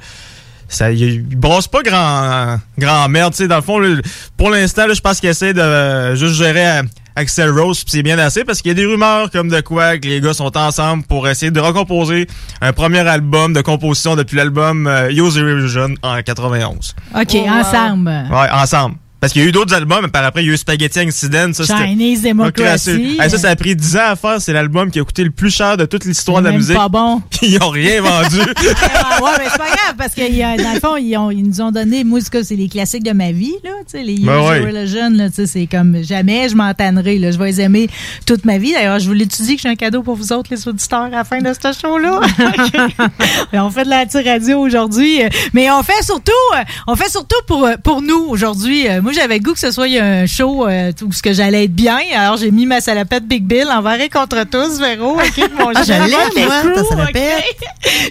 Ça, 0.69 0.91
il, 0.91 1.01
il 1.03 1.37
brosse 1.37 1.69
pas 1.69 1.83
grand, 1.83 2.59
grand 2.79 3.09
merde, 3.09 3.33
tu 3.33 3.39
sais. 3.39 3.49
Dans 3.49 3.57
le 3.57 3.63
fond, 3.63 3.79
là, 3.79 4.01
pour 4.37 4.51
l'instant, 4.51 4.87
là, 4.87 4.95
je 4.95 5.01
pense 5.01 5.21
qu'il 5.21 5.29
essaie 5.29 5.55
de 5.55 5.61
euh, 5.61 6.17
juste 6.17 6.35
gérer 6.35 6.79
euh, 6.79 6.83
Axel 7.15 7.51
Rose, 7.51 7.83
c'est 7.87 8.03
bien 8.03 8.19
assez 8.19 8.45
parce 8.45 8.61
qu'il 8.61 8.69
y 8.69 8.73
a 8.73 8.75
des 8.75 8.85
rumeurs 8.85 9.31
comme 9.31 9.49
de 9.49 9.61
quoi 9.63 9.97
que 9.97 10.07
les 10.07 10.21
gars 10.21 10.35
sont 10.35 10.55
ensemble 10.57 11.05
pour 11.05 11.27
essayer 11.29 11.51
de 11.51 11.61
recomposer 11.61 12.27
un 12.61 12.75
premier 12.75 12.99
album 13.09 13.55
de 13.55 13.63
composition 13.63 14.17
depuis 14.17 14.37
l'album 14.37 14.87
euh, 14.87 15.11
Use 15.11 15.37
Illusion 15.37 15.95
en 16.03 16.21
91. 16.23 16.95
OK, 17.15 17.35
ensemble. 17.49 18.11
Ouais, 18.31 18.51
ensemble. 18.53 18.97
Parce 19.19 19.33
qu'il 19.33 19.43
y 19.43 19.45
a 19.47 19.49
eu 19.49 19.53
d'autres 19.53 19.75
albums, 19.75 20.01
mais 20.03 20.09
par 20.09 20.25
après, 20.25 20.43
il 20.45 20.47
y 20.47 20.51
a 20.51 20.53
eu 20.53 20.57
Spaghetti 20.57 21.01
Incident. 21.01 21.53
Ça, 21.53 21.65
Chinese 21.65 22.23
Democracy. 22.23 23.17
Hey, 23.19 23.31
ça, 23.31 23.39
ça 23.39 23.49
a 23.51 23.57
pris 23.57 23.75
10 23.75 23.97
ans 23.97 24.01
à 24.11 24.17
faire. 24.17 24.41
C'est 24.41 24.53
l'album 24.53 24.91
qui 24.91 25.01
a 25.01 25.05
coûté 25.05 25.25
le 25.25 25.31
plus 25.31 25.51
cher 25.51 25.77
de 25.79 25.87
toute 25.87 26.05
l'histoire 26.05 26.43
de 26.43 26.49
la 26.49 26.53
musique. 26.53 26.77
pas 26.77 26.89
bon. 26.89 27.23
Ils 27.43 27.61
ont 27.63 27.71
rien 27.71 28.03
vendu. 28.03 28.41
Ouais, 29.23 29.31
mais 29.39 29.45
c'est 29.51 29.59
pas 29.59 29.67
grave, 29.69 29.95
parce 29.97 30.15
que 30.15 30.21
y 30.31 30.43
a- 30.43 30.57
dans 30.59 30.75
le 30.75 30.79
fond, 30.81 30.97
ils, 30.97 31.17
ont- 31.17 31.31
ils 31.31 31.43
nous 31.43 31.61
ont 31.63 31.71
donné, 31.73 32.05
moi, 32.05 32.21
c'est 32.21 32.55
les 32.55 32.69
classiques 32.69 33.03
de 33.03 33.13
ma 33.13 33.33
vie, 33.33 33.55
là, 33.65 33.71
tu 33.91 33.97
sais, 33.99 34.03
les 34.03 34.19
Ben 34.19 34.41
ouais. 34.47 34.61
Religion, 34.61 35.09
là, 35.11 35.31
tu 35.31 35.37
sais, 35.37 35.47
c'est 35.47 35.67
comme 35.67 36.03
jamais 36.05 36.51
je 36.51 36.55
m'entannerai, 36.55 37.19
là, 37.19 37.31
je 37.31 37.39
vais 37.39 37.47
les 37.47 37.61
aimer 37.63 37.89
toute 38.27 38.45
ma 38.45 38.59
vie. 38.59 38.73
D'ailleurs, 38.75 38.99
je 38.99 39.09
vous 39.09 39.15
dit 39.15 39.57
que 39.57 39.63
j'ai 39.63 39.69
un 39.71 39.75
cadeau 39.75 40.03
pour 40.03 40.17
vous 40.17 40.35
autres, 40.35 40.49
les 40.51 40.69
auditeurs, 40.69 41.05
à 41.05 41.09
la 41.09 41.25
fin 41.25 41.39
de 41.39 41.51
ce 41.55 41.73
show-là. 41.81 42.21
On 43.55 43.71
fait 43.71 43.85
de 43.85 43.91
la 43.91 44.05
radio 44.31 44.59
aujourd'hui, 44.61 45.23
euh, 45.23 45.29
mais 45.55 45.71
on 45.71 45.83
fait 45.83 46.03
surtout, 46.05 46.31
euh, 46.55 46.63
on 46.87 46.95
fait 46.95 47.09
surtout 47.11 47.37
pour, 47.47 47.65
euh, 47.65 47.75
pour 47.83 48.03
nous 48.03 48.27
aujourd'hui. 48.29 48.87
Euh, 49.07 49.11
Moi, 49.11 49.13
j'avais 49.13 49.39
goût 49.41 49.53
que 49.53 49.59
ce 49.59 49.71
soit 49.71 49.87
un 49.87 50.27
show 50.27 50.67
euh, 50.67 50.91
où 51.03 51.13
ce 51.13 51.23
que 51.23 51.33
j'allais 51.33 51.65
être 51.65 51.73
bien, 51.75 51.99
alors 52.15 52.37
j'ai 52.37 52.51
mis 52.51 52.67
ma 52.67 52.81
salopette 52.81 53.25
Big 53.27 53.45
Bill 53.45 53.67
envers 53.71 54.01
et 54.01 54.09
contre 54.09 54.45
tous, 54.45 54.81
Véro, 54.81 55.15
mon 55.59 55.71
Ah, 55.75 55.83
je 55.85 55.93
l'aime, 55.93 56.47
moi, 56.97 57.07
ta. 57.13 57.21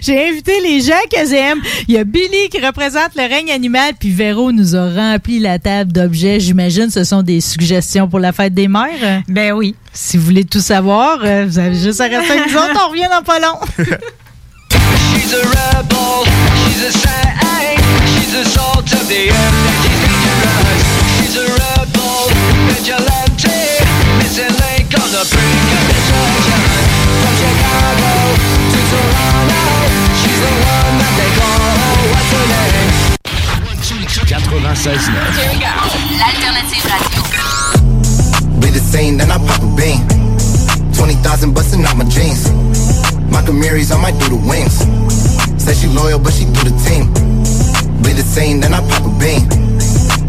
J'ai 0.02 0.28
invité 0.28 0.52
les 0.62 0.80
gens 0.80 0.94
que 1.10 1.28
j'aime. 1.28 1.58
Il 1.88 1.94
y 1.94 1.98
a 1.98 2.04
Billy 2.04 2.48
qui 2.50 2.64
représente 2.64 3.14
le 3.14 3.22
règne 3.28 3.50
animal, 3.50 3.92
puis 3.98 4.10
Véro 4.10 4.52
nous 4.52 4.74
a 4.74 4.90
rempli 4.90 5.38
la 5.38 5.58
table 5.58 5.92
d'objets. 5.92 6.40
J'imagine 6.40 6.90
ce 6.90 7.04
sont 7.04 7.22
des 7.22 7.40
suggestions 7.40 8.08
pour 8.08 8.18
la 8.18 8.32
fête 8.32 8.54
des 8.54 8.68
mères. 8.68 9.22
Ben 9.28 9.52
oui. 9.52 9.74
Si 9.92 10.16
vous 10.16 10.24
voulez 10.24 10.44
tout 10.44 10.60
savoir, 10.60 11.18
euh, 11.24 11.44
vous 11.46 11.58
avez 11.58 11.74
juste 11.74 12.00
à 12.00 12.04
rester 12.04 12.32
avec 12.32 12.52
nous 12.52 12.56
autres. 12.58 12.86
On 12.86 12.90
revient 12.90 13.08
dans 13.10 13.22
pas 13.22 13.38
long. 13.38 13.58
She's 15.26 15.42
a 15.42 15.42
rebel, 15.42 16.22
she's 16.70 16.86
a 16.86 16.92
saint, 17.02 17.82
she's 18.14 18.30
the 18.30 18.44
salt 18.46 18.86
of 18.86 19.08
the 19.10 19.26
earth 19.26 19.66
and 19.66 19.74
she's 19.82 19.98
dangerous. 20.06 20.86
She's 21.18 21.34
a 21.34 21.50
rebel, 21.50 22.30
vigilante, 22.70 23.58
missing 24.22 24.54
link 24.54 24.86
on 24.94 25.10
the 25.10 25.26
brink 25.26 25.66
of 25.74 25.82
destruction. 25.90 26.62
From 27.18 27.34
Chicago 27.42 28.38
to 28.70 28.78
Toronto, 28.86 29.66
she's 30.14 30.38
the 30.46 30.52
one 30.62 30.94
that 30.94 31.10
they 31.18 31.30
call, 31.34 31.74
oh, 31.74 32.06
what's 32.14 32.30
her 32.30 32.46
name? 32.46 32.94
96 34.62 35.10
Here 35.10 35.50
we 35.50 35.58
go. 35.58 35.74
L'alternative 36.22 36.86
radio. 36.86 38.62
Be 38.62 38.70
the 38.70 38.78
same, 38.78 39.18
then 39.18 39.32
I 39.32 39.42
pop 39.42 39.58
a 39.58 39.66
bean. 39.74 40.06
20,000 40.94 41.52
busting 41.52 41.84
out 41.84 41.96
my 41.96 42.04
jeans. 42.04 42.46
My 43.28 43.42
Camaries, 43.42 43.90
I 43.90 44.00
might 44.00 44.16
do 44.20 44.28
the 44.30 44.36
wings. 44.36 44.86
Say 45.66 45.74
she 45.74 45.88
loyal, 45.88 46.20
but 46.20 46.32
she 46.32 46.44
do 46.44 46.62
the 46.62 46.74
team. 46.86 47.10
Be 48.04 48.12
the 48.12 48.22
same, 48.22 48.60
then 48.60 48.72
I 48.72 48.78
pop 48.88 49.04
a 49.04 49.10
bean. 49.18 49.48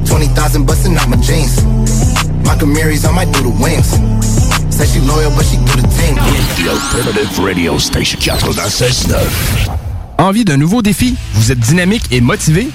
20,000 0.08 0.66
busting 0.66 0.98
out 0.98 1.08
my 1.10 1.18
jeans. 1.18 1.64
My 2.44 2.56
Camaries, 2.58 3.06
I 3.06 3.12
might 3.12 3.32
do 3.32 3.42
the 3.44 3.54
wings. 3.62 3.86
Say 4.76 4.88
she 4.88 5.00
loyal, 5.02 5.30
but 5.36 5.46
she 5.46 5.58
do 5.58 5.80
the 5.80 5.88
team. 5.94 6.16
The 6.58 6.72
Alternative 6.72 7.38
Radio 7.38 7.78
Station 7.78 8.20
96.9. 8.20 9.16
Envie 10.18 10.44
d'un 10.44 10.58
nouveau 10.58 10.82
défi? 10.82 11.14
Vous 11.36 11.52
êtes 11.52 11.60
dynamique 11.60 12.06
et 12.10 12.20
motivé? 12.20 12.70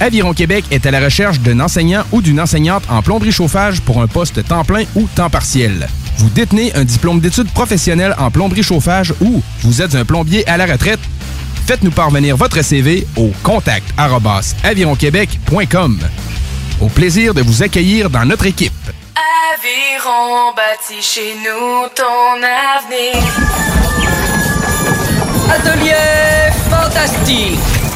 Aviron 0.00 0.32
Québec 0.32 0.64
est 0.72 0.86
à 0.86 0.90
la 0.90 0.98
recherche 0.98 1.38
d'un 1.38 1.60
enseignant 1.60 2.02
ou 2.10 2.20
d'une 2.20 2.40
enseignante 2.40 2.82
en 2.88 3.00
plomberie 3.00 3.30
chauffage 3.30 3.80
pour 3.80 4.02
un 4.02 4.08
poste 4.08 4.44
temps 4.44 4.64
plein 4.64 4.82
ou 4.96 5.06
temps 5.14 5.30
partiel. 5.30 5.88
Vous 6.16 6.30
détenez 6.30 6.74
un 6.74 6.84
diplôme 6.84 7.20
d'études 7.20 7.50
professionnelles 7.50 8.16
en 8.18 8.32
plomberie 8.32 8.64
chauffage 8.64 9.14
ou 9.20 9.40
vous 9.62 9.82
êtes 9.82 9.94
un 9.94 10.04
plombier 10.04 10.44
à 10.48 10.56
la 10.56 10.66
retraite? 10.66 10.98
Faites-nous 11.68 11.90
parvenir 11.90 12.34
votre 12.34 12.62
CV 12.64 13.06
au 13.14 13.30
contact 13.42 13.84
avironquebec.com. 14.64 15.98
Au 16.80 16.86
plaisir 16.88 17.34
de 17.34 17.42
vous 17.42 17.62
accueillir 17.62 18.08
dans 18.08 18.24
notre 18.24 18.46
équipe. 18.46 18.72
aviron 19.52 20.54
bâti 20.56 21.02
chez 21.02 21.34
nous 21.34 21.86
ton 21.94 22.36
avenir. 22.42 23.22
Atelier 25.50 25.92
fantastique. 26.70 27.77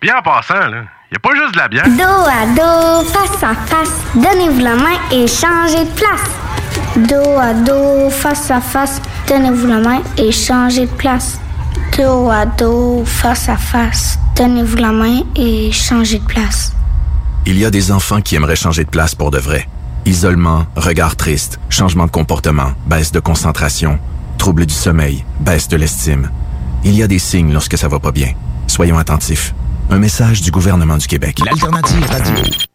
Bien 0.00 0.18
en 0.18 0.22
passant, 0.22 0.54
là, 0.54 0.84
y 1.10 1.16
a 1.16 1.18
pas 1.18 1.34
juste 1.34 1.54
de 1.54 1.58
la 1.58 1.66
bière. 1.66 1.84
Dos 1.88 2.02
à 2.02 2.46
dos, 2.54 3.04
face 3.08 3.42
à 3.42 3.54
face, 3.66 3.90
donnez-vous 4.14 4.60
la 4.60 4.76
main 4.76 4.96
et 5.10 5.26
changez 5.26 5.84
de 5.84 5.90
place. 5.90 6.30
Dos 6.96 7.36
à 7.36 7.52
dos, 7.52 8.08
face 8.08 8.48
à 8.52 8.60
face, 8.60 9.02
donnez-vous 9.26 9.66
la 9.66 9.78
main 9.78 10.00
et 10.16 10.30
changez 10.30 10.86
de 10.86 10.92
place. 10.92 11.40
Dos 11.96 12.30
à 12.30 12.46
dos, 12.46 13.02
face 13.04 13.48
à 13.48 13.56
face, 13.56 14.20
donnez-vous 14.36 14.76
la 14.76 14.92
main 14.92 15.22
et 15.34 15.72
changez 15.72 16.20
de 16.20 16.24
place. 16.26 16.72
Il 17.44 17.58
y 17.58 17.64
a 17.64 17.70
des 17.70 17.90
enfants 17.90 18.20
qui 18.20 18.36
aimeraient 18.36 18.54
changer 18.54 18.84
de 18.84 18.90
place 18.90 19.16
pour 19.16 19.32
de 19.32 19.38
vrai. 19.38 19.68
Isolement, 20.06 20.66
regard 20.76 21.16
triste, 21.16 21.58
changement 21.70 22.06
de 22.06 22.12
comportement, 22.12 22.70
baisse 22.86 23.10
de 23.10 23.18
concentration, 23.18 23.98
trouble 24.38 24.64
du 24.64 24.74
sommeil, 24.74 25.24
baisse 25.40 25.66
de 25.66 25.76
l'estime. 25.76 26.30
Il 26.84 26.94
y 26.94 27.02
a 27.02 27.08
des 27.08 27.18
signes 27.18 27.52
lorsque 27.52 27.76
ça 27.76 27.88
va 27.88 27.98
pas 27.98 28.12
bien. 28.12 28.28
Soyons 28.68 28.96
attentifs. 28.98 29.54
Un 29.90 29.98
message 29.98 30.42
du 30.42 30.50
gouvernement 30.50 30.98
du 30.98 31.06
Québec. 31.06 31.38
L'alternative 31.44 32.04
radio. 32.06 32.67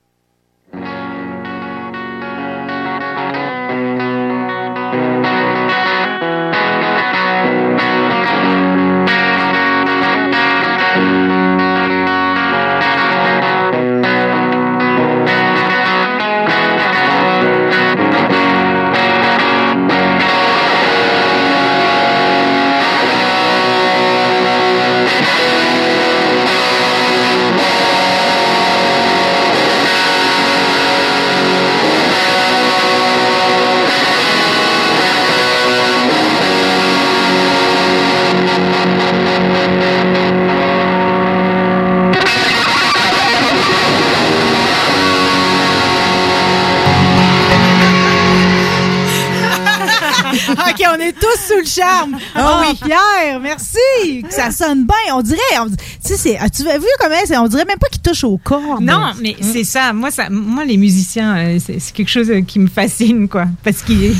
Ça 54.35 54.51
sonne 54.51 54.85
bien. 54.85 55.15
On 55.15 55.21
dirait, 55.21 55.39
on- 55.59 55.69
tu 55.69 55.75
sais, 56.01 56.17
c'est- 56.17 56.37
as-tu 56.37 56.63
vu 56.63 56.69
comment 56.99 57.15
c'est? 57.25 57.37
On 57.37 57.47
dirait 57.47 57.65
même 57.65 57.77
pas 57.79 57.87
qu'il 57.89 58.01
touche 58.01 58.23
au 58.23 58.37
corps. 58.37 58.81
Non, 58.81 59.11
mais 59.21 59.35
c'est 59.41 59.63
ça. 59.63 59.93
Moi, 59.93 60.11
ça, 60.11 60.29
moi, 60.29 60.65
les 60.65 60.77
musiciens, 60.77 61.35
euh, 61.37 61.57
c'est 61.65 61.79
c'est 61.79 61.93
quelque 61.93 62.09
chose 62.09 62.29
euh, 62.29 62.41
qui 62.41 62.59
me 62.59 62.67
fascine, 62.67 63.27
quoi. 63.27 63.45
Parce 63.63 63.81
que, 63.81 63.93
tu 63.93 64.13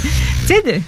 sais, 0.47 0.81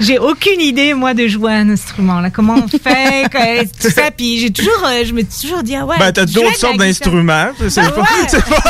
j'ai 0.00 0.18
aucune 0.18 0.60
idée, 0.60 0.94
moi, 0.94 1.12
de 1.14 1.26
jouer 1.26 1.52
un 1.54 1.68
instrument. 1.70 2.20
Là, 2.20 2.30
comment 2.30 2.54
on 2.54 2.68
fait, 2.68 3.28
quoi, 3.32 3.64
tout 3.80 3.90
ça. 3.90 4.10
Puis 4.16 4.38
j'ai 4.38 4.50
toujours, 4.50 4.84
euh, 4.86 5.02
je 5.04 5.12
me 5.12 5.20
suis 5.28 5.48
toujours 5.48 5.62
dit, 5.62 5.74
ah 5.74 5.84
ouais. 5.86 5.96
Ben, 5.98 6.12
t'as 6.12 6.24
d'autres 6.26 6.54
sortes 6.56 6.76
d'instruments. 6.76 7.48
C'est 7.68 7.82
pas- 7.82 8.00
ouais. 8.00 8.06
c'est 8.28 8.44
pas- 8.44 8.62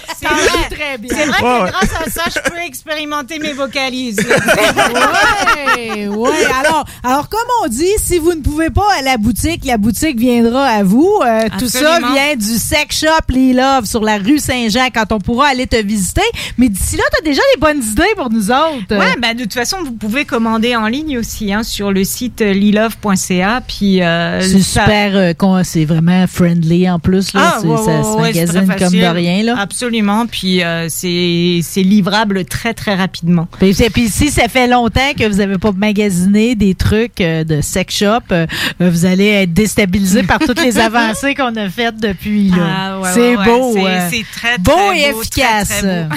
C'est 0.21 0.27
vrai. 0.27 0.69
très 0.69 0.97
bien. 0.97 1.09
C'est 1.15 1.25
vrai 1.25 1.39
que 1.39 1.63
ouais. 1.63 1.69
grâce 1.71 2.07
à 2.07 2.09
ça, 2.09 2.21
je 2.27 2.49
peux 2.51 2.59
expérimenter 2.65 3.39
mes 3.39 3.53
vocalises. 3.53 4.17
ouais, 5.77 6.07
ouais. 6.07 6.29
Alors, 6.63 6.85
alors, 7.03 7.29
comme 7.29 7.39
on 7.63 7.67
dit, 7.67 7.87
si 7.97 8.17
vous 8.19 8.33
ne 8.33 8.41
pouvez 8.41 8.69
pas 8.69 8.87
à 8.99 9.01
la 9.01 9.17
boutique, 9.17 9.65
la 9.65 9.77
boutique 9.77 10.19
viendra 10.19 10.65
à 10.65 10.83
vous. 10.83 11.09
Euh, 11.25 11.41
tout 11.59 11.67
ça 11.67 11.99
vient 11.99 12.35
du 12.35 12.57
Sex 12.57 12.99
Shop 12.99 13.07
Les 13.29 13.53
Love 13.53 13.85
sur 13.85 14.03
la 14.03 14.17
rue 14.17 14.39
Saint-Jean 14.39 14.87
quand 14.93 15.11
on 15.11 15.19
pourra 15.19 15.47
aller 15.47 15.67
te 15.67 15.75
visiter. 15.81 16.21
Mais 16.57 16.69
d'ici 16.69 16.97
là, 16.97 17.03
tu 17.13 17.19
as 17.19 17.29
déjà 17.29 17.41
des 17.55 17.59
bonnes 17.59 17.81
idées 17.83 18.03
pour 18.15 18.29
nous 18.29 18.51
autres. 18.51 18.95
Ouais, 18.97 19.15
ben, 19.19 19.35
de 19.35 19.43
toute 19.43 19.53
façon, 19.53 19.77
vous 19.83 19.91
pouvez 19.93 20.25
commander 20.25 20.75
en 20.75 20.87
ligne 20.87 21.17
aussi 21.17 21.51
hein, 21.53 21.63
sur 21.63 21.91
le 21.91 22.03
site 22.03 22.41
euh, 22.41 22.53
lilove.ca. 22.53 23.61
Puis 23.67 24.01
euh, 24.01 24.41
C'est 24.41 24.59
ça- 24.61 24.81
super, 24.83 25.15
euh, 25.15 25.33
con- 25.33 25.63
c'est 25.63 25.85
vraiment 25.85 26.25
friendly 26.27 26.89
en 26.89 26.99
plus. 26.99 27.33
Là. 27.33 27.41
Ah, 27.55 27.57
C'est- 27.61 27.67
ouais, 27.67 27.77
ça 27.77 27.83
ouais, 27.83 28.03
se 28.03 28.07
ouais, 28.07 28.33
c'est 28.33 28.39
magasine 28.39 28.67
très 28.67 28.75
comme 28.77 28.77
facile. 28.85 29.01
de 29.01 29.05
rien. 29.07 29.43
Là. 29.43 29.55
Absolument. 29.59 30.10
Puis 30.29 30.63
euh, 30.63 30.87
c'est 30.89 31.59
c'est 31.63 31.83
livrable 31.83 32.45
très, 32.45 32.73
très 32.73 32.95
rapidement. 32.95 33.47
Puis, 33.59 33.73
puis 33.93 34.09
si 34.09 34.29
ça 34.29 34.47
fait 34.47 34.67
longtemps 34.67 35.13
que 35.17 35.27
vous 35.27 35.37
n'avez 35.37 35.57
pas 35.57 35.71
magasiné 35.71 36.55
des 36.55 36.75
trucs 36.75 37.19
euh, 37.21 37.43
de 37.43 37.61
sex 37.61 37.95
shop, 37.95 38.19
euh, 38.31 38.45
vous 38.79 39.05
allez 39.05 39.27
être 39.27 39.53
déstabilisé 39.53 40.23
par 40.23 40.39
toutes 40.39 40.61
les 40.63 40.77
avancées 40.79 41.35
qu'on 41.35 41.55
a 41.55 41.69
faites 41.69 41.97
depuis. 41.97 42.49
là. 42.49 42.57
Ah, 42.77 42.99
ouais, 42.99 43.09
c'est 43.13 43.35
ouais, 43.37 43.45
beau. 43.45 43.73
C'est- 43.73 43.85
euh, 43.85 44.09
c'est 44.09 44.25
très, 44.31 44.49
très 44.49 44.57
beau 44.59 44.71
beau, 44.75 44.91
et 44.93 44.99
très, 45.01 45.09
efficace. 45.09 45.67
très 45.69 46.03
beau. 46.03 46.15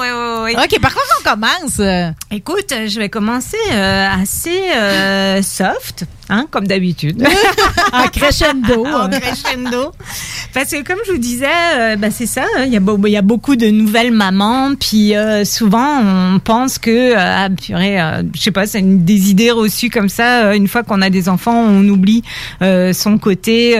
ouais, 0.00 0.12
ouais, 0.12 0.42
ouais. 0.54 0.56
OK, 0.64 0.80
par 0.80 0.94
contre, 0.94 1.20
on 1.20 1.30
commence. 1.30 1.80
Écoute, 2.30 2.72
je 2.88 2.98
vais 2.98 3.08
commencer 3.08 3.56
euh, 3.72 4.08
assez 4.22 4.60
euh, 4.76 5.42
soft 5.42 6.04
Hein, 6.30 6.46
comme 6.48 6.68
d'habitude. 6.68 7.26
en 7.92 8.06
crescendo. 8.06 8.86
en 8.86 9.08
crescendo. 9.08 9.92
Parce 10.54 10.70
que 10.70 10.84
comme 10.84 10.98
je 11.04 11.12
vous 11.12 11.18
disais, 11.18 11.46
euh, 11.76 11.96
ben, 11.96 12.12
c'est 12.12 12.26
ça, 12.26 12.44
hein, 12.56 12.66
il 12.66 12.72
y, 12.72 12.76
a 12.76 13.20
y 13.20 13.22
beaucoup 13.22 13.56
de 13.56 13.66
nouvelles 13.66 14.12
mamans, 14.12 14.76
puis 14.76 15.16
euh, 15.16 15.44
souvent 15.44 16.00
on 16.00 16.38
pense 16.38 16.78
que, 16.78 17.14
euh, 17.14 17.16
ah, 17.18 17.48
purée, 17.50 18.00
euh, 18.00 18.22
je 18.32 18.40
sais 18.40 18.52
pas, 18.52 18.66
c'est 18.66 18.80
des 18.82 19.30
idées 19.30 19.50
reçues 19.50 19.90
comme 19.90 20.08
ça, 20.08 20.54
une 20.54 20.68
fois 20.68 20.84
qu'on 20.84 21.02
a 21.02 21.10
des 21.10 21.28
enfants, 21.28 21.64
on 21.66 21.86
oublie 21.88 22.22
son 22.60 23.18
côté 23.18 23.76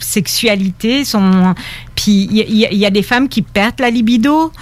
sexualité, 0.00 1.04
son... 1.04 1.54
Puis 1.94 2.28
y, 2.30 2.40
y 2.40 2.68
il 2.70 2.78
y 2.78 2.86
a 2.86 2.90
des 2.90 3.02
femmes 3.02 3.28
qui 3.28 3.42
perdent 3.42 3.80
la 3.80 3.90
libido. 3.90 4.52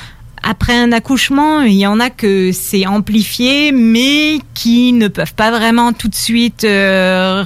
Après 0.49 0.77
un 0.77 0.93
accouchement, 0.93 1.63
il 1.63 1.73
y 1.75 1.87
en 1.89 1.99
a 1.99 2.09
que 2.09 2.53
c'est 2.53 2.87
amplifié, 2.87 3.73
mais 3.73 4.39
qui 4.55 4.93
ne 4.93 5.09
peuvent 5.09 5.35
pas 5.35 5.51
vraiment 5.51 5.93
tout 5.93 6.07
de 6.07 6.15
suite 6.15 6.63
euh, 6.63 7.45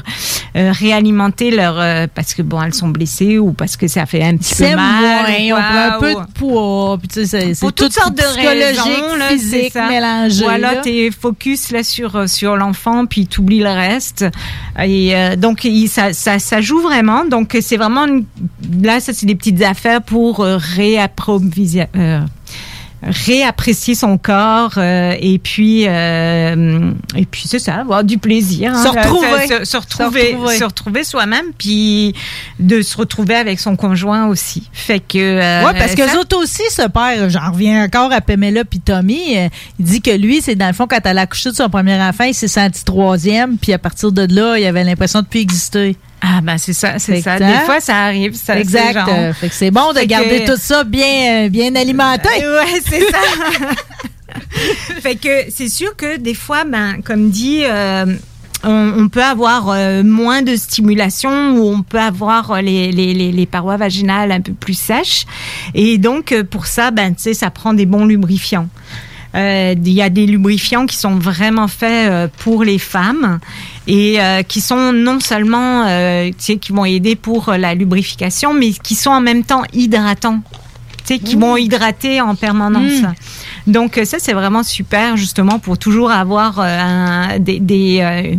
euh, 0.56 0.72
réalimenter 0.72 1.50
leur 1.50 1.80
euh, 1.80 2.06
parce 2.14 2.34
que 2.34 2.42
bon 2.42 2.60
elles 2.62 2.74
sont 2.74 2.88
blessées 2.88 3.38
ou 3.38 3.52
parce 3.52 3.76
que 3.78 3.88
ça 3.88 4.04
fait 4.04 4.22
un 4.22 4.36
petit 4.36 4.54
peu 4.54 4.64
mal. 4.76 5.02
moins, 5.50 5.58
on 5.58 5.60
prend 5.62 5.96
un 5.96 5.98
peu 6.00 6.10
de 6.26 6.32
poids, 6.34 6.98
puis 6.98 7.08
tu 7.08 7.14
sais, 7.14 7.26
c'est- 7.26 7.54
c'est 7.54 7.60
pour 7.60 7.72
toutes 7.72 7.94
tout 7.94 8.00
sortes 8.00 8.14
de 8.16 8.22
raisons, 8.68 9.16
là, 9.16 9.28
physique. 9.28 9.72
Voilà, 10.44 10.74
là. 10.74 10.80
t'es 10.82 11.10
focus 11.10 11.70
là 11.70 11.82
sur 11.82 12.28
sur 12.28 12.56
l'enfant, 12.56 13.06
puis 13.06 13.26
t'oublies 13.26 13.60
le 13.60 13.70
reste. 13.70 14.26
Et 14.84 15.14
donc 15.38 15.64
il- 15.64 15.88
ça, 15.88 16.12
ça 16.12 16.38
ça 16.38 16.60
joue 16.60 16.80
vraiment. 16.80 17.24
Donc 17.24 17.56
c'est 17.62 17.76
vraiment 17.78 18.04
une- 18.06 18.24
là 18.82 19.00
ça 19.00 19.12
c'est 19.14 19.24
des 19.26 19.34
petites 19.34 19.62
affaires 19.62 20.02
pour 20.02 20.40
réapprovisionner. 20.44 21.88
Réapprécier 23.02 23.94
son 23.94 24.18
corps 24.18 24.74
euh, 24.76 25.14
et 25.20 25.38
puis 25.38 25.84
euh, 25.88 26.90
et 27.16 27.24
puis 27.26 27.44
c'est 27.46 27.58
ça 27.58 27.76
avoir 27.76 28.04
du 28.04 28.18
plaisir 28.18 28.72
hein. 28.74 28.82
Se 28.82 28.88
retrouver. 28.88 29.46
se, 29.48 29.64
se 29.64 29.76
retrouver 29.76 30.20
Se 30.20 30.26
retrouver. 30.32 30.56
se 30.58 30.64
retrouver 30.64 31.04
soi-même 31.04 31.46
puis 31.56 32.14
de 32.58 32.82
se 32.82 32.96
retrouver 32.96 33.34
avec 33.36 33.58
son 33.60 33.76
conjoint 33.76 34.26
aussi 34.26 34.68
fait 34.72 35.00
que 35.00 35.18
euh, 35.18 35.64
ouais, 35.66 35.72
parce 35.78 35.94
que 35.94 36.04
ça- 36.06 36.12
les 36.12 36.18
autres 36.18 36.36
aussi 36.36 36.62
se 36.70 36.82
perdent. 36.88 37.30
J'en 37.30 37.52
reviens 37.52 37.84
encore 37.84 38.12
à 38.12 38.20
Pamela 38.20 38.64
puis 38.64 38.80
Tommy. 38.80 39.34
il 39.34 39.50
dit 39.78 40.00
que 40.02 40.10
lui, 40.10 40.40
c'est 40.42 40.54
dans 40.54 40.66
le 40.66 40.72
fond, 40.72 40.86
quand 40.86 41.00
elle 41.04 41.18
a 41.18 41.22
accouché 41.22 41.50
de 41.50 41.54
son 41.54 41.68
premier 41.68 42.00
enfant, 42.00 42.24
il 42.24 42.34
s'est 42.34 42.48
senti 42.48 42.84
troisième, 42.84 43.56
puis 43.56 43.72
à 43.72 43.78
partir 43.78 44.12
de 44.12 44.26
là, 44.34 44.58
il 44.58 44.64
avait 44.66 44.84
l'impression 44.84 45.22
de 45.22 45.26
plus 45.26 45.40
exister. 45.40 45.96
Ah, 46.22 46.40
ben 46.42 46.58
c'est 46.58 46.72
ça, 46.74 46.98
c'est 46.98 47.20
ça. 47.22 47.38
Des 47.38 47.64
fois, 47.64 47.80
ça 47.80 47.96
arrive. 48.04 48.34
Ça, 48.34 48.58
exact. 48.58 48.92
genre- 48.92 49.08
euh, 49.08 49.32
fait 49.32 49.48
que 49.48 49.54
c'est 49.54 49.70
bon 49.70 49.92
de 49.94 50.00
garder 50.00 50.44
que- 50.44 50.52
tout 50.52 50.60
ça 50.60 50.84
bien, 50.84 51.46
euh, 51.46 51.48
bien 51.48 51.74
alimenté. 51.74 52.28
Ouais, 52.28 52.80
c'est 52.86 53.10
ça. 53.10 53.18
fait 55.00 55.16
que 55.16 55.44
c'est 55.50 55.68
sûr 55.68 55.96
que 55.96 56.16
des 56.18 56.34
fois, 56.34 56.64
ben, 56.64 57.00
comme 57.04 57.30
dit, 57.30 57.62
euh, 57.64 58.06
on, 58.64 58.92
on 58.98 59.08
peut 59.08 59.22
avoir 59.24 59.70
euh, 59.70 60.02
moins 60.02 60.42
de 60.42 60.56
stimulation 60.56 61.52
ou 61.56 61.72
on 61.74 61.82
peut 61.82 61.98
avoir 62.00 62.50
euh, 62.52 62.60
les, 62.60 62.92
les, 62.92 63.14
les, 63.14 63.32
les 63.32 63.46
parois 63.46 63.76
vaginales 63.78 64.30
un 64.32 64.40
peu 64.40 64.52
plus 64.52 64.78
sèches. 64.78 65.24
Et 65.74 65.96
donc, 65.98 66.32
euh, 66.32 66.44
pour 66.44 66.66
ça, 66.66 66.90
ben, 66.90 67.14
tu 67.14 67.22
sais, 67.22 67.34
ça 67.34 67.50
prend 67.50 67.72
des 67.72 67.86
bons 67.86 68.04
lubrifiants. 68.04 68.68
Euh, 69.36 69.74
Il 69.76 69.92
y 69.92 70.02
a 70.02 70.10
des 70.10 70.26
lubrifiants 70.26 70.86
qui 70.86 70.96
sont 70.96 71.14
vraiment 71.14 71.68
faits 71.68 72.10
euh, 72.10 72.28
pour 72.38 72.64
les 72.64 72.78
femmes 72.78 73.38
et 73.92 74.20
euh, 74.20 74.42
qui 74.42 74.60
sont 74.60 74.92
non 74.92 75.18
seulement 75.20 75.84
euh, 75.86 76.28
tu 76.28 76.34
sais, 76.38 76.56
qui 76.58 76.72
vont 76.72 76.84
aider 76.84 77.16
pour 77.16 77.48
euh, 77.48 77.56
la 77.56 77.74
lubrification, 77.74 78.54
mais 78.54 78.70
qui 78.70 78.94
sont 78.94 79.10
en 79.10 79.20
même 79.20 79.42
temps 79.44 79.62
hydratants. 79.72 80.40
Tu 81.06 81.14
sais, 81.14 81.18
qui 81.18 81.34
vont 81.34 81.56
hydrater 81.56 82.20
en 82.20 82.34
permanence. 82.36 83.00
Mm. 83.02 83.72
Donc 83.72 83.98
euh, 83.98 84.04
ça 84.04 84.18
c'est 84.20 84.32
vraiment 84.34 84.62
super 84.62 85.16
justement 85.16 85.58
pour 85.58 85.76
toujours 85.76 86.10
avoir 86.10 86.60
euh, 86.60 86.64
un- 86.64 87.38
des 87.38 87.58
des, 87.58 87.98
euh, 88.00 88.36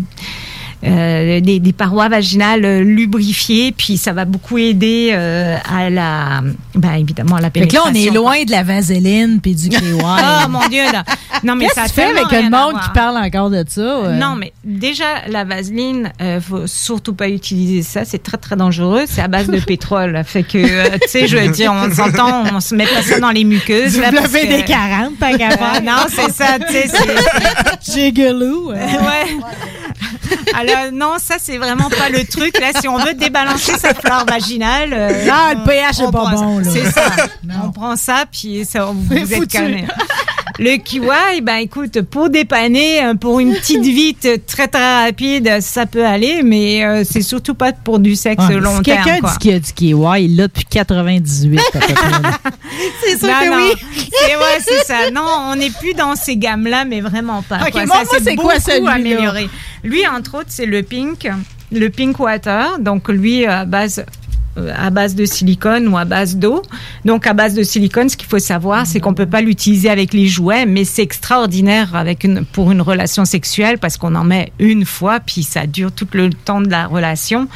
euh, 0.84 1.39
des 1.41 1.59
des 1.59 1.73
parois 1.73 2.09
vaginales 2.09 2.65
euh, 2.65 2.82
lubrifiées, 2.84 3.71
puis 3.71 3.97
ça 3.97 4.13
va 4.13 4.25
beaucoup 4.25 4.57
aider 4.57 5.09
euh, 5.13 5.55
à 5.71 5.89
la, 5.89 6.41
ben 6.75 6.93
évidemment 6.93 7.36
à 7.36 7.41
la 7.41 7.51
Fait 7.51 7.67
que 7.67 7.75
là, 7.75 7.82
pénétration. 7.86 7.91
on 7.91 7.93
est 7.93 8.15
loin 8.15 8.43
de 8.43 8.51
la 8.51 8.63
vaseline 8.63 9.39
puis 9.41 9.55
du 9.55 9.69
KY. 9.69 9.77
Ah 10.05 10.47
mon 10.49 10.67
dieu 10.67 10.84
là. 10.91 11.03
Non 11.43 11.55
mais 11.55 11.67
ça 11.69 11.84
tu 11.88 11.93
fais 11.93 12.03
avec 12.05 12.32
le 12.32 12.49
monde 12.49 12.79
qui 12.82 12.89
parle 12.93 13.17
encore 13.17 13.49
de 13.49 13.63
ça? 13.67 13.82
euh? 13.82 14.17
Non, 14.17 14.36
mais 14.36 14.53
déjà, 14.63 15.05
la 15.27 15.43
vaseline, 15.43 16.11
euh, 16.21 16.39
faut 16.41 16.65
surtout 16.67 17.13
pas 17.13 17.29
utiliser 17.29 17.82
ça. 17.84 18.05
C'est 18.05 18.21
très, 18.21 18.38
très 18.38 18.55
dangereux. 18.55 19.03
C'est 19.07 19.21
à 19.21 19.27
base 19.27 19.47
de 19.47 19.59
pétrole. 19.65 20.21
Fait 20.25 20.43
que, 20.43 20.57
euh, 20.57 20.97
tu 21.03 21.07
sais, 21.09 21.27
je 21.27 21.38
veux 21.38 21.47
dire, 21.49 21.71
on 21.73 21.93
s'entend, 21.93 22.43
on 22.53 22.59
se 22.59 22.75
met 22.75 22.86
pas 22.86 23.01
ça 23.01 23.19
dans 23.19 23.29
les 23.32 23.43
muqueuses. 23.43 23.93
Du 23.93 24.01
là, 24.01 24.11
parce 24.11 24.29
que- 24.32 24.47
des 24.57 24.63
40, 24.63 25.17
tant 25.19 25.38
qu'à 25.38 25.49
faire. 25.57 25.75
Euh, 25.77 25.82
non, 25.82 26.05
c'est 26.09 26.32
ça, 26.32 26.57
tu 26.59 26.73
sais, 26.73 26.88
c'est... 26.88 27.93
Gigolo. 27.93 28.71
ouais. 28.71 28.77
Alors, 30.56 30.91
non, 30.91 31.16
ça, 31.18 31.36
c'est 31.39 31.58
vraiment 31.58 31.89
pas 31.89 32.10
le 32.10 32.26
truc. 32.26 32.60
Là, 32.60 32.68
si 32.80 32.88
on 32.88 32.97
veut 32.97 33.14
débalancer 33.14 33.78
sa 33.78 33.93
flore 33.93 34.26
vaginale... 34.28 34.93
euh, 34.93 35.28
Ah, 35.32 35.54
le 35.56 35.64
pH 35.64 35.99
est 35.99 36.04
on 36.04 36.12
pas 36.12 36.20
prend 36.24 36.38
ça. 36.38 36.43
bon, 36.45 36.60
là. 36.60 36.70
C'est 36.72 36.91
ça. 36.91 37.06
On 37.64 37.72
prend 37.72 37.95
ça, 37.95 38.26
puis 38.32 38.66
ça, 38.66 38.86
vous, 38.86 39.02
vous 39.02 39.34
êtes 39.34 39.47
calmé. 39.47 39.86
Le 40.64 40.78
kiwi, 40.78 41.41
ben 41.41 41.55
écoute, 41.55 42.03
pour 42.03 42.30
dépanner, 42.30 43.03
euh, 43.03 43.16
pour 43.16 43.39
une 43.39 43.51
petite 43.55 43.82
vite 43.84 44.45
très 44.45 44.68
très 44.68 45.05
rapide, 45.05 45.59
ça 45.59 45.88
peut 45.88 46.05
aller, 46.05 46.43
mais 46.43 46.86
euh, 46.86 47.03
c'est 47.03 47.24
surtout 47.24 47.55
pas 47.55 47.72
pour 47.74 47.97
du 47.97 48.16
sexe 48.16 48.45
Ouais, 48.47 48.59
long 48.59 48.78
si 48.78 48.84
terme. 48.84 49.03
quelqu'un 49.03 49.28
dit 49.28 49.38
qu'il 49.39 49.51
y 49.51 49.53
a 49.55 49.59
du 49.59 49.74
KY, 49.74 50.24
il 50.26 50.36
l'a 50.36 50.43
depuis 50.47 50.66
98 50.66 51.59
à 51.59 51.64
peu 51.72 51.80
près. 51.80 51.93
là. 52.12 52.20
C'est 53.03 53.18
sûr 53.18 53.28
que 53.28 53.55
oui. 53.55 54.07
C'est 54.14 54.36
ouais, 54.36 54.59
c'est 54.59 54.86
ça. 54.86 55.09
Non, 55.12 55.26
on 55.49 55.55
n'est 55.55 55.72
plus 55.72 55.93
dans 55.95 56.16
ces 56.16 56.38
gammes-là, 56.38 56.86
mais 56.86 57.01
vraiment 57.01 57.41
pas. 57.41 57.57
Ok, 57.64 57.72
quoi. 57.72 57.86
moi, 57.88 58.03
Ça 58.05 58.18
c'est 58.24 58.36
quoi 58.36 58.53
amélioré. 58.91 59.49
Lui, 59.84 60.07
entre 60.07 60.36
autres, 60.39 60.49
c'est 60.49 60.68
le 60.68 60.84
pink, 60.84 61.28
le 61.72 61.89
pink 61.89 62.20
water. 62.20 62.78
Donc 62.80 63.09
lui, 63.09 63.45
à 63.47 63.66
base 63.66 64.05
à 64.58 64.89
base 64.89 65.16
de 65.16 65.26
silicone 65.26 65.88
ou 65.88 65.97
à 65.97 66.06
base 66.06 66.38
d'eau. 66.38 66.62
Donc 67.06 67.28
à 67.28 67.34
base 67.34 67.54
de 67.54 67.64
silicone, 67.64 68.10
ce 68.10 68.18
qu'il 68.18 68.28
faut 68.28 68.39
savoir, 68.39 68.86
c'est 68.86 68.99
qu'on 68.99 69.14
peut 69.14 69.26
pas 69.26 69.41
l'utiliser 69.41 69.89
avec 69.89 70.14
les 70.14 70.28
jouets, 70.28 70.66
mais 70.66 70.84
c'est 70.84 71.04
extraordinaire 71.04 71.95
avec 71.95 72.24
une 72.24 72.45
pour 72.45 72.72
une 72.72 72.82
relation 72.82 73.26
sexuelle 73.26 73.78
parce 73.78 73.97
qu'on 73.97 74.16
en 74.16 74.24
met 74.24 74.52
une 74.60 74.86
fois 74.86 75.20
puis 75.20 75.43
ça 75.43 75.68
dure 75.68 75.91
tout 75.91 76.08
le 76.14 76.30
temps 76.30 76.62
de 76.62 76.70
la 76.70 76.88
relation. 76.88 77.47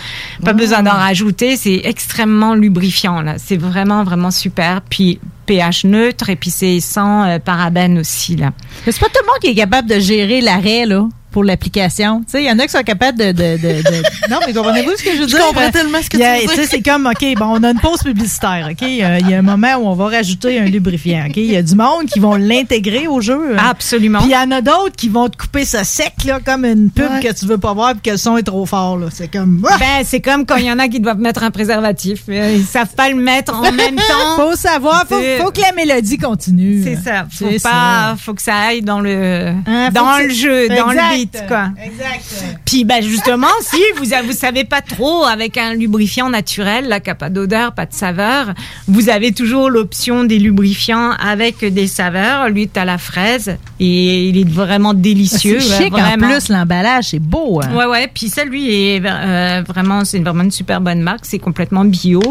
Pas 0.43 0.53
besoin 0.53 0.83
d'en 0.83 0.91
rajouter, 0.91 1.57
c'est 1.57 1.81
extrêmement 1.83 2.55
lubrifiant 2.55 3.21
là. 3.21 3.35
C'est 3.37 3.57
vraiment 3.57 4.03
vraiment 4.03 4.31
super. 4.31 4.81
Puis 4.81 5.19
pH 5.45 5.83
neutre 5.85 6.29
et 6.29 6.35
puis 6.35 6.49
c'est 6.49 6.79
sans 6.79 7.23
euh, 7.27 7.39
parabènes 7.39 7.99
aussi 7.99 8.35
là. 8.35 8.51
Mais 8.85 8.91
c'est 8.91 8.99
pas 8.99 9.07
tout 9.07 9.19
le 9.21 9.27
monde 9.27 9.39
qui 9.41 9.47
est 9.49 9.55
capable 9.55 9.89
de 9.89 9.99
gérer 9.99 10.41
l'arrêt, 10.41 10.85
là, 10.85 11.07
pour 11.31 11.43
l'application. 11.43 12.19
Tu 12.19 12.31
sais, 12.31 12.43
il 12.43 12.47
y 12.47 12.51
en 12.51 12.57
a 12.59 12.63
qui 12.63 12.69
sont 12.71 12.83
capables 12.83 13.17
de. 13.17 13.31
de, 13.33 13.57
de, 13.57 13.81
de- 13.81 14.03
Non, 14.29 14.39
mais 14.47 14.53
comprenez-vous 14.53 14.91
ce 14.97 15.03
que 15.03 15.11
je 15.11 15.17
veux 15.17 15.27
Je 15.27 15.35
dire? 15.35 15.45
comprends 15.45 15.69
tellement 15.69 15.97
ce 16.01 16.09
que 16.09 16.17
a- 16.21 16.39
tu 16.39 16.47
dire. 16.55 16.65
c'est 16.69 16.81
comme, 16.81 17.07
OK, 17.07 17.25
bon, 17.37 17.45
on 17.59 17.63
a 17.63 17.71
une 17.71 17.79
pause 17.79 18.03
publicitaire, 18.03 18.69
OK? 18.71 18.81
Euh, 18.83 19.17
Il 19.19 19.29
y 19.29 19.33
a 19.33 19.39
un 19.39 19.41
moment 19.41 19.75
où 19.75 19.87
on 19.87 19.93
va 19.95 20.05
rajouter 20.05 20.59
un 20.59 20.65
lubrifiant, 20.65 21.25
OK? 21.27 21.35
Il 21.35 21.51
y 21.51 21.57
a 21.57 21.61
du 21.61 21.75
monde 21.75 22.05
qui 22.05 22.19
vont 22.19 22.35
l'intégrer 22.35 23.07
au 23.07 23.19
jeu. 23.19 23.55
hein? 23.57 23.69
Absolument. 23.69 24.19
Puis 24.19 24.29
il 24.29 24.33
y 24.33 24.37
en 24.37 24.49
a 24.51 24.61
d'autres 24.61 24.95
qui 24.95 25.09
vont 25.09 25.27
te 25.27 25.35
couper 25.35 25.65
ça 25.65 25.83
sec, 25.83 26.13
là, 26.25 26.39
comme 26.43 26.63
une 26.63 26.89
pub 26.89 27.11
Ouais. 27.11 27.19
que 27.19 27.33
tu 27.37 27.45
veux 27.45 27.57
pas 27.57 27.73
voir 27.73 27.91
puis 27.93 28.01
que 28.03 28.11
le 28.11 28.17
son 28.17 28.37
est 28.37 28.43
trop 28.43 28.65
fort, 28.65 28.97
là. 28.97 29.07
C'est 29.11 29.27
comme. 29.31 29.65
Ah! 29.69 29.75
Ben, 29.77 30.05
c'est 30.05 30.21
comme 30.21 30.45
quand 30.45 30.55
il 30.55 30.65
y 30.65 30.71
en 30.71 30.79
a 30.79 30.87
qui 30.87 31.01
doivent 31.01 31.19
mettre 31.19 31.43
un 31.43 31.51
préservatif. 31.51 32.21
Euh, 32.29 32.53
Ils 32.57 32.63
savent 32.63 32.93
pas 32.95 33.09
le 33.09 33.15
mettre 33.15 33.53
en 33.55 33.71
même 33.73 33.95
temps. 33.97 34.35
Faut 34.37 34.55
savoir, 34.55 35.05
faut, 35.07 35.19
C'est- 35.37 35.43
faut 35.43 35.51
que 35.51 35.61
la 35.61 35.71
mélodie 35.73 36.17
continue. 36.17 36.83
C'est 36.83 36.95
ça. 36.95 37.25
Faut 37.31 37.49
pas, 37.63 38.15
faut 38.17 38.33
que 38.33 38.41
ça 38.41 38.55
aille 38.55 38.81
dans 38.81 38.99
le, 39.01 39.53
Hein, 39.65 39.89
dans 39.93 40.17
que 40.17 40.23
le 40.23 40.29
jeu, 40.33 40.67
dans 40.69 40.91
le 40.91 41.15
beat, 41.17 41.43
quoi. 41.47 41.69
Exact. 41.83 42.59
Puis, 42.65 42.83
ben, 42.85 43.01
justement, 43.03 43.47
si 43.61 43.77
vous, 43.97 44.05
vous 44.27 44.33
savez 44.33 44.63
pas 44.63 44.81
trop 44.81 45.23
avec 45.25 45.57
un 45.57 45.73
lubrifiant 45.73 46.29
naturel, 46.29 46.87
là, 46.87 46.99
qui 46.99 47.09
a 47.09 47.15
pas 47.15 47.29
d'odeur, 47.29 47.73
pas 47.73 47.85
de 47.85 47.93
saveur, 47.93 48.53
vous 48.87 49.09
avez 49.09 49.31
toujours 49.31 49.69
l'option 49.69 50.23
des 50.23 50.39
lubrifiants 50.39 51.11
avec 51.11 51.63
des 51.63 51.87
saveurs. 51.87 52.49
Lui, 52.49 52.67
t'as 52.67 52.85
la 52.85 52.97
fraise 52.97 53.57
et 53.79 54.29
il 54.29 54.37
est 54.39 54.49
vraiment 54.49 54.93
délicieux. 54.93 55.59
C'est 55.59 55.83
chic 55.85 55.93
en 55.93 55.97
vraiment. 55.99 56.27
plus, 56.29 56.49
l'emballage, 56.49 57.05
c'est 57.09 57.19
beau. 57.19 57.61
hein. 57.63 57.75
Ouais, 57.75 57.85
ouais. 57.85 58.09
Puis 58.13 58.29
ça, 58.29 58.43
lui, 58.45 58.73
est 58.73 59.01
euh, 59.05 59.63
vraiment, 59.67 60.03
c'est 60.05 60.19
vraiment 60.19 60.43
une 60.43 60.51
super 60.51 60.81
bonne 60.81 61.01
marque. 61.01 61.25
C'est 61.25 61.39
complètement 61.39 61.85
bio. 61.85 62.21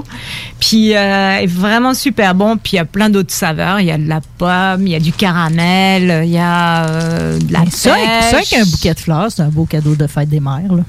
Puis 0.60 0.94
euh, 0.94 1.38
est 1.40 1.46
vraiment 1.46 1.94
super 1.94 2.34
bon. 2.34 2.56
Puis 2.56 2.72
il 2.74 2.76
y 2.76 2.78
a 2.78 2.84
plein 2.94 3.10
d'autres 3.10 3.34
saveurs. 3.34 3.80
Il 3.80 3.86
y 3.86 3.90
a 3.90 3.98
de 3.98 4.08
la 4.08 4.20
pomme, 4.38 4.86
il 4.86 4.90
y 4.90 4.94
a 4.94 5.00
du 5.00 5.12
caramel, 5.12 6.22
il 6.24 6.30
y 6.30 6.38
a 6.38 6.86
euh, 6.88 7.38
de 7.38 7.52
la 7.52 7.58
Mais 7.60 7.64
pêche. 7.66 7.74
ça 7.74 8.40
qu'un 8.48 8.64
bouquet 8.64 8.94
de 8.94 9.00
fleurs, 9.00 9.26
c'est 9.30 9.42
un 9.42 9.48
beau 9.48 9.64
cadeau 9.66 9.94
de 9.96 10.06
fête 10.06 10.28
des 10.28 10.40
mères. 10.40 10.72
Là. 10.72 10.82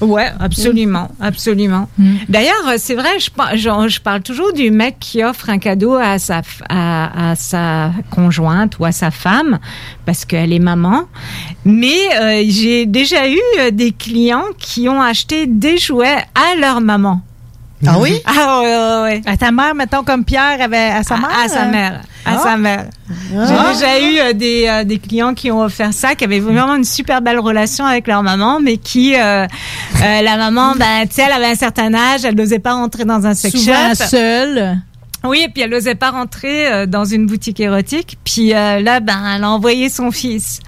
Ouais, 0.00 0.28
absolument, 0.38 1.08
absolument. 1.20 1.88
D'ailleurs, 2.28 2.68
euh, 2.68 2.74
c'est 2.76 2.94
vrai, 2.94 3.18
je, 3.18 3.30
par- 3.32 3.56
je, 3.56 3.88
je 3.88 4.00
parle 4.00 4.20
toujours 4.22 4.52
du 4.52 4.70
mec 4.70 4.96
qui 5.00 5.24
offre 5.24 5.50
un 5.50 5.58
cadeau 5.58 5.94
à 5.96 6.20
sa, 6.20 6.40
f- 6.42 6.62
à, 6.68 7.30
à 7.30 7.34
sa 7.34 7.90
conjointe 8.08 8.78
ou 8.78 8.84
à 8.84 8.92
sa 8.92 9.10
femme 9.10 9.58
parce 10.06 10.24
qu'elle 10.24 10.52
est 10.52 10.60
maman. 10.60 11.02
Mais 11.64 11.96
euh, 12.20 12.44
j'ai 12.48 12.86
déjà 12.86 13.28
eu 13.28 13.40
euh, 13.58 13.72
des 13.72 13.90
clients 13.90 14.44
qui 14.56 14.88
ont 14.88 15.02
acheté 15.02 15.46
des 15.48 15.78
jouets 15.78 16.18
à 16.36 16.56
leur 16.60 16.80
maman. 16.80 17.22
Ah 17.86 17.98
oui? 17.98 18.20
Ah 18.26 18.60
ouais, 18.60 18.66
ouais, 18.66 19.02
ouais. 19.02 19.22
À 19.26 19.36
ta 19.36 19.50
mère, 19.52 19.74
mettons, 19.74 20.02
comme 20.02 20.24
Pierre 20.24 20.60
avait 20.60 20.76
à 20.90 21.02
sa 21.04 21.16
mère? 21.16 21.30
À, 21.30 21.44
à 21.44 21.48
sa 21.48 21.64
mère. 21.66 22.00
À 22.24 22.32
Ah. 22.34 22.38
sa 22.42 22.56
mère. 22.56 22.86
Ah. 23.08 23.46
J'ai 23.46 23.72
déjà 23.74 24.00
eu 24.00 24.18
euh, 24.18 24.32
des, 24.32 24.66
euh, 24.68 24.84
des 24.84 24.98
clients 24.98 25.32
qui 25.32 25.50
ont 25.52 25.60
offert 25.62 25.92
ça, 25.92 26.14
qui 26.16 26.24
avaient 26.24 26.40
vraiment 26.40 26.74
une 26.74 26.84
super 26.84 27.22
belle 27.22 27.38
relation 27.38 27.86
avec 27.86 28.06
leur 28.08 28.22
maman, 28.24 28.58
mais 28.60 28.78
qui, 28.78 29.14
euh, 29.14 29.44
euh, 29.46 29.46
la 30.22 30.36
maman, 30.36 30.74
ben, 30.76 31.06
tu 31.08 31.14
sais, 31.14 31.22
elle 31.26 31.32
avait 31.32 31.52
un 31.52 31.54
certain 31.54 31.94
âge, 31.94 32.24
elle 32.24 32.34
n'osait 32.34 32.58
pas 32.58 32.72
rentrer 32.74 33.04
dans 33.04 33.24
un 33.26 33.34
sex 33.34 33.56
Souvent 33.56 33.94
shop. 33.94 34.04
seule. 34.10 34.78
Oui, 35.24 35.42
et 35.44 35.48
puis 35.48 35.62
elle 35.62 35.70
n'osait 35.70 35.94
pas 35.96 36.10
rentrer 36.10 36.66
euh, 36.72 36.86
dans 36.86 37.04
une 37.04 37.26
boutique 37.26 37.60
érotique. 37.60 38.18
Puis 38.24 38.54
euh, 38.54 38.80
là, 38.80 39.00
ben, 39.00 39.20
elle 39.36 39.44
a 39.44 39.50
envoyé 39.50 39.88
son 39.88 40.10
fils. 40.10 40.60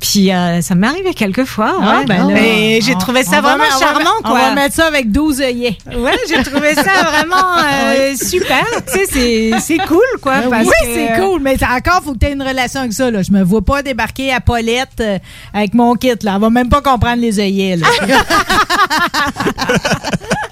Puis 0.00 0.32
euh, 0.32 0.62
ça 0.62 0.74
m'est 0.74 0.86
arrivé 0.86 1.12
quelques 1.12 1.44
fois. 1.44 1.74
Ah, 1.80 1.98
ouais. 1.98 2.04
ben 2.06 2.26
là, 2.28 2.34
et 2.40 2.80
j'ai 2.80 2.94
on- 2.94 2.98
trouvé 2.98 3.22
ça 3.22 3.38
on 3.38 3.42
vraiment 3.42 3.64
mettre- 3.64 3.76
on 3.76 3.80
va 3.80 3.86
charmant, 3.86 4.10
quoi. 4.22 4.30
On 4.30 4.34
va 4.34 4.54
mettre 4.54 4.74
ça 4.74 4.86
avec 4.86 5.12
12 5.12 5.40
œillets. 5.42 5.76
Ouais, 5.94 6.16
j'ai 6.28 6.42
trouvé 6.42 6.74
ça 6.74 6.82
vraiment 7.12 7.58
euh, 7.62 8.14
super. 8.16 8.64
Tu 8.86 8.92
sais, 8.98 9.06
c'est- 9.06 9.60
c'est 9.60 9.78
cool, 9.86 10.00
quoi. 10.22 10.36
parce 10.48 10.66
oui, 10.66 10.72
que- 10.82 10.94
c'est 10.94 11.20
cool, 11.20 11.40
mais 11.42 11.56
encore, 11.62 12.02
faut 12.02 12.14
que 12.14 12.18
tu 12.18 12.26
aies 12.26 12.32
une 12.32 12.42
relation 12.42 12.80
avec 12.80 12.94
ça. 12.94 13.10
Là. 13.10 13.22
Je 13.22 13.30
me 13.30 13.42
vois 13.44 13.62
pas 13.62 13.82
débarquer 13.82 14.32
à 14.32 14.40
Paulette 14.40 14.88
euh, 15.00 15.18
avec 15.52 15.74
mon 15.74 15.94
kit. 15.94 16.08
Là. 16.22 16.32
Elle 16.36 16.40
va 16.40 16.50
même 16.50 16.70
pas 16.70 16.80
comprendre 16.80 17.20
les 17.20 17.38
œillets. 17.38 17.76
Là. 17.76 17.86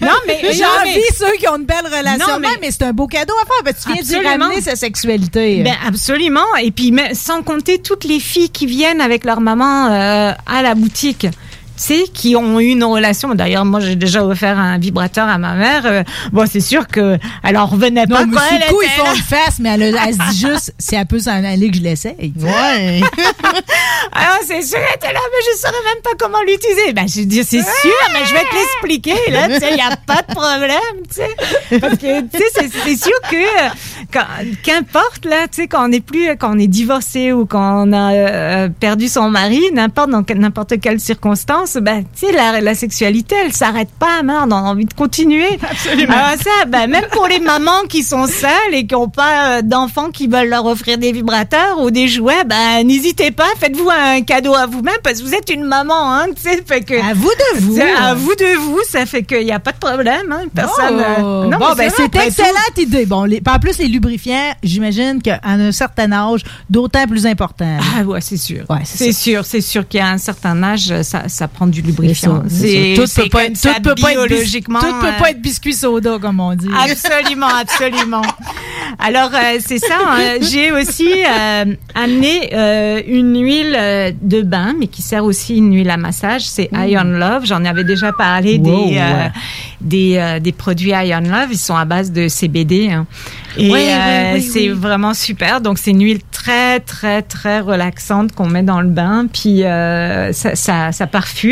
Non, 0.00 0.08
mais 0.26 0.40
J'ai 0.52 0.62
non, 0.62 0.68
envie 0.80 0.94
mais- 0.96 1.16
ceux 1.16 1.32
qui 1.38 1.48
ont 1.48 1.56
une 1.56 1.64
belle 1.64 1.84
relation. 1.86 2.26
Non, 2.40 2.48
mais- 2.60 2.70
c'est 2.70 2.82
un 2.82 2.92
beau 2.92 3.06
cadeau 3.06 3.34
à 3.42 3.46
faire. 3.46 3.62
parce 3.64 3.84
que 3.84 3.90
tu 3.98 4.04
viens 4.04 4.18
Absolument. 4.20 4.46
ramener 4.46 4.60
sa 4.62 4.76
sexualité. 4.76 5.62
Ben, 5.62 5.74
absolument. 5.86 6.44
Et 6.62 6.70
puis, 6.70 6.92
mais 6.92 7.14
sans 7.14 7.42
compter 7.42 7.80
toutes 7.80 8.04
les 8.04 8.20
filles 8.20 8.50
qui 8.50 8.66
viennent 8.66 9.00
avec 9.00 9.24
leur 9.24 9.40
maman 9.40 9.86
euh, 9.92 10.32
à 10.46 10.62
la 10.62 10.74
boutique. 10.74 11.26
Tu 11.76 11.82
sais, 11.82 12.04
qui 12.12 12.36
ont 12.36 12.58
eu 12.58 12.68
une 12.68 12.84
relation. 12.84 13.34
D'ailleurs, 13.34 13.64
moi, 13.64 13.80
j'ai 13.80 13.96
déjà 13.96 14.24
offert 14.24 14.58
un 14.58 14.78
vibrateur 14.78 15.28
à 15.28 15.36
ma 15.38 15.54
mère. 15.54 15.82
Euh, 15.84 16.02
bon, 16.32 16.46
c'est 16.50 16.60
sûr 16.60 16.86
que 16.86 17.18
elle 17.44 17.56
en 17.58 17.66
revenait 17.66 18.06
pas. 18.06 18.24
non, 18.24 18.32
mais 18.60 18.66
coup, 18.68 18.80
ils 18.82 18.88
font 18.88 19.10
le 19.10 19.22
face, 19.22 19.58
mais 19.58 19.70
elle, 19.70 19.96
a- 19.96 20.06
elle 20.08 20.14
se 20.14 20.30
dit 20.30 20.38
juste, 20.40 20.74
si 20.78 20.94
elle 20.94 21.06
peut 21.06 21.18
s'en 21.18 21.32
aller, 21.44 21.70
que 21.70 21.76
je 21.76 21.82
l'essaye. 21.82 22.32
Ouais. 22.40 23.00
Ah, 24.18 24.38
c'est 24.46 24.62
sûr, 24.62 24.78
elle 24.78 24.94
était 24.96 25.12
là, 25.12 25.20
mais 25.30 25.52
je 25.52 25.58
saurais 25.58 25.72
même 25.72 26.02
pas 26.02 26.10
comment 26.18 26.40
l'utiliser. 26.46 26.92
Ben, 26.94 27.06
je 27.06 27.22
dis, 27.22 27.44
c'est 27.44 27.60
sûr, 27.62 27.92
mais 28.12 28.24
je 28.26 28.32
vais 28.32 28.40
te 28.44 28.54
l'expliquer, 28.54 29.30
là, 29.30 29.48
tu 29.48 29.54
sais, 29.60 29.70
il 29.70 29.74
n'y 29.74 29.80
a 29.82 29.96
pas 29.96 30.22
de 30.22 30.34
problème, 30.34 31.02
tu 31.08 31.16
sais. 31.16 31.78
Parce 31.80 31.94
que, 31.98 32.20
tu 32.22 32.38
sais, 32.38 32.44
c'est- 32.54 32.70
c'est 32.84 32.96
sûr 32.96 33.20
que, 33.30 34.16
qu'importe, 34.62 35.24
là, 35.26 35.48
tu 35.48 35.62
sais, 35.62 35.68
quand 35.68 35.88
on 35.88 35.92
est 35.92 36.00
plus, 36.00 36.28
quand 36.38 36.54
on 36.54 36.58
est 36.58 36.66
divorcé 36.66 37.32
ou 37.32 37.46
quand 37.46 37.86
on 37.88 37.92
a 37.92 38.12
euh, 38.14 38.68
perdu 38.68 39.08
son 39.08 39.28
mari, 39.30 39.60
n'importe, 39.72 40.10
dans 40.10 40.24
n'importe 40.34 40.80
quelle 40.80 41.00
circonstance, 41.00 41.65
ben, 41.80 42.04
tu 42.18 42.26
sais, 42.26 42.32
la, 42.32 42.60
la 42.60 42.74
sexualité, 42.74 43.34
elle 43.44 43.52
s'arrête 43.52 43.90
pas, 43.98 44.22
merde, 44.22 44.52
on 44.52 44.56
a 44.56 44.60
envie 44.60 44.84
de 44.84 44.94
continuer. 44.94 45.58
Absolument. 45.70 46.12
Alors 46.14 46.38
ça, 46.40 46.64
ben, 46.66 46.86
même 46.88 47.04
pour 47.12 47.26
les 47.26 47.38
mamans 47.40 47.82
qui 47.88 48.02
sont 48.02 48.26
seules 48.26 48.72
et 48.74 48.86
qui 48.86 48.94
n'ont 48.94 49.08
pas 49.08 49.58
euh, 49.58 49.62
d'enfants 49.62 50.10
qui 50.10 50.26
veulent 50.26 50.48
leur 50.48 50.64
offrir 50.66 50.98
des 50.98 51.12
vibrateurs 51.12 51.78
ou 51.80 51.90
des 51.90 52.08
jouets, 52.08 52.44
ben, 52.44 52.84
n'hésitez 52.86 53.30
pas, 53.30 53.48
faites-vous 53.58 53.88
un 53.90 54.22
cadeau 54.22 54.54
à 54.54 54.66
vous-même 54.66 54.96
parce 55.02 55.20
que 55.20 55.24
vous 55.26 55.34
êtes 55.34 55.50
une 55.50 55.64
maman, 55.64 56.12
hein, 56.14 56.26
tu 56.34 56.42
sais, 56.42 56.62
fait 56.66 56.82
que. 56.82 56.94
À 56.94 57.14
vous 57.14 57.30
de 57.30 57.60
vous. 57.60 57.78
À 58.00 58.14
vous 58.14 58.34
de 58.34 58.56
vous, 58.58 58.80
ça 58.88 59.06
fait 59.06 59.22
qu'il 59.22 59.44
n'y 59.44 59.52
a 59.52 59.60
pas 59.60 59.72
de 59.72 59.78
problème, 59.78 60.30
hein, 60.32 60.44
personne. 60.54 61.00
euh, 61.00 61.14
Oh. 61.18 61.44
non, 61.48 61.58
bon, 61.58 61.74
ben, 61.76 61.90
c'est 61.94 62.14
excellente 62.14 62.76
idée. 62.78 63.06
Bon, 63.06 63.24
les, 63.24 63.40
en 63.48 63.58
plus, 63.58 63.78
les 63.78 63.88
lubrifiants, 63.88 64.52
j'imagine 64.62 65.20
qu'à 65.22 65.40
un 65.42 65.72
certain 65.72 66.12
âge, 66.12 66.42
d'autant 66.68 67.06
plus 67.06 67.26
important. 67.26 67.78
Ah 67.98 68.02
ouais, 68.02 68.20
c'est 68.20 68.36
sûr. 68.36 68.64
Ouais, 68.68 68.80
C'est 68.84 69.12
sûr, 69.12 69.44
c'est 69.44 69.60
sûr 69.60 69.86
qu'à 69.88 70.08
un 70.08 70.18
certain 70.18 70.62
âge, 70.62 71.02
ça, 71.02 71.28
ça 71.28 71.48
prend 71.56 71.66
du 71.66 71.80
lubrifiant. 71.82 72.42
C'est. 72.48 72.94
Tout 72.96 73.02
peut 73.14 73.28
pas 73.30 73.42
comme 73.42 73.50
être- 73.52 73.56
ça, 73.56 73.74
tout 73.74 73.82
peut 73.82 73.94
pas 74.00 74.12
être 74.12 74.26
biologiquement. 74.28 74.78
tout 74.80 74.92
peut 75.00 75.06
euh, 75.08 75.18
pas 75.18 75.30
être 75.30 75.40
biscuit 75.40 75.72
soda, 75.74 76.18
comme 76.20 76.38
on 76.40 76.54
dit. 76.54 76.68
Absolument, 76.90 77.48
absolument. 77.60 78.22
Alors, 78.98 79.30
euh, 79.34 79.58
c'est 79.58 79.78
ça. 79.78 79.98
hein. 80.06 80.18
J'ai 80.40 80.70
aussi 80.72 81.08
euh, 81.10 81.64
amené 81.94 82.50
euh, 82.52 83.00
une 83.06 83.42
huile 83.42 84.14
de 84.22 84.42
bain, 84.42 84.74
mais 84.78 84.86
qui 84.86 85.02
sert 85.02 85.24
aussi 85.24 85.56
une 85.56 85.74
huile 85.74 85.90
à 85.90 85.96
massage. 85.96 86.42
C'est 86.42 86.68
Iron 86.72 87.04
Love. 87.04 87.44
J'en 87.46 87.64
avais 87.64 87.84
déjà 87.84 88.12
parlé 88.12 88.58
Wow, 88.58 88.64
des, 88.88 88.96
euh, 88.98 89.00
ouais. 89.24 89.30
des, 89.80 90.16
euh, 90.18 90.38
des 90.40 90.52
produits 90.52 90.90
Iron 90.90 91.20
Love. 91.20 91.48
Ils 91.50 91.58
sont 91.58 91.76
à 91.76 91.84
base 91.84 92.12
de 92.12 92.28
CBD. 92.28 92.90
hein. 92.90 93.06
Et 93.58 93.70
Oui, 93.72 93.80
oui, 93.88 94.34
oui, 94.34 94.42
c'est 94.42 94.68
vraiment 94.68 95.14
super. 95.14 95.62
Donc, 95.62 95.78
c'est 95.78 95.90
une 95.90 96.02
huile 96.04 96.20
très, 96.30 96.78
très, 96.80 97.22
très 97.22 97.60
relaxante 97.60 98.32
qu'on 98.32 98.46
met 98.48 98.62
dans 98.62 98.82
le 98.82 98.88
bain. 98.88 99.26
Puis, 99.32 99.64
euh, 99.64 100.30
ça, 100.34 100.54
ça, 100.54 100.92
ça 100.92 101.06
parfume. 101.06 101.45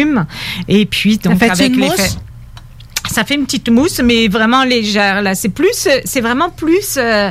Et 0.69 0.87
puis, 0.87 1.19
donc, 1.19 1.43
avec 1.43 1.77
mousse? 1.77 2.19
ça 3.11 3.23
fait 3.23 3.35
une 3.35 3.45
petite 3.45 3.69
mousse, 3.69 4.01
mais 4.03 4.29
vraiment 4.29 4.65
légère. 4.65 5.23
Là, 5.23 5.35
c'est 5.35 5.51
plus, 5.51 5.89
c'est 6.05 6.21
vraiment 6.21 6.51
plus, 6.51 6.97
euh, 6.97 7.31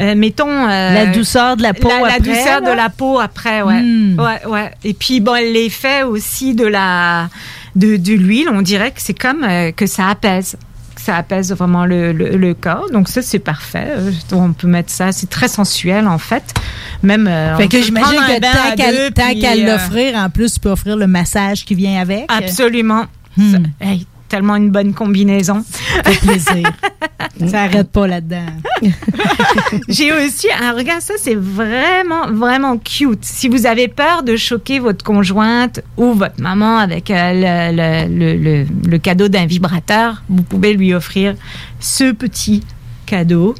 euh, 0.00 0.14
mettons 0.14 0.48
euh, 0.50 0.94
La 0.94 1.06
douceur 1.06 1.56
de 1.56 1.62
la 1.62 1.72
peau 1.74 1.88
la, 1.88 2.00
la 2.00 2.06
après, 2.06 2.20
douceur 2.20 2.60
là? 2.60 2.70
de 2.72 2.76
la 2.76 2.88
peau 2.90 3.20
après, 3.20 3.62
ouais, 3.62 3.80
Hmm. 3.80 4.18
ouais, 4.18 4.46
ouais. 4.46 4.70
Et 4.84 4.94
puis 4.94 5.20
bon, 5.20 5.34
l'effet 5.34 6.02
aussi 6.02 6.54
de 6.54 6.66
la, 6.66 7.28
de, 7.76 7.96
de 7.96 8.12
l'huile, 8.14 8.48
on 8.52 8.62
dirait 8.62 8.90
que 8.90 9.00
c'est 9.00 9.18
comme 9.18 9.46
que 9.76 9.86
ça 9.86 10.08
apaise. 10.08 10.56
Ça 11.04 11.16
apaise 11.16 11.52
vraiment 11.52 11.84
le, 11.84 12.12
le, 12.12 12.36
le 12.36 12.54
corps, 12.54 12.86
donc 12.92 13.08
ça 13.08 13.22
c'est 13.22 13.40
parfait. 13.40 13.88
Euh, 13.96 14.12
On 14.32 14.52
peut 14.52 14.68
mettre 14.68 14.90
ça, 14.90 15.10
c'est 15.10 15.28
très 15.28 15.48
sensuel 15.48 16.06
en 16.06 16.18
fait. 16.18 16.54
Même. 17.02 17.26
euh, 17.26 17.56
Fait 17.56 17.66
que 17.66 17.82
j'imagine 17.82 18.20
que 18.20 19.10
tant 19.10 19.34
qu'à 19.40 19.52
euh, 19.52 19.72
l'offrir, 19.72 20.14
en 20.16 20.30
plus, 20.30 20.54
tu 20.54 20.60
peux 20.60 20.70
offrir 20.70 20.96
le 20.96 21.08
massage 21.08 21.64
qui 21.64 21.74
vient 21.74 22.00
avec. 22.00 22.26
Absolument. 22.28 23.06
Hmm. 23.36 23.64
Hey, 23.80 24.06
tellement 24.32 24.56
une 24.56 24.70
bonne 24.70 24.94
combinaison. 24.94 25.62
Ça 26.04 26.10
fait 26.10 26.26
plaisir. 26.26 26.72
ça 27.50 27.62
arrête 27.64 27.90
pas 27.90 28.06
là-dedans. 28.06 28.46
J'ai 29.88 30.10
aussi 30.10 30.46
un 30.58 30.72
regarde 30.72 31.02
ça 31.02 31.14
c'est 31.18 31.34
vraiment 31.34 32.28
vraiment 32.32 32.78
cute. 32.78 33.22
Si 33.24 33.48
vous 33.48 33.66
avez 33.66 33.88
peur 33.88 34.22
de 34.22 34.36
choquer 34.36 34.78
votre 34.78 35.04
conjointe 35.04 35.80
ou 35.98 36.14
votre 36.14 36.40
maman 36.40 36.78
avec 36.78 37.10
euh, 37.10 37.68
le, 37.70 38.08
le, 38.08 38.36
le, 38.36 38.66
le 38.88 38.98
cadeau 38.98 39.28
d'un 39.28 39.44
vibrateur, 39.44 40.22
vous 40.30 40.42
pouvez 40.42 40.72
lui 40.72 40.94
offrir 40.94 41.34
ce 41.78 42.12
petit 42.12 42.62
cadeau. 43.04 43.54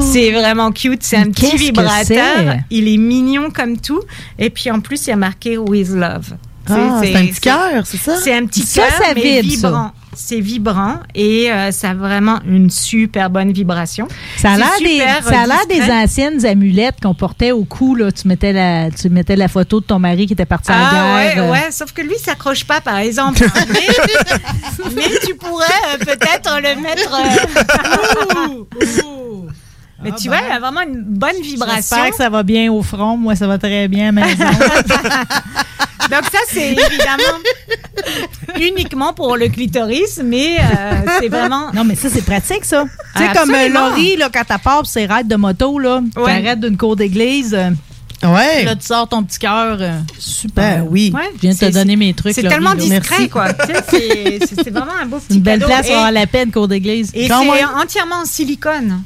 C'est 0.00 0.32
vraiment 0.32 0.72
cute, 0.72 1.04
c'est 1.04 1.18
un 1.18 1.26
Oh. 1.28 1.30
Petit 1.30 1.56
vibrateur, 1.56 2.56
il 2.70 2.88
est 2.88 2.96
mignon 2.96 3.50
comme 3.54 3.78
tout 3.78 4.00
et 4.40 4.50
puis 4.50 4.72
en 4.72 4.80
plus 4.80 5.06
il 5.06 5.10
y 5.10 5.12
a 5.12 5.16
marqué 5.16 5.56
with 5.56 5.90
love. 5.90 6.34
Ah, 6.68 6.98
c'est 7.00 7.14
un 7.14 7.26
petit 7.26 7.40
cœur, 7.40 7.86
c'est 7.86 7.96
ça? 7.96 8.16
C'est 8.16 8.34
un 8.34 8.44
petit 8.44 8.64
cœur 8.66 8.90
ça 8.90 9.14
mais 9.14 9.40
vibre, 9.40 9.60
ça. 9.70 9.92
C'est 10.18 10.40
vibrant 10.40 10.94
et 11.14 11.52
euh, 11.52 11.70
ça 11.72 11.90
a 11.90 11.94
vraiment 11.94 12.38
une 12.48 12.70
super 12.70 13.28
bonne 13.28 13.52
vibration. 13.52 14.08
Ça 14.38 14.52
a 14.52 14.56
l'air 14.56 14.70
des, 14.80 14.86
super, 14.98 15.22
ça 15.24 15.40
a 15.40 15.44
euh, 15.44 15.46
l'air 15.46 15.66
des 15.68 15.92
anciennes 15.92 16.46
amulettes 16.46 16.96
qu'on 17.02 17.14
portait 17.14 17.52
au 17.52 17.64
cou. 17.64 17.94
Là. 17.94 18.10
Tu, 18.10 18.26
mettais 18.26 18.52
la, 18.54 18.90
tu 18.90 19.10
mettais 19.10 19.36
la 19.36 19.48
photo 19.48 19.80
de 19.80 19.84
ton 19.84 19.98
mari 19.98 20.26
qui 20.26 20.32
était 20.32 20.46
parti 20.46 20.72
à 20.72 20.74
la 20.78 20.88
Ah 20.88 20.92
guerre. 20.92 21.14
ouais, 21.14 21.38
euh. 21.48 21.52
ouais, 21.52 21.70
sauf 21.70 21.92
que 21.92 22.00
lui, 22.00 22.14
il 22.18 22.22
s'accroche 22.24 22.64
pas, 22.64 22.80
par 22.80 22.96
exemple. 22.96 23.44
mais, 23.68 24.94
mais 24.94 25.08
tu 25.26 25.34
pourrais 25.34 25.66
euh, 25.94 25.98
peut-être 25.98 26.60
le 26.62 26.80
mettre. 26.80 27.14
euh, 27.14 28.48
ouh, 28.48 28.66
ouh. 29.06 29.45
Mais 30.02 30.10
tu 30.20 30.28
vois, 30.28 30.38
il 30.46 30.52
a 30.52 30.58
vraiment 30.60 30.82
une 30.82 31.02
bonne 31.02 31.40
vibration. 31.42 31.76
J'espère 31.76 32.10
que 32.10 32.16
ça 32.16 32.28
va 32.28 32.42
bien 32.42 32.70
au 32.70 32.82
front. 32.82 33.16
Moi, 33.16 33.34
ça 33.34 33.46
va 33.46 33.56
très 33.58 33.88
bien 33.88 34.08
à 34.08 34.12
la 34.12 34.26
maison. 34.26 34.44
Donc 36.10 36.22
ça, 36.30 36.38
c'est 36.48 36.72
évidemment 36.72 37.38
uniquement 38.60 39.12
pour 39.12 39.36
le 39.36 39.48
clitoris, 39.48 40.20
mais 40.24 40.58
euh, 40.58 41.00
c'est 41.20 41.28
vraiment... 41.28 41.72
Non, 41.72 41.82
mais 41.84 41.96
ça, 41.96 42.08
c'est 42.12 42.24
pratique, 42.24 42.64
ça. 42.64 42.84
Tu 43.16 43.22
sais, 43.22 43.28
Ah, 43.32 43.36
comme 43.38 43.52
euh. 43.52 43.68
Laurie, 43.68 44.16
là, 44.16 44.28
quand 44.32 44.44
part 44.58 44.78
pour 44.78 44.86
ses 44.86 45.06
raids 45.06 45.24
de 45.24 45.36
moto, 45.36 45.78
là, 45.78 46.00
Ouais. 46.16 46.24
t'arrêtes 46.42 46.60
d'une 46.60 46.76
cour 46.76 46.94
d'église. 46.94 47.54
euh, 47.54 47.70
Ouais. 48.22 48.64
Là, 48.64 48.76
tu 48.76 48.86
sors 48.86 49.08
ton 49.08 49.22
petit 49.24 49.38
cœur. 49.38 49.78
euh, 49.80 49.98
super. 50.18 50.84
Ben 50.84 50.88
oui. 50.88 51.12
Ouais, 51.14 51.22
Je 51.36 51.40
viens 51.40 51.50
de 51.52 51.58
te 51.58 51.64
c'est- 51.66 51.70
donner 51.72 51.96
mes 51.96 52.14
trucs. 52.14 52.34
C'est 52.34 52.42
tellement 52.44 52.70
là. 52.70 52.76
discret, 52.76 53.00
Merci. 53.10 53.28
quoi. 53.28 53.52
Tu 53.52 53.66
sais, 53.90 54.38
c'est- 54.64 54.70
vraiment 54.70 54.92
un 55.02 55.06
beau 55.06 55.18
petit 55.18 55.36
Une 55.36 55.42
belle 55.42 55.58
cadeau. 55.60 55.72
place 55.72 55.88
Et- 55.88 55.92
avoir 55.92 56.12
la 56.12 56.26
peine, 56.26 56.50
cour 56.52 56.66
d'église. 56.68 57.10
Et 57.14 57.28
Quand 57.28 57.42
c'est 57.42 57.64
entièrement 57.64 58.16
en 58.22 58.24
silicone. 58.24 59.02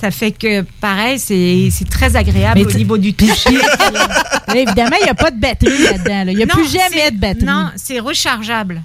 Ça 0.00 0.10
fait 0.10 0.32
que, 0.32 0.62
pareil, 0.80 1.18
c'est 1.20 1.68
c'est 1.70 1.88
très 1.88 2.16
agréable 2.16 2.58
Mais 2.60 2.66
au 2.66 2.76
niveau 2.76 2.98
du 2.98 3.14
toucher. 3.14 3.58
Évidemment, 4.54 4.96
il 5.00 5.04
n'y 5.04 5.08
a 5.10 5.14
pas 5.14 5.30
de 5.30 5.40
batterie 5.40 5.82
là-dedans. 5.84 6.24
là. 6.24 6.32
Il 6.32 6.36
n'y 6.36 6.42
a 6.42 6.46
Non, 6.46 6.54
plus 6.54 6.68
jamais 6.70 7.10
de 7.12 7.16
batterie. 7.18 7.44
Non, 7.46 7.70
c'est 7.76 8.00
rechargeable. 8.00 8.82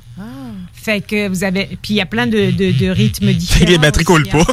Fait 0.74 1.02
que 1.02 1.28
vous 1.28 1.44
avez. 1.44 1.66
Puis 1.82 1.94
il 1.94 1.96
y 1.96 2.02
a 2.02 2.06
plein 2.06 2.26
de, 2.28 2.52
de, 2.52 2.72
de 2.72 2.90
rythmes 2.90 3.34
différents. 3.34 3.70
Les 3.72 3.78
batteries 3.78 4.06
coulent 4.06 4.28
hein. 4.34 4.44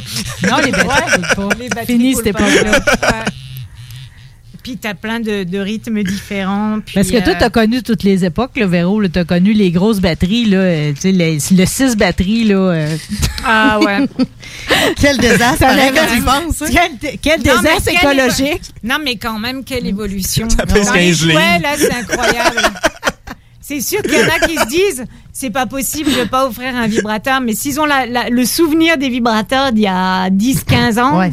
pas. 0.43 0.49
Non, 0.51 0.57
les 0.65 0.73
batteries 0.73 0.89
Ouais. 0.89 1.13
coulent 1.35 1.49
pas. 1.49 1.55
Les 1.61 1.69
batteries 1.69 1.87
Fini 1.87 2.13
coulent 2.15 2.25
cette 2.25 2.37
pas. 2.37 3.25
Ouais. 4.67 4.73
Puis 4.73 4.79
tu 4.79 4.89
as 4.89 4.95
plein 4.95 5.21
de, 5.21 5.45
de 5.45 5.59
rythmes 5.59 6.03
différents. 6.03 6.81
Puis, 6.85 6.95
Parce 6.95 7.09
que 7.11 7.19
toi, 7.23 7.35
euh, 7.35 7.39
tu 7.39 7.45
as 7.45 7.51
connu 7.51 7.83
toutes 7.83 8.03
les 8.03 8.25
époques, 8.25 8.57
là, 8.57 8.67
Véro. 8.67 9.07
Tu 9.07 9.19
as 9.19 9.25
connu 9.25 9.53
les 9.53 9.71
grosses 9.71 10.01
batteries, 10.01 10.47
là, 10.47 10.59
euh, 10.59 10.93
tu 10.93 11.13
sais, 11.17 11.55
le 11.55 11.67
6 11.67 11.97
batteries. 11.97 12.45
Là, 12.45 12.57
euh. 12.57 12.97
Ah 13.45 13.79
ouais. 13.81 14.07
Quel 15.01 15.19
désastre, 15.19 15.59
Ça 15.59 15.69
avait- 15.69 15.91
penses. 16.25 16.63
hein? 16.63 16.67
Quel, 17.01 17.19
quel 17.21 17.39
Non, 17.41 17.45
mais 17.63 17.69
désastre 17.71 17.91
écologique. 17.91 18.63
évo- 18.63 18.73
Non, 18.85 18.97
mais 19.05 19.17
quand 19.17 19.39
même, 19.39 19.63
quelle 19.65 19.87
évolution. 19.87 20.49
Ça 20.51 20.67
pèse 20.67 20.87
Dans 20.87 20.93
les 20.95 21.07
15 21.09 21.17
jouets, 21.19 21.33
livres. 21.33 21.63
là, 21.63 21.69
c'est 21.77 21.93
incroyable. 21.95 22.61
C'est 23.61 23.81
sûr 23.81 24.01
qu'il 24.03 24.13
y 24.15 24.19
en 24.23 24.29
a 24.29 24.47
qui 24.47 24.57
se 24.57 24.67
disent 24.69 25.05
c'est 25.33 25.51
pas 25.51 25.67
possible, 25.67 26.09
vais 26.11 26.27
pas 26.27 26.47
offrir 26.47 26.75
un 26.77 26.87
vibrateur, 26.87 27.41
mais 27.41 27.55
s'ils 27.55 27.81
ont 27.81 27.85
la- 27.85 28.07
la- 28.07 28.31
le 28.31 28.45
souvenir 28.45 28.97
des 28.97 29.09
vibrateurs 29.09 29.73
d'il 29.73 29.83
y 29.83 29.87
a 29.89 30.31
10, 30.31 30.63
15 30.65 30.99
ans, 30.99 31.19
Ouais, 31.19 31.33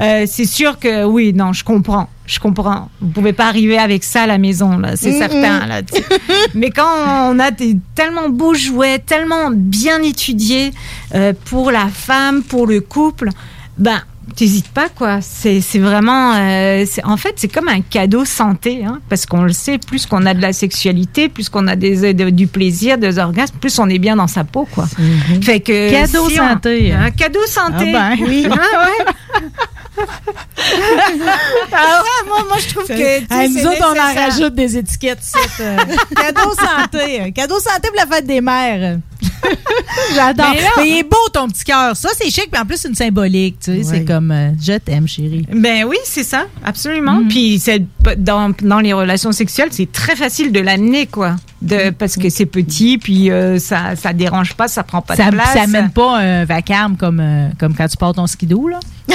euh, 0.00 0.24
c'est 0.26 0.46
sûr 0.46 0.78
que 0.78 1.04
oui, 1.04 1.32
non, 1.34 1.52
je 1.52 1.62
comprends. 1.62 2.08
Je 2.26 2.38
comprends. 2.40 2.88
Vous 3.02 3.08
pouvez 3.08 3.32
pas 3.34 3.46
arriver 3.48 3.76
avec 3.78 4.02
ça 4.02 4.22
à 4.22 4.26
la 4.26 4.38
maison, 4.38 4.78
là, 4.78 4.96
c'est 4.96 5.12
certain. 5.18 5.66
Là. 5.66 5.82
Mais 6.54 6.70
quand 6.70 6.88
on 7.30 7.38
a 7.38 7.50
des 7.50 7.76
tellement 7.94 8.30
beaux 8.30 8.54
jouets, 8.54 8.98
tellement 8.98 9.50
bien 9.52 10.02
étudiés 10.02 10.72
euh, 11.14 11.34
pour 11.44 11.70
la 11.70 11.88
femme, 11.88 12.42
pour 12.42 12.66
le 12.66 12.80
couple, 12.80 13.28
ben 13.76 14.00
t'hésites 14.36 14.68
pas 14.68 14.88
quoi. 14.88 15.20
C'est 15.20 15.60
c'est 15.60 15.78
vraiment, 15.78 16.32
euh, 16.34 16.84
c'est- 16.88 17.04
en 17.04 17.18
fait, 17.18 17.34
c'est 17.36 17.48
comme 17.52 17.68
un 17.68 17.82
cadeau 17.82 18.24
santé, 18.24 18.82
hein, 18.86 19.00
parce 19.10 19.26
qu'on 19.26 19.42
le 19.42 19.52
sait. 19.52 19.76
Plus 19.78 20.06
qu'on 20.06 20.24
a 20.24 20.32
de 20.32 20.40
la 20.40 20.54
sexualité, 20.54 21.28
plus 21.28 21.50
qu'on 21.50 21.66
a 21.68 21.76
des, 21.76 22.14
de- 22.14 22.30
du 22.30 22.46
plaisir, 22.46 22.96
des 22.96 23.18
orgasmes, 23.18 23.56
plus 23.60 23.78
on 23.78 23.88
est 23.90 23.98
bien 23.98 24.16
dans 24.16 24.26
sa 24.28 24.44
peau 24.44 24.66
quoi. 24.74 24.86
Fait 25.42 25.60
que 25.60 25.90
Cadeau 25.90 26.30
si 26.30 26.40
on- 26.40 26.48
santé. 26.48 26.92
un 26.94 27.10
cadeau 27.10 27.44
santé. 27.46 27.92
Ah 27.94 28.14
ben. 28.16 28.24
oui. 28.26 28.46
Ah 28.50 28.86
ouais. 28.86 29.04
ah 31.72 32.02
ouais, 32.02 32.28
moi, 32.28 32.44
moi 32.48 32.56
je 32.58 32.68
trouve 32.74 32.86
que. 32.86 33.48
nous 33.48 33.66
autres, 33.66 33.84
on 33.94 33.98
en 33.98 34.14
rajoute 34.14 34.54
des 34.54 34.78
étiquettes. 34.78 35.18
euh. 35.60 35.76
cadeau 36.16 36.50
santé. 36.54 37.20
euh, 37.22 37.30
Cadeau 37.30 37.58
santé 37.60 37.88
pour 37.88 37.96
la 37.96 38.06
fête 38.06 38.26
des 38.26 38.40
mères. 38.40 38.98
J'adore. 40.14 40.46
Mais 40.52 40.60
Mais 40.76 40.88
il 40.88 40.98
est 40.98 41.02
beau 41.02 41.28
ton 41.32 41.48
petit 41.48 41.64
cœur. 41.64 41.96
Ça, 41.96 42.10
c'est 42.16 42.30
chic, 42.30 42.48
mais 42.52 42.58
en 42.58 42.64
plus, 42.64 42.78
c'est 42.78 42.88
une 42.88 42.94
symbolique. 42.94 43.58
Tu 43.60 43.82
sais, 43.82 43.84
C'est 43.84 44.04
comme 44.04 44.30
euh, 44.30 44.50
je 44.60 44.74
t'aime, 44.78 45.06
chérie. 45.06 45.46
Ben 45.52 45.84
oui, 45.84 45.96
c'est 46.04 46.24
ça, 46.24 46.46
absolument. 46.64 47.20
Mm. 47.20 47.28
Puis 47.28 47.62
dans, 48.18 48.52
dans 48.62 48.80
les 48.80 48.92
relations 48.92 49.32
sexuelles, 49.32 49.68
c'est 49.70 49.90
très 49.90 50.16
facile 50.16 50.52
de 50.52 50.60
l'amener, 50.60 51.06
quoi. 51.06 51.36
De, 51.64 51.90
parce 51.90 52.16
que 52.16 52.28
c'est 52.28 52.46
petit, 52.46 52.98
puis 52.98 53.30
euh, 53.30 53.58
ça, 53.58 53.96
ça 53.96 54.12
dérange 54.12 54.54
pas, 54.54 54.68
ça 54.68 54.82
prend 54.82 55.00
pas 55.00 55.16
Ça, 55.16 55.26
de 55.26 55.30
place. 55.30 55.52
ça 55.54 55.66
mène 55.66 55.90
pas 55.90 56.18
un 56.18 56.44
vacarme 56.44 56.96
comme, 56.96 57.20
euh, 57.20 57.48
comme 57.58 57.74
quand 57.74 57.88
tu 57.88 57.96
portes 57.96 58.16
ton 58.16 58.26
skidoo, 58.26 58.68
là. 58.68 58.80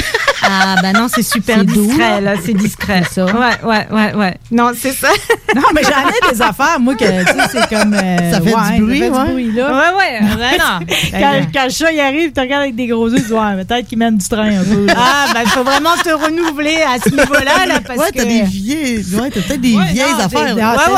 Ah, 0.51 0.77
ben 0.81 0.93
non, 0.93 1.07
c'est 1.13 1.21
super 1.21 1.57
C'est 1.59 1.65
doux, 1.65 1.85
discret, 1.85 2.21
là. 2.21 2.34
là, 2.34 2.34
c'est 2.43 2.53
discret. 2.53 3.03
Ça. 3.11 3.26
Ouais, 3.26 3.31
ouais, 3.63 3.88
ouais, 3.91 4.13
ouais. 4.15 4.38
Non, 4.51 4.71
c'est 4.76 4.93
ça. 4.93 5.09
Non, 5.55 5.61
mais 5.76 5.81
j'en 5.84 6.07
ai 6.07 6.31
des 6.34 6.41
affaires, 6.41 6.80
moi, 6.80 6.95
que, 6.95 7.03
tu 7.03 7.26
sais, 7.26 7.47
c'est 7.51 7.69
comme. 7.76 7.93
euh, 7.93 8.31
Ça 8.31 8.39
fait 8.41 8.55
ouais, 8.55 8.76
du 8.77 8.84
bruit, 8.84 8.99
ça 8.99 9.05
fait 9.05 9.11
ouais. 9.11 9.26
du 9.27 9.31
bruit, 9.34 9.51
là. 9.51 9.71
Ouais, 9.71 9.97
ouais, 9.97 10.19
ouais, 10.39 10.57
non. 10.57 10.85
quand, 11.11 11.41
quand 11.53 11.63
le 11.65 11.69
chat, 11.71 11.91
il 11.91 11.99
arrive, 11.99 12.31
tu 12.31 12.39
regardes 12.39 12.63
avec 12.63 12.76
des 12.76 12.88
gros 12.88 13.09
yeux, 13.09 13.17
tu 13.17 13.23
dis, 13.26 13.34
ouais, 13.34 13.63
peut-être 13.65 13.88
qu'il 13.88 13.97
mène 13.97 14.17
du 14.17 14.27
train 14.27 14.59
un 14.59 14.63
peu. 14.63 14.85
là. 14.85 14.93
Ah, 14.97 15.26
ben, 15.34 15.41
il 15.43 15.49
faut 15.49 15.63
vraiment 15.63 15.95
te 16.03 16.09
renouveler 16.09 16.77
à 16.84 16.99
ce 17.03 17.09
niveau-là, 17.09 17.65
là, 17.67 17.80
parce 17.85 17.99
ouais, 17.99 18.11
que. 18.11 18.17
t'as 18.19 18.26
des 18.26 18.41
vieilles. 18.43 19.05
Ouais, 19.15 19.30
t'as 19.31 19.41
peut-être 19.41 19.61
des 19.61 19.76
Ouais, 19.76 19.85
vieilles 19.91 20.13
non, 20.13 20.19
affaires. 20.26 20.55
des- 20.55 20.61
là. 20.61 20.76
Ah, 20.77 20.89
ouais, 20.89 20.95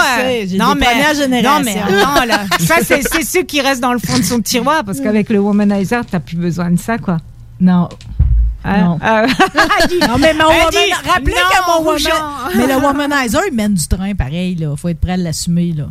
ouais. 0.52 0.58
non, 0.58 0.74
des 0.76 0.80
mais, 0.82 1.41
Non, 1.44 1.62
mais 1.64 1.78
attends, 1.80 2.26
là. 2.26 2.40
Ça, 2.60 2.76
c'est 2.84 3.02
c'est 3.02 3.24
ceux 3.24 3.44
qui 3.44 3.62
restent 3.62 3.82
dans 3.82 3.94
le 3.94 4.00
fond 4.00 4.18
de 4.18 4.24
son 4.24 4.42
tiroir, 4.42 4.84
parce 4.84 5.00
qu'avec 5.00 5.30
le 5.30 5.40
womanizer, 5.40 6.04
t'as 6.10 6.20
plus 6.20 6.38
besoin 6.38 6.72
de 6.72 6.80
ça, 6.80 6.98
quoi. 6.98 7.18
Non. 7.60 7.90
Hein? 8.64 8.82
Non. 8.84 9.00
Euh, 9.04 9.28
Non, 10.08 10.18
mais 10.20 10.34
mon 10.34 10.46
woman... 10.46 10.70
dit, 10.72 10.94
rappelez 11.10 11.34
non, 11.34 11.50
que 11.50 11.68
mon 11.68 11.86
woman... 11.86 12.02
Mais 12.56 12.68
le 12.68 12.76
womanizer, 12.76 13.42
il 13.50 13.56
mène 13.56 13.74
du 13.74 13.88
train 13.88 14.14
pareil, 14.14 14.56
là. 14.56 14.76
Faut 14.76 14.88
être 14.90 15.00
prêt 15.00 15.14
à 15.14 15.18
l'assumer, 15.18 15.74
là. 15.76 15.86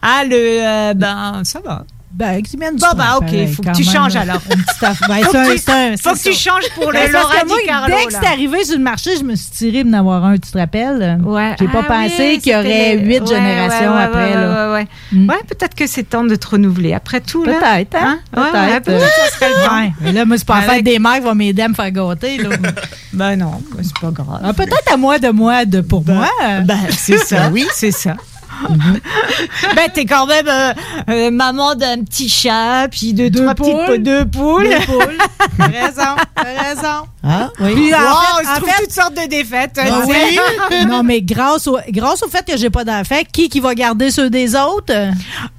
Ah, 0.00 0.22
le. 0.24 0.36
euh, 0.36 0.94
ben, 0.94 1.42
ça 1.44 1.60
va. 1.60 1.84
Ben, 2.16 2.34
il 2.38 2.42
du 2.42 2.56
Bon, 2.56 2.86
bah, 2.96 3.16
ok, 3.16 3.24
pareil, 3.26 3.46
faut 3.52 3.62
que 3.62 3.70
tu 3.72 3.84
même, 3.84 3.92
changes 3.94 4.14
là. 4.14 4.20
alors. 4.20 4.40
Une 4.54 4.62
petite 4.62 4.82
affaire. 4.84 5.08
Ben, 5.08 5.24
Faut 5.24 5.30
c'est 5.32 5.38
un- 5.38 5.44
que 5.46 5.54
tu- 5.58 5.70
un- 5.70 5.96
faut 5.96 6.12
que 6.14 6.22
tu 6.22 6.32
changes 6.32 6.70
pour 6.76 6.92
Ben, 6.92 7.06
le 7.08 7.12
Laura 7.12 7.34
Di 7.44 7.66
Carlo, 7.66 7.96
Dès 7.98 8.04
que 8.06 8.12
c'est 8.12 8.26
arrivé 8.26 8.64
sur 8.64 8.76
le 8.76 8.82
marché, 8.84 9.10
je 9.18 9.24
me 9.24 9.34
suis 9.34 9.50
tiré 9.50 9.82
de 9.82 9.88
n'avoir 9.88 10.24
un, 10.24 10.34
tu 10.34 10.48
te 10.52 10.56
rappelles? 10.56 11.18
Ouais. 11.24 11.56
J'ai 11.58 11.66
pas 11.66 11.80
Ah 11.88 11.92
pensé 11.92 12.14
oui, 12.34 12.38
qu'il 12.38 12.52
y 12.52 12.54
aurait 12.54 12.98
huit 12.98 13.20
ouais, 13.20 13.26
générations 13.26 13.90
ouais, 13.90 13.96
ouais, 13.96 14.02
après, 14.04 14.28
ouais, 14.28 14.34
là. 14.34 14.68
Ouais, 14.68 14.72
ouais, 14.74 14.86
Mm. 15.12 15.28
Ouais, 15.28 15.36
peut-être 15.48 15.74
que 15.74 15.86
c'est 15.88 16.04
temps 16.04 16.22
de 16.24 16.36
te 16.36 16.46
renouveler. 16.46 16.92
Après 16.94 17.20
tout, 17.20 17.44
là. 17.44 17.54
Peut-être, 17.54 17.96
hein? 18.00 18.18
Ouais, 18.36 18.42
ouais, 18.42 18.50
Peut-être. 18.52 18.84
peut-être 18.84 19.12
ça 19.12 19.30
serait 19.36 19.48
le 19.48 19.66
temps. 19.68 19.76
Ouais. 19.82 19.92
Mais 20.00 20.12
là, 20.12 20.24
moi, 20.24 20.38
c'est 20.38 20.46
pas 20.46 20.60
fête 20.62 20.84
des 20.84 20.98
mères 21.00 21.14
qui 21.14 21.20
va 21.20 21.34
m'aider 21.34 21.62
à 21.62 21.68
me 21.68 21.74
faire 21.74 21.90
gâter, 21.90 22.38
là. 22.38 22.50
Ben 23.12 23.36
non, 23.36 23.60
ben, 23.74 23.82
c'est 23.82 23.98
pas 24.00 24.10
grave. 24.10 24.40
Ah, 24.42 24.52
Peut-être 24.52 24.92
à 24.92 24.96
moi 24.96 25.18
de 25.18 25.28
moi, 25.30 25.64
de 25.64 25.80
pour 25.80 26.04
moi. 26.04 26.28
Ben, 26.64 26.78
c'est 26.90 27.18
ça. 27.18 27.48
oui, 27.52 27.64
c'est 27.72 27.90
ça. 27.92 28.14
ben, 29.76 29.88
t'es 29.92 30.04
quand 30.06 30.26
même 30.26 30.48
euh, 30.48 30.72
euh, 31.10 31.30
maman 31.30 31.74
d'un 31.74 32.02
petit 32.04 32.28
chat, 32.28 32.88
puis 32.90 33.12
de 33.12 33.28
Deux 33.28 33.42
trois 33.42 33.54
poules. 33.54 33.86
petites 33.86 34.02
deux 34.02 34.24
poules. 34.26 34.64
Deux 34.68 34.80
poules. 34.86 35.18
T'as 35.58 35.66
raison, 35.66 36.14
t'as 36.34 36.42
raison. 36.64 37.06
Ah, 37.26 37.48
oui. 37.60 37.72
Puis, 37.74 37.94
en 37.94 37.98
Wow, 37.98 38.04
fait- 38.04 38.34
on 38.34 38.44
se 38.44 38.50
en 38.50 38.54
trouve 38.56 38.68
fait- 38.68 38.82
toutes 38.82 38.92
sortes 38.92 39.14
de 39.14 39.26
défaites. 39.28 39.78
Ah 39.80 39.84
tu 40.06 40.12
sais. 40.12 40.38
oui? 40.70 40.86
non, 40.86 41.02
mais 41.02 41.22
grâce 41.22 41.66
au, 41.66 41.78
grâce 41.88 42.22
au 42.22 42.28
fait 42.28 42.44
que 42.46 42.56
j'ai 42.56 42.70
pas 42.70 42.84
d'enfants, 42.84 43.20
qui 43.32 43.48
qui 43.48 43.60
va 43.60 43.74
garder 43.74 44.10
ceux 44.10 44.28
des 44.30 44.54
autres? 44.54 44.92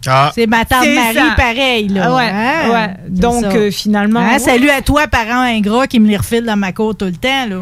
Ah. 0.07 0.31
C'est 0.35 0.45
ma 0.47 0.63
tante 0.65 0.83
C'est 0.83 0.95
Marie, 0.95 1.15
ça. 1.15 1.35
pareil. 1.35 1.87
Là. 1.89 2.01
Ah 2.05 2.15
ouais, 2.15 2.29
Hein? 2.31 2.69
ouais. 2.71 2.89
C'est 3.05 3.19
Donc, 3.19 3.43
ça. 3.43 3.49
euh, 3.51 3.71
finalement. 3.71 4.19
Hein, 4.19 4.33
ouais. 4.33 4.39
Salut 4.39 4.69
à 4.69 4.81
toi, 4.81 5.07
parent 5.07 5.41
ingrat, 5.41 5.87
qui 5.87 5.99
me 5.99 6.07
les 6.07 6.17
refile 6.17 6.43
dans 6.45 6.55
ma 6.57 6.71
cour 6.71 6.95
tout 6.95 7.05
le 7.05 7.13
temps. 7.13 7.45
Là. 7.49 7.61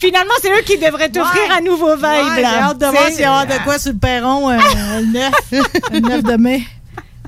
Finalement, 0.00 0.34
c'est 0.42 0.50
eux 0.50 0.62
qui 0.64 0.78
devraient 0.78 1.08
t'offrir 1.08 1.42
un 1.56 1.60
nouveau 1.62 1.94
vibe. 1.96 2.04
Ouais, 2.04 2.42
là. 2.42 2.50
J'ai 2.50 2.56
hâte 2.62 2.78
de 2.78 2.86
voir 2.86 3.06
de 3.46 3.64
quoi 3.64 3.78
sur 3.78 3.92
le 3.92 3.98
perron 3.98 4.50
euh, 4.50 4.58
le 5.00 5.12
9, 5.12 5.32
le 5.92 6.00
9 6.00 6.22
de 6.22 6.36
mai. 6.36 6.62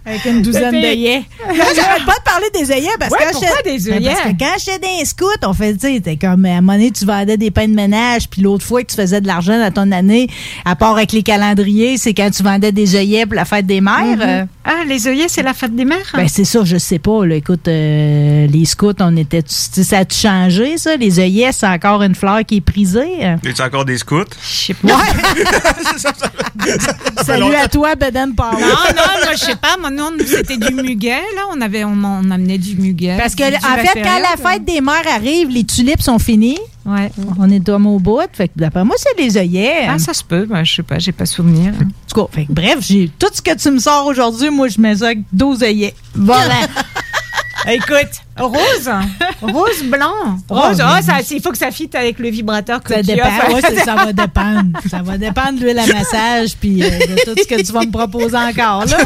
Avec 0.09 0.25
une 0.25 0.43
douzaine 0.43 0.71
d'œillets. 0.73 1.23
J'arrête 1.47 2.05
pas 2.07 2.15
de 2.19 2.23
parler 2.25 2.47
des 2.55 2.71
œillets 2.71 2.89
parce 2.99 3.13
Ouais, 3.13 3.19
des 3.65 3.79
Ben, 3.91 3.93
œillets? 3.99 4.11
Parce 4.15 4.23
que 4.33 4.39
quand 4.39 4.55
j'étais 4.59 4.79
dans 4.79 4.99
les 4.99 5.05
scouts, 5.05 5.27
on 5.45 5.53
fait, 5.53 5.75
tu 5.75 5.81
sais, 5.95 6.01
t'es 6.01 6.17
comme, 6.17 6.45
à 6.47 6.51
un 6.51 6.61
moment 6.61 6.75
donné, 6.75 6.91
tu 6.91 7.05
vendais 7.05 7.37
des 7.37 7.51
pains 7.51 7.69
de 7.69 7.75
ménage, 7.75 8.29
puis 8.31 8.41
l'autre 8.43 8.65
fois 8.65 8.83
que 8.83 8.89
tu 8.91 8.97
faisais 8.97 9.21
de 9.21 9.27
l'argent 9.27 9.59
dans 9.59 9.71
ton 9.73 9.93
année, 9.93 10.29
à 10.65 10.77
part 10.77 10.93
avec 10.97 11.13
les 11.13 11.23
calendriers, 11.23 11.99
c'est 11.99 12.15
quand 12.15 12.31
tu 12.31 12.43
vendais 12.43 12.73
des 12.73 12.97
œillets 12.97 13.27
pour 13.27 13.35
la 13.35 13.45
fête 13.45 13.67
des 13.67 13.81
mères. 13.81 14.17
Mhm. 14.17 14.23
euh, 14.23 14.45
Ah, 14.65 14.85
les 14.87 15.07
œillets, 15.09 15.29
c'est 15.29 15.43
la 15.43 15.55
fête 15.55 15.75
des 15.77 15.85
mères? 15.85 15.99
ben, 16.15 16.27
c'est 16.29 16.45
ça, 16.45 16.61
je 16.65 16.77
sais 16.79 16.99
pas. 16.99 17.25
Là. 17.27 17.35
Écoute, 17.35 17.69
euh, 17.69 18.47
les 18.47 18.65
scouts, 18.65 18.93
on 19.01 19.17
était. 19.17 19.43
tu 19.43 19.55
sais, 19.55 19.83
Ça 19.83 19.99
a 19.99 20.05
changé, 20.09 20.79
ça? 20.79 20.97
Les 20.97 21.19
œillets, 21.21 21.53
c'est 21.53 21.67
encore 21.67 22.03
une 22.03 22.15
fleur 22.15 22.41
qui 22.47 22.57
est 22.57 22.61
prisée. 22.61 23.11
euh. 23.23 23.37
Y 23.45 23.61
a 23.61 23.67
encore 23.67 23.85
des 23.85 23.99
scouts? 23.99 24.25
Je 24.43 24.47
sais 24.67 24.75
pas. 24.75 25.01
Salut 27.25 27.55
à 27.55 27.69
toi, 27.69 27.95
Beden 27.95 28.35
Power. 28.35 28.53
Non, 28.61 28.69
non, 28.69 29.03
moi, 29.25 29.33
je 29.33 29.39
sais 29.39 29.57
pas. 29.57 29.77
Moi, 29.79 29.91
non, 29.99 30.13
c'était 30.25 30.57
du 30.57 30.73
muguet, 30.75 31.21
là. 31.37 31.43
On, 31.53 31.61
avait, 31.61 31.85
on, 31.85 31.93
on 32.03 32.31
amenait 32.31 32.57
du 32.59 32.77
muguet. 32.77 33.17
Parce 33.19 33.35
que, 33.35 33.49
Du- 33.51 33.57
en 33.57 33.75
du 33.81 33.87
fait, 33.87 34.03
quand 34.03 34.19
la 34.21 34.51
fête 34.51 34.65
des 34.65 34.81
mères 34.81 35.03
arrive, 35.15 35.49
les 35.51 35.65
tulipes 35.65 36.01
sont 36.03 36.19
finies. 36.19 36.59
Ouais. 36.87 37.11
On 37.39 37.51
est 37.51 37.65
comme 37.65 37.87
au 37.87 37.99
bout. 37.99 38.21
Fait 38.33 38.49
que 38.49 38.55
d'après 38.57 38.85
moi, 38.85 38.97
c'est 38.99 39.23
les 39.23 39.37
œillets. 39.37 39.87
Ah, 39.89 39.99
ça 39.99 40.15
se 40.15 40.25
peut. 40.25 40.47
Ben, 40.47 40.65
je 40.65 40.77
sais 40.77 40.83
pas, 40.83 40.99
j'ai 40.99 41.13
pas 41.13 41.27
souvenir. 41.27 41.73
En 41.75 41.85
tout 42.15 42.27
cas, 42.27 42.33
fait 42.35 42.47
que 42.47 42.53
bref, 42.53 42.79
j'ai 42.81 43.11
tout 43.19 43.27
ce 43.33 43.43
que 43.43 43.55
tu 43.55 43.71
me 43.71 43.79
sors 43.79 44.07
aujourd'hui, 44.07 44.49
moi, 44.51 44.69
je 44.69 44.81
mets 44.81 44.97
ça 44.97 45.07
avec 45.07 45.19
12 45.33 45.63
œillets. 45.63 45.95
Ben, 46.15 46.39
écoute, 47.69 48.23
rose, 48.39 48.91
rose 49.43 49.83
blanc, 49.85 50.39
rose. 50.49 50.81
Oh, 50.83 51.03
ça, 51.03 51.19
il 51.31 51.41
faut 51.43 51.51
que 51.51 51.59
ça 51.59 51.71
fitte 51.71 51.95
avec 51.95 52.19
le 52.19 52.29
vibrateur 52.31 52.83
que 52.83 52.95
Ça 52.95 53.01
tu 53.01 53.07
dépend. 53.07 53.25
as. 53.27 53.53
Ouais, 53.53 53.61
ça 53.85 53.95
va 53.95 54.13
dépendre. 54.13 54.79
Ça 54.89 55.03
va 55.03 55.19
dépendre 55.19 55.59
de 55.61 55.65
l'huile 55.65 55.79
à 55.79 55.87
massage 55.93 56.57
puis 56.61 56.83
euh, 56.83 56.89
de 56.89 57.25
tout 57.25 57.35
ce 57.43 57.47
que 57.49 57.61
tu 57.63 57.73
vas 57.73 57.81
me 57.81 57.91
proposer 57.91 58.37
encore. 58.37 58.85
Là. 58.87 58.97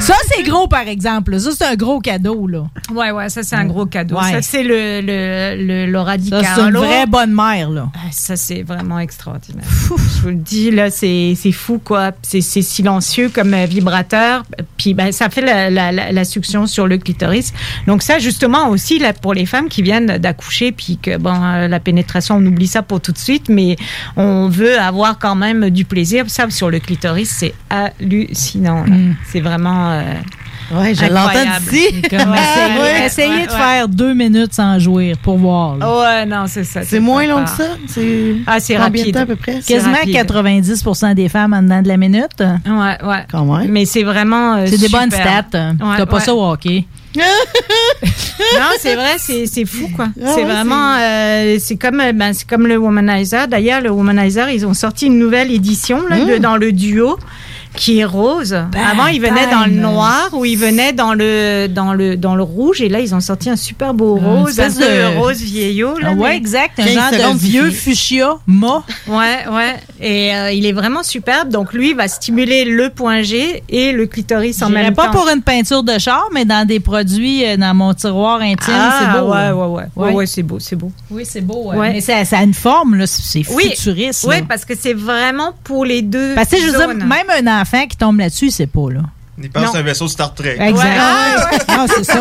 Ça, 0.00 0.14
c'est 0.28 0.42
gros, 0.42 0.66
par 0.68 0.86
exemple. 0.88 1.38
Ça, 1.40 1.50
c'est 1.56 1.64
un 1.64 1.76
gros 1.76 2.00
cadeau. 2.00 2.46
Là. 2.46 2.64
Ouais, 2.92 3.10
ouais, 3.10 3.28
ça 3.30 3.42
c'est 3.42 3.56
un 3.56 3.64
gros 3.64 3.86
cadeau. 3.86 4.16
Ouais. 4.16 4.32
Ça 4.32 4.42
c'est 4.42 4.62
le, 4.62 5.00
le, 5.00 5.56
le 5.66 5.86
Laura 5.86 6.18
Di 6.18 6.28
Ça, 6.30 6.40
c'est 6.54 6.60
une 6.60 6.76
vraie 6.76 7.06
bonne 7.06 7.32
mère. 7.32 7.70
Là. 7.70 7.88
Ah, 7.94 8.08
Ça, 8.12 8.36
c'est 8.36 8.62
vraiment 8.62 8.98
extraordinaire. 8.98 9.64
Je 10.16 10.20
vous 10.22 10.28
le 10.28 10.34
dis, 10.34 10.70
là, 10.70 10.90
c'est 10.90 11.34
c'est 11.40 11.52
fou, 11.52 11.80
quoi. 11.82 12.10
C'est 12.22 12.40
c'est 12.40 12.62
silencieux 12.62 13.30
comme 13.32 13.54
euh, 13.54 13.64
vibrateur. 13.66 14.42
Puis, 14.76 14.92
ben, 14.94 15.12
ça 15.12 15.30
fait 15.30 15.40
la, 15.40 15.70
la, 15.70 15.92
la, 15.92 16.12
la 16.12 16.24
succion 16.24 16.66
sur 16.66 16.86
le 16.86 16.98
clitoris. 16.98 17.52
Donc, 17.86 18.02
ça, 18.02 18.18
justement, 18.18 18.68
aussi, 18.68 18.98
là, 18.98 19.12
pour 19.12 19.34
les 19.34 19.46
femmes 19.46 19.68
qui 19.68 19.82
viennent 19.82 20.18
d'accoucher, 20.18 20.72
puis 20.72 20.98
que, 21.00 21.16
bon, 21.16 21.34
euh, 21.42 21.68
la 21.68 21.80
pénétration, 21.80 22.36
on 22.36 22.46
oublie 22.46 22.66
ça 22.66 22.82
pour 22.82 23.00
tout 23.00 23.12
de 23.12 23.18
suite, 23.18 23.48
mais 23.48 23.76
on 24.16 24.48
veut 24.48 24.78
avoir 24.78 25.18
quand 25.18 25.34
même 25.34 25.70
du 25.70 25.84
plaisir. 25.84 26.24
Ça, 26.28 26.48
sur 26.50 26.70
le 26.70 26.78
clitoris, 26.78 27.30
c'est 27.30 27.54
hallucinant. 27.70 28.84
Mm. 28.86 29.14
C'est 29.26 29.40
vraiment. 29.40 29.90
euh, 29.92 30.02
Ouais, 30.72 30.94
je 30.94 31.04
l'entends. 31.04 31.30
Comme 32.10 32.30
Ouais, 32.32 32.38
essayez 32.38 32.80
ouais, 32.80 33.06
essayez 33.06 33.28
ouais, 33.28 33.46
de 33.46 33.52
ouais. 33.52 33.56
faire 33.58 33.86
deux 33.88 34.14
minutes 34.14 34.54
sans 34.54 34.78
jouir 34.78 35.18
pour 35.22 35.36
voir. 35.36 35.76
là. 35.76 35.98
Ouais, 35.98 36.24
non, 36.26 36.44
c'est 36.46 36.64
ça. 36.64 36.82
C'est 36.84 37.00
moins 37.00 37.26
long 37.26 37.44
que 37.44 37.50
ça? 37.50 37.64
C'est 37.86 38.36
Ah, 38.46 38.58
c'est 38.60 38.72
combien 38.72 38.84
rapide. 38.86 39.06
de 39.08 39.10
temps 39.12 39.20
à 39.20 39.26
peu 39.26 39.36
près? 39.36 39.60
Quasiment 39.60 39.92
rapide. 39.94 40.14
90% 40.16 41.14
des 41.14 41.28
femmes 41.28 41.52
en 41.52 41.62
dedans 41.62 41.82
de 41.82 41.88
la 41.88 41.98
minute. 41.98 42.40
Ouais, 42.40 42.96
ouais. 43.06 43.24
Quand 43.30 43.44
même. 43.44 43.70
Mais 43.70 43.84
c'est 43.84 44.04
vraiment. 44.04 44.54
euh, 44.56 44.64
C'est 44.66 44.78
des 44.78 44.88
bonnes 44.88 45.10
stats. 45.10 45.44
Ouais, 45.52 45.74
T'as 45.98 46.06
pas 46.06 46.16
ouais. 46.16 46.22
ça 46.22 46.34
au 46.34 46.42
hockey? 46.42 46.86
Non, 47.16 48.70
c'est 48.78 48.94
vrai, 48.94 49.16
c'est 49.18 49.64
fou 49.64 49.88
quoi. 49.94 50.08
Ah 50.20 50.32
c'est 50.34 50.42
ouais, 50.44 50.52
vraiment, 50.52 50.94
euh, 50.98 51.56
c'est 51.60 51.76
comme, 51.76 52.00
euh, 52.00 52.12
ben, 52.12 52.32
comme 52.48 52.66
le 52.66 52.76
Womanizer. 52.76 53.46
D'ailleurs, 53.48 53.80
le 53.80 53.90
Womanizer, 53.90 54.48
ils 54.50 54.66
ont 54.66 54.74
sorti 54.74 55.06
une 55.06 55.18
nouvelle 55.18 55.50
édition 55.52 56.02
là, 56.08 56.24
de- 56.24 56.38
dans 56.38 56.56
le 56.56 56.72
duo. 56.72 57.16
Qui 57.76 57.98
est 57.98 58.04
rose. 58.04 58.52
Avant, 58.52 59.06
il 59.08 59.20
venait 59.20 59.46
dans 59.50 59.64
le 59.66 59.72
noir 59.72 60.28
ou 60.32 60.44
il 60.44 60.56
venait 60.56 60.92
dans 60.92 61.12
le 61.14 61.66
dans 61.68 61.92
le 61.92 62.16
dans 62.16 62.34
le 62.36 62.42
rouge 62.42 62.80
et 62.80 62.88
là 62.88 63.00
ils 63.00 63.14
ont 63.14 63.20
sorti 63.20 63.50
un 63.50 63.56
super 63.56 63.94
beau 63.94 64.14
rose, 64.16 64.60
un 64.60 64.68
de- 64.68 65.16
rose 65.18 65.40
vieillot. 65.40 65.98
Là, 65.98 66.08
Ah 66.10 66.14
ouais, 66.14 66.36
exact. 66.36 66.78
Un 66.78 66.86
genre 66.86 67.32
de 67.32 67.38
vieux 67.38 67.70
fuchsia 67.70 68.36
mât. 68.46 68.82
Ouais, 69.08 69.44
ouais. 69.50 69.74
Et 70.00 70.34
euh, 70.34 70.50
il 70.52 70.66
est 70.66 70.72
vraiment 70.72 71.02
superbe. 71.02 71.48
Donc 71.48 71.72
lui 71.72 71.90
il 71.90 71.96
va 71.96 72.08
stimuler 72.08 72.64
le 72.64 72.90
point 72.90 73.22
G 73.22 73.62
et 73.68 73.92
le 73.92 74.06
clitoris 74.06 74.62
en 74.62 74.70
même 74.70 74.94
pas 74.94 75.06
temps. 75.06 75.12
pour 75.12 75.28
une 75.28 75.42
peinture 75.42 75.82
de 75.82 75.98
char, 75.98 76.28
mais 76.32 76.44
dans 76.44 76.66
des 76.66 76.80
produits 76.80 77.44
euh, 77.44 77.56
dans 77.56 77.74
mon 77.74 77.92
tiroir 77.94 78.40
intime, 78.40 78.72
Ah, 78.76 78.98
c'est 79.00 79.20
beau. 79.20 79.32
ouais, 79.32 79.34
là. 79.38 79.56
ouais, 79.56 79.66
ouais. 79.66 79.84
Ouais, 79.96 80.12
ouais, 80.12 80.26
c'est 80.26 80.42
beau, 80.42 80.58
c'est 80.60 80.76
beau. 80.76 80.92
Oui, 81.10 81.24
c'est 81.28 81.40
beau. 81.40 81.70
ouais. 81.70 81.76
Ouais. 81.76 81.92
Mais 81.94 82.00
ça, 82.00 82.24
ça 82.24 82.38
a 82.38 82.42
une 82.44 82.54
forme, 82.54 82.94
là, 82.96 83.06
c'est 83.06 83.42
Oui, 83.50 83.70
futuriste. 83.70 84.24
oui, 84.28 84.36
là. 84.38 84.42
parce 84.48 84.64
que 84.64 84.74
c'est 84.78 84.92
vraiment 84.94 85.52
pour 85.64 85.84
les 85.84 86.02
deux. 86.02 86.34
Parce 86.34 86.50
que 86.50 86.56
je 86.58 86.66
veux 86.66 86.72
dire, 86.78 86.88
même 87.06 87.30
un 87.30 87.60
enfant 87.60 87.63
qui 87.88 87.96
tombe 87.96 88.18
là-dessus, 88.18 88.50
c'est 88.50 88.66
pas 88.66 88.90
là. 88.92 89.00
Il 89.42 89.50
pense 89.50 89.74
à 89.74 89.78
un 89.78 89.82
vaisseau 89.82 90.06
Star 90.06 90.32
Trek. 90.32 90.56
Exact. 90.60 90.96
Ah, 90.96 91.48
ouais. 91.50 91.76
Non, 91.76 91.86
c'est 91.88 92.04
ça. 92.04 92.20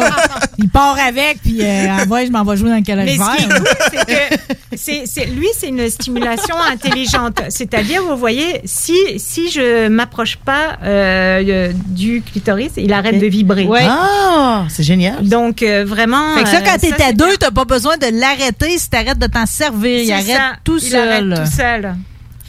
Il 0.57 0.67
part 0.67 0.97
avec, 1.07 1.43
puis 1.43 1.59
euh, 1.61 1.85
ah 1.87 2.05
je 2.25 2.31
m'en 2.31 2.43
vais 2.43 2.57
jouer 2.57 2.69
dans 2.69 2.75
le 2.75 2.81
Mais 2.81 3.15
calorifère. 3.15 3.35
ce 3.37 3.37
qui 3.37 3.43
est 3.43 3.55
cool, 3.59 3.67
c'est 3.91 4.05
que 4.07 4.75
c'est, 4.75 5.03
c'est- 5.05 5.25
lui, 5.27 5.45
c'est 5.55 5.67
une 5.67 5.87
stimulation 5.91 6.55
intelligente. 6.71 7.39
C'est-à-dire, 7.49 8.01
vous 8.03 8.17
voyez, 8.17 8.61
si, 8.65 8.95
si 9.17 9.51
je 9.51 9.89
m'approche 9.89 10.37
pas 10.37 10.79
euh, 10.83 11.43
euh, 11.47 11.71
du 11.89 12.23
clitoris, 12.23 12.71
il 12.77 12.91
arrête 12.91 13.19
de 13.19 13.27
vibrer. 13.27 13.65
Ouais. 13.67 13.85
Ah, 13.87 14.63
c'est 14.69 14.81
génial. 14.83 15.23
Donc, 15.27 15.61
euh, 15.61 15.85
vraiment. 15.85 16.35
Fait 16.37 16.43
que 16.45 16.49
ça, 16.49 16.61
quand 16.61 16.79
t'es 16.79 16.93
à 16.93 17.07
c'est 17.09 17.13
deux, 17.13 17.37
t'as 17.37 17.51
pas 17.51 17.65
besoin 17.65 17.95
de 17.97 18.07
l'arrêter 18.19 18.75
si 18.79 18.89
t'arrêtes 18.89 19.19
de 19.19 19.27
t'en 19.27 19.45
servir. 19.45 19.99
Il 19.99 20.07
C'est 20.07 20.13
arrête 20.13 20.25
ça, 20.35 20.51
tout 20.63 20.79
il 20.81 20.89
seul. 20.89 21.31
arrête 21.33 21.45
tout 21.45 21.51
seul. 21.55 21.95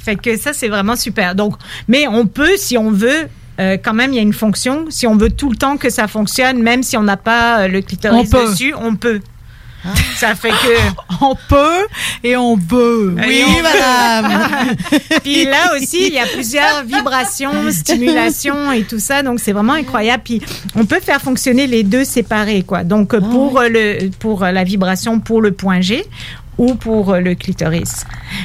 Fait 0.05 0.17
que 0.17 0.37
ça, 0.37 0.53
c'est 0.53 0.69
vraiment 0.69 0.97
super. 0.97 1.35
Donc, 1.35 1.55
mais 1.89 2.07
on 2.07 2.27
peut, 2.27 2.57
si 2.57 2.77
on 2.77 2.91
veut, 2.91 3.29
euh, 3.59 3.77
quand 3.83 3.95
même, 3.95 4.13
il 4.13 4.17
y 4.17 4.19
a 4.19 4.23
une 4.23 4.33
fonction. 4.33 4.87
Si 4.91 5.07
on 5.07 5.17
veut 5.17 5.31
tout 5.31 5.51
le 5.51 5.57
temps 5.57 5.77
que 5.77 5.89
ça 5.89 6.09
fonctionne, 6.09 6.63
même 6.63 6.83
si 6.83 6.97
on 6.97 7.03
n'a 7.03 7.17
pas 7.17 7.61
euh, 7.61 7.69
le 7.69 7.81
clitoris 7.81 8.29
On 8.29 8.31
peut. 8.31 8.51
dessus, 8.51 8.75
on 8.77 8.97
peut. 8.97 9.21
Ça 10.17 10.35
fait 10.35 10.51
que. 10.51 11.15
On 11.21 11.37
peut 11.49 11.87
et 12.23 12.37
on 12.37 12.57
veut. 12.57 13.15
Oui, 13.17 13.45
madame. 13.63 14.75
Puis 15.23 15.45
là 15.45 15.75
aussi, 15.77 16.09
il 16.09 16.15
y 16.15 16.19
a 16.19 16.27
plusieurs 16.27 16.83
vibrations, 16.85 17.53
stimulations 17.71 18.73
et 18.73 18.83
tout 18.83 18.99
ça. 18.99 19.23
Donc, 19.23 19.39
c'est 19.41 19.53
vraiment 19.53 19.75
incroyable. 19.75 20.23
Puis, 20.25 20.43
on 20.75 20.85
peut 20.85 21.01
faire 21.01 21.21
fonctionner 21.21 21.67
les 21.67 21.83
deux 21.83 22.05
séparés, 22.05 22.63
quoi. 22.63 22.83
Donc, 22.83 23.17
pour, 23.17 23.61
euh, 23.61 23.69
le, 23.69 24.11
pour 24.19 24.43
euh, 24.43 24.51
la 24.51 24.65
vibration 24.65 25.21
pour 25.21 25.41
le 25.41 25.53
point 25.53 25.81
G 25.81 26.05
ou 26.59 26.75
pour 26.75 27.13
euh, 27.13 27.21
le 27.21 27.35
clitoris. 27.35 28.05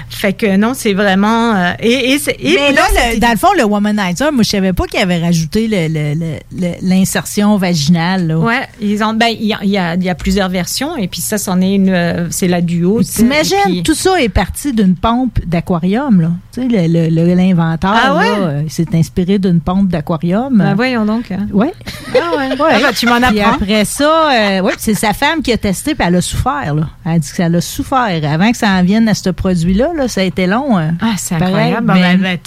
Fait 0.09 0.33
que 0.33 0.57
non, 0.57 0.73
c'est 0.73 0.93
vraiment... 0.93 1.53
euh, 1.55 1.71
et, 1.79 2.11
et, 2.13 2.19
c'est- 2.19 2.35
et 2.39 2.55
Mais 2.55 2.65
puis 2.67 2.75
là, 2.75 2.83
le- 3.13 3.19
dans 3.19 3.31
le 3.31 3.37
fond, 3.37 3.47
le 3.57 3.63
womanizer, 3.63 4.31
moi, 4.31 4.43
je 4.43 4.49
savais 4.49 4.73
pas 4.73 4.85
qu'il 4.85 4.99
avait 4.99 5.19
rajouté 5.19 5.67
l'insertion 6.81 7.57
vaginale. 7.57 8.27
là. 8.27 8.37
Ouais, 8.39 8.67
ils 8.81 9.03
ont, 9.03 9.13
ben, 9.13 9.27
il 9.27 9.45
y 9.47 9.53
a, 9.53 9.59
il 9.63 9.69
y, 9.69 9.77
a, 9.77 9.95
il 9.95 10.03
y 10.03 10.09
a 10.09 10.15
plusieurs 10.15 10.49
versions 10.49 10.97
et 10.97 11.07
puis 11.07 11.21
ça, 11.21 11.37
c'en 11.37 11.61
est 11.61 11.75
une, 11.75 11.89
euh, 11.89 12.27
c'est 12.29 12.47
la 12.47 12.61
duo. 12.61 13.01
T'imagines, 13.03 13.57
puis- 13.65 13.83
tout 13.83 13.93
ça 13.93 14.21
est 14.21 14.29
parti 14.29 14.73
d'une 14.73 14.95
pompe 14.95 15.39
d'aquarium, 15.45 16.21
là. 16.21 16.31
Tu 16.53 16.61
sais, 16.61 16.67
le- 16.67 16.87
le- 16.87 17.09
le- 17.09 17.33
l'inventeur, 17.35 17.93
Ah 17.95 18.15
ouais? 18.17 18.65
s'est 18.69 18.87
inspiré 18.93 19.39
d'une 19.39 19.59
pompe 19.59 19.87
d'aquarium. 19.89 20.57
Ben 20.57 20.73
voyons 20.75 21.05
donc. 21.05 21.31
hein. 21.31 21.47
Ouais. 21.53 21.73
Ah 22.15 22.35
ouais. 22.37 22.49
Ouais. 22.59 22.71
Ah 22.73 22.79
ben, 22.81 22.91
tu 22.93 23.05
m'en 23.05 23.17
Puis 23.21 23.39
apprends. 23.39 23.55
après 23.55 23.85
ça, 23.85 24.31
euh, 24.31 24.61
ouais, 24.61 24.73
c'est 24.77 24.93
sa 24.93 25.13
femme 25.13 25.41
qui 25.41 25.51
a 25.51 25.57
testé, 25.57 25.95
puis 25.95 26.05
elle 26.07 26.15
a 26.15 26.21
souffert. 26.21 26.73
Là. 26.75 26.89
Elle 27.05 27.11
a 27.13 27.19
dit 27.19 27.29
que 27.29 27.35
ça 27.35 27.45
a 27.45 27.61
souffert. 27.61 27.98
Avant 28.01 28.51
que 28.51 28.57
ça 28.57 28.69
en 28.69 28.83
vienne 28.83 29.07
à 29.09 29.13
ce 29.13 29.29
produit-là, 29.29 29.89
là, 29.95 30.07
ça 30.07 30.21
a 30.21 30.23
été 30.23 30.47
long. 30.47 30.77
euh. 30.77 30.89
Ah, 31.01 31.13
c'est 31.17 31.37
Pareil, 31.37 31.73
incroyable. 31.73 31.91
mais- 31.93 32.17
Ben, 32.17 32.21
ben, 32.21 32.37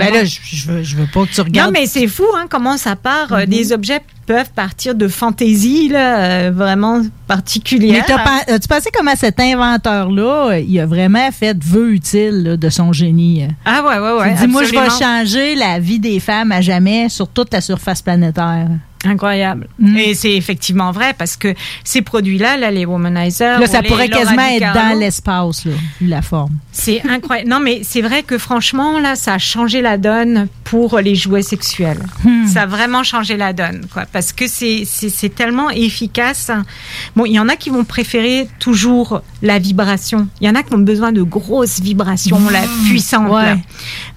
Ben 0.00 0.12
là, 0.14 0.24
je, 0.24 0.38
je 0.42 0.66
veux, 0.66 0.82
je 0.82 0.96
veux 0.96 1.06
pas 1.06 1.24
que 1.26 1.30
tu 1.32 1.40
regardes. 1.40 1.72
Non, 1.72 1.78
mais 1.80 1.86
c'est 1.86 2.08
fou, 2.08 2.24
hein, 2.36 2.46
comment 2.50 2.76
ça 2.76 2.96
part. 2.96 3.30
Mhm. 3.30 3.36
euh, 3.38 3.46
Des 3.46 3.72
objets 3.72 4.00
peuvent 4.26 4.50
partir 4.52 4.96
de 4.96 5.06
fantaisie, 5.06 5.88
là, 5.88 6.16
euh, 6.18 6.50
vraiment 6.52 6.98
Mais 6.98 7.08
particulière. 7.28 8.04
t'as 8.04 8.18
pen- 8.18 8.54
as-tu 8.56 8.66
pensé 8.66 8.90
comment 8.92 9.14
cet 9.14 9.38
inventeur-là, 9.38 10.48
euh, 10.50 10.58
il 10.58 10.80
a 10.80 10.86
vraiment 10.86 11.30
fait 11.30 11.56
vœu 11.62 11.92
utile 11.92 12.42
là, 12.42 12.56
de 12.56 12.68
son 12.68 12.92
génie? 12.92 13.46
Ah 13.64 13.82
ouais, 13.86 13.98
ouais, 14.00 14.18
ouais. 14.20 14.30
Il 14.32 14.36
dit, 14.38 14.46
moi, 14.48 14.64
je 14.64 14.72
vais 14.72 14.90
changer 14.90 15.54
la 15.54 15.78
vie 15.78 16.00
des 16.00 16.18
femmes 16.18 16.50
à 16.50 16.60
jamais 16.60 17.08
sur 17.08 17.28
toute 17.28 17.52
la 17.52 17.60
surface 17.60 18.02
planétaire. 18.02 18.66
Incroyable. 19.04 19.68
Mm. 19.78 19.96
Et 19.98 20.14
c'est 20.14 20.34
effectivement 20.34 20.90
vrai 20.90 21.14
parce 21.16 21.36
que 21.36 21.54
ces 21.84 22.02
produits-là, 22.02 22.56
là, 22.56 22.70
les 22.70 22.86
womanizers. 22.86 23.60
Là, 23.60 23.66
ça 23.66 23.80
les 23.80 23.88
pourrait 23.88 24.08
quasiment 24.08 24.46
être 24.46 24.72
dans 24.72 24.98
l'espace, 24.98 25.66
la 26.00 26.22
forme. 26.22 26.52
C'est 26.72 27.02
incroyable. 27.08 27.48
Non, 27.48 27.60
mais 27.60 27.80
c'est 27.82 28.00
vrai 28.00 28.22
que 28.22 28.38
franchement, 28.38 28.98
là, 28.98 29.14
ça 29.16 29.34
a 29.34 29.38
changé 29.38 29.82
la 29.82 29.98
donne 29.98 30.48
pour 30.64 30.98
les 30.98 31.14
jouets 31.14 31.42
sexuels. 31.42 32.02
Hmm. 32.24 32.46
Ça 32.46 32.62
a 32.62 32.66
vraiment 32.66 33.02
changé 33.02 33.36
la 33.36 33.52
donne, 33.52 33.86
quoi. 33.92 34.04
Parce 34.10 34.32
que 34.32 34.46
c'est, 34.48 34.86
tellement 35.34 35.70
efficace. 35.70 36.50
Bon, 37.14 37.24
il 37.26 37.32
y 37.32 37.38
en 37.38 37.48
a 37.48 37.56
qui 37.56 37.70
vont 37.70 37.84
préférer 37.84 38.48
toujours 38.58 39.22
la 39.42 39.58
vibration. 39.58 40.28
Il 40.40 40.46
y 40.46 40.50
en 40.50 40.54
a 40.54 40.62
qui 40.62 40.74
ont 40.74 40.78
besoin 40.78 41.12
de 41.12 41.22
grosses 41.22 41.80
vibrations, 41.80 42.40
la 42.50 42.62
puissante. 42.88 43.30
Ouais. 43.30 43.44
là. 43.44 43.56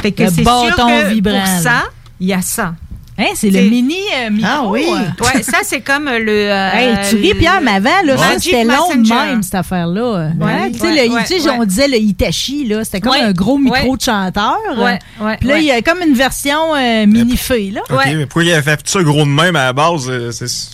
Fait 0.02 0.12
que 0.12 0.26
c'est 0.28 0.36
sûr 0.36 0.44
bâton 0.44 0.88
que 0.88 1.14
vibrant, 1.14 1.40
pour 1.40 1.62
ça, 1.62 1.84
il 2.20 2.28
y 2.28 2.34
a 2.34 2.42
ça. 2.42 2.76
Hein, 3.20 3.32
c'est 3.36 3.50
le 3.50 3.62
mini 3.70 3.98
euh, 4.18 4.30
micro. 4.30 4.50
Ah 4.50 4.64
oui. 4.66 4.86
euh. 4.90 5.24
Ouais, 5.36 5.44
ça, 5.44 5.58
c'est 5.64 5.82
comme 5.82 6.06
le. 6.06 6.30
euh, 6.50 6.70
Hey, 6.74 6.96
tu 7.10 7.18
ris, 7.18 7.34
Pierre, 7.34 7.60
mais 7.62 7.72
avant, 7.72 8.02
là, 8.06 8.16
c'était 8.40 8.64
long 8.64 8.96
de 8.96 9.10
même, 9.10 9.44
cette 9.44 9.56
affaire-là. 9.56 10.30
Ouais, 10.40 10.52
Hein, 10.54 10.70
tu 10.72 10.80
sais, 10.80 10.86
ouais, 10.86 11.08
le- 11.08 11.14
ouais, 11.14 11.24
tu 11.26 11.40
sais, 11.40 11.50
ouais. 11.50 11.56
on 11.60 11.66
disait 11.66 11.88
le 11.90 11.98
Hitachi, 11.98 12.66
là. 12.66 12.84
C'était 12.86 13.02
comme 13.02 13.12
Ouais, 13.12 13.20
un 13.22 13.34
gros 13.34 13.58
micro 13.58 13.92
ouais. 13.92 13.98
de 13.98 14.02
chanteur. 14.02 14.58
Ouais, 14.78 15.00
ouais, 15.22 15.38
Puis 15.38 15.48
là, 15.50 15.54
ouais. 15.56 15.62
il 15.64 15.66
y 15.68 15.72
a 15.72 15.82
comme 15.82 16.00
une 16.02 16.14
version 16.14 16.74
euh, 16.76 17.06
mini-fée, 17.06 17.72
là. 17.72 17.82
OK, 17.90 18.00
mais 18.06 18.26
pourquoi 18.26 18.44
il 18.46 18.54
a 18.54 18.62
fait 18.62 18.80
ça 18.86 19.04
gros 19.04 19.24
de 19.26 19.30
même 19.30 19.56
à 19.58 19.66
la 19.66 19.74
base? 19.74 20.10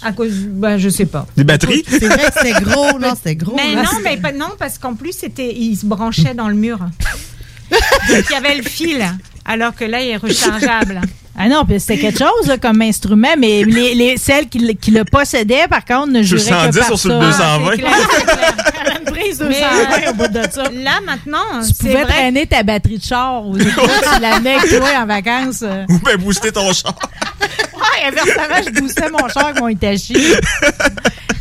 À 0.03 0.11
cause, 0.11 0.33
ben, 0.47 0.77
je 0.77 0.89
sais 0.89 1.05
pas. 1.07 1.25
des 1.35 1.43
batteries? 1.43 1.83
C'est 1.89 2.05
vrai 2.07 2.27
que 2.31 2.33
c'était 2.47 2.61
gros, 2.61 2.99
non, 2.99 3.13
c'était 3.15 3.35
gros. 3.35 3.55
Mais 3.55 3.73
là. 3.75 3.81
non, 3.83 3.99
mais 4.03 4.17
pas- 4.17 4.31
non, 4.31 4.49
parce 4.59 4.77
qu'en 4.77 4.93
plus, 4.93 5.13
c'était, 5.13 5.53
il 5.55 5.75
se 5.75 5.85
branchait 5.85 6.33
dans 6.35 6.47
le 6.47 6.55
mur. 6.55 6.77
Il 7.71 8.31
y 8.31 8.35
avait 8.35 8.55
le 8.57 8.63
fil, 8.63 9.03
alors 9.45 9.75
que 9.75 9.85
là, 9.85 10.01
il 10.01 10.09
est 10.09 10.17
rechargeable. 10.17 11.01
Ah 11.37 11.49
non, 11.49 11.65
puis 11.65 11.81
c'était 11.81 11.97
quelque 11.97 12.19
chose 12.19 12.47
là, 12.47 12.57
comme 12.57 12.81
instrument, 12.81 13.35
mais 13.37 13.65
les, 13.65 13.93
les- 13.93 14.15
celles 14.15 14.47
qui, 14.47 14.57
le- 14.59 14.71
qui 14.71 14.91
le 14.91 15.03
possédaient, 15.03 15.67
par 15.69 15.83
contre, 15.83 16.07
ne 16.13 16.23
Sur 16.23 16.37
juraient 16.37 16.69
que 16.69 16.75
110 16.75 16.79
par 16.79 16.91
ou 16.93 16.95
sur 16.97 17.09
ça. 17.11 17.19
le 17.19 17.25
220? 17.25 17.71
C'est 17.71 17.77
clair, 17.81 17.91
c'est 18.09 18.23
clair. 18.25 18.55
Une 18.99 19.05
prise 19.13 19.39
Mais, 19.41 19.59
220 19.59 19.59
euh, 19.59 20.11
au 20.11 20.13
bout 20.13 20.27
de 20.29 20.43
ça. 20.49 20.63
Là, 20.71 20.91
maintenant, 21.05 21.59
Tu 21.61 21.65
c'est 21.73 21.77
pouvais 21.79 22.03
vrai. 22.03 22.05
traîner 22.05 22.47
ta 22.47 22.63
batterie 22.63 22.99
de 22.99 23.03
char 23.03 23.45
aux 23.45 23.57
États, 23.57 23.69
tu 24.15 24.21
l'amenais 24.21 24.53
avec 24.55 24.77
toi 24.77 24.87
en 24.97 25.05
vacances. 25.05 25.59
euh. 25.63 25.83
Ou 25.89 25.99
bien 25.99 26.15
booster 26.15 26.53
ton 26.53 26.71
char. 26.71 26.95
Ouais, 27.41 28.07
inversement, 28.07 28.71
je 28.73 28.79
boostais 28.79 29.09
mon 29.09 29.27
char 29.27 29.47
avec 29.47 29.59
mon 29.59 29.67
Hitachi. 29.67 30.15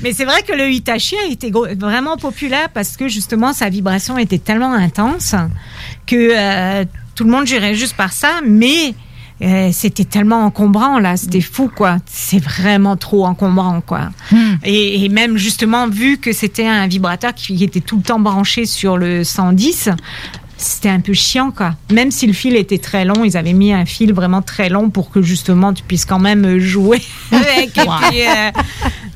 Mais 0.02 0.12
c'est 0.12 0.24
vrai 0.24 0.42
que 0.42 0.52
le 0.54 0.70
Hitachi 0.70 1.14
a 1.24 1.30
été 1.30 1.52
gros- 1.52 1.68
vraiment 1.78 2.16
populaire 2.16 2.68
parce 2.74 2.96
que 2.96 3.06
justement 3.06 3.52
sa 3.52 3.68
vibration 3.68 4.18
était 4.18 4.38
tellement 4.38 4.72
intense 4.72 5.36
que 6.04 6.30
euh, 6.32 6.84
tout 7.14 7.24
le 7.24 7.30
monde 7.30 7.46
jurait 7.46 7.74
juste 7.74 7.96
par 7.96 8.12
ça, 8.12 8.40
mais 8.46 8.94
euh, 9.42 9.70
c'était 9.72 10.04
tellement 10.04 10.44
encombrant 10.44 10.98
là, 10.98 11.16
c'était 11.16 11.40
fou 11.40 11.68
quoi. 11.74 11.98
C'est 12.06 12.42
vraiment 12.42 12.96
trop 12.96 13.26
encombrant 13.26 13.80
quoi. 13.80 14.10
Et, 14.64 15.04
et 15.04 15.08
même 15.08 15.36
justement 15.36 15.88
vu 15.88 16.18
que 16.18 16.32
c'était 16.32 16.66
un 16.66 16.86
vibrateur 16.86 17.34
qui 17.34 17.62
était 17.64 17.80
tout 17.80 17.96
le 17.96 18.02
temps 18.02 18.20
branché 18.20 18.64
sur 18.64 18.96
le 18.96 19.24
110. 19.24 19.90
C'était 20.56 20.88
un 20.88 21.00
peu 21.00 21.12
chiant, 21.14 21.50
quoi. 21.50 21.74
Même 21.92 22.10
si 22.10 22.26
le 22.26 22.32
fil 22.32 22.54
était 22.56 22.78
très 22.78 23.04
long, 23.04 23.24
ils 23.24 23.36
avaient 23.36 23.52
mis 23.52 23.72
un 23.72 23.84
fil 23.84 24.12
vraiment 24.12 24.40
très 24.40 24.68
long 24.68 24.88
pour 24.88 25.10
que 25.10 25.20
justement 25.20 25.72
tu 25.72 25.82
puisses 25.82 26.04
quand 26.04 26.18
même 26.20 26.58
jouer 26.58 27.02
avec. 27.32 27.76
Et 27.76 27.80
Wow. 27.80 27.92
puis, 28.08 28.22
euh, 28.22 28.50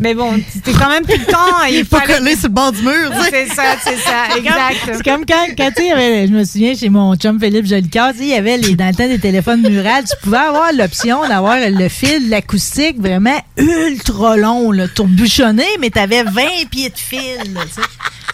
mais 0.01 0.15
bon, 0.15 0.33
c'était 0.53 0.73
quand 0.73 0.89
même 0.89 1.05
tout 1.05 1.17
le 1.19 1.25
temps. 1.25 1.63
Il 1.71 1.85
Pas 1.87 2.01
fallait- 2.01 2.15
collé 2.19 2.35
sur 2.37 2.49
le 2.49 2.55
bord 2.55 2.73
du 2.73 2.83
mur. 2.83 3.11
C'est 3.31 3.47
ça, 3.47 3.77
c'est 3.83 3.97
ça, 3.99 4.25
C'est 4.33 4.39
exact. 4.41 5.03
comme 5.05 5.25
quand, 5.25 5.47
quand 5.57 5.71
tu 5.77 5.83
sais, 5.83 5.89
il 5.97 6.25
y 6.25 6.29
je 6.29 6.33
me 6.33 6.45
souviens 6.45 6.75
chez 6.75 6.89
mon 6.89 7.15
chum 7.17 7.39
Philippe 7.41 7.67
Jolicoeur, 7.67 8.13
il 8.19 8.27
y 8.27 8.35
avait 8.35 8.59
les, 8.59 8.75
dans 8.75 8.89
le 8.89 8.95
temps 8.95 9.09
des 9.09 9.19
téléphones 9.21 9.63
murales, 9.69 10.05
tu 10.05 10.17
pouvais 10.23 10.39
avoir 10.39 10.73
l'option 10.73 11.27
d'avoir 11.29 11.57
le 11.61 11.89
fil, 11.89 12.29
l'acoustique 12.29 13.01
vraiment 13.01 13.39
ultra 13.57 14.37
long, 14.37 14.73
là, 14.73 14.89
tourbouchonné, 14.89 15.65
mais 15.81 15.91
tu 15.91 15.99
avais 16.01 16.25
20 16.25 16.43
pieds 16.71 16.91
de 16.91 16.99
fil. 16.99 17.53
là. 17.55 17.61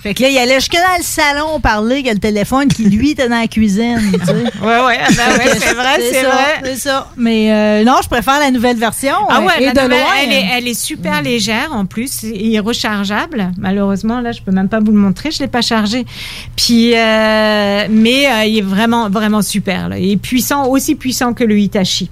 Fait 0.03 0.13
que 0.13 0.23
là, 0.23 0.29
il 0.29 0.37
allait 0.37 0.57
jusque 0.57 0.73
dans 0.75 0.99
le 0.99 1.03
salon 1.03 1.61
parler 1.61 2.03
que 2.03 2.11
le 2.11 2.19
téléphone 2.19 2.69
qui, 2.69 2.85
lui, 2.95 3.11
était 3.11 3.29
dans 3.29 3.39
la 3.41 3.49
cuisine. 3.49 4.01
tu 4.13 4.25
sais. 4.25 4.33
Ouais, 4.65 4.81
ouais, 4.87 4.99
ah 4.99 5.09
ben 5.11 5.39
ouais, 5.39 5.59
c'est 5.59 5.75
vrai, 5.75 5.97
c'est 5.99 6.23
ça, 6.23 6.29
vrai. 6.29 6.61
C'est 6.65 6.77
ça. 6.77 7.11
Mais 7.17 7.53
euh, 7.53 7.85
non, 7.85 7.97
je 8.03 8.09
préfère 8.09 8.39
la 8.41 8.51
nouvelle 8.51 8.77
version. 8.79 9.15
Ah 9.29 9.43
ouais, 9.43 9.53
et 9.63 9.67
la 9.67 9.73
de 9.73 9.81
nouvelle, 9.81 10.01
loin. 10.01 10.09
elle, 10.23 10.33
est, 10.33 10.47
elle 10.57 10.69
est 10.69 10.81
super 10.81 11.21
légère 11.23 11.71
en 11.73 11.85
plus, 11.85 12.25
et 12.25 12.59
rechargeable. 12.61 13.51
Malheureusement, 13.59 14.21
là, 14.21 14.33
je 14.33 14.41
peux 14.41 14.53
même 14.53 14.69
pas 14.69 14.81
vous 14.81 14.93
le 14.93 14.99
montrer, 14.99 15.31
je 15.31 15.41
l'ai 15.41 15.49
pas 15.49 15.61
chargé. 15.61 16.07
Puis, 16.57 16.95
euh, 16.95 17.87
mais 17.91 18.27
euh, 18.27 18.45
il 18.45 18.59
est 18.59 18.63
vraiment, 18.63 19.11
vraiment 19.11 19.43
super. 19.43 19.89
Là. 19.91 19.99
Il 19.99 20.13
est 20.13 20.17
puissant, 20.17 20.67
aussi 20.69 20.95
puissant 20.95 21.35
que 21.35 21.45
le 21.45 21.59
Hitachi. 21.59 22.09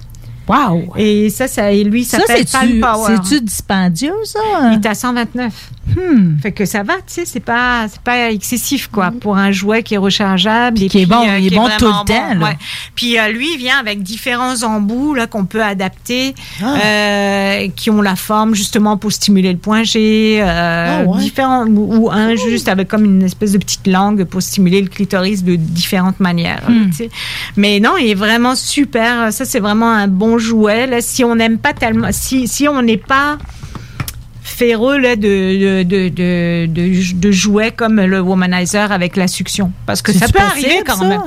Wow. 0.47 0.93
Et 0.97 1.29
ça, 1.29 1.47
ça 1.47 1.71
et 1.71 1.83
lui, 1.85 2.03
ça 2.03 2.17
Ça, 2.19 2.25
s'appelle 2.27 2.45
Palm 2.51 2.79
Power. 2.81 3.15
c'est-tu 3.15 3.41
dispendieux, 3.41 4.13
ça? 4.25 4.39
Il 4.73 4.79
est 4.83 4.85
à 4.87 4.93
129. 4.93 5.53
Hmm. 5.85 6.37
Fait 6.41 6.51
que 6.53 6.63
ça 6.65 6.81
va, 6.81 6.93
tu 6.95 7.01
sais, 7.07 7.25
c'est 7.25 7.41
pas, 7.41 7.87
c'est 7.89 7.99
pas 8.01 8.31
excessif, 8.31 8.87
quoi, 8.87 9.11
pour 9.19 9.35
un 9.37 9.51
jouet 9.51 9.83
qui 9.83 9.95
est 9.95 9.97
rechargeable. 9.97 10.81
et 10.81 10.87
qui 10.87 10.99
est 10.99 11.01
puis, 11.05 11.09
bon, 11.09 11.27
euh, 11.27 11.37
il 11.39 11.53
est 11.53 11.55
bon 11.55 11.67
tout 11.77 11.85
le 11.85 11.91
vraiment 11.91 12.05
temps, 12.05 12.33
là. 12.39 12.45
ouais. 12.45 12.57
Puis 12.95 13.19
euh, 13.19 13.27
lui, 13.29 13.53
il 13.53 13.57
vient 13.57 13.77
avec 13.79 14.01
différents 14.01 14.63
embouts, 14.63 15.13
là, 15.13 15.27
qu'on 15.27 15.45
peut 15.45 15.61
adapter, 15.61 16.35
Ah. 16.63 16.75
euh, 16.85 17.67
qui 17.75 17.89
ont 17.89 18.01
la 18.01 18.15
forme, 18.15 18.55
justement, 18.55 18.95
pour 18.97 19.11
stimuler 19.11 19.51
le 19.51 19.57
point 19.59 19.83
G, 19.83 20.41
Ah 20.41 21.03
ouais. 21.05 21.19
différents, 21.19 21.65
ou, 21.67 22.05
ou 22.05 22.11
un 22.11 22.35
juste 22.35 22.69
avec 22.69 22.87
comme 22.87 23.03
une 23.05 23.23
espèce 23.23 23.51
de 23.51 23.57
petite 23.57 23.85
langue 23.87 24.23
pour 24.23 24.41
stimuler 24.41 24.81
le 24.81 24.87
clitoris 24.87 25.43
de 25.43 25.55
différentes 25.57 26.19
manières, 26.21 26.61
Hmm. 26.67 26.89
tu 26.91 26.95
sais. 26.95 27.09
Mais 27.57 27.79
non, 27.81 27.97
il 27.99 28.09
est 28.09 28.15
vraiment 28.15 28.55
super. 28.55 29.33
Ça, 29.33 29.43
c'est 29.45 29.59
vraiment 29.59 29.91
un 29.91 30.07
bon 30.07 30.37
jouet, 30.37 30.87
là. 30.87 31.01
Si 31.01 31.23
on 31.25 31.35
n'aime 31.35 31.57
pas 31.57 31.73
tellement, 31.73 32.07
si, 32.11 32.47
si 32.47 32.67
on 32.69 32.81
n'est 32.81 32.97
pas 32.97 33.37
féreux 34.53 34.97
là, 34.97 35.15
de, 35.15 35.83
de, 35.83 36.09
de, 36.09 36.65
de, 37.13 37.31
jouets 37.31 37.71
comme 37.71 37.99
le 37.99 38.21
womanizer 38.21 38.91
avec 38.91 39.15
la 39.15 39.27
suction. 39.27 39.71
Parce 39.85 40.01
que 40.01 40.13
ça 40.13 40.27
peut 40.27 40.39
arriver 40.39 40.83
quand 40.85 40.97
ça? 40.97 41.05
même. 41.05 41.21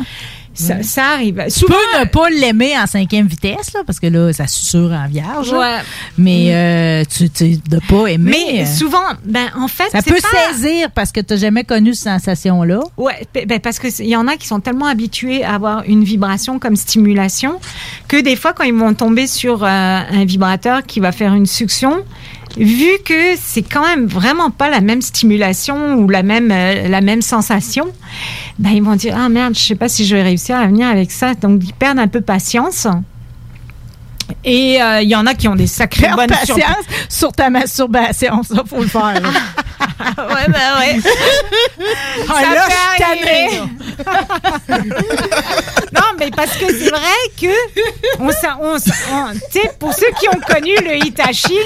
Ça, 0.58 0.82
ça 0.82 1.04
arrive. 1.10 1.44
Tu 1.54 1.66
peux 1.66 1.74
ne 2.00 2.06
pas 2.06 2.30
l'aimer 2.30 2.78
en 2.78 2.86
cinquième 2.86 3.26
vitesse, 3.26 3.74
là, 3.74 3.80
parce 3.86 4.00
que 4.00 4.06
là, 4.06 4.32
ça 4.32 4.46
susurre 4.46 4.92
en 4.92 5.06
vierge. 5.06 5.52
Ouais. 5.52 5.80
Mais 6.16 6.46
euh, 6.54 7.04
tu, 7.04 7.28
tu 7.28 7.58
de 7.68 7.78
pas 7.86 8.06
aimer. 8.06 8.30
Mais 8.54 8.62
euh, 8.62 8.64
souvent, 8.64 9.04
ben, 9.22 9.48
en 9.54 9.68
fait, 9.68 9.90
ça 9.92 10.00
peut 10.00 10.14
pas- 10.14 10.52
saisir 10.54 10.90
parce 10.94 11.12
que 11.12 11.20
tu 11.20 11.34
n'as 11.34 11.40
jamais 11.40 11.64
connu 11.64 11.92
cette 11.92 12.04
sensation-là. 12.22 12.80
Ouais, 12.96 13.26
ben 13.34 13.60
parce 13.60 13.78
que 13.78 13.88
il 14.02 14.08
y 14.08 14.16
en 14.16 14.26
a 14.28 14.36
qui 14.36 14.46
sont 14.46 14.60
tellement 14.60 14.86
habitués 14.86 15.44
à 15.44 15.56
avoir 15.56 15.82
une 15.86 16.04
vibration 16.04 16.58
comme 16.58 16.76
stimulation 16.76 17.60
que 18.08 18.18
des 18.18 18.34
fois 18.36 18.54
quand 18.54 18.64
ils 18.64 18.72
vont 18.72 18.94
tomber 18.94 19.26
sur 19.26 19.62
euh, 19.62 19.66
un 19.68 20.24
vibrateur 20.24 20.84
qui 20.84 21.00
va 21.00 21.12
faire 21.12 21.34
une 21.34 21.44
succion, 21.44 21.98
vu 22.56 22.90
que 23.04 23.36
c'est 23.40 23.62
quand 23.62 23.86
même 23.86 24.06
vraiment 24.06 24.50
pas 24.50 24.70
la 24.70 24.80
même 24.80 25.02
stimulation 25.02 25.94
ou 25.94 26.08
la 26.08 26.22
même 26.22 26.50
euh, 26.50 26.88
la 26.88 27.00
même 27.00 27.22
sensation, 27.22 27.86
ben 28.58 28.70
ils 28.70 28.82
vont 28.82 28.96
dire 28.96 29.14
ah 29.18 29.28
merde, 29.28 29.54
je 29.54 29.60
sais 29.60 29.74
pas 29.74 29.88
si 29.88 30.06
je 30.06 30.16
vais 30.16 30.22
réussir 30.22 30.56
à 30.56 30.66
venir 30.66 30.88
avec 30.88 31.10
ça, 31.10 31.34
donc 31.34 31.62
ils 31.64 31.74
perdent 31.74 31.98
un 31.98 32.08
peu 32.08 32.20
patience. 32.20 32.86
Et 34.44 34.82
euh, 34.82 35.02
il 35.02 35.08
y 35.08 35.14
en 35.14 35.26
a 35.26 35.34
qui 35.34 35.46
ont 35.46 35.54
des 35.54 35.68
sacrées 35.68 36.10
bonnes 36.16 36.26
patience 36.28 36.60
sur 37.08 37.32
ta 37.32 37.48
masturbation, 37.50 38.42
ça, 38.42 38.62
faut 38.66 38.80
le 38.80 38.88
faire. 38.88 39.20
là. 39.98 40.26
ouais, 40.28 40.48
ben 40.48 40.78
ouais. 40.78 40.98
Ah, 42.28 42.34
Ça 42.42 42.54
là, 42.54 42.62
peut 42.66 42.72
je 42.72 42.94
suis 42.94 43.04
arriver. 43.04 43.60
non, 45.92 46.02
mais 46.18 46.30
parce 46.30 46.56
que 46.56 46.66
c'est 46.66 46.90
vrai 46.90 47.00
que 47.40 47.46
on, 48.20 48.30
s'a- 48.30 48.58
on, 48.60 48.76
on- 48.76 49.32
tu 49.52 49.60
sais, 49.60 49.70
pour 49.78 49.92
ceux 49.94 50.10
qui 50.18 50.28
ont 50.28 50.40
connu 50.40 50.72
le 50.84 50.96
Hitachi, 51.04 51.58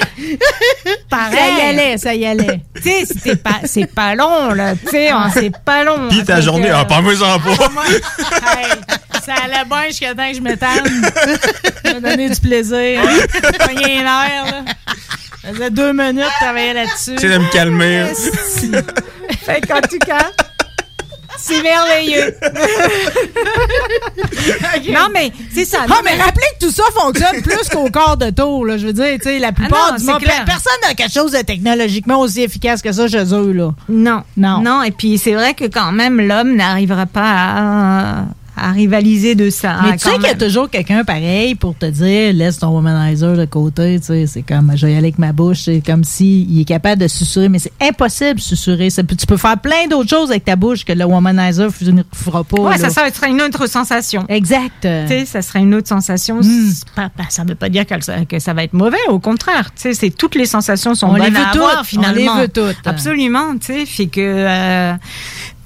pareil. 1.09 1.37
Ça 1.37 1.47
y 1.47 1.61
allait, 1.69 1.97
ça 1.97 2.13
y 2.13 2.25
allait. 2.25 2.61
Tu 2.75 2.81
sais, 2.83 3.05
c'était 3.05 3.35
pas, 3.35 3.59
c'est 3.65 3.87
pas 3.93 4.15
long 4.15 4.53
là. 4.53 4.73
Tu 4.75 4.89
sais, 4.89 5.13
on- 5.13 5.29
c'est 5.31 5.51
pas 5.63 5.83
long. 5.83 6.07
Puis 6.09 6.23
ta 6.23 6.35
Donc, 6.35 6.43
journée, 6.43 6.69
euh, 6.71 6.77
ah, 6.79 6.85
parle-moi-en 6.85 7.39
pas. 7.39 7.51
Hey, 7.51 8.71
ça 9.25 9.33
allait 9.43 9.65
bien 9.65 9.87
jusqu'à 9.87 10.15
temps 10.15 10.29
que 10.29 10.35
je 10.37 10.41
m'étende. 10.41 10.87
Ça 11.85 11.93
m'a 11.93 11.99
donné 12.09 12.29
du 12.29 12.39
plaisir. 12.39 13.01
Pogné 13.65 13.99
un 13.99 14.25
air, 14.25 14.45
là. 14.45 14.61
Ça 15.43 15.53
faisait 15.53 15.69
deux 15.71 15.91
minutes 15.93 16.17
de 16.17 16.43
travailler 16.45 16.73
là-dessus. 16.73 17.15
C'est 17.17 17.29
de 17.29 17.37
me 17.37 17.51
calmer. 17.51 18.05
Fait 19.43 19.61
qu'en 19.61 19.81
tout 19.81 19.97
cas, 19.99 20.29
c'est 21.39 21.63
merveilleux. 21.63 22.35
Non, 24.91 25.07
mais 25.13 25.31
c'est 25.53 25.65
ça. 25.65 25.79
Ah, 25.83 25.87
Non, 25.89 25.95
mais 26.03 26.15
rappelez 26.21 26.45
que 26.59 26.65
tout 26.65 26.71
ça 26.71 26.83
fonctionne 26.93 27.41
plus 27.41 27.67
qu'au 27.69 27.89
quart 27.89 28.17
de 28.17 28.29
tour, 28.29 28.65
là. 28.65 28.77
Je 28.77 28.85
veux 28.85 28.93
dire, 28.93 29.15
tu 29.15 29.23
sais, 29.23 29.39
la 29.39 29.51
plupart 29.51 29.87
Ah 29.89 29.91
non, 29.93 29.97
du 29.97 30.03
monde, 30.05 30.21
clair. 30.21 30.43
personne 30.45 30.73
n'a 30.87 30.93
quelque 30.93 31.13
chose 31.13 31.31
de 31.31 31.41
technologiquement 31.41 32.19
aussi 32.19 32.41
efficace 32.43 32.81
que 32.81 32.91
ça 32.91 33.07
chez 33.07 33.33
eux, 33.33 33.51
là. 33.51 33.71
Non. 33.89 34.23
Non. 34.37 34.59
Non, 34.61 34.83
et 34.83 34.91
puis 34.91 35.17
c'est 35.17 35.33
vrai 35.33 35.53
que 35.53 35.65
quand 35.65 35.91
même, 35.91 36.19
l'homme 36.21 36.55
n'arrivera 36.55 37.05
pas 37.07 37.23
à, 37.23 38.25
à 38.55 38.71
rivaliser 38.71 39.35
de 39.35 39.49
ça. 39.49 39.77
Mais 39.83 39.89
hein, 39.89 39.93
tu 39.93 40.09
sais 40.09 40.15
qu'il 40.15 40.23
y 40.23 40.27
a 40.27 40.35
toujours 40.35 40.69
quelqu'un 40.69 41.03
pareil 41.03 41.55
pour 41.55 41.75
te 41.77 41.85
dire 41.85 42.33
laisse 42.33 42.59
ton 42.59 42.69
womanizer 42.69 43.35
de 43.37 43.45
côté, 43.45 43.99
tu 43.99 44.07
sais, 44.07 44.27
c'est 44.27 44.41
comme 44.41 44.71
je 44.75 44.85
vais 44.85 44.93
y 44.93 44.95
aller 44.95 45.07
avec 45.07 45.19
ma 45.19 45.31
bouche, 45.31 45.61
c'est 45.65 45.81
comme 45.85 46.03
si 46.03 46.43
il 46.49 46.61
est 46.61 46.65
capable 46.65 47.01
de 47.01 47.07
susurrer, 47.07 47.49
mais 47.49 47.59
c'est 47.59 47.71
impossible 47.81 48.35
de 48.35 48.41
susurrer. 48.41 48.89
Ça 48.89 49.03
tu 49.03 49.25
peux 49.25 49.37
faire 49.37 49.57
plein 49.57 49.87
d'autres 49.89 50.09
choses 50.09 50.29
avec 50.31 50.45
ta 50.45 50.55
bouche 50.55 50.85
que 50.85 50.93
le 50.93 51.05
womanizer 51.05 51.69
ne 51.91 52.03
fera 52.13 52.43
pas. 52.43 52.61
Ouais, 52.61 52.77
là. 52.77 52.89
ça, 52.89 52.89
ça 52.89 53.11
serait 53.13 53.29
une 53.29 53.41
autre 53.41 53.67
sensation. 53.67 54.25
Exact. 54.29 54.71
Tu 54.81 54.87
sais, 55.07 55.25
ça 55.25 55.41
serait 55.41 55.59
une 55.59 55.73
autre 55.75 55.87
sensation. 55.87 56.39
Pas- 56.95 57.09
pas- 57.09 57.23
ça 57.29 57.43
ne 57.43 57.49
veut 57.49 57.55
pas 57.55 57.69
dire 57.69 57.85
que 57.85 57.99
ça, 58.03 58.25
que 58.25 58.39
ça 58.39 58.53
va 58.53 58.63
être 58.63 58.73
mauvais. 58.73 58.97
Au 59.09 59.19
contraire, 59.19 59.71
tu 59.75 59.81
sais, 59.81 59.93
c'est 59.93 60.09
toutes 60.09 60.35
les 60.35 60.45
sensations 60.45 60.93
sont 60.95 61.07
On 61.07 61.15
les 61.15 61.21
bonnes 61.23 61.33
veut 61.33 61.39
à 61.39 61.51
toutes, 61.51 61.61
avoir 61.61 61.77
on 61.81 61.83
finalement. 61.83 62.35
les 62.35 62.41
veut 62.41 62.47
toutes. 62.49 62.85
Absolument, 62.85 63.57
tu 63.57 63.67
sais, 63.73 63.85
fait 63.85 64.07
que 64.07 64.21
euh, 64.21 64.93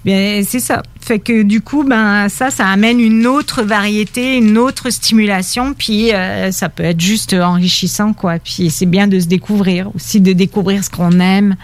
bien, 0.05 0.41
c'est 0.47 0.59
ça. 0.59 0.81
Fait 1.01 1.19
que 1.19 1.41
du 1.43 1.61
coup, 1.61 1.83
ben 1.83 2.29
ça, 2.29 2.49
ça 2.51 2.67
amène 2.67 2.99
une 2.99 3.27
autre 3.27 3.61
variété, 3.63 4.37
une 4.37 4.57
autre 4.57 4.89
stimulation, 4.89 5.73
puis 5.73 6.13
euh, 6.13 6.51
ça 6.51 6.69
peut 6.69 6.83
être 6.83 7.01
juste 7.01 7.33
enrichissant, 7.33 8.13
quoi. 8.13 8.39
Puis 8.39 8.69
c'est 8.69 8.85
bien 8.85 9.07
de 9.07 9.19
se 9.19 9.25
découvrir 9.27 9.93
aussi, 9.95 10.21
de 10.21 10.33
découvrir 10.33 10.83
ce 10.83 10.89
qu'on 10.89 11.19
aime 11.19 11.55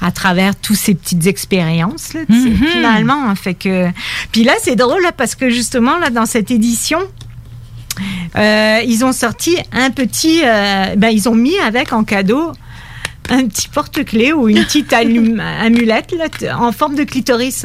à 0.00 0.12
travers 0.12 0.54
toutes 0.56 0.76
ces 0.76 0.94
petites 0.94 1.26
expériences, 1.26 2.14
là, 2.14 2.20
Mhm. 2.28 2.56
finalement. 2.72 3.24
hein. 3.28 3.34
fait 3.34 3.54
que, 3.54 3.88
puis 4.32 4.44
là, 4.44 4.52
c'est 4.62 4.76
drôle 4.76 5.02
là, 5.02 5.12
parce 5.12 5.34
que 5.34 5.50
justement 5.50 5.98
là, 5.98 6.10
dans 6.10 6.26
cette 6.26 6.50
édition. 6.50 7.00
Euh, 8.36 8.80
ils 8.86 9.04
ont 9.06 9.12
sorti 9.12 9.56
un 9.72 9.90
petit, 9.90 10.42
euh, 10.44 10.94
ben 10.96 11.08
ils 11.08 11.30
ont 11.30 11.34
mis 11.34 11.58
avec 11.60 11.94
en 11.94 12.04
cadeau 12.04 12.52
un 13.30 13.46
petit 13.46 13.68
porte-clés 13.68 14.34
ou 14.34 14.48
une 14.50 14.62
petite 14.64 14.92
amulette 14.92 16.12
là, 16.12 16.58
en 16.60 16.72
forme 16.72 16.94
de 16.94 17.04
clitoris. 17.04 17.64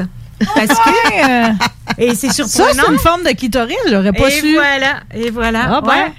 Parce 0.55 0.67
que 0.79 2.01
et 2.01 2.15
c'est 2.15 2.27
Ça, 2.31 2.45
surprenant. 2.47 2.83
c'est 2.87 2.91
une 2.93 2.99
forme 2.99 3.23
de 3.23 3.29
clitoris, 3.31 3.75
j'aurais 3.89 4.13
pas 4.13 4.27
et 4.29 4.31
su. 4.31 4.53
voilà, 4.53 5.01
et 5.13 5.29
voilà. 5.29 5.67
Ah, 5.77 5.81
ben. 5.81 5.87
ouais. 5.89 6.11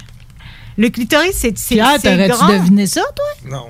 Le 0.77 0.89
clitoris, 0.89 1.33
c'est 1.33 1.55
c'est 1.57 1.75
Pierre, 1.75 1.97
c'est 2.01 2.09
t'aurais-tu 2.11 2.45
deviné 2.59 2.87
ça, 2.87 3.01
toi? 3.15 3.49
Non. 3.51 3.65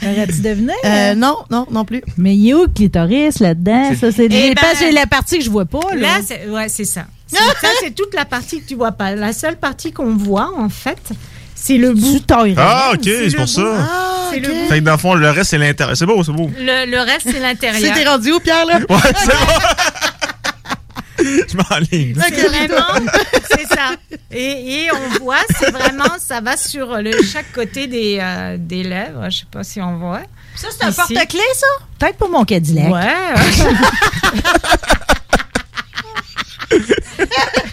T'aurais-tu 0.00 0.40
deviné? 0.40 0.72
Euh, 0.84 1.14
non, 1.14 1.36
non, 1.50 1.66
non 1.70 1.84
plus. 1.84 2.02
Mais 2.16 2.34
il 2.36 2.48
est 2.48 2.54
où 2.54 2.62
le 2.62 2.68
clitoris 2.68 3.38
là-dedans? 3.40 3.92
Ça, 4.00 4.10
c'est 4.12 4.24
Eh 4.24 4.28
ben, 4.28 4.54
pas- 4.54 4.74
c'est 4.76 4.90
la 4.90 5.06
partie 5.06 5.38
que 5.38 5.44
je 5.44 5.50
vois 5.50 5.64
pas. 5.64 5.78
Là, 5.94 6.00
Là, 6.00 6.18
c'est 6.26 6.48
ouais, 6.48 6.68
c'est 6.68 6.84
ça. 6.84 7.02
C'est- 7.28 7.36
ça, 7.38 7.68
c'est 7.80 7.94
toute 7.94 8.14
la 8.14 8.24
partie 8.24 8.60
que 8.60 8.68
tu 8.68 8.74
vois 8.76 8.92
pas. 8.92 9.14
La 9.14 9.32
seule 9.32 9.56
partie 9.56 9.92
qu'on 9.92 10.14
voit, 10.16 10.50
en 10.56 10.68
fait, 10.68 11.10
c'est 11.56 11.78
le 11.78 11.92
bout. 11.92 12.22
Ah, 12.56 12.92
ok, 12.94 13.00
c'est 13.02 13.34
pour 13.36 13.48
ça. 13.48 14.28
C'est 14.30 14.38
le 14.40 14.48
bout. 14.48 14.68
Fait 14.68 14.78
que 14.78 14.84
dans 14.84 14.92
le 14.92 14.98
fond, 14.98 15.14
le 15.14 15.30
reste, 15.30 15.50
c'est 15.50 15.58
l'intérieur. 15.58 15.96
C'est 15.96 16.06
beau, 16.06 16.22
c'est 16.22 16.30
beau. 16.32 16.48
Le, 16.56 16.88
le 16.88 16.98
reste, 17.00 17.28
c'est 17.30 17.40
l'intérieur. 17.40 17.80
C'était 17.94 18.08
rendu 18.08 18.30
où, 18.32 18.38
Pierre, 18.40 18.66
là? 18.66 18.78
Ouais, 18.88 18.98
c'est 19.16 19.32
Je 21.18 21.56
m'enligne. 21.56 22.14
C'est 22.28 22.46
vraiment, 22.46 23.10
c'est 23.50 23.66
ça. 23.66 23.96
Et, 24.30 24.84
et 24.84 24.88
on 24.92 25.24
voit, 25.24 25.38
c'est 25.58 25.70
vraiment, 25.70 26.18
ça 26.18 26.40
va 26.40 26.56
sur 26.58 26.98
le, 26.98 27.10
chaque 27.22 27.50
côté 27.52 27.86
des, 27.86 28.18
euh, 28.20 28.56
des 28.58 28.82
lèvres. 28.82 29.28
Je 29.30 29.38
sais 29.38 29.46
pas 29.50 29.64
si 29.64 29.80
on 29.80 29.96
voit. 29.96 30.20
Ça, 30.54 30.68
c'est 30.70 30.84
un 30.84 30.92
porte-clés, 30.92 31.40
ça? 31.54 31.66
Peut-être 31.98 32.18
pour 32.18 32.28
mon 32.28 32.44
Cadillac. 32.44 32.92
Ouais. 32.92 33.14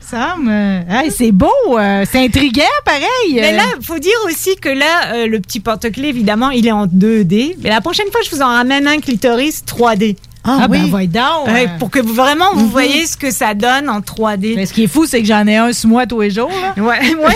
Ça 0.00 0.36
me... 0.40 0.80
Hey, 0.90 1.10
c'est 1.10 1.32
beau, 1.32 1.48
euh, 1.78 2.04
c'est 2.10 2.24
intriguant, 2.24 2.62
pareil. 2.84 3.04
Mais 3.34 3.52
euh. 3.52 3.56
là, 3.56 3.64
il 3.78 3.84
faut 3.84 3.98
dire 3.98 4.16
aussi 4.26 4.56
que 4.56 4.68
là, 4.68 5.14
euh, 5.14 5.26
le 5.26 5.40
petit 5.40 5.60
porte-clés, 5.60 6.08
évidemment, 6.08 6.50
il 6.50 6.66
est 6.66 6.72
en 6.72 6.86
2D. 6.86 7.56
Mais 7.60 7.68
la 7.70 7.80
prochaine 7.80 8.10
fois, 8.10 8.20
je 8.24 8.30
vous 8.34 8.42
en 8.42 8.48
ramène 8.48 8.86
un 8.88 8.98
clitoris 9.00 9.62
3D. 9.66 10.16
Ah, 10.42 10.66
ben, 10.68 10.86
voyons 10.86 11.10
donc. 11.10 11.48
Ouais, 11.54 11.68
pour 11.78 11.90
que 11.90 11.98
vous, 12.00 12.14
vraiment 12.14 12.54
vous 12.54 12.64
Mhm. 12.64 12.70
voyez 12.70 13.06
ce 13.06 13.14
que 13.18 13.30
ça 13.30 13.52
donne 13.52 13.90
en 13.90 14.00
3D. 14.00 14.54
Mais 14.56 14.64
ce 14.64 14.72
qui 14.72 14.84
est 14.84 14.86
fou, 14.86 15.04
c'est 15.04 15.20
que 15.20 15.28
j'en 15.28 15.46
ai 15.46 15.56
un 15.58 15.72
sur 15.74 15.90
moi 15.90 16.06
tous 16.06 16.22
les 16.22 16.30
jours. 16.30 16.50
Là. 16.50 16.82
Ouais, 16.82 16.98
ouais. 17.14 17.34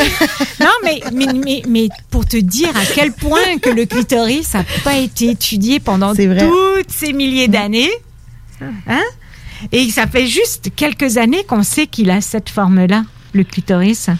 non, 0.59 0.71
mais, 0.83 1.01
mais, 1.13 1.27
mais, 1.35 1.63
mais 1.69 1.89
pour 2.11 2.25
te 2.25 2.39
dire 2.39 2.71
à 2.71 2.81
quel 2.95 3.13
point 3.13 3.59
que 3.61 3.69
le 3.69 3.85
clitoris 3.85 4.55
n'a 4.55 4.65
pas 4.83 4.95
été 4.97 5.29
étudié 5.31 5.81
pendant 5.81 6.15
toutes 6.15 6.91
ces 6.91 7.13
milliers 7.13 7.47
d'années. 7.49 7.91
Hein? 8.89 9.03
Et 9.73 9.91
ça 9.91 10.07
fait 10.07 10.27
juste 10.27 10.71
quelques 10.77 11.17
années 11.17 11.45
qu'on 11.45 11.63
sait 11.63 11.87
qu'il 11.87 12.11
a 12.11 12.21
cette 12.21 12.49
forme-là, 12.49 13.05
le 13.33 13.45
clitoris. 13.45 14.11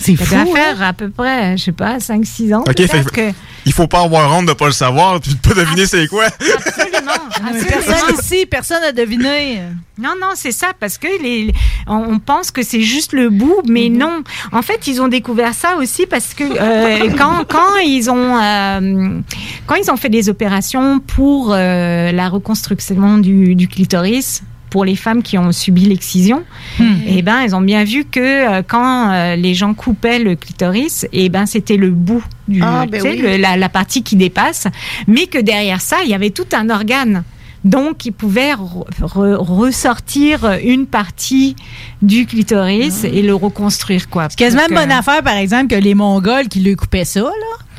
C'est 0.00 0.16
Ça 0.16 0.24
fou, 0.24 0.34
doit 0.34 0.40
hein? 0.40 0.54
faire 0.54 0.82
à 0.82 0.92
peu 0.94 1.10
près, 1.10 1.58
je 1.58 1.64
sais 1.64 1.72
pas, 1.72 1.98
5-6 1.98 2.54
ans. 2.54 2.64
Ok, 2.66 2.86
fait 2.86 3.10
que... 3.12 3.32
il 3.66 3.72
faut 3.72 3.86
pas 3.86 4.00
avoir 4.00 4.34
honte 4.34 4.46
de 4.46 4.54
pas 4.54 4.64
le 4.64 4.72
savoir 4.72 5.20
puis 5.20 5.34
de 5.34 5.38
pas 5.38 5.54
deviner 5.54 5.84
c'est 5.84 6.06
quoi. 6.06 6.24
Absolument. 6.24 7.60
Personne 7.68 8.14
ici, 8.18 8.46
personne 8.46 8.80
n'a 8.80 8.92
deviné. 8.92 9.60
Non, 9.98 10.14
non, 10.20 10.30
c'est 10.34 10.52
ça, 10.52 10.68
parce 10.78 10.98
que 10.98 11.06
les, 11.22 11.52
on, 11.86 12.14
on 12.14 12.18
pense 12.18 12.50
que 12.50 12.62
c'est 12.62 12.80
juste 12.80 13.12
le 13.12 13.28
bout, 13.28 13.62
mais 13.66 13.88
non. 13.88 14.22
En 14.52 14.62
fait, 14.62 14.86
ils 14.86 15.00
ont 15.02 15.08
découvert 15.08 15.54
ça 15.54 15.76
aussi 15.76 16.06
parce 16.06 16.32
que 16.34 16.44
euh, 16.44 17.10
quand, 17.18 17.44
quand 17.48 17.76
ils 17.84 18.10
ont 18.10 18.38
euh, 18.40 19.20
quand 19.66 19.74
ils 19.74 19.90
ont 19.90 19.96
fait 19.96 20.08
des 20.08 20.28
opérations 20.28 20.98
pour 21.00 21.52
euh, 21.52 22.12
la 22.12 22.28
reconstruction 22.28 23.18
du, 23.18 23.54
du 23.54 23.68
clitoris, 23.68 24.42
pour 24.70 24.84
les 24.84 24.96
femmes 24.96 25.22
qui 25.22 25.36
ont 25.36 25.52
subi 25.52 25.82
l'excision, 25.86 26.44
et 27.06 27.22
ben 27.22 27.40
elles 27.44 27.54
ont 27.54 27.60
bien 27.60 27.84
vu 27.84 28.04
que 28.04 28.20
euh, 28.20 28.62
quand 28.66 29.10
euh, 29.10 29.36
les 29.36 29.54
gens 29.54 29.74
coupaient 29.74 30.18
le 30.20 30.36
clitoris, 30.36 31.06
et 31.12 31.28
ben 31.28 31.44
c'était 31.44 31.76
le 31.76 31.90
bout 31.90 32.24
du, 32.48 32.62
Ah, 32.62 32.86
ben 32.90 33.00
sais, 33.00 33.10
oui. 33.10 33.18
le- 33.18 33.36
la, 33.36 33.56
la 33.56 33.68
partie 33.68 34.02
qui 34.02 34.16
dépasse, 34.16 34.68
mais 35.06 35.26
que 35.26 35.38
derrière 35.38 35.80
ça, 35.80 35.98
il 36.04 36.10
y 36.10 36.14
avait 36.14 36.30
tout 36.30 36.46
un 36.52 36.70
organe. 36.70 37.24
Donc, 37.64 38.06
il 38.06 38.12
pouvait 38.12 38.52
re- 38.54 38.86
re- 39.02 39.36
ressortir 39.36 40.50
une 40.64 40.86
partie 40.86 41.56
du 42.00 42.24
clitoris 42.26 43.04
et 43.04 43.20
le 43.22 43.34
reconstruire, 43.34 44.08
quoi. 44.08 44.28
C'est 44.30 44.36
quasiment 44.38 44.62
une 44.62 44.68
Donc, 44.74 44.78
bonne 44.78 44.92
affaire, 44.92 45.22
par 45.22 45.36
exemple, 45.36 45.66
que 45.68 45.74
les 45.74 45.94
Mongols 45.94 46.48
qui 46.48 46.60
lui 46.60 46.74
coupaient 46.74 47.04
ça, 47.04 47.20
là. 47.20 47.28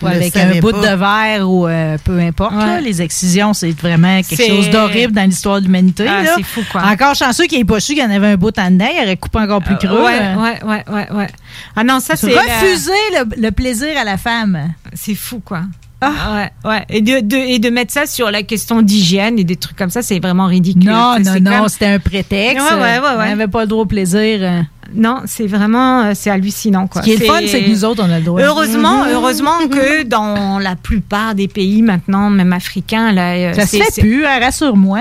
Avec 0.03 0.35
un 0.35 0.59
bout 0.59 0.71
pas. 0.71 0.79
de 0.81 0.95
verre 0.97 1.47
ou 1.49 1.67
euh, 1.67 1.95
peu 2.03 2.17
importe. 2.19 2.55
là. 2.55 2.81
Les 2.81 3.03
excisions, 3.03 3.53
c'est 3.53 3.69
vraiment 3.71 4.19
quelque 4.23 4.47
chose 4.47 4.69
d'horrible 4.71 5.13
dans 5.13 5.23
l'histoire 5.25 5.59
de 5.59 5.65
l'humanité. 5.65 6.07
Ah, 6.09 6.23
c'est 6.35 6.41
fou, 6.43 6.61
quoi. 6.71 6.81
Encore 6.83 7.13
chanceux 7.13 7.45
qu'il 7.45 7.59
n'ait 7.59 7.65
pas 7.65 7.79
su 7.79 7.93
qu'il 7.93 8.01
y 8.01 8.05
en 8.05 8.09
avait 8.09 8.29
un 8.29 8.35
bout 8.35 8.57
en 8.57 8.71
dedans. 8.71 8.87
Il 8.97 9.03
aurait 9.03 9.17
coupé 9.17 9.37
encore 9.39 9.61
plus 9.63 9.77
creux. 9.77 9.99
Euh, 9.99 10.03
Ouais, 10.03 10.19
euh. 10.19 10.35
ouais, 10.41 10.59
ouais, 10.63 10.83
ouais, 10.91 11.11
ouais. 11.11 11.27
Ah 11.75 11.83
non, 11.83 11.99
ça, 11.99 12.15
c'est. 12.15 12.33
Refuser 12.35 12.91
le, 13.13 13.41
le 13.43 13.51
plaisir 13.51 13.89
à 13.95 14.03
la 14.03 14.17
femme. 14.17 14.73
C'est 14.93 15.13
fou, 15.15 15.39
quoi. 15.45 15.61
Ah, 16.01 16.35
ouais, 16.65 16.69
ouais. 16.69 16.85
Et 16.89 17.01
de, 17.01 17.19
de- 17.19 17.35
et 17.35 17.59
de 17.59 17.69
mettre 17.69 17.93
ça 17.93 18.05
sur 18.07 18.31
la 18.31 18.41
question 18.43 18.81
d'hygiène 18.81 19.37
et 19.37 19.43
des 19.43 19.55
trucs 19.55 19.77
comme 19.77 19.91
ça, 19.91 20.01
c'est 20.01 20.19
vraiment 20.19 20.47
ridicule. 20.47 20.89
Non, 20.89 21.15
non, 21.19 21.35
non, 21.39 21.67
c'était 21.67 21.85
un 21.85 21.99
prétexte. 21.99 22.65
Ouais, 22.65 22.79
ouais, 22.79 22.99
ouais. 22.99 23.13
On 23.15 23.17
n'avait 23.17 23.47
pas 23.47 23.61
le 23.61 23.67
droit 23.67 23.83
au 23.83 23.85
plaisir. 23.85 24.39
euh. 24.41 24.61
Non, 24.93 25.21
c'est 25.25 25.47
vraiment, 25.47 26.01
euh, 26.05 26.11
c'est 26.15 26.29
hallucinant, 26.31 26.87
quoi. 26.87 27.01
Ce 27.01 27.05
qui 27.07 27.13
est 27.13 27.19
le 27.19 27.25
fun, 27.25 27.39
c'est 27.47 27.63
que 27.63 27.69
nous 27.69 27.85
autres, 27.85 28.03
on 28.05 28.11
a 28.11 28.17
le 28.19 28.25
droit. 28.25 28.41
Heureusement, 28.41 29.03
Mhm. 29.05 29.11
heureusement 29.13 29.57
que 29.69 30.03
dans 30.07 30.59
la 30.59 30.75
plupart 30.75 31.33
des 31.35 31.47
pays 31.47 31.81
maintenant, 31.81 32.29
même 32.29 32.51
africains, 32.51 33.11
là, 33.13 33.33
euh, 33.35 33.53
Ça 33.53 33.65
se 33.67 33.77
fait 33.77 34.01
plus, 34.01 34.25
hein, 34.25 34.39
rassure-moi. 34.41 34.99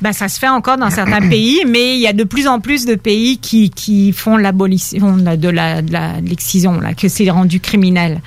Ben, 0.00 0.12
ça 0.12 0.28
se 0.28 0.38
fait 0.38 0.48
encore 0.48 0.76
dans 0.76 0.90
certains 0.90 1.20
pays, 1.28 1.62
mais 1.66 1.94
il 1.94 2.00
y 2.00 2.06
a 2.06 2.12
de 2.12 2.24
plus 2.24 2.46
en 2.46 2.60
plus 2.60 2.86
de 2.86 2.94
pays 2.94 3.38
qui, 3.38 3.70
qui 3.70 4.12
font 4.12 4.36
l'abolition 4.36 5.16
de 5.16 5.48
la, 5.48 5.82
de 5.82 6.28
l'excision, 6.28 6.80
là, 6.80 6.94
que 6.94 7.08
c'est 7.08 7.28
rendu 7.30 7.60
criminel. 7.60 8.20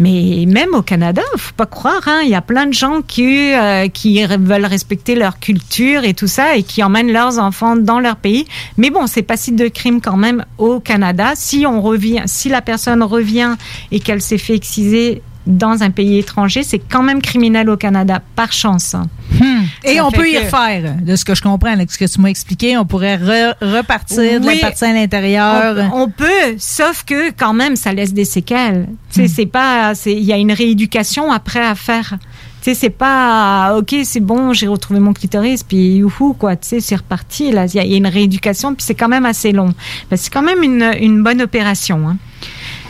Mais 0.00 0.44
même 0.46 0.74
au 0.74 0.82
Canada, 0.82 1.22
faut 1.36 1.54
pas 1.54 1.66
croire, 1.66 2.02
hein, 2.06 2.20
il 2.24 2.30
y 2.30 2.34
a 2.34 2.42
plein 2.42 2.66
de 2.66 2.72
gens 2.72 3.02
qui, 3.06 3.52
euh, 3.52 3.88
qui 3.88 4.24
veulent 4.24 4.64
respecter 4.64 5.14
leur 5.14 5.38
culture 5.38 6.04
et 6.04 6.14
tout 6.14 6.26
ça 6.26 6.56
et 6.56 6.62
qui 6.62 6.82
emmènent 6.82 7.12
leurs 7.12 7.38
enfants 7.38 7.76
dans 7.76 8.00
leur 8.00 8.16
pays. 8.16 8.46
Mais 8.76 8.90
bon, 8.90 9.06
c'est 9.06 9.22
passible 9.22 9.58
de 9.58 9.68
crime 9.68 10.00
quand 10.00 10.16
même 10.16 10.44
au 10.56 10.80
Canada. 10.80 11.32
Si 11.34 11.66
on 11.66 11.82
revient, 11.82 12.22
si 12.26 12.48
la 12.48 12.62
personne 12.62 13.02
revient 13.02 13.56
et 13.92 14.00
qu'elle 14.00 14.22
s'est 14.22 14.38
fait 14.38 14.54
exciser 14.54 15.22
dans 15.48 15.82
un 15.82 15.90
pays 15.90 16.18
étranger, 16.18 16.62
c'est 16.62 16.78
quand 16.78 17.02
même 17.02 17.20
criminel 17.20 17.68
au 17.70 17.76
Canada, 17.76 18.20
par 18.36 18.52
chance. 18.52 18.94
Hmm. 19.40 19.62
Et 19.84 20.00
on 20.00 20.10
peut 20.10 20.28
y 20.28 20.34
que- 20.34 20.38
refaire, 20.44 20.94
de 21.02 21.16
ce 21.16 21.24
que 21.24 21.34
je 21.34 21.42
comprends, 21.42 21.74
de 21.76 21.84
ce 21.88 21.98
que 21.98 22.04
tu 22.04 22.20
m'as 22.20 22.28
expliqué. 22.28 22.76
On 22.76 22.84
pourrait 22.84 23.16
re- 23.16 23.54
repartir 23.60 24.40
de 24.40 24.46
Oui. 24.46 24.54
la 24.60 24.68
partie 24.68 24.84
à 24.84 24.92
l'intérieur. 24.92 25.90
On, 25.92 26.02
on 26.02 26.08
peut, 26.10 26.56
sauf 26.58 27.02
que 27.04 27.30
quand 27.30 27.52
même, 27.54 27.74
ça 27.76 27.92
laisse 27.92 28.12
des 28.14 28.24
séquelles. 28.24 28.86
Tu 29.12 29.22
sais, 29.22 29.24
Hmm. 29.24 29.28
c'est 29.34 29.46
pas, 29.46 29.94
c'est, 29.94 30.12
il 30.12 30.22
y 30.24 30.32
a 30.32 30.36
une 30.36 30.52
rééducation 30.52 31.32
après 31.32 31.64
à 31.64 31.74
faire. 31.74 32.18
Tu 32.60 32.70
sais, 32.70 32.74
c'est 32.74 32.90
pas, 32.90 33.76
ok, 33.78 33.94
c'est 34.04 34.20
bon, 34.20 34.52
j'ai 34.52 34.66
retrouvé 34.66 34.98
mon 35.00 35.12
clitoris, 35.12 35.62
puis 35.62 35.96
youhou, 35.98 36.34
quoi. 36.34 36.56
Tu 36.56 36.68
sais, 36.68 36.80
c'est 36.80 36.96
reparti. 36.96 37.52
Là, 37.52 37.66
il 37.66 37.74
y, 37.74 37.78
a- 37.78 37.84
il 37.84 37.90
y 37.92 37.94
a 37.94 37.96
une 37.96 38.06
rééducation, 38.06 38.74
puis 38.74 38.84
c'est 38.84 38.94
quand 38.96 39.08
même 39.08 39.24
assez 39.26 39.52
long. 39.52 39.72
Ben, 40.10 40.16
c'est 40.16 40.30
quand 40.32 40.42
même 40.42 40.62
une, 40.62 40.90
une 41.00 41.22
bonne 41.22 41.40
opération. 41.40 42.08
hein. 42.08 42.16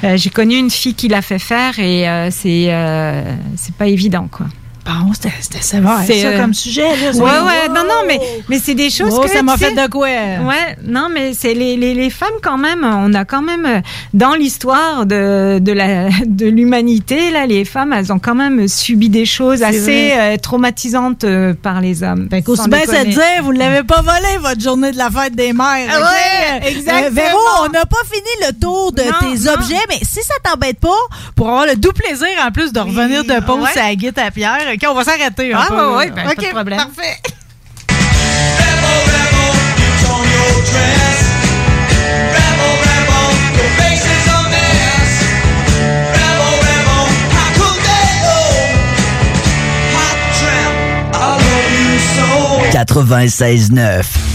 Euh, 0.05 0.17
j'ai 0.17 0.31
connu 0.31 0.57
une 0.57 0.71
fille 0.71 0.95
qui 0.95 1.09
l'a 1.09 1.23
fait 1.23 1.39
faire 1.39 1.79
et 1.79 2.09
euh, 2.09 2.31
c'est, 2.31 2.73
euh, 2.73 3.35
c'est 3.57 3.75
pas 3.75 3.89
évident, 3.89 4.29
quoi. 4.31 4.47
Bon, 4.89 5.13
c'était 5.13 5.61
sévère, 5.61 5.99
C'est, 6.07 6.23
ça, 6.23 6.29
euh, 6.29 6.41
comme 6.41 6.55
sujet. 6.55 6.89
Là, 6.97 7.11
Ouais, 7.13 7.21
ouais, 7.21 7.69
non, 7.69 7.83
non, 7.85 8.03
mais, 8.07 8.19
mais 8.49 8.59
c'est 8.59 8.75
des 8.75 8.89
choses 8.89 9.21
que. 9.21 9.29
ça 9.29 9.43
m'a 9.43 9.59
fait 9.59 9.73
de 9.75 9.87
quoi? 9.91 10.07
Ouais, 10.09 10.77
non, 10.83 11.09
mais 11.13 11.35
c'est 11.35 11.53
les, 11.53 11.77
les, 11.77 11.93
les 11.93 12.09
femmes 12.09 12.39
quand 12.43 12.57
même. 12.57 12.85
On 12.85 13.13
a 13.13 13.27
quand 13.27 13.43
même 13.43 13.67
euh, 13.67 13.81
dans 14.15 14.35
l'histoire 14.35 15.05
de 15.05 15.59
de 15.61 15.73
la 15.73 16.09
de 16.25 16.47
l'humanité 16.47 17.31
là, 17.31 17.45
les 17.47 17.67
femmes, 17.67 17.93
elles 17.93 18.13
ont 18.13 18.19
quand 18.19 18.35
même 18.35 18.67
subi 18.67 19.11
des 19.11 19.27
choses 19.27 19.63
assez 19.63 20.13
euh, 20.17 20.37
traumatisantes 20.39 21.25
euh, 21.25 21.53
par 21.55 21.81
les 21.83 22.03
hommes. 22.03 22.27
Fait 22.31 22.41
qu'aussi 22.43 22.69
bien 22.69 22.81
se 22.87 23.05
dire, 23.07 23.43
vous 23.43 23.53
ne 23.53 23.59
l'avez 23.59 23.83
pas 23.83 24.01
volé, 24.01 24.39
votre 24.41 24.61
journée 24.61 24.91
de 24.93 24.97
la 24.97 25.11
fête 25.11 25.35
des 25.35 25.53
mères. 25.53 25.89
Ah 25.91 26.01
ouais, 26.01 26.61
Euh, 26.63 26.69
exactement. 26.69 27.11
Véro, 27.11 27.39
on 27.65 27.69
n'a 27.69 27.85
pas 27.85 28.03
fini 28.11 28.47
le 28.49 28.59
tour 28.59 28.93
de 28.93 29.03
Non, 29.03 29.13
tes 29.21 29.45
non. 29.47 29.53
objets, 29.53 29.85
mais 29.91 29.99
si 30.03 30.23
ça 30.23 30.35
t'embête 30.43 30.79
pas, 30.81 30.89
pour 31.37 31.49
avoir 31.49 31.67
le 31.67 31.77
doux 31.77 31.93
plaisir 31.93 32.29
en 32.47 32.51
plus 32.51 32.73
de 32.73 32.81
revenir 32.81 33.25
de 33.25 33.41
pause 33.45 33.63
ouais. 33.63 33.79
à 33.81 33.89
la 33.89 33.95
guitare 33.95 34.27
à 34.27 34.31
Pierre, 34.31 34.78
OK, 34.79 34.89
on 34.89 34.95
va 34.95 35.05
s'arrêter. 35.05 35.53
Ah 35.55 35.67
là. 35.71 35.91
ouais, 35.97 36.11
ben, 36.11 36.25
pas 36.25 36.35
de 36.35 36.41
OK, 36.41 36.51
problème. 36.51 36.79
Parfait. 36.79 37.19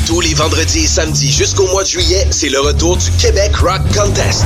Tous 0.05 0.19
les 0.19 0.33
vendredis 0.33 0.83
et 0.83 0.87
samedis 0.87 1.31
jusqu'au 1.31 1.67
mois 1.67 1.83
de 1.83 1.87
juillet, 1.87 2.27
c'est 2.31 2.49
le 2.49 2.59
retour 2.59 2.97
du 2.97 3.09
Québec 3.11 3.55
Rock 3.55 3.81
Contest. 3.95 4.45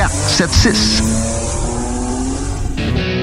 681 0.07 0.07
4476. 0.07 1.31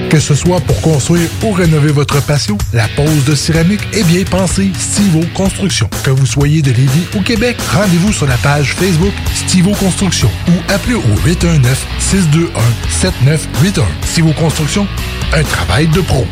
Que 0.09 0.19
ce 0.19 0.33
soit 0.33 0.59
pour 0.61 0.81
construire 0.81 1.29
ou 1.43 1.51
rénover 1.51 1.91
votre 1.91 2.19
patio, 2.23 2.57
la 2.73 2.87
pose 2.95 3.25
de 3.25 3.35
céramique 3.35 3.81
est 3.93 4.01
bien 4.03 4.23
pensée 4.23 4.71
Stivo 4.79 5.21
Construction. 5.35 5.87
Que 6.03 6.09
vous 6.09 6.25
soyez 6.25 6.63
de 6.63 6.71
Lévis 6.71 7.05
ou 7.15 7.21
Québec, 7.21 7.57
rendez-vous 7.71 8.11
sur 8.11 8.25
la 8.25 8.37
page 8.37 8.73
Facebook 8.73 9.13
Stivo 9.35 9.75
Construction 9.75 10.31
ou 10.47 10.53
appelez 10.73 10.95
au 10.95 11.03
819-621-7981. 11.27 13.83
Stivo 14.03 14.33
Construction, 14.33 14.87
un 15.31 15.43
travail 15.43 15.85
de 15.87 16.01
pro. 16.01 16.25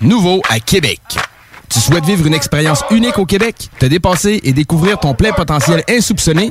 Nouveau 0.00 0.42
à 0.50 0.58
Québec. 0.58 1.00
Tu 1.68 1.78
souhaites 1.78 2.06
vivre 2.06 2.26
une 2.26 2.34
expérience 2.34 2.82
unique 2.90 3.18
au 3.18 3.26
Québec, 3.26 3.70
te 3.78 3.86
dépasser 3.86 4.40
et 4.42 4.52
découvrir 4.52 4.98
ton 4.98 5.14
plein 5.14 5.30
potentiel 5.32 5.84
insoupçonné? 5.88 6.50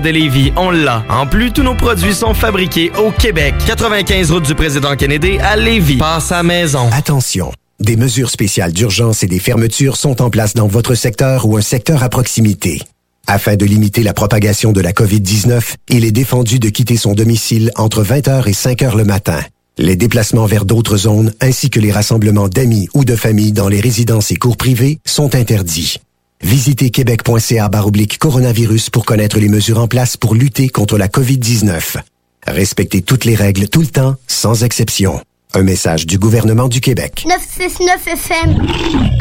de 0.00 0.10
Lévis, 0.10 0.52
on 0.56 0.70
l'a. 0.70 1.04
En 1.08 1.26
plus, 1.26 1.52
tous 1.52 1.62
nos 1.62 1.74
produits 1.74 2.14
sont 2.14 2.34
fabriqués 2.34 2.90
au 2.98 3.10
Québec. 3.10 3.54
95 3.66 4.30
route 4.30 4.44
du 4.44 4.54
président 4.54 4.96
Kennedy 4.96 5.38
à 5.38 5.56
Lévis. 5.56 5.98
Passe 5.98 6.32
à 6.32 6.42
maison. 6.42 6.88
Attention. 6.92 7.52
Des 7.80 7.96
mesures 7.96 8.30
spéciales 8.30 8.72
d'urgence 8.72 9.22
et 9.22 9.28
des 9.28 9.38
fermetures 9.38 9.96
sont 9.96 10.20
en 10.20 10.30
place 10.30 10.54
dans 10.54 10.66
votre 10.66 10.94
secteur 10.94 11.46
ou 11.46 11.56
un 11.56 11.60
secteur 11.60 12.02
à 12.02 12.08
proximité. 12.08 12.82
Afin 13.28 13.56
de 13.56 13.64
limiter 13.64 14.02
la 14.02 14.14
propagation 14.14 14.72
de 14.72 14.80
la 14.80 14.92
COVID-19, 14.92 15.74
il 15.90 16.04
est 16.04 16.12
défendu 16.12 16.58
de 16.58 16.70
quitter 16.70 16.96
son 16.96 17.12
domicile 17.12 17.70
entre 17.76 18.02
20h 18.02 18.48
et 18.48 18.52
5h 18.52 18.96
le 18.96 19.04
matin. 19.04 19.38
Les 19.76 19.94
déplacements 19.94 20.46
vers 20.46 20.64
d'autres 20.64 20.96
zones 20.96 21.32
ainsi 21.40 21.70
que 21.70 21.78
les 21.78 21.92
rassemblements 21.92 22.48
d'amis 22.48 22.88
ou 22.94 23.04
de 23.04 23.14
familles 23.14 23.52
dans 23.52 23.68
les 23.68 23.80
résidences 23.80 24.32
et 24.32 24.36
cours 24.36 24.56
privés 24.56 24.98
sont 25.04 25.36
interdits. 25.36 25.98
Visitez 26.42 26.90
québec.ca 26.90 27.68
baroblique 27.68 28.18
coronavirus 28.18 28.90
pour 28.90 29.04
connaître 29.04 29.38
les 29.38 29.48
mesures 29.48 29.78
en 29.78 29.88
place 29.88 30.16
pour 30.16 30.34
lutter 30.34 30.68
contre 30.68 30.96
la 30.96 31.08
COVID-19. 31.08 31.98
Respectez 32.46 33.02
toutes 33.02 33.24
les 33.24 33.34
règles 33.34 33.68
tout 33.68 33.80
le 33.80 33.88
temps, 33.88 34.14
sans 34.26 34.62
exception. 34.62 35.20
Un 35.54 35.62
message 35.62 36.06
du 36.06 36.18
gouvernement 36.18 36.68
du 36.68 36.80
Québec. 36.80 37.24
969 37.26 38.06
FM, 38.06 38.66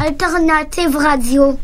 Alternative 0.05 0.95
Radio. 0.95 1.57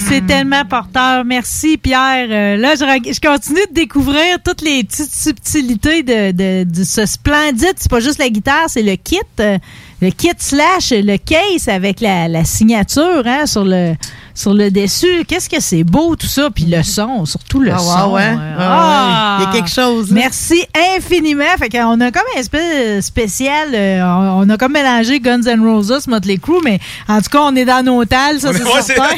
C'est 0.00 0.26
tellement 0.26 0.64
porteur. 0.64 1.24
Merci, 1.24 1.76
Pierre. 1.76 2.28
Euh, 2.30 2.56
là, 2.56 2.74
je, 2.74 3.12
je 3.12 3.20
continue 3.20 3.60
de 3.68 3.74
découvrir 3.74 4.38
toutes 4.44 4.62
les 4.62 4.84
petites 4.84 5.12
subtilités 5.12 6.02
de, 6.02 6.30
de, 6.30 6.64
de 6.64 6.84
ce 6.84 7.04
splendide. 7.04 7.74
C'est 7.76 7.90
pas 7.90 8.00
juste 8.00 8.18
la 8.18 8.30
guitare, 8.30 8.64
c'est 8.68 8.82
le 8.82 8.96
kit. 8.96 9.18
euh, 9.40 9.58
le 10.00 10.10
kit 10.10 10.30
slash 10.38 10.90
le 10.90 11.16
case 11.16 11.68
avec 11.68 12.00
la, 12.00 12.26
la 12.26 12.44
signature 12.44 13.22
hein, 13.24 13.46
sur 13.46 13.64
le 13.64 13.94
sur 14.34 14.54
le 14.54 14.70
dessus. 14.70 15.24
Qu'est-ce 15.26 15.48
que 15.48 15.60
c'est 15.60 15.84
beau 15.84 16.16
tout 16.16 16.26
ça? 16.26 16.48
Puis 16.54 16.64
le 16.64 16.82
son, 16.82 17.24
surtout 17.26 17.60
le 17.60 17.72
Ah, 17.72 17.78
son. 17.78 18.12
ouais, 18.12 18.22
ouais. 18.22 18.28
euh, 18.30 18.56
Ah, 18.58 19.36
ouais. 19.38 19.44
Il 19.44 19.46
y 19.46 19.48
a 19.48 19.52
quelque 19.60 19.70
chose, 19.74 20.08
là. 20.08 20.14
Merci 20.14 20.64
infiniment. 20.96 21.44
Fait 21.58 21.68
qu'on 21.68 22.00
a 22.00 22.10
comme 22.10 22.22
un 22.36 22.40
espèce 22.40 23.04
spécial. 23.04 23.68
euh, 23.74 24.02
on, 24.02 24.42
on 24.46 24.50
a 24.50 24.56
comme 24.56 24.72
mélangé 24.72 25.20
Guns 25.20 25.42
N' 25.46 25.60
Roses, 25.64 26.06
Motley 26.06 26.38
Crue, 26.38 26.60
mais 26.64 26.78
en 27.08 27.20
tout 27.20 27.30
cas, 27.30 27.40
on 27.42 27.54
est 27.56 27.64
dans 27.64 27.84
nos 27.84 28.04
tales, 28.04 28.40
ça, 28.40 28.52
c'est 28.52 28.64
ouais, 28.64 28.82
certain. 28.82 29.08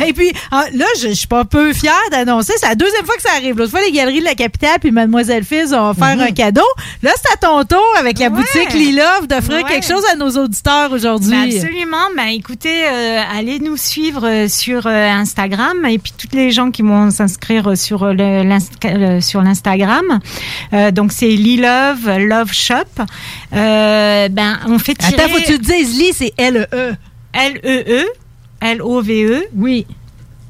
Et 0.06 0.12
puis, 0.12 0.32
ah, 0.50 0.64
là, 0.74 0.84
je, 1.00 1.08
je 1.08 1.12
suis 1.14 1.26
pas 1.26 1.44
peu 1.44 1.72
fière 1.72 1.92
d'annoncer. 2.10 2.52
C'est 2.56 2.68
la 2.68 2.74
deuxième 2.74 3.04
fois 3.04 3.14
que 3.16 3.22
ça 3.22 3.30
arrive. 3.36 3.56
L'autre 3.56 3.70
fois, 3.70 3.80
les 3.80 3.92
Galeries 3.92 4.20
de 4.20 4.24
la 4.24 4.34
Capitale 4.34 4.78
puis 4.80 4.90
Mademoiselle 4.90 5.44
Fils 5.44 5.72
ont 5.72 5.90
offert 5.90 6.16
Mhm. 6.16 6.20
un 6.22 6.30
cadeau. 6.32 6.66
Là, 7.02 7.10
c'est 7.16 7.32
à 7.32 7.36
ton 7.36 7.62
tour 7.64 7.84
avec 7.98 8.18
la 8.18 8.30
boutique 8.30 8.72
Lilove 8.72 9.26
d'offrir 9.28 9.58
Ouais. 9.64 9.70
quelque 9.70 9.86
chose 9.86 10.02
à 10.12 10.16
nos 10.16 10.30
auditeurs 10.30 10.90
aujourd'hui. 10.92 11.30
Ben, 11.30 11.50
absolument. 11.56 11.96
Ben, 12.16 12.28
écoutez, 12.28 12.84
euh, 12.86 13.19
allez 13.28 13.58
nous 13.58 13.76
suivre 13.76 14.26
euh, 14.26 14.48
sur 14.48 14.86
euh, 14.86 15.08
Instagram 15.10 15.84
et 15.86 15.98
puis 15.98 16.12
toutes 16.16 16.34
les 16.34 16.50
gens 16.50 16.70
qui 16.70 16.82
vont 16.82 17.10
s'inscrire 17.10 17.76
sur 17.76 18.02
euh, 18.04 18.12
le- 18.12 18.42
l'inst- 18.42 18.84
euh, 18.84 19.20
sur 19.20 19.42
l'Instagram. 19.42 20.20
Euh, 20.72 20.90
donc 20.90 21.12
c'est 21.12 21.28
Lilove 21.30 22.08
Love 22.18 22.52
Shop. 22.52 22.74
Euh, 23.54 24.28
ben 24.28 24.58
on 24.66 24.78
fait 24.78 24.94
tirer. 24.94 25.20
Attends, 25.20 25.32
faut 25.32 25.40
que 25.40 25.46
tu 25.46 25.52
le 25.52 25.58
dises. 25.58 25.98
Lee, 25.98 26.12
c'est 26.14 26.32
L-E. 26.38 26.94
L-E-E. 27.32 28.04
L-O-V-E. 28.60 29.44
Oui. 29.56 29.86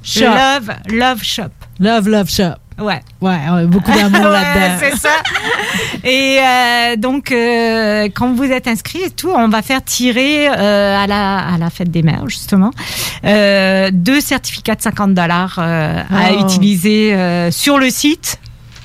Shop. 0.03 0.25
Love 0.25 0.71
Love 0.89 1.23
Shop. 1.23 1.51
Love, 1.79 2.09
love 2.09 2.29
shop. 2.31 2.60
Ouais. 2.81 3.01
Ouais, 3.21 3.67
beaucoup 3.67 3.91
d'amour 3.93 4.21
Ouais, 4.31 4.31
là-dedans. 4.33 4.77
c'est 4.81 4.97
ça. 4.97 5.11
Et 6.05 6.39
euh, 6.41 6.97
donc, 6.97 7.31
euh, 7.33 8.09
quand 8.15 8.33
vous 8.33 8.45
êtes 8.45 8.67
inscrit 8.69 9.01
et 9.03 9.11
tout, 9.11 9.31
on 9.35 9.49
va 9.49 9.63
faire 9.63 9.85
tirer 9.85 10.49
euh, 10.49 10.97
à, 11.03 11.07
la, 11.07 11.39
à 11.55 11.59
la 11.59 11.69
fête 11.71 11.91
des 11.91 12.03
mères, 12.03 12.27
justement, 12.29 12.71
deux 13.25 14.21
certificats 14.21 14.75
de 14.77 14.83
50 14.83 15.15
dollars 15.15 15.59
à 15.59 16.33
utiliser 16.41 17.51
sur 17.51 17.79
le 17.79 17.91
site 17.91 18.39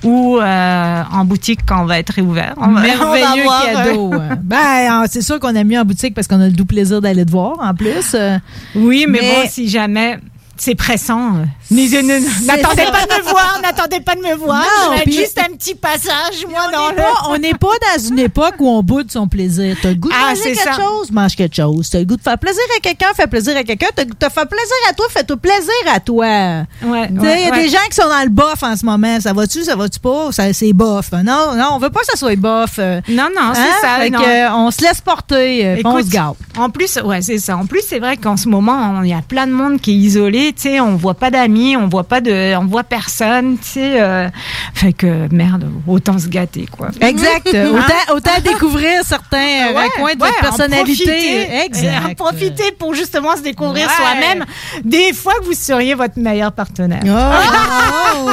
ou 0.03 0.37
euh, 0.39 1.03
en 1.11 1.25
boutique 1.25 1.61
quand 1.65 1.81
on 1.81 1.85
va 1.85 1.97
être 1.97 2.11
réouvert. 2.11 2.53
On 2.57 2.67
va- 2.67 2.67
on 2.69 2.73
va 2.73 2.81
Merveilleux 2.81 3.45
euh, 3.47 3.73
cadeau. 3.85 4.13
hein. 4.13 4.37
ben, 4.43 5.05
c'est 5.09 5.21
sûr 5.23 5.39
qu'on 5.39 5.55
a 5.55 5.63
mis 5.63 5.79
en 5.79 5.83
boutique 5.85 6.13
parce 6.13 6.27
qu'on 6.27 6.39
a 6.41 6.45
le 6.45 6.51
doux 6.51 6.65
plaisir 6.65 7.01
d'aller 7.01 7.25
te 7.25 7.31
voir 7.31 7.53
en 7.59 7.73
plus. 7.73 8.15
Oui, 8.75 9.05
mais, 9.09 9.19
bon, 9.21 9.49
si 9.49 9.67
jamais 9.67 10.19
c'est 10.57 10.75
pressant, 10.75 11.35
euh, 11.37 11.75
n'attendez 12.45 12.83
pas 12.85 13.05
de 13.05 13.23
me 13.23 13.29
voir, 13.29 13.59
n'attendez 13.61 13.99
pas 13.99 14.15
de 14.15 14.21
me 14.21 14.35
voir. 14.35 14.63
Non, 14.91 14.97
juste 15.05 15.39
un 15.39 15.53
petit 15.55 15.75
passage, 15.75 16.45
moi, 16.49 16.67
dans 16.71 16.85
on 16.85 16.89
n'est 16.89 16.95
pas, 16.95 17.13
on 17.29 17.37
n'est 17.37 17.53
pas 17.53 17.67
dans 17.95 18.03
une 18.03 18.19
époque 18.19 18.55
où 18.59 18.69
on 18.69 18.81
boude 18.83 19.11
son 19.11 19.27
plaisir. 19.27 19.75
T'as 19.81 19.89
le 19.89 19.95
goût 19.95 20.09
de 20.09 20.13
Ah, 20.17 20.29
manger 20.29 20.41
quelque 20.53 20.63
ça. 20.63 20.73
chose, 20.73 21.11
mange 21.11 21.35
quelque 21.35 21.55
chose. 21.55 21.89
T'as 21.89 21.99
le 21.99 22.05
goût 22.05 22.15
de 22.17 22.21
faire 22.21 22.37
plaisir 22.37 22.61
à 22.77 22.79
quelqu'un, 22.79 23.07
fais 23.15 23.27
plaisir 23.27 23.55
à 23.57 23.63
quelqu'un. 23.63 23.87
T'as 23.95 24.29
faire 24.29 24.47
plaisir 24.47 24.75
à 24.89 24.93
toi, 24.93 25.05
fais-toi 25.09 25.37
plaisir 25.37 25.73
à 25.93 25.99
toi. 25.99 26.25
Ouais, 26.25 27.09
Il 27.11 27.21
y 27.45 27.47
a 27.47 27.51
des 27.51 27.69
gens 27.69 27.77
qui 27.89 27.95
sont 27.95 28.07
dans 28.09 28.23
le 28.23 28.29
bof 28.29 28.61
en 28.63 28.75
ce 28.75 28.85
moment. 28.85 29.19
Ça 29.19 29.33
va-tu, 29.33 29.63
ça 29.63 29.75
va-tu 29.75 29.99
pas? 29.99 30.29
C'est 30.31 30.73
bof. 30.73 31.11
Non, 31.11 31.53
non, 31.55 31.69
on 31.73 31.77
veut 31.79 31.89
pas 31.89 32.01
que 32.01 32.05
ça 32.07 32.17
soit 32.17 32.35
bof. 32.35 32.75
Euh, 32.79 33.01
Non, 33.09 33.27
non, 33.35 33.51
c'est 33.53 33.61
Hein? 33.61 33.65
ça. 33.81 33.87
Fait 33.99 34.09
non. 34.09 34.19
que, 34.19 34.25
euh, 34.25 34.51
on 34.53 34.71
se 34.71 34.81
laisse 34.81 35.01
porter, 35.01 35.65
euh, 35.65 35.73
puis 35.75 35.83
on 35.85 35.97
Écoute, 35.97 36.05
se 36.07 36.11
gâte. 36.11 36.35
En 36.57 36.69
plus, 36.69 36.97
ouais, 37.03 37.21
c'est 37.21 37.39
ça. 37.39 37.57
En 37.57 37.65
plus, 37.65 37.81
c'est 37.87 37.99
vrai 37.99 38.17
qu'en 38.17 38.37
ce 38.37 38.47
moment, 38.47 39.01
il 39.03 39.09
y 39.09 39.13
a 39.13 39.21
plein 39.21 39.47
de 39.47 39.51
monde 39.51 39.79
qui 39.81 39.91
est 39.91 39.95
isolé. 39.95 40.44
Tu 40.53 40.61
sais, 40.63 40.79
on 40.79 40.95
voit 40.95 41.13
pas 41.13 41.31
d'amis, 41.31 41.75
on 41.77 41.87
voit 41.87 42.03
pas 42.03 42.21
de, 42.21 42.55
on 42.55 42.65
voit 42.65 42.83
personne. 42.83 43.57
Tu 43.57 43.67
sais, 43.71 44.01
euh, 44.01 44.27
fait 44.73 44.93
que 44.93 45.27
merde, 45.33 45.69
autant 45.87 46.17
se 46.19 46.27
gâter, 46.27 46.67
quoi. 46.71 46.89
Exact. 47.01 47.47
Hein? 47.55 47.69
autant, 47.71 48.15
autant 48.15 48.41
découvrir 48.43 49.01
certains 49.05 49.37
euh, 49.69 49.73
Ouais, 49.73 49.85
recoins 49.85 50.15
de 50.15 50.21
ouais, 50.21 50.27
votre 50.29 50.39
personnalité. 50.41 51.05
profiter. 51.05 51.65
Exact. 51.65 52.11
En 52.11 52.15
profiter 52.15 52.71
pour 52.77 52.93
justement 52.93 53.35
se 53.35 53.41
découvrir 53.41 53.87
Ouais. 53.87 53.93
soi-même. 53.95 54.45
Des 54.83 55.13
fois 55.13 55.33
que 55.39 55.45
vous 55.45 55.53
seriez 55.53 55.93
votre 55.93 56.17
meilleur 56.19 56.51
partenaire. 56.51 57.01
Oh! 57.05 58.29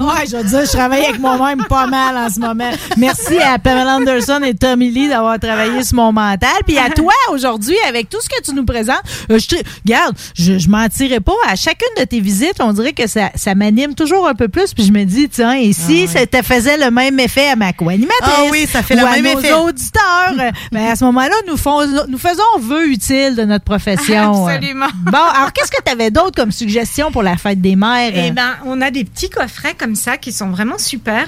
ouais, 0.00 0.26
je 0.30 0.36
veux 0.36 0.44
dire, 0.44 0.60
je 0.64 0.72
travaille 0.76 1.04
avec 1.04 1.18
moi-même 1.20 1.64
pas 1.68 1.86
mal 1.86 2.16
en 2.16 2.28
ce 2.28 2.40
moment. 2.40 2.70
Merci 2.96 3.38
à 3.38 3.58
Pamela 3.58 3.96
Anderson 3.96 4.40
et 4.44 4.54
Tommy 4.54 4.90
Lee 4.90 5.08
d'avoir 5.08 5.38
travaillé 5.38 5.82
sur 5.84 5.96
mon 5.96 6.12
mental. 6.12 6.50
Puis 6.66 6.78
à 6.78 6.90
toi, 6.90 7.12
aujourd'hui, 7.32 7.76
avec 7.88 8.08
tout 8.08 8.18
ce 8.20 8.28
que 8.28 8.42
tu 8.42 8.54
nous 8.54 8.64
présentes, 8.64 9.02
euh, 9.30 9.38
je 9.38 9.48
te, 9.48 9.56
regarde, 9.84 10.14
je, 10.36 10.58
je 10.58 10.68
mentirais 10.88 11.20
pas. 11.20 11.32
À 11.46 11.54
chacune 11.56 11.88
de 11.98 12.04
tes 12.04 12.20
visites, 12.20 12.56
on 12.60 12.72
dirait 12.72 12.92
que 12.92 13.06
ça, 13.06 13.30
ça 13.34 13.54
m'anime 13.54 13.94
toujours 13.94 14.26
un 14.28 14.34
peu 14.34 14.48
plus. 14.48 14.72
Puis 14.74 14.84
je 14.84 14.92
me 14.92 15.04
dis, 15.04 15.28
tiens, 15.28 15.52
et 15.54 15.72
si 15.72 16.06
ça 16.08 16.20
faisait 16.42 16.76
le 16.78 16.90
même 16.90 17.18
effet 17.20 17.48
à 17.48 17.56
ma 17.56 17.72
co-animatrice? 17.72 18.20
Ah 18.24 18.42
oui, 18.50 18.66
ça 18.66 18.82
fait 18.82 18.94
ou 18.94 18.98
le 18.98 19.04
à 19.06 19.10
même 19.20 19.34
nos 19.34 19.40
effet. 19.40 19.52
auditeurs. 19.54 20.32
euh, 20.38 20.50
ben, 20.72 20.86
à 20.86 20.96
ce 20.96 21.04
moment-là, 21.04 21.34
nous, 21.46 21.56
fons- 21.56 22.06
nous 22.08 22.18
faisons 22.18 22.42
vœu 22.60 22.88
utile 22.88 23.34
de 23.36 23.44
notre 23.44 23.64
profession. 23.64 24.46
Absolument. 24.46 24.86
Bon, 25.04 25.18
alors 25.18 25.52
qu'est-ce 25.52 25.70
que 25.70 25.82
tu 25.84 25.90
avais 25.92 26.10
d'autre 26.10 26.32
comme 26.36 26.52
suggestion 26.52 27.10
pour 27.10 27.22
la 27.22 27.36
fête 27.36 27.60
des 27.60 27.76
mères? 27.76 28.12
Eh 28.14 28.30
ben, 28.30 28.56
on 28.66 28.80
a 28.80 28.90
des 28.90 29.04
petits 29.04 29.30
coffrets 29.30 29.74
comme 29.74 29.94
ça 29.94 30.16
qui 30.16 30.32
sont 30.32 30.48
vraiment 30.50 30.78
super. 30.78 31.26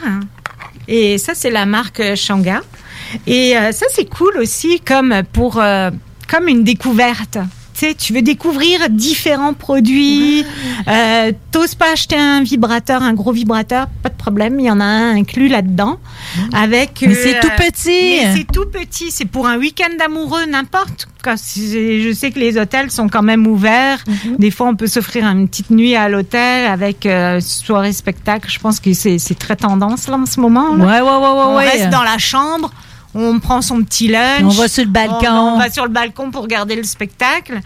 Et 0.89 1.19
ça, 1.19 1.33
c'est 1.35 1.51
la 1.51 1.67
marque 1.67 2.01
euh, 2.01 2.17
Shanga. 2.17 2.61
Et 3.27 3.57
euh, 3.57 3.73
ça, 3.73 3.87
c'est 3.95 4.09
cool 4.09 4.37
aussi 4.39 4.81
comme 4.81 5.23
pour 5.33 5.59
euh, 5.59 5.91
comme 6.29 6.49
une 6.49 6.63
découverte. 6.65 7.39
Tu 7.81 7.87
Tu 7.87 7.93
sais, 7.93 7.95
tu 7.95 8.13
veux 8.13 8.21
découvrir 8.21 8.91
différents 8.91 9.55
produits. 9.55 10.45
Euh, 10.87 11.33
T'oses 11.51 11.75
pas 11.75 11.93
acheter 11.93 12.17
un 12.17 12.43
vibrateur, 12.43 13.03
un 13.03 13.15
gros 13.15 13.33
vibrateur, 13.33 13.87
pas 14.03 14.11
de 14.11 14.15
problème, 14.15 14.61
il 14.61 14.67
y 14.67 14.71
en 14.71 14.81
a 14.81 14.85
un 14.85 15.17
inclus 15.17 15.49
là-dedans. 15.49 15.99
Avec. 16.53 17.03
Mais 17.07 17.15
c'est 17.15 17.41
tout 17.41 17.49
petit. 17.57 18.21
mais 18.23 18.37
C'est 18.37 18.53
tout 18.53 18.67
petit. 18.67 19.11
C'est 19.11 19.25
pour 19.25 19.47
un 19.47 19.57
week-end 19.57 19.93
amoureux, 20.05 20.45
n'importe. 20.47 21.09
Je 21.25 22.13
sais 22.15 22.31
que 22.31 22.39
les 22.39 22.59
hôtels 22.59 22.91
sont 22.91 23.09
quand 23.09 23.23
même 23.23 23.47
ouverts. 23.47 24.05
Mhm. 24.07 24.37
Des 24.39 24.51
fois, 24.51 24.69
on 24.69 24.77
peut 24.77 24.87
s'offrir 24.87 25.25
une 25.27 25.49
petite 25.49 25.71
nuit 25.71 25.97
à 25.97 26.09
l'hôtel 26.09 26.67
avec 26.67 27.07
euh, 27.07 27.41
soirée 27.41 27.93
spectacle. 27.95 28.51
Je 28.51 28.59
pense 28.59 28.79
que 28.81 28.93
c'est 28.93 29.19
c'est 29.19 29.39
très 29.39 29.57
tendance 29.57 30.07
là 30.09 30.17
en 30.19 30.27
ce 30.27 30.39
moment. 30.41 30.75
là. 30.75 30.85
Ouais, 30.85 31.01
ouais, 31.01 31.01
ouais, 31.01 31.33
ouais, 31.35 31.45
On 31.49 31.57
ouais. 31.57 31.69
reste 31.69 31.89
dans 31.91 32.03
la 32.03 32.19
chambre. 32.19 32.71
On 33.15 33.39
prend 33.41 33.63
son 33.63 33.83
petit 33.83 34.09
lunch. 34.09 34.43
On 34.45 34.49
va 34.49 34.69
sur 34.69 34.85
le 34.85 34.91
balcon. 34.91 35.27
On, 35.29 35.55
on 35.55 35.59
va 35.59 35.71
sur 35.71 35.85
le 35.85 35.91
balcon 35.91 36.31
pour 36.31 36.43
regarder 36.43 36.77
le 36.77 36.85
spectacle. 36.85 37.61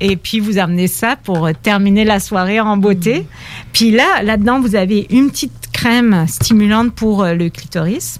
Et 0.00 0.16
puis 0.16 0.40
vous 0.40 0.58
amenez 0.58 0.88
ça 0.88 1.14
pour 1.14 1.48
terminer 1.62 2.04
la 2.04 2.18
soirée 2.18 2.58
en 2.60 2.76
beauté. 2.76 3.24
Puis 3.72 3.92
là, 3.92 4.22
là-dedans, 4.22 4.60
vous 4.60 4.74
avez 4.74 5.06
une 5.10 5.30
petite 5.30 5.70
crème 5.72 6.26
stimulante 6.26 6.92
pour 6.92 7.22
euh, 7.22 7.34
le 7.34 7.48
clitoris. 7.50 8.18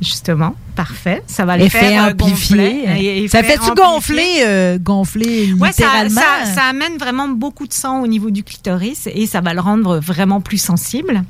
Justement, 0.00 0.54
parfait. 0.84 1.22
Ça 1.26 1.44
va 1.44 1.56
le 1.58 1.64
Effet 1.64 1.78
faire 1.78 2.04
euh, 2.04 2.10
amplifié. 2.12 2.56
gonfler. 2.56 3.22
Et- 3.24 3.28
Ça 3.28 3.42
fait-tu 3.42 3.70
amplifié. 3.70 3.74
gonfler, 3.84 4.42
euh, 4.46 4.78
gonfler 4.80 5.52
Ouais, 5.58 5.72
ça, 5.72 5.84
littéralement? 5.84 6.20
ça, 6.44 6.54
ça 6.54 6.62
amène 6.70 6.96
vraiment 6.98 7.28
beaucoup 7.28 7.66
de 7.66 7.72
sang 7.74 8.00
au 8.00 8.06
niveau 8.06 8.30
du 8.30 8.42
clitoris 8.42 9.06
et 9.12 9.26
ça 9.26 9.40
va 9.42 9.52
le 9.52 9.60
rendre 9.60 9.98
vraiment 9.98 10.40
plus 10.40 10.56
sensible. 10.58 11.22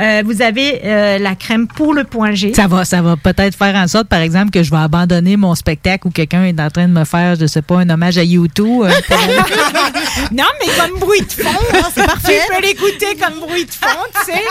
Euh, 0.00 0.22
vous 0.24 0.40
avez 0.42 0.80
euh, 0.84 1.18
la 1.18 1.34
crème 1.34 1.66
pour 1.66 1.94
le 1.94 2.04
point 2.04 2.32
G. 2.34 2.50
Hmm. 2.50 2.54
Ça 2.54 2.66
va, 2.68 2.84
ça 2.84 3.02
va 3.02 3.16
peut-être 3.16 3.56
faire 3.56 3.74
en 3.74 3.88
sorte, 3.88 4.06
par 4.08 4.20
exemple, 4.20 4.50
que 4.52 4.62
je 4.62 4.70
vais 4.70 4.76
abandonner 4.78 5.36
mon 5.36 5.54
spectacle 5.56 6.06
ou 6.06 6.10
quelqu'un 6.10 6.44
est 6.44 6.60
en 6.60 6.70
train 6.70 6.86
de 6.86 6.92
me 6.92 7.04
faire, 7.04 7.34
je 7.34 7.46
sais 7.46 7.62
pas, 7.62 7.78
un 7.80 7.90
hommage 7.90 8.18
à 8.18 8.22
YouTube. 8.24 8.84
Non, 10.32 10.44
mais 10.60 10.72
comme 10.78 10.98
bruit 10.98 11.20
de 11.20 11.32
fond, 11.42 11.58
c'est 11.94 12.04
parfait. 12.06 12.40
Tu 12.48 12.54
peux 12.54 12.62
l'écouter 12.66 13.06
comme 13.20 13.40
bruit 13.40 13.64
de 13.64 13.70
fond, 13.70 13.86
tu 14.26 14.32
sais. 14.32 14.42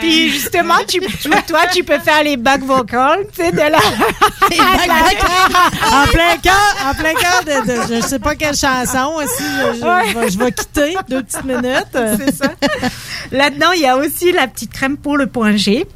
Puis 0.00 0.30
justement, 0.30 0.74
tu- 0.86 1.00
toi, 1.46 1.60
tu 1.72 1.82
peux 1.84 1.98
faire 1.98 2.22
les 2.24 2.36
back 2.36 2.62
vocals, 2.62 3.26
tu 3.34 3.42
sais, 3.42 3.52
la. 3.68 3.78
en 5.92 6.06
plein 6.06 6.36
cœur, 6.42 6.76
en 6.88 6.94
plein 6.94 7.14
cœur 7.14 7.44
de, 7.44 7.94
je 7.94 8.00
sais 8.06 8.18
pas 8.18 8.34
quelle 8.34 8.56
chanson 8.56 9.12
aussi, 9.16 9.44
je, 9.74 10.18
vais, 10.18 10.30
je 10.30 10.38
vais 10.38 10.52
quitter 10.52 10.96
deux 11.08 11.22
petites 11.22 11.44
minutes. 11.44 11.92
C'est 11.92 12.34
ça. 12.34 12.52
Là-dedans, 13.32 13.72
il 13.74 13.82
y 13.82 13.86
a 13.86 13.96
aussi 13.96 14.32
la 14.32 14.48
petite 14.48 14.72
crème 14.72 14.96
pour 14.96 15.16
le 15.16 15.26
point 15.26 15.56
G. 15.56 15.86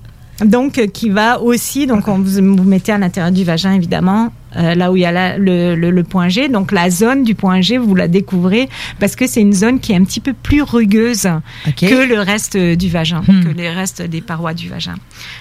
Donc, 0.44 0.78
euh, 0.78 0.86
qui 0.86 1.10
va 1.10 1.40
aussi, 1.40 1.86
donc 1.86 2.08
on 2.08 2.18
vous, 2.18 2.56
vous 2.56 2.64
mettez 2.64 2.92
à 2.92 2.98
l'intérieur 2.98 3.30
du 3.30 3.44
vagin, 3.44 3.72
évidemment, 3.72 4.32
euh, 4.56 4.74
là 4.74 4.90
où 4.92 4.96
il 4.96 5.00
y 5.02 5.04
a 5.06 5.12
la- 5.12 5.38
le, 5.38 5.74
le- 5.74 5.90
le 5.90 6.02
point 6.04 6.28
G. 6.28 6.48
Donc, 6.48 6.72
la 6.72 6.90
zone 6.90 7.24
du 7.24 7.34
point 7.34 7.60
G, 7.60 7.78
vous 7.78 7.94
la 7.94 8.08
découvrez 8.08 8.68
parce 9.00 9.16
que 9.16 9.26
c'est 9.26 9.40
une 9.40 9.52
zone 9.52 9.80
qui 9.80 9.92
est 9.92 9.96
un 9.96 10.04
petit 10.04 10.20
peu 10.20 10.32
plus 10.32 10.62
rugueuse 10.62 11.28
que 11.76 12.06
le 12.06 12.20
reste 12.20 12.56
du 12.56 12.88
vagin, 12.88 13.22
que 13.26 13.48
les 13.56 13.70
restes 13.70 14.02
des 14.02 14.20
parois 14.20 14.54
du 14.54 14.68
vagin. 14.68 14.94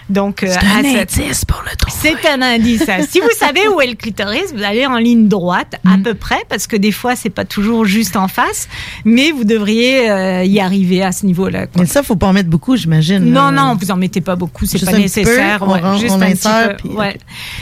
Donc, 0.09 0.43
euh, 0.43 0.47
Hmm. 0.47 0.59
C'est 0.83 0.87
un 0.89 0.91
cette- 1.05 1.17
indice 1.19 1.45
pour 1.45 1.61
le 1.63 1.71
c'est 1.89 2.27
un 2.29 2.41
indice. 2.41 2.83
si 3.09 3.19
vous 3.19 3.29
savez 3.37 3.67
où 3.67 3.81
est 3.81 3.87
le 3.87 3.95
clitoris, 3.95 4.53
vous 4.55 4.63
allez 4.63 4.85
en 4.85 4.97
ligne 4.97 5.27
droite 5.27 5.75
à 5.85 5.97
Hmm. 5.97 6.03
peu 6.03 6.13
près, 6.13 6.41
parce 6.49 6.67
que 6.67 6.75
des 6.75 6.91
fois 6.91 7.15
c'est 7.15 7.29
pas 7.29 7.45
toujours 7.45 7.85
juste 7.85 8.15
en 8.15 8.27
face, 8.27 8.67
mais 9.05 9.31
vous 9.31 9.43
devriez 9.43 10.09
euh, 10.09 10.43
y 10.43 10.59
arriver 10.59 11.01
à 11.03 11.11
ce 11.11 11.25
niveau-là. 11.25 11.67
Mais 11.77 11.85
ça, 11.85 12.03
faut 12.03 12.15
pas 12.15 12.27
en 12.27 12.33
mettre 12.33 12.49
beaucoup, 12.49 12.75
j'imagine. 12.75 13.19
Non, 13.19 13.51
non, 13.51 13.75
vous 13.79 13.91
en 13.91 13.95
mettez 13.97 14.21
pas 14.21 14.35
beaucoup, 14.35 14.65
c'est 14.65 14.83
pas 14.83 14.91
nécessaire. 14.97 15.59
peu, 15.59 15.65
on 15.65 15.73
ouais, 15.73 15.79
rend- 15.81 15.97
juste 15.97 16.15
on 16.17 16.21
un 16.21 16.31
petit 16.31 16.47
peu, 16.47 16.75
puis- 16.77 16.89
ouais. 16.97 17.17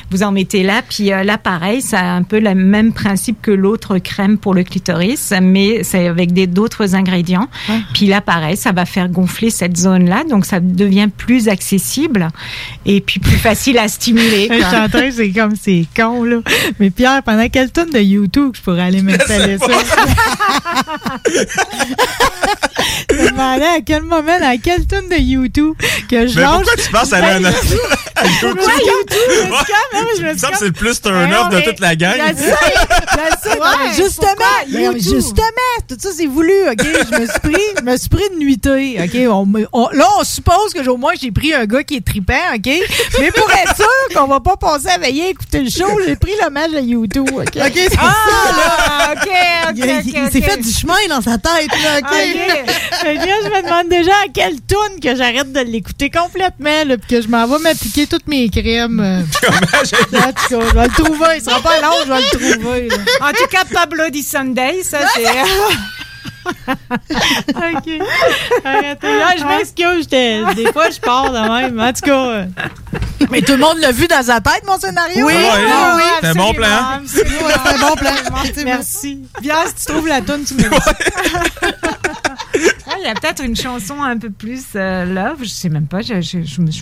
Vous 0.09 0.23
en 0.23 0.31
mettez 0.31 0.63
là, 0.63 0.81
puis 0.87 1.11
euh, 1.11 1.23
là 1.23 1.37
pareil, 1.43 1.81
ça 1.81 1.99
a 1.99 2.11
un 2.13 2.23
peu 2.23 2.39
le 2.39 2.55
même 2.55 2.93
principe 2.93 3.41
que 3.41 3.51
l'autre 3.51 3.97
crème 3.97 4.37
pour 4.37 4.53
le 4.53 4.63
clitoris, 4.63 5.33
mais 5.41 5.83
c'est 5.83 6.07
avec 6.07 6.31
des 6.33 6.47
d'autres 6.47 6.95
ingrédients. 6.95 7.47
Puis 7.93 8.07
là 8.07 8.21
pareil, 8.21 8.57
ça 8.57 8.71
va 8.71 8.85
faire 8.85 9.09
gonfler 9.09 9.49
cette 9.49 9.77
zone-là, 9.77 10.23
donc 10.29 10.45
ça 10.45 10.59
devient 10.59 11.09
plus 11.15 11.47
accessible 11.49 12.27
et 12.85 13.01
puis 13.01 13.19
plus 13.19 13.37
facile 13.37 13.77
à 13.77 13.87
stimuler. 13.87 14.49
Je 14.51 14.57
quoi. 14.59 14.67
suis 14.69 14.77
en 14.77 14.89
train, 14.89 15.11
c'est 15.11 15.31
comme 15.31 15.55
c'est 15.61 15.85
con, 15.95 16.23
là. 16.23 16.37
Mais 16.79 16.89
Pierre, 16.89 17.21
pendant 17.23 17.47
quelle 17.49 17.71
tonne 17.71 17.89
de 17.91 17.99
YouTube 17.99 18.53
je 18.55 18.61
pourrais 18.61 18.81
aller 18.83 19.01
m'installer 19.01 19.57
ça? 19.57 19.67
je 23.09 23.15
me 23.15 23.29
demandais 23.31 23.65
à 23.65 23.81
quel 23.85 24.03
moment, 24.03 24.37
à 24.41 24.57
quelle 24.57 24.85
tonne 24.85 25.07
de 25.09 25.15
YouTube 25.19 25.73
que 26.09 26.27
je 26.27 26.35
Mais 26.35 26.41
lâche. 26.41 26.55
pourquoi 26.55 26.75
tu 26.83 26.91
penses 26.91 27.13
à 27.13 27.21
Ben, 27.21 27.41
la- 27.41 27.49
à 27.49 27.53
YouTube? 27.53 27.61
YouTube? 28.43 28.57
Ouais, 28.57 28.73
YouTube, 28.85 29.17
je 29.29 29.41
me 29.41 29.55
suis 29.55 29.65
comme, 29.65 29.93
hein, 29.93 30.05
je 30.17 30.23
me 30.23 30.29
suis 30.31 30.41
comme- 30.41 30.51
c'est 30.59 30.65
le 30.65 30.71
plus 30.71 31.01
turn 31.01 31.30
De 31.49 31.61
toute 31.69 31.79
la 31.79 31.95
gang. 31.95 32.13
Je 32.31 32.35
sais, 32.35 32.51
sais, 33.43 33.59
Ouais, 33.59 33.93
justement, 33.95 34.93
justement, 34.95 35.71
tout 35.87 35.95
ça 35.99 36.09
c'est 36.15 36.25
voulu, 36.25 36.53
ok? 36.71 36.81
Je 36.83 37.19
me 37.19 37.25
suis 37.25 37.39
pris, 37.39 37.61
je 37.79 37.83
me 37.83 37.97
suis 37.97 38.09
pris 38.09 38.29
de 38.33 38.35
nuitée, 38.37 38.97
ok? 39.03 39.31
On 39.31 39.45
me- 39.45 39.67
on- 39.73 39.89
là, 39.89 40.05
on 40.19 40.23
suppose 40.23 40.73
que 40.73 40.87
au 40.89 40.97
moins 40.97 41.13
j'ai 41.19 41.31
pris 41.31 41.53
un 41.53 41.65
gars 41.65 41.83
qui 41.83 41.97
est 41.97 42.05
tripant, 42.05 42.33
ok? 42.55 42.69
Mais 43.19 43.31
pour 43.31 43.49
être 43.51 43.75
sûr 43.75 43.85
qu'on 44.15 44.27
va 44.27 44.39
pas 44.39 44.55
passer 44.57 44.87
à 44.89 44.97
veiller 44.97 45.25
à 45.25 45.29
écouter 45.29 45.59
le 45.61 45.69
show, 45.69 45.87
j'ai 46.05 46.15
pris 46.15 46.33
l'hommage 46.41 46.73
à 46.75 46.79
YouTube, 46.81 47.27
ok? 47.33 47.41
OK, 47.55 47.71
c'est 47.75 47.89
Ah, 47.99 48.15
ça, 48.25 48.51
là. 48.57 49.13
ok, 49.13 49.29
ok, 49.69 50.03
Il, 50.05 50.31
s'est 50.31 50.41
fait 50.41 50.57
du 50.57 50.71
chemin 50.71 50.93
dans 51.09 51.21
sa 51.21 51.37
tête, 51.37 51.69
là, 51.83 51.99
OK? 51.99 52.11
Là, 52.11 53.35
je 53.43 53.49
me 53.49 53.61
demande 53.63 53.89
déjà 53.89 54.11
à 54.25 54.29
quelle 54.33 54.55
tune 54.61 54.99
que 55.01 55.15
j'arrête 55.15 55.51
de 55.51 55.59
l'écouter 55.61 56.09
complètement, 56.09 56.83
là, 56.85 56.97
puis 56.97 57.07
que 57.17 57.21
je 57.21 57.27
m'en 57.27 57.45
vais 57.47 57.59
m'appliquer 57.59 58.07
toutes 58.07 58.27
mes 58.27 58.49
crèmes. 58.49 58.99
euh. 59.03 59.21
Je 60.51 60.55
vais 60.55 60.83
le 60.83 60.89
trouver. 61.21 61.37
Il 61.37 61.43
sera 61.43 61.59
pas 61.61 61.81
long, 61.81 61.93
je 62.05 62.11
vais 62.11 62.19
le 62.21 62.57
trouver. 62.59 62.87
là. 62.89 62.95
En 63.21 63.31
tout 63.31 63.47
cas, 63.49 63.63
Pablo 63.71 64.09
Di 64.09 64.23
Sunday, 64.23 64.81
ça 64.83 64.99
c'est. 65.15 65.25
OK. 66.67 67.89
Arrêtez. 68.65 69.07
Là, 69.19 69.35
je 69.37 69.45
m'excuse. 69.45 70.01
j'étais- 70.01 70.41
Des 70.55 70.71
fois, 70.71 70.89
je 70.89 70.99
pars 70.99 71.31
de 71.31 71.37
même. 71.37 71.79
En 71.79 71.93
tout 71.93 72.01
cas. 72.01 72.25
euh. 72.27 72.45
Mais 73.29 73.41
tout 73.41 73.51
le 73.53 73.59
monde 73.59 73.77
l'a 73.77 73.91
vu 73.91 74.07
dans 74.07 74.23
sa 74.23 74.41
tête, 74.41 74.63
mon 74.65 74.79
scénario? 74.79 75.25
Oui, 75.27 75.33
Ouais, 75.33 75.43
oui, 75.55 75.71
oui. 75.97 76.03
c'est 76.21 76.27
un 76.27 76.33
bon 76.33 76.53
plan. 76.53 76.67
absolument. 76.95 77.45
Ouais, 77.45 77.53
c'est 77.63 77.69
un 77.75 77.77
bon 77.89 77.95
plan. 77.95 78.11
effectivement. 78.11 78.71
Merci. 78.71 79.19
Bien, 79.41 79.55
si 79.67 79.75
tu 79.75 79.85
trouves 79.93 80.07
la 80.07 80.21
toune, 80.21 80.43
tu 80.43 80.55
me 80.55 80.59
dis. 80.61 80.67
Ah, 82.87 82.95
Il 82.99 83.03
y 83.03 83.07
a 83.07 83.13
peut-être 83.13 83.43
une 83.43 83.55
chanson 83.55 84.01
un 84.01 84.17
peu 84.17 84.29
plus 84.31 84.63
euh, 84.75 85.05
love, 85.05 85.37
je 85.43 85.49
sais 85.49 85.69
même 85.69 85.87
pas. 85.87 86.01
Je, 86.01 86.21
je, 86.21 86.39
je 86.43 86.61
me- 86.61 86.71
je- 86.71 86.81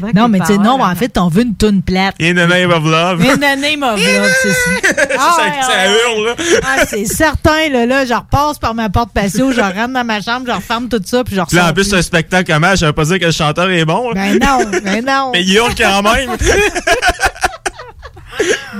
vrai 0.00 0.12
Non, 0.14 0.28
mais 0.28 0.40
tu 0.40 0.46
sais, 0.46 0.58
non, 0.58 0.82
en 0.82 0.94
fait, 0.94 1.16
on 1.18 1.28
veut 1.28 1.42
une 1.42 1.54
toune 1.56 1.82
plate. 1.82 2.14
In 2.20 2.32
the 2.34 2.48
name 2.48 2.70
of 2.70 2.84
love. 2.84 3.20
In 3.22 3.36
the 3.36 3.58
name 3.60 3.82
of 3.82 3.98
love, 3.98 4.30
c'est 4.42 4.52
ça. 4.52 5.04
Ah, 5.18 5.36
ça, 5.36 5.42
ouais, 5.44 5.62
ça 5.62 5.68
ouais, 5.68 5.98
hurle, 6.16 6.26
là. 6.26 6.34
Ah, 6.62 6.86
c'est 6.86 7.04
certain, 7.06 7.68
là, 7.72 7.86
là, 7.86 8.04
je 8.04 8.14
repasse 8.14 8.58
par 8.58 8.74
ma 8.74 8.88
porte 8.90 9.12
patio, 9.12 9.50
je 9.52 9.60
rentre 9.60 9.88
dans 9.92 10.04
ma 10.04 10.20
chambre, 10.20 10.46
je 10.46 10.52
referme 10.52 10.88
tout 10.88 11.00
ça, 11.04 11.24
puis 11.24 11.34
je 11.34 11.40
là, 11.40 11.42
en 11.42 11.46
ressors. 11.46 11.74
plus, 11.74 11.84
c'est 11.84 11.96
un 11.96 12.02
spectacle 12.02 12.52
hommage, 12.52 12.78
ça 12.78 12.86
veut 12.86 12.92
pas 12.92 13.04
dire 13.04 13.18
que 13.18 13.24
le 13.26 13.32
chanteur 13.32 13.70
est 13.70 13.84
bon. 13.84 14.10
là. 14.10 14.14
Ben 14.14 14.38
non, 14.38 14.70
ben 14.84 15.04
non. 15.04 15.30
Mais 15.32 15.42
il 15.42 15.54
hurle 15.54 15.74
quand 15.76 16.02
même. 16.02 16.30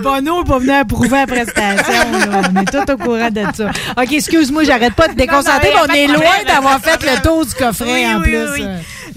Bono 0.03 0.43
n'est 0.43 0.49
pas 0.49 0.59
venu 0.59 0.71
approuver 0.71 1.09
la 1.19 1.27
prestation. 1.27 1.93
là. 2.13 2.43
On 2.55 2.61
est 2.61 2.65
tous 2.71 2.93
au 2.93 2.97
courant 2.97 3.31
de 3.31 3.43
ça. 3.57 3.71
OK, 4.01 4.13
excuse-moi, 4.13 4.63
j'arrête 4.63 4.95
pas 4.95 5.09
de 5.09 5.15
te 5.15 5.19
déconcentrer, 5.19 5.71
Non, 5.75 5.81
non, 5.81 5.85
mais 5.89 6.07
on 6.09 6.13
est 6.13 6.17
loin 6.17 6.45
d'avoir 6.47 6.79
fait 6.81 7.03
le 7.03 7.21
tour 7.21 7.45
du 7.45 7.53
coffret 7.55 7.93
Oui, 7.93 8.07
en 8.07 8.19
oui, 8.19 8.23
plus. 8.23 8.39
oui, 8.53 8.61
oui. 8.61 8.65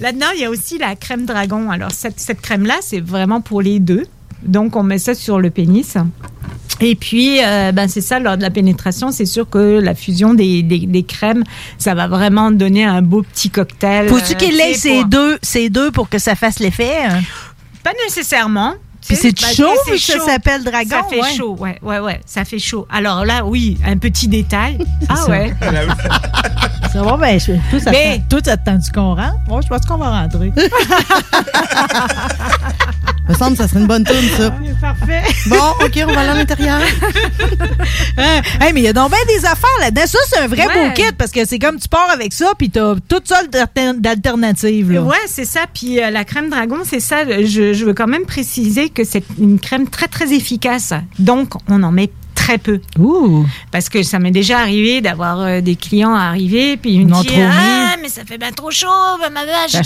Là-dedans, 0.02 0.26
il 0.34 0.40
y 0.40 0.44
a 0.44 0.50
aussi 0.50 0.78
la 0.78 0.96
crème 0.96 1.26
dragon. 1.26 1.70
Alors, 1.70 1.92
cette, 1.92 2.18
cette 2.18 2.40
crème-là, 2.40 2.74
c'est 2.80 3.00
vraiment 3.00 3.40
pour 3.40 3.62
les 3.62 3.78
deux. 3.78 4.04
Donc, 4.42 4.74
on 4.74 4.82
met 4.82 4.98
ça 4.98 5.14
sur 5.14 5.38
le 5.38 5.50
pénis. 5.50 5.96
Et 6.80 6.96
puis, 6.96 7.38
euh, 7.44 7.70
ben 7.70 7.86
c'est 7.86 8.00
ça, 8.00 8.18
lors 8.18 8.36
de 8.36 8.42
la 8.42 8.50
pénétration, 8.50 9.12
c'est 9.12 9.26
sûr 9.26 9.48
que 9.48 9.78
la 9.78 9.94
fusion 9.94 10.34
des, 10.34 10.64
des, 10.64 10.80
des 10.80 11.02
crèmes, 11.04 11.44
ça 11.78 11.94
va 11.94 12.08
vraiment 12.08 12.50
donner 12.50 12.84
un 12.84 13.02
beau 13.02 13.22
petit 13.22 13.50
cocktail. 13.50 14.08
Faut-tu 14.08 14.32
euh, 14.32 14.36
qu'il 14.36 14.60
ait 14.60 14.74
ces 14.74 15.04
deux, 15.04 15.38
ces 15.42 15.70
deux 15.70 15.92
pour 15.92 16.08
que 16.08 16.18
ça 16.18 16.34
fasse 16.34 16.58
l'effet? 16.58 16.96
Pas 17.84 17.92
nécessairement. 18.04 18.74
Puis 19.06 19.16
c'est 19.16 19.32
ben, 19.40 19.46
chaud, 19.54 19.72
c'est 19.86 19.98
ça 19.98 20.18
s'appelle 20.24 20.62
dragon, 20.64 20.88
Ça 20.90 21.02
fait 21.10 21.20
ouais. 21.20 21.34
chaud, 21.36 21.56
ouais, 21.58 21.78
ouais, 21.82 21.98
ouais, 21.98 22.20
ça 22.24 22.44
fait 22.44 22.58
chaud. 22.58 22.86
Alors 22.90 23.24
là, 23.24 23.44
oui, 23.44 23.76
un 23.86 23.96
petit 23.98 24.28
détail. 24.28 24.78
ah 25.08 25.16
ça. 25.16 25.30
ouais. 25.30 25.52
Ça 26.92 27.02
va, 27.02 27.16
ben, 27.16 27.40
je- 27.40 27.52
toi, 27.70 27.80
ça 27.80 27.90
Mais- 27.90 28.20
te 28.28 28.36
tente 28.66 28.82
qu'on 28.94 29.14
rentre? 29.14 29.32
Moi, 29.48 29.62
je 29.62 29.68
pense 29.68 29.86
qu'on 29.86 29.96
va 29.96 30.10
rentrer. 30.10 30.52
Me 33.28 33.34
semble 33.34 33.52
que 33.56 33.62
ça 33.62 33.68
serait 33.68 33.80
une 33.80 33.86
bonne 33.86 34.04
tune, 34.04 34.28
ça. 34.36 34.52
Parfait. 34.80 35.22
Bon, 35.46 35.56
OK, 35.80 36.00
on 36.06 36.12
va 36.12 36.20
aller 36.20 36.30
à 36.30 36.34
l'intérieur. 36.34 36.80
Hein? 38.18 38.42
Hey, 38.60 38.72
mais 38.74 38.80
il 38.80 38.84
y 38.84 38.88
a 38.88 38.92
donc 38.92 39.10
bien 39.10 39.18
des 39.28 39.44
affaires 39.46 39.70
là-dedans. 39.80 40.02
Ça, 40.06 40.18
c'est 40.28 40.40
un 40.40 40.48
vrai 40.48 40.66
Ouais. 40.66 40.88
beau 40.88 40.92
kit 40.94 41.12
parce 41.16 41.30
que 41.30 41.44
c'est 41.46 41.58
comme 41.58 41.78
tu 41.78 41.88
pars 41.88 42.10
avec 42.12 42.32
ça, 42.32 42.52
puis 42.58 42.68
t'as 42.68 42.94
toutes 43.08 43.28
sortes 43.28 43.48
d'alter- 43.50 43.94
d'alternatives. 43.98 44.90
Ouais, 45.02 45.16
c'est 45.28 45.44
ça. 45.44 45.60
Puis 45.72 46.02
euh, 46.02 46.10
la 46.10 46.24
crème 46.24 46.50
dragon, 46.50 46.78
c'est 46.84 47.00
ça. 47.00 47.24
Je, 47.24 47.72
je 47.72 47.84
veux 47.86 47.94
quand 47.94 48.08
même 48.08 48.26
préciser 48.26 48.90
que 48.92 49.04
c'est 49.04 49.24
une 49.38 49.58
crème 49.58 49.88
très 49.88 50.08
très 50.08 50.32
efficace. 50.32 50.92
Donc, 51.18 51.54
on 51.68 51.82
en 51.82 51.92
met 51.92 52.10
très 52.42 52.58
peu. 52.58 52.80
Ouh. 52.98 53.44
Parce 53.70 53.88
que 53.88 54.02
ça 54.02 54.18
m'est 54.18 54.30
déjà 54.32 54.58
arrivé 54.58 55.00
d'avoir 55.00 55.40
euh, 55.40 55.60
des 55.60 55.76
clients 55.76 56.14
arriver, 56.14 56.76
puis 56.76 56.94
ils 56.94 57.06
me 57.06 57.12
disent. 57.22 57.32
Ah, 57.40 57.96
mais 58.02 58.08
ça 58.08 58.22
fait 58.26 58.38
bien 58.38 58.50
trop 58.52 58.70
chaud, 58.70 58.86
ben, 59.20 59.30
ma 59.30 59.44
vache, 59.46 59.70
Ça 59.72 59.82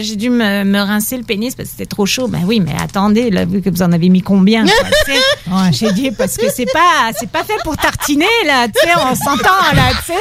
j'ai 0.00 0.16
dû, 0.16 0.30
me- 0.30 0.84
rincer 0.84 1.16
le 1.16 1.22
pénis 1.22 1.54
parce 1.54 1.68
que 1.68 1.76
c'était 1.76 1.86
trop 1.88 2.06
chaud. 2.06 2.26
Ben 2.28 2.40
oui, 2.46 2.60
mais 2.60 2.74
attendez, 2.82 3.30
là, 3.30 3.44
vu 3.44 3.62
que 3.62 3.70
vous 3.70 3.82
en 3.82 3.92
avez 3.92 4.08
mis 4.08 4.20
combien. 4.22 4.64
J'ai 5.72 5.92
dit 5.92 6.10
parce 6.10 6.36
que 6.36 6.46
c'est 6.54 6.70
pas, 6.72 7.12
c'est 7.18 7.28
pas 7.30 7.44
fait 7.44 7.56
pour 7.62 7.76
tartiner, 7.76 8.26
là, 8.46 8.66
tu 8.66 8.80
sais, 8.80 8.94
on 9.10 9.14
s'entend, 9.14 9.62
là, 9.74 9.90
tu 10.04 10.12
sais. 10.12 10.18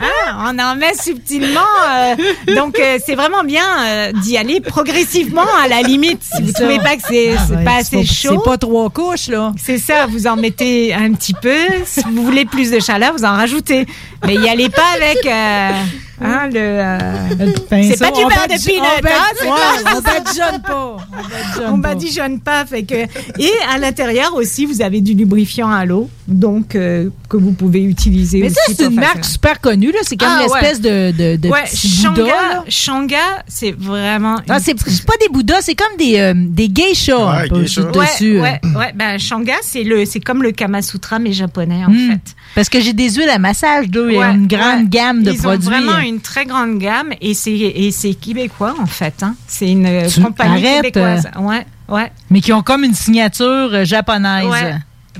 Hein, 0.00 0.36
on 0.54 0.58
en 0.58 0.76
met 0.76 0.94
subtilement. 0.94 1.60
euh, 1.88 2.54
donc, 2.54 2.78
euh, 2.78 2.98
c'est 3.04 3.14
vraiment 3.14 3.44
bien 3.44 3.64
euh, 3.84 4.12
d'y 4.12 4.36
aller 4.36 4.60
progressivement, 4.60 5.46
à 5.64 5.68
la 5.68 5.82
limite. 5.82 6.22
Si 6.22 6.42
vous 6.42 6.48
ça. 6.52 6.60
trouvez 6.60 6.78
pas 6.78 6.96
que 6.96 7.02
c'est 7.08 7.34
Ah, 7.36 7.54
ouais, 7.54 7.64
pas 7.64 7.76
assez 7.76 8.04
chaud. 8.04 8.42
c'est 8.44 8.50
pas 8.50 8.58
trois 8.58 8.90
couches, 8.90 9.28
là. 9.28 9.52
C'est 9.62 9.78
ça, 9.78 10.06
vous 10.06 10.26
en 10.26 10.36
mettez 10.36 10.49
un 10.94 11.12
petit 11.12 11.34
peu. 11.34 11.56
Si 11.84 12.00
vous 12.02 12.24
voulez 12.24 12.44
plus 12.44 12.70
de 12.70 12.80
chaleur, 12.80 13.12
vous 13.12 13.24
en 13.24 13.34
rajoutez. 13.34 13.86
Mais 14.26 14.34
y 14.34 14.48
allez 14.48 14.68
pas 14.68 14.86
avec 14.94 15.26
euh, 15.26 15.82
hein, 16.20 16.48
le. 16.52 16.58
euh, 16.58 17.52
c'est 17.70 17.98
pas 17.98 18.10
du 18.10 18.22
beurre 18.22 18.48
de 18.48 18.64
peanut, 18.64 18.80
on 18.82 19.06
hein, 19.06 19.54
ouais, 19.54 19.94
on 19.96 20.00
badigeonne 20.00 20.62
pas. 20.66 20.96
On 20.96 20.98
badigeonne 20.98 21.70
on 21.72 21.80
pas. 21.80 21.88
badigeonne 21.88 22.40
pas, 22.40 22.66
fait 22.66 22.82
que 22.84 22.94
et 23.38 23.52
à 23.72 23.78
l'intérieur 23.78 24.34
aussi 24.34 24.66
vous 24.66 24.82
avez 24.82 25.00
du 25.00 25.14
lubrifiant 25.14 25.70
à 25.70 25.84
l'eau, 25.84 26.08
donc 26.28 26.74
euh, 26.74 27.08
que 27.28 27.36
vous 27.36 27.52
pouvez 27.52 27.82
utiliser. 27.82 28.40
Mais 28.40 28.50
ça, 28.50 28.60
aussi 28.68 28.76
c'est 28.76 28.86
une 28.86 28.94
marque 28.96 29.24
super 29.24 29.60
connue, 29.60 29.92
là. 29.92 29.98
C'est 30.02 30.16
comme 30.16 30.28
Ah, 30.30 30.42
l'espèce 30.42 30.80
ouais. 30.80 31.12
de, 31.12 31.36
de, 31.36 31.36
de 31.36 31.48
ouais, 31.48 31.62
petit 31.64 32.06
Bouddha, 32.06 32.22
là. 32.24 32.30
Shanga, 32.30 32.64
Shanga, 32.68 33.44
c'est 33.48 33.72
vraiment. 33.72 34.36
Non, 34.48 34.56
c'est 34.62 34.74
c'est 34.86 35.04
pas 35.06 35.14
des 35.20 35.28
Bouddhas, 35.28 35.60
c'est 35.62 35.74
comme 35.74 35.96
des, 35.98 36.18
euh, 36.18 36.34
des 36.36 36.68
geishas 36.68 37.16
un 37.44 37.48
peu 37.48 37.56
le 37.58 37.62
dessus. 37.62 37.80
Ouais, 37.82 38.06
euh. 38.22 38.40
ouais, 38.42 38.60
ouais, 38.76 38.92
ben 38.94 39.18
Shanga, 39.18 39.54
c'est 39.62 39.84
le, 39.84 40.04
c'est 40.04 40.20
comme 40.20 40.42
le 40.42 40.52
Kama 40.52 40.82
Sutra 40.82 41.18
mais 41.18 41.32
japonais 41.32 41.84
en 41.84 41.90
Hmm. 41.90 42.10
fait. 42.10 42.34
Parce 42.54 42.68
que 42.68 42.80
j'ai 42.80 42.92
des 42.92 43.10
huiles 43.10 43.30
à 43.30 43.38
massage 43.38 43.88
d'eux. 43.88 44.10
Il 44.10 44.16
y 44.18 44.22
a 44.22 44.30
une 44.30 44.46
grande 44.46 44.80
ouais. 44.82 44.88
gamme 44.88 45.22
de 45.22 45.32
Ils 45.32 45.38
produits. 45.38 45.68
ont 45.68 45.70
vraiment 45.70 45.98
une 45.98 46.20
très 46.20 46.44
grande 46.46 46.78
gamme 46.78 47.12
et 47.20 47.34
c'est 47.34 47.52
et 47.52 47.90
c'est 47.92 48.14
québécois 48.14 48.74
en 48.78 48.86
fait. 48.86 49.22
Hein. 49.22 49.34
C'est 49.46 49.70
une 49.70 49.86
euh, 49.86 50.08
Tu 50.08 50.20
compagnie 50.20 50.66
arrêtes, 50.66 50.82
québécoise. 50.82 51.28
Ouais, 51.38 51.64
ouais. 51.88 52.10
Mais 52.30 52.40
qui 52.40 52.52
ont 52.52 52.62
comme 52.62 52.82
une 52.84 52.94
signature 52.94 53.46
euh, 53.72 53.84
japonaise. 53.84 54.46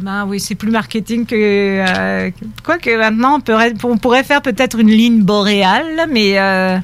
Ben 0.02 0.24
oui, 0.26 0.40
c'est 0.40 0.54
plus 0.54 0.70
marketing 0.70 1.26
que 1.26 1.34
euh, 1.36 2.30
quoi 2.64 2.78
que 2.78 2.96
maintenant 2.98 3.36
on 3.36 3.40
pourrait 3.40 3.72
on 3.84 3.96
pourrait 3.98 4.24
faire 4.24 4.42
peut-être 4.42 4.78
une 4.78 4.90
ligne 4.90 5.22
boréale, 5.22 6.06
mais 6.10 6.38
euh, 6.38 6.78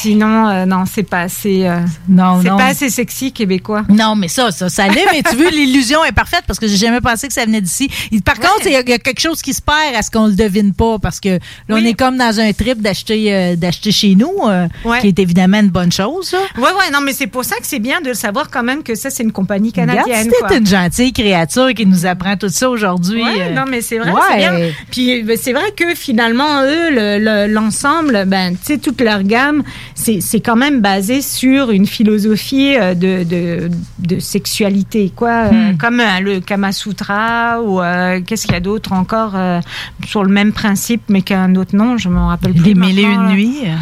sinon 0.00 0.48
euh, 0.48 0.64
non 0.66 0.84
c'est 0.86 1.02
pas 1.02 1.20
assez 1.22 1.66
euh, 1.66 1.80
non 2.08 2.40
c'est 2.42 2.48
pas 2.48 2.66
assez 2.66 2.90
sexy 2.90 3.32
québécois. 3.32 3.84
Non, 3.88 4.14
mais 4.16 4.28
ça, 4.28 4.50
ça, 4.50 4.68
ça 4.68 4.86
l'est, 4.88 5.04
mais 5.12 5.22
tu 5.22 5.36
veux, 5.36 5.50
l'illusion 5.50 6.04
est 6.04 6.12
parfaite 6.12 6.44
parce 6.46 6.58
que 6.58 6.66
j'ai 6.66 6.76
jamais 6.76 7.00
pensé 7.00 7.26
que 7.28 7.32
ça 7.34 7.44
venait 7.44 7.60
d'ici. 7.60 7.90
Par 8.24 8.34
contre, 8.36 8.66
il 8.66 8.72
y, 8.72 8.76
a- 8.76 8.80
il 8.80 8.88
y 8.88 8.92
a 8.92 8.98
quelque 8.98 9.20
chose 9.20 9.42
qui 9.42 9.52
se 9.54 9.60
perd 9.62 9.94
à 9.96 10.02
ce 10.02 10.10
qu'on 10.10 10.26
le 10.26 10.34
devine 10.34 10.72
pas 10.74 10.98
parce 10.98 11.20
que 11.20 11.30
là, 11.30 11.38
on 11.70 11.76
est 11.76 11.94
comme 11.94 12.16
dans 12.16 12.38
un 12.40 12.52
trip 12.52 12.80
d'acheter 12.80 13.56
d'acheter 13.56 13.92
chez 13.92 14.14
nous, 14.14 14.32
Ouais. 14.84 15.00
qui 15.00 15.08
est 15.08 15.18
évidemment 15.18 15.60
une 15.60 15.68
bonne 15.70 15.92
chose. 15.92 16.32
là. 16.32 16.38
Ouais 16.56 16.70
ouais 16.70 16.90
non 16.92 17.00
mais 17.00 17.12
c'est 17.12 17.26
pour 17.26 17.44
ça 17.44 17.56
que 17.56 17.66
c'est 17.66 17.78
bien 17.78 18.00
de 18.00 18.12
savoir 18.12 18.50
quand 18.50 18.62
même 18.62 18.82
que 18.82 18.94
ça 18.94 19.10
c'est 19.10 19.22
une 19.22 19.32
compagnie 19.32 19.72
canadienne. 19.72 20.30
t'es 20.48 20.58
une 20.58 20.66
gentille 20.66 21.12
créature 21.12 21.72
qui 21.74 21.86
nous 21.86 22.06
apprend 22.06 22.36
tout 22.38 22.48
ça 22.48 22.70
aujourd'hui. 22.70 23.22
Euh, 23.22 23.54
non, 23.54 23.64
mais 23.68 23.80
c'est 23.80 23.98
vrai, 23.98 24.10
ouais. 24.12 24.20
c'est 24.30 24.36
bien. 24.38 24.52
Puis 24.90 25.22
ben, 25.22 25.36
c'est 25.40 25.52
vrai 25.52 25.72
que 25.76 25.94
finalement, 25.94 26.62
eux, 26.62 26.90
le- 26.90 27.18
le- 27.18 27.52
l'ensemble, 27.52 28.24
ben, 28.26 28.52
tu 28.52 28.58
sais, 28.74 28.78
toute 28.78 29.00
leur 29.00 29.22
gamme, 29.22 29.62
c'est 29.94 30.20
c'est 30.20 30.40
quand 30.40 30.56
même 30.56 30.80
basé 30.80 31.20
sur 31.22 31.70
une 31.70 31.86
philosophie 31.86 32.76
euh, 32.76 32.94
de, 32.94 33.24
de, 33.24 33.70
de 33.98 34.18
sexualité, 34.20 35.12
quoi. 35.14 35.28
Euh, 35.30 35.48
Hmm. 35.58 35.76
comme 35.76 36.00
euh, 36.00 36.20
le 36.20 36.40
Kama 36.40 36.72
Sutra 36.72 37.60
ou 37.62 37.80
qu'est-ce 38.26 38.44
qu'il 38.46 38.54
y 38.54 38.56
a 38.56 38.60
d'autre 38.60 38.92
encore 38.92 39.34
sur 40.06 40.22
le 40.24 40.30
même 40.30 40.52
principe, 40.52 41.02
mais 41.08 41.22
qu'un 41.22 41.54
autre 41.56 41.74
nom, 41.74 41.96
je 41.98 42.08
m'en 42.08 42.28
rappelle 42.28 42.52
plus. 42.52 42.62
Les 42.62 42.74
maintenant, 42.74 43.30
une. 43.30 43.78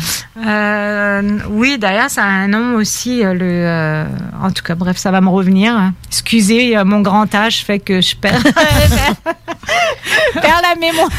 Euh, 0.47 1.39
oui, 1.51 1.79
d'ailleurs, 1.79 2.11
ça 2.11 2.23
a 2.25 2.27
un 2.29 2.49
nom 2.49 2.77
aussi. 2.77 3.23
le, 3.23 4.05
en 4.43 4.51
tout 4.51 4.63
cas, 4.63 4.75
bref, 4.75 4.97
ça 4.97 5.11
va 5.11 5.21
me 5.21 5.29
revenir. 5.29 5.93
Excusez, 6.09 6.77
mon 6.85 7.01
grand 7.01 7.33
âge 7.35 7.65
fait 7.65 7.79
que 7.79 8.01
je 8.01 8.15
perds, 8.17 8.36
perds 10.35 10.63
la 10.63 10.75
mémoire. 10.81 11.09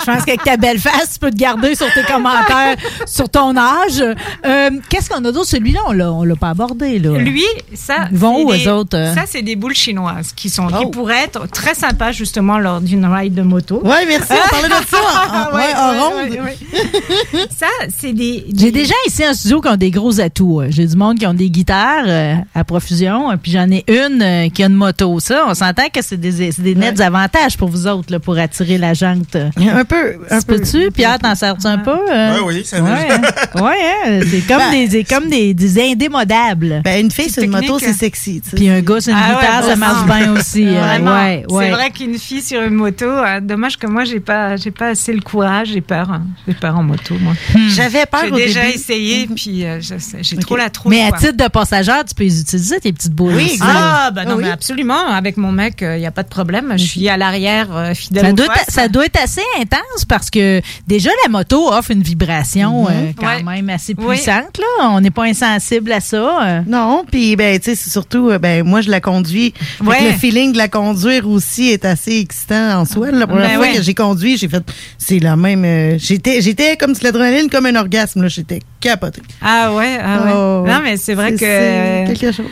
Je 0.00 0.04
pense 0.06 0.24
qu'avec 0.24 0.42
ta 0.42 0.56
belle 0.56 0.78
face, 0.78 1.12
tu 1.14 1.18
peux 1.18 1.30
te 1.30 1.36
garder 1.36 1.74
sur 1.74 1.92
tes 1.92 2.02
commentaires 2.02 2.76
sur 3.06 3.28
ton 3.28 3.54
âge. 3.56 4.02
Euh, 4.46 4.70
Qu'est-ce 4.88 5.08
qu'on 5.10 5.22
a 5.24 5.30
d'autre? 5.32 5.46
Celui-là, 5.46 5.80
on 5.86 6.24
l'a, 6.24 6.36
pas 6.36 6.48
abordé. 6.50 6.98
Là. 6.98 7.18
Lui, 7.18 7.44
ça. 7.74 8.08
Ils 8.10 8.16
vont 8.18 8.42
où, 8.44 8.52
des- 8.52 8.64
eux 8.66 8.72
autres? 8.72 8.96
euh? 8.96 9.14
Ça, 9.14 9.22
c'est 9.26 9.42
des 9.42 9.56
boules 9.56 9.74
chinoises 9.74 10.32
qui, 10.34 10.48
sont, 10.48 10.66
qui 10.68 10.86
pourraient 10.86 11.24
être 11.24 11.46
très 11.48 11.74
sympas, 11.74 12.12
justement, 12.12 12.58
lors 12.58 12.80
d'une 12.80 13.04
ride 13.04 13.34
de 13.34 13.42
moto. 13.42 13.80
Ouais, 13.84 14.06
merci, 14.06 14.32
on 14.32 14.48
parlait 14.48 14.68
de 14.68 14.86
ça 14.86 15.50
en- 15.52 15.56
ouais, 15.56 15.74
en 15.76 16.02
ronde. 16.02 17.46
ça, 17.56 17.66
c'est 17.96 18.12
des. 18.14 18.46
J'ai 18.56 18.72
des 18.72 18.86
gens 18.86 18.94
ici 19.06 19.26
en 19.28 19.34
studio 19.34 19.60
qui 19.60 19.68
ont 19.68 19.76
des 19.76 19.90
gros 19.90 20.18
atouts. 20.20 20.62
euh. 20.62 20.66
J'ai 20.70 20.86
du 20.86 20.96
monde 20.96 21.18
qui 21.18 21.26
ont 21.26 21.34
des 21.34 21.50
guitares 21.50 22.04
euh, 22.06 22.34
à 22.54 22.64
profusion, 22.64 23.28
puis 23.42 23.52
j'en 23.52 23.70
ai 23.70 23.84
une 23.88 24.50
qui 24.50 24.62
a 24.62 24.66
une 24.66 24.74
moto. 24.74 25.20
Ça, 25.20 25.44
on 25.46 25.54
s'entend 25.54 25.88
que 25.90 26.02
c'est 26.02 26.16
des, 26.16 26.52
c'est 26.52 26.62
des 26.62 26.74
nets 26.74 27.00
avantages 27.00 27.56
pour 27.56 27.68
vous 27.68 27.86
autres 27.86 28.10
là, 28.12 28.18
pour 28.20 28.38
attirer 28.38 28.78
la 28.78 28.94
jante. 28.94 29.36
Un 29.56 29.84
peu. 29.84 30.16
Un 30.30 30.40
peu. 30.40 30.56
Peux-tu, 30.58 30.90
Pierre, 30.90 31.18
t'en 31.18 31.34
sers-tu 31.34 31.66
un 31.66 31.78
peu? 31.78 31.90
euh? 32.10 32.34
Ouais, 32.36 32.40
oui, 32.46 32.64
ça 32.64 32.80
ouais, 32.82 32.90
hein? 32.90 33.20
ouais, 33.62 33.76
hein? 34.06 34.20
c'est 34.30 34.40
comme, 34.46 34.58
Ben, 34.58 34.70
des, 34.70 34.90
c'est 34.90 35.04
comme 35.04 35.28
des, 35.28 35.54
des 35.54 35.92
indémodables. 35.92 36.80
Ben, 36.84 37.04
une 37.04 37.10
fille 37.10 37.30
sur 37.30 37.42
une 37.42 37.50
moto, 37.50 37.78
c'est 37.78 37.92
sexy. 37.92 38.40
tu 38.42 38.50
sais. 38.50 38.56
Puis 38.56 38.68
un 38.68 38.80
gars 38.80 39.00
sur 39.00 39.12
une 39.12 39.18
Ah 39.22 39.34
guitare, 39.40 39.64
ça 39.64 39.76
marche 39.76 40.06
bien 40.06 40.32
aussi. 40.32 40.66
euh, 40.66 40.80
Vraiment. 40.80 41.12
ouais, 41.14 41.44
ouais. 41.48 41.64
C'est 41.66 41.70
vrai 41.72 41.90
qu'une 41.90 42.18
fille 42.18 42.42
sur 42.42 42.62
une 42.62 42.74
moto, 42.74 43.04
euh, 43.06 43.40
dommage 43.40 43.76
que 43.76 43.86
moi, 43.86 44.04
j'ai 44.04 44.20
pas, 44.20 44.56
j'ai 44.56 44.70
pas 44.70 44.88
assez 44.88 45.12
le 45.12 45.20
courage, 45.20 45.68
j'ai 45.68 45.80
peur. 45.80 46.10
hein. 46.10 46.22
J'ai 46.46 46.54
peur 46.54 46.76
en 46.76 46.82
moto, 46.82 47.14
moi. 47.20 47.34
J'avais 47.68 48.06
peur 48.06 48.20
J'ai 48.26 48.32
au 48.32 48.36
déjà 48.36 48.62
début. 48.62 48.74
essayé, 48.74 49.28
puis 49.34 49.64
euh, 49.64 49.80
j'ai 50.20 50.36
trop 50.38 50.56
la 50.56 50.70
trouille. 50.70 50.96
Mais 50.96 51.02
à 51.04 51.10
quoi. 51.10 51.18
titre 51.18 51.36
de 51.36 51.48
passagère, 51.48 52.04
tu 52.04 52.14
peux 52.14 52.24
les 52.24 52.40
utiliser, 52.40 52.80
tes 52.80 52.92
petites 52.92 53.12
boules. 53.14 53.34
aussi. 53.34 53.58
Ah, 53.62 54.10
ben 54.14 54.24
non, 54.24 54.36
Oui. 54.36 54.44
mais 54.44 54.50
absolument. 54.50 55.06
Avec 55.08 55.36
mon 55.36 55.52
mec, 55.52 55.79
il 55.82 56.00
n'y 56.00 56.06
a 56.06 56.10
pas 56.10 56.22
de 56.22 56.28
problème. 56.28 56.72
Je 56.76 56.84
suis 56.84 57.08
à 57.08 57.16
l'arrière, 57.16 57.68
euh, 57.76 57.94
fidèle 57.94 58.26
Ça 58.26 58.32
doit, 58.32 58.46
être, 58.46 58.64
ça 58.70 58.88
doit 58.88 59.06
être 59.06 59.20
assez 59.22 59.42
intense 59.60 60.04
parce 60.08 60.30
que 60.30 60.60
déjà 60.86 61.10
la 61.24 61.30
moto 61.30 61.72
offre 61.72 61.90
une 61.90 62.02
vibration 62.02 62.84
Mhm. 62.84 62.88
euh, 62.90 63.12
quand 63.18 63.26
Ouais. 63.26 63.42
même 63.42 63.70
assez 63.70 63.94
Oui. 63.98 64.14
puissante. 64.16 64.58
Là. 64.58 64.88
On 64.90 65.00
n'est 65.00 65.10
pas 65.10 65.24
insensible 65.24 65.92
à 65.92 66.00
ça. 66.00 66.42
euh. 66.46 66.60
Non, 66.66 67.04
puis 67.10 67.36
ben 67.36 67.58
tu 67.58 67.66
sais 67.70 67.74
c'est 67.74 67.90
surtout 67.90 68.30
ben 68.40 68.64
moi 68.64 68.80
je 68.80 68.90
la 68.90 69.00
conduis. 69.00 69.54
Ouais. 69.84 70.04
Le 70.04 70.12
feeling 70.12 70.52
de 70.52 70.58
la 70.58 70.68
conduire 70.68 71.28
aussi 71.28 71.68
est 71.70 71.84
assez 71.84 72.18
excitant 72.18 72.80
en 72.80 72.84
soi. 72.84 73.10
La 73.10 73.26
première 73.26 73.48
Ben 73.48 73.54
fois 73.56 73.66
ouais. 73.66 73.76
que 73.76 73.82
j'ai 73.82 73.94
conduit, 73.94 74.36
j'ai 74.36 74.48
fait 74.48 74.62
c'est 74.98 75.18
la 75.18 75.36
même 75.36 75.64
euh, 75.64 75.96
j'étais 75.98 76.40
j'étais 76.40 76.76
comme 76.76 76.94
si 76.94 77.04
l'adrénaline 77.04 77.48
comme 77.50 77.66
un 77.66 77.76
orgasme 77.76 78.22
là, 78.22 78.28
j'étais 78.28 78.60
capotée. 78.80 79.22
Ah 79.42 79.72
ouais, 79.74 79.98
ah 80.02 80.22
ouais. 80.24 80.32
Oh, 80.34 80.64
non, 80.66 80.80
mais 80.82 80.96
c'est 80.96 81.14
vrai 81.14 81.32
que. 81.32 81.38
c'est 81.38 82.04
quelque 82.06 82.32
chose. 82.32 82.46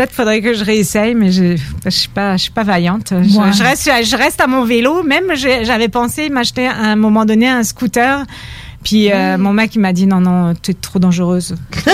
Peut-être 0.00 0.14
faudrait 0.14 0.40
que 0.40 0.54
je 0.54 0.64
réessaye, 0.64 1.14
mais 1.14 1.30
je 1.30 1.58
je 1.84 1.90
suis 1.90 2.08
pas, 2.08 2.38
je 2.38 2.44
suis 2.44 2.50
pas 2.52 2.62
vaillante. 2.62 3.10
Je, 3.10 3.38
Ouais. 3.38 3.52
je 3.52 3.62
reste, 3.62 3.84
je 3.84 4.16
reste 4.16 4.40
à 4.40 4.46
mon 4.46 4.64
vélo. 4.64 5.02
Même, 5.02 5.24
j'avais 5.34 5.88
pensé 5.88 6.30
m'acheter 6.30 6.66
à 6.66 6.74
un 6.74 6.96
moment 6.96 7.26
donné 7.26 7.46
un 7.46 7.62
scooter. 7.64 8.24
Puis 8.82 9.12
euh, 9.12 9.36
mon 9.36 9.52
mec, 9.52 9.74
il 9.74 9.80
m'a 9.80 9.92
dit 9.92 10.06
non, 10.06 10.20
non, 10.22 10.54
t'es 10.54 10.72
trop 10.72 10.98
dangereuse. 10.98 11.54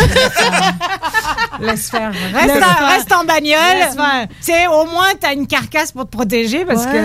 Laisse 1.60 1.90
faire. 1.90 2.12
Reste, 2.34 2.46
Laisse 2.54 2.62
en, 2.62 2.74
faire. 2.76 2.88
reste 2.88 3.12
en 3.12 3.24
bagnole. 3.24 4.70
Au 4.72 4.84
moins, 4.86 5.08
t'as 5.20 5.34
une 5.34 5.46
carcasse 5.46 5.92
pour 5.92 6.04
te 6.04 6.10
protéger 6.16 6.64
parce 6.64 6.86
que. 6.86 6.96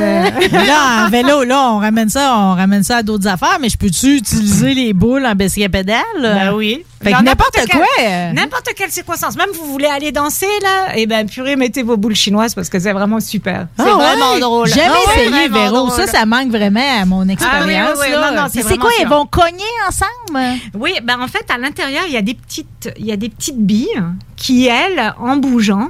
là, 0.68 1.06
en 1.06 1.10
vélo, 1.10 1.44
là, 1.44 1.72
on 1.72 1.80
ramène 1.80 2.10
ça, 2.10 2.36
on 2.38 2.56
ramène 2.56 2.84
ça 2.84 2.98
à 2.98 3.04
d'autres 3.04 3.28
affaires, 3.28 3.58
mais 3.62 3.70
je 3.70 3.78
peux-tu 3.78 4.16
utiliser 4.18 4.74
les 4.74 4.94
boules 4.94 5.26
en 5.26 5.32
à 5.32 5.70
pédale? 5.70 6.02
Ben 6.22 6.54
oui. 6.54 6.84
Fait 7.04 7.12
que 7.12 7.16
Dans 7.18 7.24
n'importe 7.24 7.56
quelle- 7.56 7.68
quoi. 7.68 8.32
N'importe 8.34 8.70
quelle 8.76 8.92
circonstance. 8.92 9.36
Même 9.36 9.50
vous 9.56 9.66
voulez 9.72 9.88
aller 9.88 10.12
danser, 10.12 10.46
là, 10.62 10.96
et 10.96 11.08
ben, 11.08 11.28
purée, 11.28 11.56
mettez 11.56 11.82
vos 11.82 11.98
boules 11.98 12.16
chinoises 12.16 12.54
parce 12.54 12.70
que 12.70 12.80
c'est 12.80 12.94
vraiment 12.94 13.20
super. 13.20 13.68
C'est 13.78 13.86
Ah 13.88 13.98
ouais? 13.98 14.04
vraiment 14.04 14.38
drôle. 14.40 14.68
Jamais 14.68 14.88
Ah 14.88 14.94
ouais, 15.10 15.16
essayé, 15.26 15.30
vraiment 15.48 15.64
Véro. 15.64 15.88
drôle. 15.88 15.92
Ça, 15.92 16.06
ça 16.08 16.26
manque 16.28 16.50
vraiment 16.50 17.02
à 17.02 17.06
mon 17.06 17.28
expérience. 17.28 17.64
Ah 17.64 17.94
oui, 17.96 18.00
oui, 18.02 18.06
oui. 18.08 18.12
là. 18.12 18.32
Non, 18.32 18.42
non, 18.44 18.48
c'est 18.54 18.62
vraiment 18.62 18.82
quoi, 18.82 18.92
sûr. 18.92 19.02
ils 19.02 19.08
vont 19.10 19.26
cogner 19.26 19.64
ensemble? 19.88 20.60
Oui, 20.76 20.92
ben 21.04 21.20
en 21.20 21.28
fait, 21.28 21.46
à 21.52 21.58
l'intérieur, 21.58 22.04
il 22.08 22.14
y 22.14 22.18
a 22.18 22.22
des 22.22 22.36
petites, 22.36 22.92
il 23.00 23.06
y 23.08 23.12
a 23.12 23.18
des 23.18 23.30
petites 23.30 23.58
billes 23.60 24.00
qui, 24.42 24.66
elles, 24.68 25.14
en 25.20 25.38
bougeant, 25.38 25.90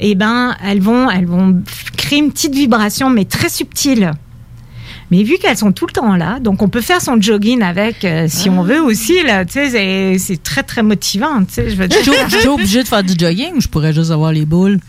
eh 0.00 0.14
ben, 0.16 0.56
elles 0.66 0.80
vont, 0.80 1.08
elles 1.08 1.26
vont 1.26 1.62
créer 1.96 2.18
une 2.18 2.32
petite 2.32 2.54
vibration, 2.54 3.08
mais 3.08 3.24
très 3.24 3.48
subtile. 3.48 4.10
Mais 5.12 5.22
vu 5.22 5.36
qu'elles 5.38 5.56
sont 5.56 5.70
tout 5.70 5.86
le 5.86 5.92
temps 5.92 6.16
là, 6.16 6.40
donc 6.40 6.60
on 6.62 6.68
peut 6.68 6.80
faire 6.80 7.00
son 7.00 7.20
jogging 7.20 7.62
avec, 7.62 8.04
euh, 8.04 8.26
si 8.28 8.50
on 8.50 8.62
veut 8.62 8.80
aussi 8.82 9.22
là. 9.22 9.44
Tu 9.44 9.52
sais, 9.52 9.70
c'est- 9.70 10.18
c'est 10.18 10.42
très 10.42 10.62
très 10.64 10.82
motivant. 10.82 11.44
Tu 11.44 11.54
sais, 11.54 11.70
je 11.70 11.76
veux 11.76 11.84
Je 11.84 11.88
dire. 11.88 12.02
suis 12.02 12.30
je 12.30 12.36
suis 12.38 12.48
obligée 12.48 12.82
de 12.82 12.88
faire 12.88 13.04
du 13.04 13.14
jogging 13.16 13.52
ou 13.56 13.60
je 13.60 13.68
pourrais 13.68 13.92
juste 13.92 14.10
avoir 14.10 14.32
les 14.32 14.44
boules? 14.46 14.80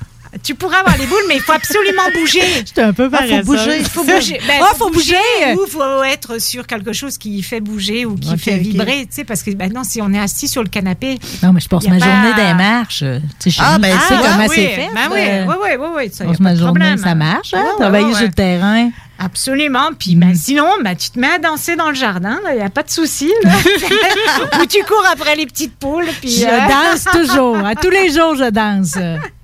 Tu 0.43 0.55
pourras 0.55 0.79
avoir 0.79 0.97
les 0.97 1.05
boules, 1.07 1.23
mais 1.27 1.35
il 1.35 1.41
faut 1.41 1.51
absolument 1.53 2.03
bouger. 2.13 2.41
J'étais 2.65 2.81
un 2.81 2.93
peu 2.93 3.09
Ah, 3.13 3.23
faut 3.27 3.43
bouger. 3.43 3.77
Il 3.79 3.85
faut 3.85 4.03
bouger. 4.03 4.39
Ben, 4.47 4.61
Ah, 4.61 4.73
faut 4.77 4.89
bouger. 4.89 5.15
Ou 5.55 5.65
faut 5.67 6.03
être 6.03 6.39
sur 6.41 6.65
quelque 6.67 6.93
chose 6.93 7.17
qui 7.17 7.41
fait 7.43 7.59
bouger 7.59 8.05
ou 8.05 8.15
qui 8.15 8.31
Ok, 8.31 8.39
fait 8.39 8.57
vibrer, 8.57 9.01
tu 9.05 9.15
sais, 9.15 9.23
parce 9.23 9.43
que 9.43 9.51
maintenant, 9.55 9.83
si 9.83 10.01
on 10.01 10.11
est 10.13 10.19
assis 10.19 10.47
sur 10.47 10.63
le 10.63 10.69
canapé. 10.69 11.19
Non, 11.43 11.53
mais 11.53 11.59
je 11.61 11.67
a 11.87 11.89
ma 11.89 11.99
pas- 11.99 12.05
journée 12.05 12.33
les 12.47 12.53
marches. 12.53 12.99
Tu 13.39 13.49
sais, 13.49 13.49
je 13.51 13.61
Ah, 13.61 13.77
ben, 13.79 13.95
je 13.95 14.01
sais 14.01 14.07
ça, 14.15 14.21
comment 14.23 14.45
oui, 14.47 14.55
c'est 14.55 14.67
fait. 14.69 14.89
Ben 14.93 15.09
oui, 15.11 15.19
euh, 15.21 15.45
oui, 15.47 15.55
oui, 15.63 15.69
oui, 15.79 15.87
oui, 15.95 16.11
ça, 16.13 16.25
pas 16.25 16.39
ma 16.39 16.55
journée, 16.55 16.79
problème. 16.79 16.97
ça 16.97 17.15
marche, 17.15 17.53
hein, 17.53 17.63
travailler 17.77 18.13
sur 18.13 18.23
le 18.25 18.31
terrain. 18.31 18.89
Absolument. 19.17 19.89
Puis 19.97 20.15
ben, 20.15 20.35
sinon, 20.35 20.67
ben, 20.83 20.95
tu 20.95 21.09
te 21.09 21.19
mets 21.19 21.31
à 21.35 21.39
danser 21.39 21.75
dans 21.75 21.89
le 21.89 21.95
jardin, 21.95 22.39
il 22.51 22.55
n'y 22.57 22.61
a 22.61 22.69
pas 22.69 22.83
de 22.83 22.89
souci. 22.91 23.31
Ou 24.61 24.65
tu 24.65 24.83
cours 24.83 25.05
après 25.11 25.35
les 25.35 25.45
petites 25.45 25.75
poules. 25.77 26.05
Puis, 26.21 26.31
Je 26.41 26.45
euh, 26.45 26.67
danse 26.67 27.05
toujours. 27.11 27.57
À 27.57 27.75
tous 27.75 27.89
les 27.89 28.09
jours, 28.11 28.35
je 28.35 28.49
danse. 28.49 28.97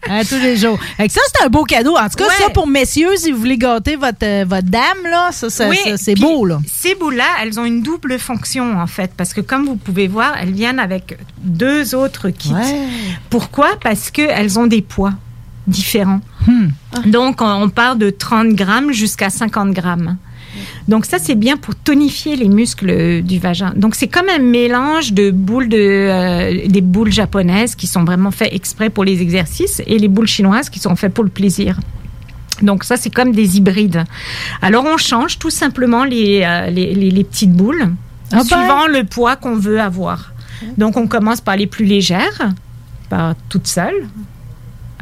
À 0.09 0.25
tous 0.25 0.39
les 0.41 0.57
jours. 0.57 0.77
Que 0.97 1.07
ça, 1.09 1.21
c'est 1.33 1.45
un 1.45 1.49
beau 1.49 1.63
cadeau. 1.63 1.95
En 1.95 2.09
tout 2.09 2.17
cas, 2.17 2.25
Ouais. 2.27 2.35
ça, 2.43 2.49
pour 2.49 2.67
messieurs, 2.67 3.15
si 3.17 3.31
vous 3.31 3.37
voulez 3.39 3.57
gâter 3.57 3.95
votre, 3.95 4.17
euh, 4.23 4.45
votre 4.47 4.67
dame, 4.67 4.81
là, 5.05 5.29
ça, 5.31 5.49
ça- 5.49 5.69
Oui, 5.69 5.77
ça, 5.83 5.95
c'est 5.97 6.15
beau, 6.15 6.45
là. 6.45 6.59
Ces 6.71 6.95
boules-là, 6.95 7.25
elles 7.41 7.59
ont 7.59 7.65
une 7.65 7.81
double 7.81 8.17
fonction, 8.19 8.77
en 8.79 8.87
fait, 8.87 9.11
parce 9.15 9.33
que 9.33 9.41
comme 9.41 9.65
vous 9.65 9.75
pouvez 9.77 10.07
voir, 10.07 10.35
elles 10.41 10.51
viennent 10.51 10.79
avec 10.79 11.17
deux 11.37 11.95
autres 11.95 12.29
kits. 12.29 12.51
Pourquoi? 13.29 13.77
Parce 13.81 14.11
qu'elles 14.11 14.59
ont 14.59 14.67
des 14.67 14.81
poids 14.81 15.13
différents. 15.67 16.21
Hmm. 16.47 16.67
Donc, 17.05 17.41
on- 17.41 17.69
part 17.69 17.95
de 17.95 18.09
30 18.09 18.49
grammes 18.53 18.91
jusqu'à 18.91 19.29
50 19.29 19.71
grammes. 19.71 20.17
Donc 20.89 21.05
ça, 21.05 21.17
c'est 21.17 21.35
bien 21.35 21.55
pour 21.55 21.75
tonifier 21.75 22.35
les 22.35 22.49
muscles 22.49 23.21
du 23.21 23.39
vagin. 23.39 23.71
Donc 23.77 23.95
c'est 23.95 24.09
comme 24.09 24.27
un 24.27 24.39
mélange 24.39 25.13
de 25.13 25.31
boules 25.31 25.69
de 25.69 25.77
euh, 25.79 26.67
des 26.67 26.81
boules 26.81 27.11
japonaises 27.11 27.73
qui 27.75 27.87
sont 27.87 28.03
vraiment 28.03 28.31
faites 28.31 28.53
exprès 28.53 28.89
pour 28.89 29.05
les 29.05 29.21
exercices 29.21 29.81
et 29.87 29.97
les 29.97 30.09
boules 30.09 30.27
chinoises 30.27 30.69
qui 30.69 30.79
sont 30.79 30.97
faites 30.97 31.13
pour 31.13 31.23
le 31.23 31.29
plaisir. 31.29 31.79
Donc 32.61 32.83
ça, 32.83 32.97
c'est 32.97 33.09
comme 33.11 33.31
des 33.31 33.57
hybrides. 33.57 34.03
Alors 34.61 34.83
on 34.85 34.97
change 34.97 35.39
tout 35.39 35.49
simplement 35.51 36.03
les, 36.03 36.41
euh, 36.43 36.69
les, 36.69 36.93
les- 36.95 37.11
les 37.11 37.23
petites 37.23 37.53
boules 37.53 37.87
Ah 38.33 38.37
ben. 38.37 38.43
suivant 38.43 38.87
le 38.87 39.05
poids 39.05 39.37
qu'on 39.37 39.55
veut 39.55 39.79
avoir. 39.79 40.33
Donc 40.77 40.97
on 40.97 41.07
commence 41.07 41.39
par 41.39 41.55
les 41.55 41.67
plus 41.67 41.85
légères, 41.85 42.51
par 43.09 43.35
toutes 43.47 43.67
seules. 43.67 44.07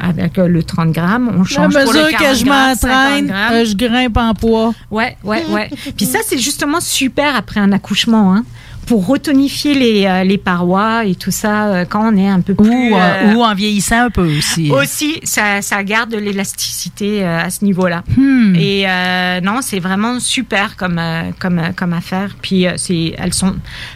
Avec 0.00 0.38
euh, 0.38 0.48
le 0.48 0.62
30 0.62 0.92
grammes, 0.92 1.30
on 1.36 1.44
change 1.44 1.74
pour 1.74 1.92
le 1.92 2.00
mesure 2.02 2.18
40 2.18 2.32
que 2.32 2.38
je 2.38 2.44
grammes, 2.44 2.74
50 2.74 2.90
m'entraîne, 2.90 3.34
euh, 3.52 3.64
je 3.64 3.76
grimpe 3.76 4.16
en 4.16 4.34
poids. 4.34 4.72
Ouais, 4.90 5.16
ouais, 5.24 5.44
ouais. 5.50 5.70
Puis 5.96 6.06
ça, 6.06 6.20
c'est 6.26 6.38
justement 6.38 6.80
super 6.80 7.36
après 7.36 7.60
un 7.60 7.72
accouchement, 7.72 8.34
hein, 8.34 8.44
pour 8.86 9.06
retonifier 9.06 9.74
les, 9.74 10.06
euh, 10.06 10.24
les 10.24 10.38
parois 10.38 11.04
et 11.04 11.14
tout 11.14 11.30
ça 11.30 11.66
euh, 11.66 11.84
quand 11.88 12.12
on 12.12 12.16
est 12.16 12.28
un 12.28 12.40
peu 12.40 12.54
plus. 12.54 12.68
Ou, 12.68 12.96
euh, 12.96 13.34
ou 13.34 13.42
en 13.42 13.54
vieillissant 13.54 14.06
un 14.06 14.10
peu 14.10 14.36
aussi. 14.38 14.70
aussi, 14.70 15.20
ça, 15.22 15.62
ça 15.62 15.82
garde 15.84 16.14
l'élasticité 16.14 17.24
à 17.24 17.50
ce 17.50 17.64
niveau-là. 17.64 18.02
Hmm. 18.16 18.54
Et 18.56 18.84
euh, 18.88 19.40
non, 19.40 19.60
c'est 19.62 19.78
vraiment 19.78 20.18
super 20.18 20.76
comme 20.76 21.00
comme 21.38 21.60
comme 21.76 21.92
affaire. 21.92 22.36
Puis 22.42 22.66
c'est, 22.76 23.14
elles 23.18 23.34
sont 23.34 23.54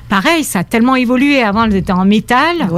pareil, 0.08 0.44
ça 0.44 0.60
a 0.60 0.64
tellement 0.64 0.96
évolué. 0.96 1.42
Avant, 1.42 1.64
elles 1.64 1.76
étaient 1.76 1.92
en 1.92 2.04
métal, 2.04 2.68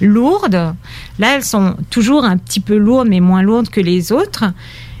lourdes. 0.00 0.74
Là, 1.18 1.34
elles 1.34 1.44
sont 1.44 1.76
toujours 1.90 2.24
un 2.24 2.36
petit 2.36 2.60
peu 2.60 2.76
lourdes, 2.76 3.08
mais 3.08 3.20
moins 3.20 3.42
lourdes 3.42 3.68
que 3.68 3.80
les 3.80 4.12
autres, 4.12 4.44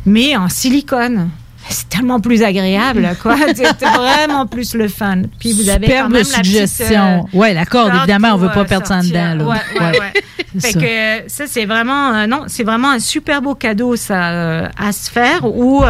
mais 0.06 0.36
en 0.36 0.48
silicone. 0.48 1.30
C'est 1.68 1.88
tellement 1.88 2.20
plus 2.20 2.42
agréable, 2.42 3.08
quoi. 3.22 3.36
C'est 3.54 3.84
vraiment 3.84 4.46
plus 4.46 4.74
le 4.74 4.88
fun. 4.88 5.22
Puis 5.38 5.52
vous 5.52 5.68
avez 5.70 5.86
quand 5.86 5.92
Superbe 5.92 6.12
même 6.12 6.22
la 6.22 6.38
petite, 6.38 6.44
suggestion. 6.44 7.26
euh, 7.32 7.38
Ouais, 7.38 7.54
la 7.54 7.64
corde, 7.64 7.92
évidemment, 7.96 8.28
on 8.28 8.38
pour, 8.38 8.40
veut 8.48 8.52
pas 8.54 8.64
perdre 8.64 8.86
ça 8.86 9.00
dedans, 9.00 9.34
là. 9.34 9.44
Ouais, 9.44 9.80
ouais, 9.80 9.98
Ouais. 10.00 10.12
Fait 10.60 10.70
ça. 10.70 10.78
que 10.80 10.84
euh, 10.84 11.20
ça, 11.26 11.44
c'est 11.48 11.64
vraiment, 11.64 12.14
euh, 12.14 12.26
non, 12.28 12.42
c'est 12.46 12.62
vraiment 12.62 12.90
un 12.90 13.00
super 13.00 13.42
beau 13.42 13.56
cadeau, 13.56 13.96
ça, 13.96 14.30
euh, 14.30 14.68
à 14.78 14.92
se 14.92 15.10
faire, 15.10 15.44
ou 15.44 15.82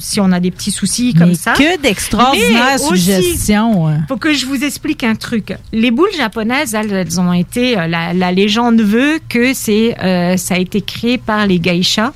si 0.00 0.20
on 0.20 0.32
a 0.32 0.40
des 0.40 0.50
petits 0.50 0.72
soucis 0.72 1.14
comme 1.14 1.28
Mais 1.28 1.34
ça. 1.36 1.52
que 1.52 1.80
d'extraordinaires 1.80 2.78
suggestions. 2.80 3.86
hein. 3.86 3.98
faut 4.08 4.16
que 4.16 4.32
je 4.32 4.46
vous 4.46 4.64
explique 4.64 5.04
un 5.04 5.14
truc. 5.14 5.54
Les 5.72 5.92
boules 5.92 6.12
japonaises, 6.16 6.74
elles, 6.74 6.92
elles 6.92 7.20
ont 7.20 7.32
été. 7.32 7.76
La, 7.76 8.12
la 8.12 8.32
légende 8.32 8.80
veut 8.80 9.20
que 9.28 9.54
c'est, 9.54 9.94
ça 10.36 10.54
a 10.54 10.58
été 10.58 10.80
créé 10.80 11.16
par 11.18 11.46
les 11.46 11.60
geishas, 11.62 12.12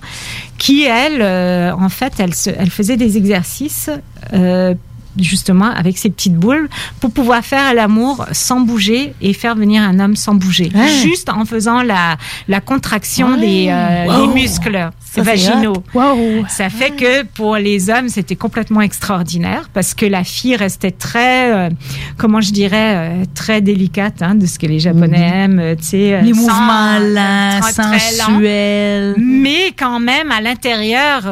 qui 0.58 0.84
elles, 0.84 1.20
euh, 1.20 1.72
en 1.74 1.88
fait, 1.88 2.12
elles, 2.18 2.34
se- 2.34 2.50
elles 2.50 2.70
faisaient 2.70 2.96
des 2.96 3.16
exercices. 3.16 3.90
Justement 5.18 5.70
avec 5.70 5.98
ces 5.98 6.10
petites 6.10 6.34
boules 6.36 6.68
pour 7.00 7.10
pouvoir 7.12 7.44
faire 7.44 7.72
l'amour 7.74 8.26
sans 8.32 8.60
bouger 8.60 9.14
et 9.20 9.32
faire 9.32 9.54
venir 9.54 9.82
un 9.82 9.98
homme 10.00 10.16
sans 10.16 10.34
bouger 10.34 10.70
Ouais. 10.74 10.88
juste 11.02 11.28
en 11.28 11.44
faisant 11.44 11.82
la, 11.82 12.16
la 12.48 12.60
contraction 12.60 13.34
Ouais. 13.34 13.40
des, 13.40 13.66
euh, 13.70 14.06
Wow. 14.06 14.26
des 14.26 14.40
muscles 14.40 14.90
Ça, 15.00 15.22
vaginaux. 15.22 15.82
Wow. 15.94 16.44
ça 16.48 16.68
fait 16.68 16.90
que 16.90 17.22
pour 17.24 17.56
les 17.56 17.90
hommes, 17.90 18.08
c'était 18.08 18.36
complètement 18.36 18.80
extraordinaire 18.80 19.68
parce 19.72 19.94
que 19.94 20.06
la 20.06 20.24
fille 20.24 20.56
restait 20.56 20.90
très, 20.90 21.52
euh, 21.52 21.70
comment 22.16 22.40
je 22.40 22.50
dirais, 22.52 22.94
euh, 22.96 23.24
très 23.34 23.60
délicate 23.60 24.20
hein, 24.22 24.34
de 24.34 24.46
ce 24.46 24.58
que 24.58 24.66
les 24.66 24.78
Japonais 24.80 25.30
aiment, 25.34 25.58
euh, 25.60 25.74
tu 25.76 25.84
sais. 25.84 26.20
Les 26.22 26.34
sans- 26.34 26.40
mouvements 26.40 26.98
lents. 26.98 27.60
sensuels. 27.72 29.14
mais 29.18 29.72
quand 29.78 30.00
même 30.00 30.30
à 30.30 30.40
l'intérieur. 30.40 31.22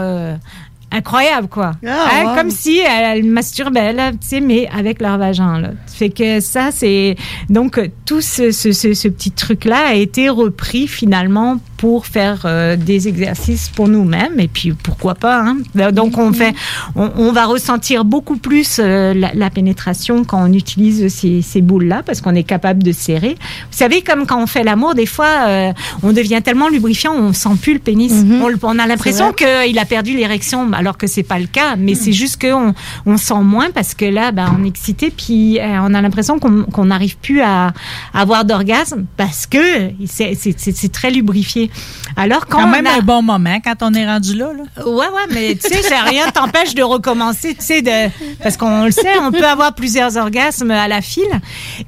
Incroyable, 0.93 1.49
quoi. 1.49 1.73
Ah, 1.87 2.09
Hein, 2.13 2.25
wow. 2.27 2.35
Comme 2.37 2.51
si 2.51 2.79
elle, 2.79 3.19
elle 3.19 3.25
masturbait, 3.25 3.93
là, 3.93 4.13
tu 4.13 4.19
sais, 4.21 4.41
mais 4.41 4.69
avec 4.69 5.01
leur 5.01 5.17
vagin, 5.19 5.59
là. 5.59 5.71
Fait 5.87 6.11
que 6.11 6.41
ça, 6.41 6.71
c'est. 6.71 7.17
Donc, 7.49 7.81
tout 8.05 8.21
ce, 8.21 8.51
ce, 8.51 8.73
ce, 8.73 8.93
ce 8.95 9.09
petit 9.09 9.31
truc-là 9.31 9.89
a 9.89 9.95
été 9.95 10.29
repris 10.29 10.87
finalement 10.87 11.59
pour 11.83 12.07
faire 12.07 12.43
euh, 12.45 12.77
des 12.77 13.09
exercices 13.09 13.69
pour 13.69 13.89
nous-mêmes. 13.89 14.39
Et 14.39 14.47
puis, 14.47 14.73
pourquoi 14.73 15.17
pas, 15.17 15.41
hein. 15.43 15.57
Donc, 15.91 16.17
on 16.17 16.33
fait. 16.33 16.55
On, 16.95 17.11
on 17.17 17.33
va 17.33 17.45
ressentir 17.47 18.05
beaucoup 18.05 18.37
plus 18.37 18.77
euh, 18.79 19.13
la, 19.15 19.33
la 19.35 19.51
pénétration 19.51 20.23
quand 20.23 20.41
on 20.49 20.53
utilise 20.53 21.09
ces, 21.13 21.43
ces 21.43 21.61
boules-là 21.61 22.05
parce 22.07 22.21
qu'on 22.21 22.37
est 22.37 22.45
capable 22.45 22.85
de 22.85 22.93
serrer. 22.93 23.35
Vous 23.73 23.77
savez, 23.77 24.03
comme 24.03 24.27
quand 24.27 24.41
on 24.41 24.47
fait 24.47 24.63
l'amour, 24.63 24.95
des 24.95 25.07
fois, 25.07 25.27
euh, 25.49 25.73
on 26.05 26.13
devient 26.13 26.41
tellement 26.41 26.69
lubrifiant, 26.69 27.15
on 27.17 27.33
sent 27.33 27.57
plus 27.61 27.73
le 27.75 27.81
pénis. 27.81 28.13
on, 28.45 28.47
le- 28.47 28.59
on 28.63 28.79
a 28.79 28.87
l'impression 28.87 29.33
qu'il 29.33 29.77
a 29.81 29.85
perdu 29.85 30.15
l'érection, 30.17 30.73
alors 30.75 30.97
que 30.97 31.09
c'est 31.09 31.25
pas 31.25 31.41
le 31.41 31.47
cas. 31.47 31.75
Mais 31.77 31.97
c'est 31.97 32.13
juste 32.13 32.41
qu'on 32.41 32.75
on 33.07 33.17
sent 33.17 33.43
moins 33.43 33.71
parce 33.75 33.95
que 33.95 34.05
là, 34.05 34.31
ben, 34.31 34.47
on 34.57 34.65
est 34.65 34.69
excité, 34.69 35.11
puis 35.11 35.59
euh, 35.59 35.65
on 35.83 35.93
a 35.95 36.01
l'impression 36.01 36.39
qu'on 36.39 36.63
qu'on 36.63 36.85
n'arrive 36.85 37.17
plus 37.17 37.41
à, 37.41 37.73
à 38.15 38.21
avoir 38.21 38.45
d'orgasme 38.45 39.07
parce 39.17 39.47
que 39.47 39.91
c'est 40.07 40.93
très 40.93 41.11
lubrifié. 41.11 41.71
Alors 42.17 42.47
quand 42.47 42.67
même 42.67 42.87
a- 42.87 42.97
un 42.97 43.01
bon 43.01 43.23
moment 43.23 43.59
quand 43.65 43.77
on 43.81 43.95
est 43.95 44.07
rendu 44.07 44.35
là. 44.37 44.51
là. 44.53 44.85
Ouais, 44.87 44.93
ouais, 44.93 45.33
mais 45.33 45.55
tu 45.55 45.69
sais, 45.69 45.99
rien 46.01 46.29
t'empêche 46.35 46.75
de 46.75 46.83
recommencer, 46.83 47.55
tu 47.55 47.65
sais, 47.65 47.81
de, 47.83 48.11
parce 48.43 48.57
qu'on 48.59 48.85
le 48.85 48.91
sait, 48.91 49.19
on 49.21 49.33
peut 49.33 49.47
avoir 49.47 49.75
plusieurs 49.75 50.17
orgasmes 50.19 50.71
à 50.73 50.89
la 50.89 51.01
file. 51.01 51.41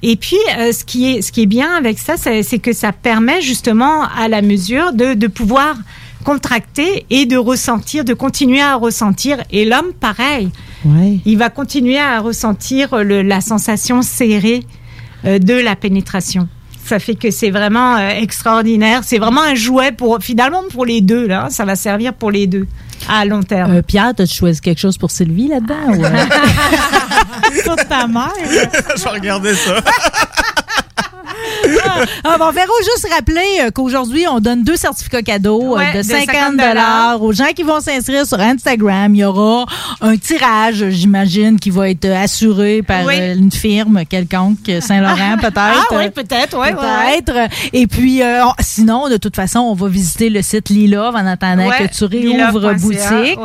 Et 0.03 0.17
puis, 0.17 0.39
euh, 0.59 0.73
ce 0.73 0.85
qui 0.85 1.13
est, 1.17 1.23
ce 1.23 1.31
qui 1.31 1.43
est 1.43 1.47
bien 1.47 1.75
avec 1.75 1.99
ça, 1.99 2.15
c'est 2.17 2.59
que 2.59 2.73
ça 2.73 2.93
permet 2.93 3.43
justement 3.43 4.03
à 4.19 4.29
la 4.29 4.41
mesure 4.41 4.93
de, 4.95 5.13
de 5.13 5.27
pouvoir 5.27 5.77
contracter 6.25 7.05
et 7.11 7.27
de 7.27 7.37
ressentir, 7.37 8.03
de 8.05 8.15
continuer 8.15 8.63
à 8.63 8.77
ressentir. 8.77 9.37
Et 9.51 9.67
l'homme, 9.67 9.93
pareil, 10.01 10.49
il 11.27 11.37
va 11.37 11.51
continuer 11.51 11.99
à 11.99 12.21
ressentir 12.21 12.97
le- 13.05 13.21
la 13.23 13.43
sensation 13.43 14.01
serrée 14.01 14.65
euh, 15.27 15.39
de 15.39 15.53
la 15.55 15.77
pénétration. 15.77 16.49
Ça 16.85 16.99
fait 16.99 17.15
que 17.15 17.31
c'est 17.31 17.51
vraiment 17.51 17.97
euh, 17.97 18.11
extraordinaire. 18.11 19.01
C'est 19.05 19.19
vraiment 19.19 19.41
un 19.43 19.55
jouet 19.55 19.93
pour 19.93 20.19
finalement 20.21 20.63
pour 20.71 20.85
les 20.85 21.01
deux 21.01 21.27
là. 21.27 21.47
Ça 21.51 21.65
va 21.65 21.77
servir 21.77 22.13
pour 22.13 22.31
les 22.31 22.47
deux 22.47 22.67
à 23.09 23.25
long 23.25 23.43
terme. 23.43 23.77
Euh, 23.77 23.83
Pierre, 23.83 24.13
as-tu 24.19 24.27
choisi 24.27 24.61
quelque 24.61 24.81
chose 24.81 24.99
pour 24.99 25.11
Sylvie 25.11 25.49
là-dedans? 25.49 25.97
ou, 25.97 26.05
euh? 26.05 26.11
Pour 27.65 27.77
ta 27.77 28.07
mère. 28.07 28.33
Je 28.45 29.05
vais 29.05 29.11
regarder 29.11 29.55
ça. 29.55 29.77
Ah, 32.25 32.37
bon, 32.39 32.51
Véro, 32.51 32.73
juste 32.83 33.07
rappeler 33.13 33.41
euh, 33.63 33.71
qu'aujourd'hui, 33.71 34.25
on 34.29 34.41
donne 34.41 34.63
deux 34.65 34.77
certificats 34.77 35.23
cadeaux 35.23 35.75
euh, 35.75 35.79
Ouais, 35.79 35.93
de 35.93 35.99
de 35.99 36.03
50 36.03 36.27
50 36.35 36.57
dollars 36.57 37.23
aux 37.23 37.33
gens 37.33 37.53
qui 37.55 37.63
vont 37.63 37.81
s'inscrire 37.81 38.27
sur 38.27 38.41
Instagram. 38.41 39.15
Il 39.15 39.19
y 39.19 39.25
aura 39.25 39.67
un 40.01 40.17
tirage, 40.17 40.89
j'imagine, 40.91 41.59
qui 41.59 41.71
va 41.71 41.91
être 41.91 42.07
assuré 42.11 42.83
par 42.83 43.05
Oui. 43.07 43.15
euh, 43.19 43.35
une 43.37 43.51
firme 43.53 44.05
quelconque, 44.09 44.71
Saint-Laurent 44.81 45.37
peut-être. 45.41 45.59
Ah 45.59 45.85
oui, 45.93 46.11
peut-être, 46.11 46.59
ouais. 46.59 46.73
Peut-être. 46.73 47.51
Et 47.73 47.87
puis, 47.87 48.23
euh, 48.23 48.45
on- 48.47 48.53
sinon, 48.61 49.09
de 49.09 49.17
toute 49.17 49.37
façon, 49.37 49.61
on 49.61 49.75
va 49.75 49.89
visiter 49.89 50.31
le 50.31 50.43
site 50.43 50.69
Lilove 50.69 51.15
en 51.15 51.27
attendant 51.27 51.69
Ouais, 51.69 51.87
que 51.89 51.95
tu 51.95 52.05
réouvres 52.05 52.75
boutique. 52.75 53.39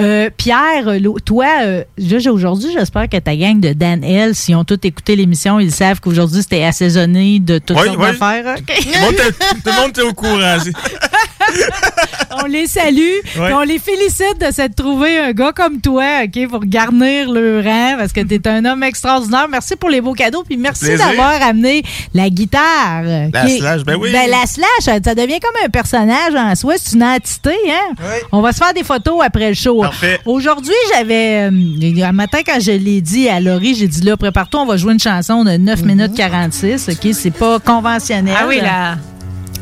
Euh, 0.00 0.30
Pierre, 0.36 0.96
toi, 1.24 1.46
euh, 1.62 1.84
aujourd'hui, 2.30 2.70
j'espère 2.72 3.08
que 3.08 3.16
ta 3.16 3.34
gang 3.36 3.58
de 3.60 3.72
Dan 3.72 4.04
L, 4.04 4.34
s'ils 4.34 4.54
ont 4.56 4.64
tous 4.64 4.78
écouté 4.84 5.16
l'émission, 5.16 5.58
ils 5.60 5.72
savent 5.72 6.00
qu'aujourd'hui, 6.00 6.42
c'était 6.42 6.64
assaisonné 6.64 7.38
de 7.40 7.58
toutes 7.68 7.76
Oui, 7.78 7.84
sortes 7.86 7.98
oui. 7.98 8.18
d'affaires. 8.18 8.56
OK? 8.58 8.74
Tout 8.82 8.88
le 8.94 9.00
monde 9.00 9.12
était- 9.14 9.32
tout 9.32 9.60
le 9.66 9.80
monde 9.80 9.98
au 10.00 10.12
courant. 10.14 10.38
on 12.42 12.46
les 12.46 12.66
salue. 12.66 12.98
Ouais. 13.38 13.52
On 13.52 13.60
les 13.62 13.78
félicite 13.78 14.40
de 14.40 14.52
s'être 14.52 14.74
trouvé 14.76 15.18
un 15.18 15.32
gars 15.32 15.52
comme 15.52 15.80
toi, 15.80 16.22
OK, 16.24 16.48
pour 16.48 16.60
garnir 16.64 17.30
le 17.30 17.60
rang, 17.64 17.96
parce 17.98 18.12
que 18.12 18.20
t'es 18.20 18.46
un 18.48 18.64
homme 18.64 18.82
extraordinaire. 18.82 19.46
Merci 19.50 19.76
pour 19.76 19.90
les 19.90 20.00
beaux 20.00 20.12
cadeaux, 20.14 20.44
puis 20.46 20.56
merci 20.56 20.96
d'avoir 20.96 21.40
amené 21.42 21.82
la 22.14 22.28
guitare. 22.30 23.02
La 23.32 23.46
est- 23.48 23.58
Slash, 23.58 23.84
ben 23.84 23.96
oui. 23.96 24.12
Ben, 24.12 24.28
la 24.30 24.46
slash, 24.46 25.02
ça 25.04 25.14
devient 25.14 25.40
comme 25.40 25.64
un 25.64 25.68
personnage 25.68 26.34
en 26.36 26.54
soi. 26.54 26.74
C'est 26.76 26.94
une 26.96 27.04
entité, 27.04 27.54
hein? 27.68 27.94
On 28.32 28.40
va 28.40 28.52
se 28.52 28.58
faire 28.58 28.72
des 28.74 28.84
photos 28.84 29.20
après 29.24 29.48
le 29.48 29.54
show. 29.54 29.82
Aujourd'hui, 30.26 30.74
j'avais. 30.94 31.48
euh, 31.50 32.04
un 32.08 32.12
matin, 32.12 32.38
quand 32.46 32.60
je 32.60 32.72
l'ai 32.72 33.00
dit 33.00 33.28
à 33.28 33.40
Laurie, 33.40 33.74
j'ai 33.74 33.88
dit 33.88 34.02
là, 34.02 34.16
prépare-toi, 34.16 34.60
on 34.60 34.66
va 34.66 34.76
jouer 34.76 34.92
une 34.92 35.00
chanson 35.00 35.44
de 35.44 35.52
9 35.52 35.82
minutes 35.82 36.14
46. 36.14 36.88
OK? 36.90 37.12
C'est 37.12 37.30
pas 37.32 37.58
conventionnel. 37.58 38.34
Ah 38.38 38.44
oui, 38.46 38.60
la, 38.62 38.96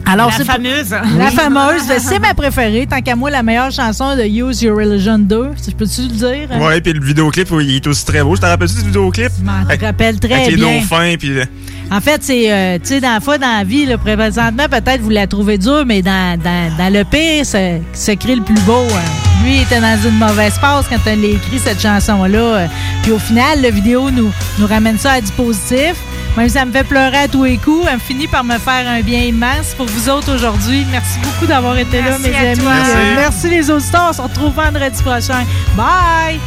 Alors, 0.08 0.30
la 0.30 0.36
c'est 0.36 0.44
fameuse. 0.44 0.90
La 1.18 1.30
fameuse, 1.30 1.82
c'est 1.98 2.18
ma 2.20 2.32
préférée. 2.32 2.86
Tant 2.88 3.00
qu'à 3.00 3.16
moi, 3.16 3.28
la 3.30 3.42
meilleure 3.42 3.72
chanson 3.72 4.14
de 4.16 4.22
Use 4.22 4.62
Your 4.62 4.76
Religion 4.78 5.18
2. 5.18 5.50
Je 5.66 5.72
peux-tu 5.72 6.02
le 6.02 6.08
dire? 6.08 6.60
Ouais, 6.60 6.80
puis 6.80 6.92
le 6.92 7.04
vidéoclip, 7.04 7.50
oui, 7.50 7.66
il 7.68 7.76
est 7.76 7.86
aussi 7.88 8.04
très 8.04 8.22
beau. 8.22 8.36
Je 8.36 8.40
te 8.40 8.46
rappelles-tu 8.46 8.74
du 8.76 8.84
vidéoclip? 8.86 9.30
Je 9.38 9.44
m'en 9.44 9.64
rappelle 9.84 10.20
très 10.20 10.32
Avec 10.34 10.50
les 10.50 10.56
bien. 10.56 10.78
dauphins, 10.80 11.14
puis... 11.18 11.32
En 11.90 12.00
fait, 12.00 12.20
c'est, 12.22 12.52
euh, 12.52 12.78
tu 12.82 12.88
sais, 12.88 13.00
dans 13.00 13.12
la 13.14 13.20
fois, 13.20 13.38
dans 13.38 13.58
la 13.58 13.62
vie, 13.64 13.86
là, 13.86 13.96
présentement, 13.96 14.64
peut-être 14.68 15.00
vous 15.00 15.10
la 15.10 15.26
trouvez 15.28 15.56
dure, 15.56 15.84
mais 15.86 16.02
dans, 16.02 16.36
dans, 16.36 16.76
dans 16.76 16.92
le 16.92 17.04
pire, 17.04 17.46
se, 17.46 17.78
se 17.92 18.10
crée 18.12 18.34
le 18.36 18.42
plus 18.42 18.60
beau. 18.62 18.84
hein. 18.90 19.44
Lui, 19.44 19.56
il 19.58 19.62
était 19.62 19.80
dans 19.80 19.96
une 20.08 20.18
mauvaise 20.18 20.58
passe 20.60 20.86
quand 20.88 20.98
elle 21.06 21.24
a 21.24 21.28
écrit 21.28 21.60
cette 21.62 21.80
chanson-là. 21.80 22.38
euh. 22.38 22.66
Puis 23.04 23.12
au 23.12 23.18
final, 23.20 23.60
la 23.62 23.70
vidéo 23.70 24.10
nous, 24.10 24.32
nous 24.58 24.66
ramène 24.66 24.98
ça 24.98 25.12
à 25.12 25.20
du 25.20 25.30
positif. 25.32 25.94
Même 26.36 26.48
si 26.48 26.54
ça 26.54 26.64
me 26.66 26.72
fait 26.72 26.84
pleurer 26.84 27.16
à 27.16 27.28
tous 27.28 27.44
les 27.44 27.56
coups, 27.56 27.86
elle 27.90 27.98
finit 27.98 28.26
par 28.28 28.44
me 28.44 28.58
faire 28.58 28.86
un 28.86 29.00
bien 29.00 29.20
immense 29.20 29.74
pour 29.76 29.86
vous 29.86 30.08
autres 30.10 30.34
aujourd'hui. 30.34 30.84
Merci 30.90 31.18
beaucoup 31.22 31.46
d'avoir 31.46 31.76
été 31.78 32.02
là, 32.02 32.18
mes 32.18 32.34
à 32.34 32.38
amis. 32.50 32.58
toi. 32.58 32.72
Euh, 32.72 33.14
Merci. 33.16 33.16
merci 33.16 33.48
les 33.48 33.70
auditeurs. 33.70 34.08
On 34.10 34.12
se 34.12 34.20
retrouve 34.22 34.52
vendredi 34.52 35.02
prochain. 35.02 35.44
Bye! 35.76 36.38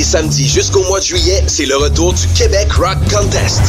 Samedi 0.00 0.48
jusqu'au 0.48 0.82
mois 0.84 1.00
de 1.00 1.04
juillet, 1.04 1.44
c'est 1.46 1.66
le 1.66 1.76
retour 1.76 2.14
du 2.14 2.26
Québec 2.28 2.72
Rock 2.72 2.96
Contest. 3.12 3.60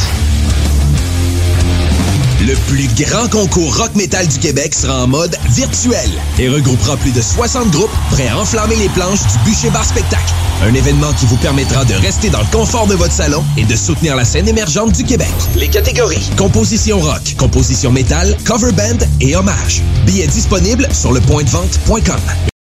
Le 2.40 2.54
plus 2.68 2.88
grand 3.04 3.28
concours 3.28 3.76
rock 3.76 3.94
metal 3.94 4.26
du 4.26 4.38
Québec 4.38 4.74
sera 4.74 5.04
en 5.04 5.06
mode 5.06 5.36
virtuel 5.50 6.10
et 6.38 6.48
regroupera 6.48 6.96
plus 6.96 7.12
de 7.12 7.20
60 7.20 7.70
groupes 7.70 7.90
prêts 8.10 8.28
à 8.28 8.38
enflammer 8.38 8.76
les 8.76 8.88
planches 8.88 9.20
du 9.20 9.50
Bûcher 9.50 9.70
Bar 9.70 9.84
Spectacle. 9.84 10.32
Un 10.62 10.72
événement 10.72 11.12
qui 11.12 11.26
vous 11.26 11.36
permettra 11.36 11.84
de 11.84 11.94
rester 11.94 12.30
dans 12.30 12.40
le 12.40 12.50
confort 12.52 12.86
de 12.86 12.94
votre 12.94 13.12
salon 13.12 13.44
et 13.58 13.64
de 13.64 13.76
soutenir 13.76 14.16
la 14.16 14.24
scène 14.24 14.48
émergente 14.48 14.92
du 14.92 15.04
Québec. 15.04 15.28
Les 15.56 15.68
catégories 15.68 16.30
composition 16.38 17.00
rock, 17.00 17.34
composition 17.38 17.92
métal, 17.92 18.34
cover 18.44 18.72
band 18.72 19.06
et 19.20 19.36
hommage. 19.36 19.82
Billets 20.06 20.26
disponibles 20.26 20.88
sur 20.92 21.12
lepointdevente.com. 21.12 22.53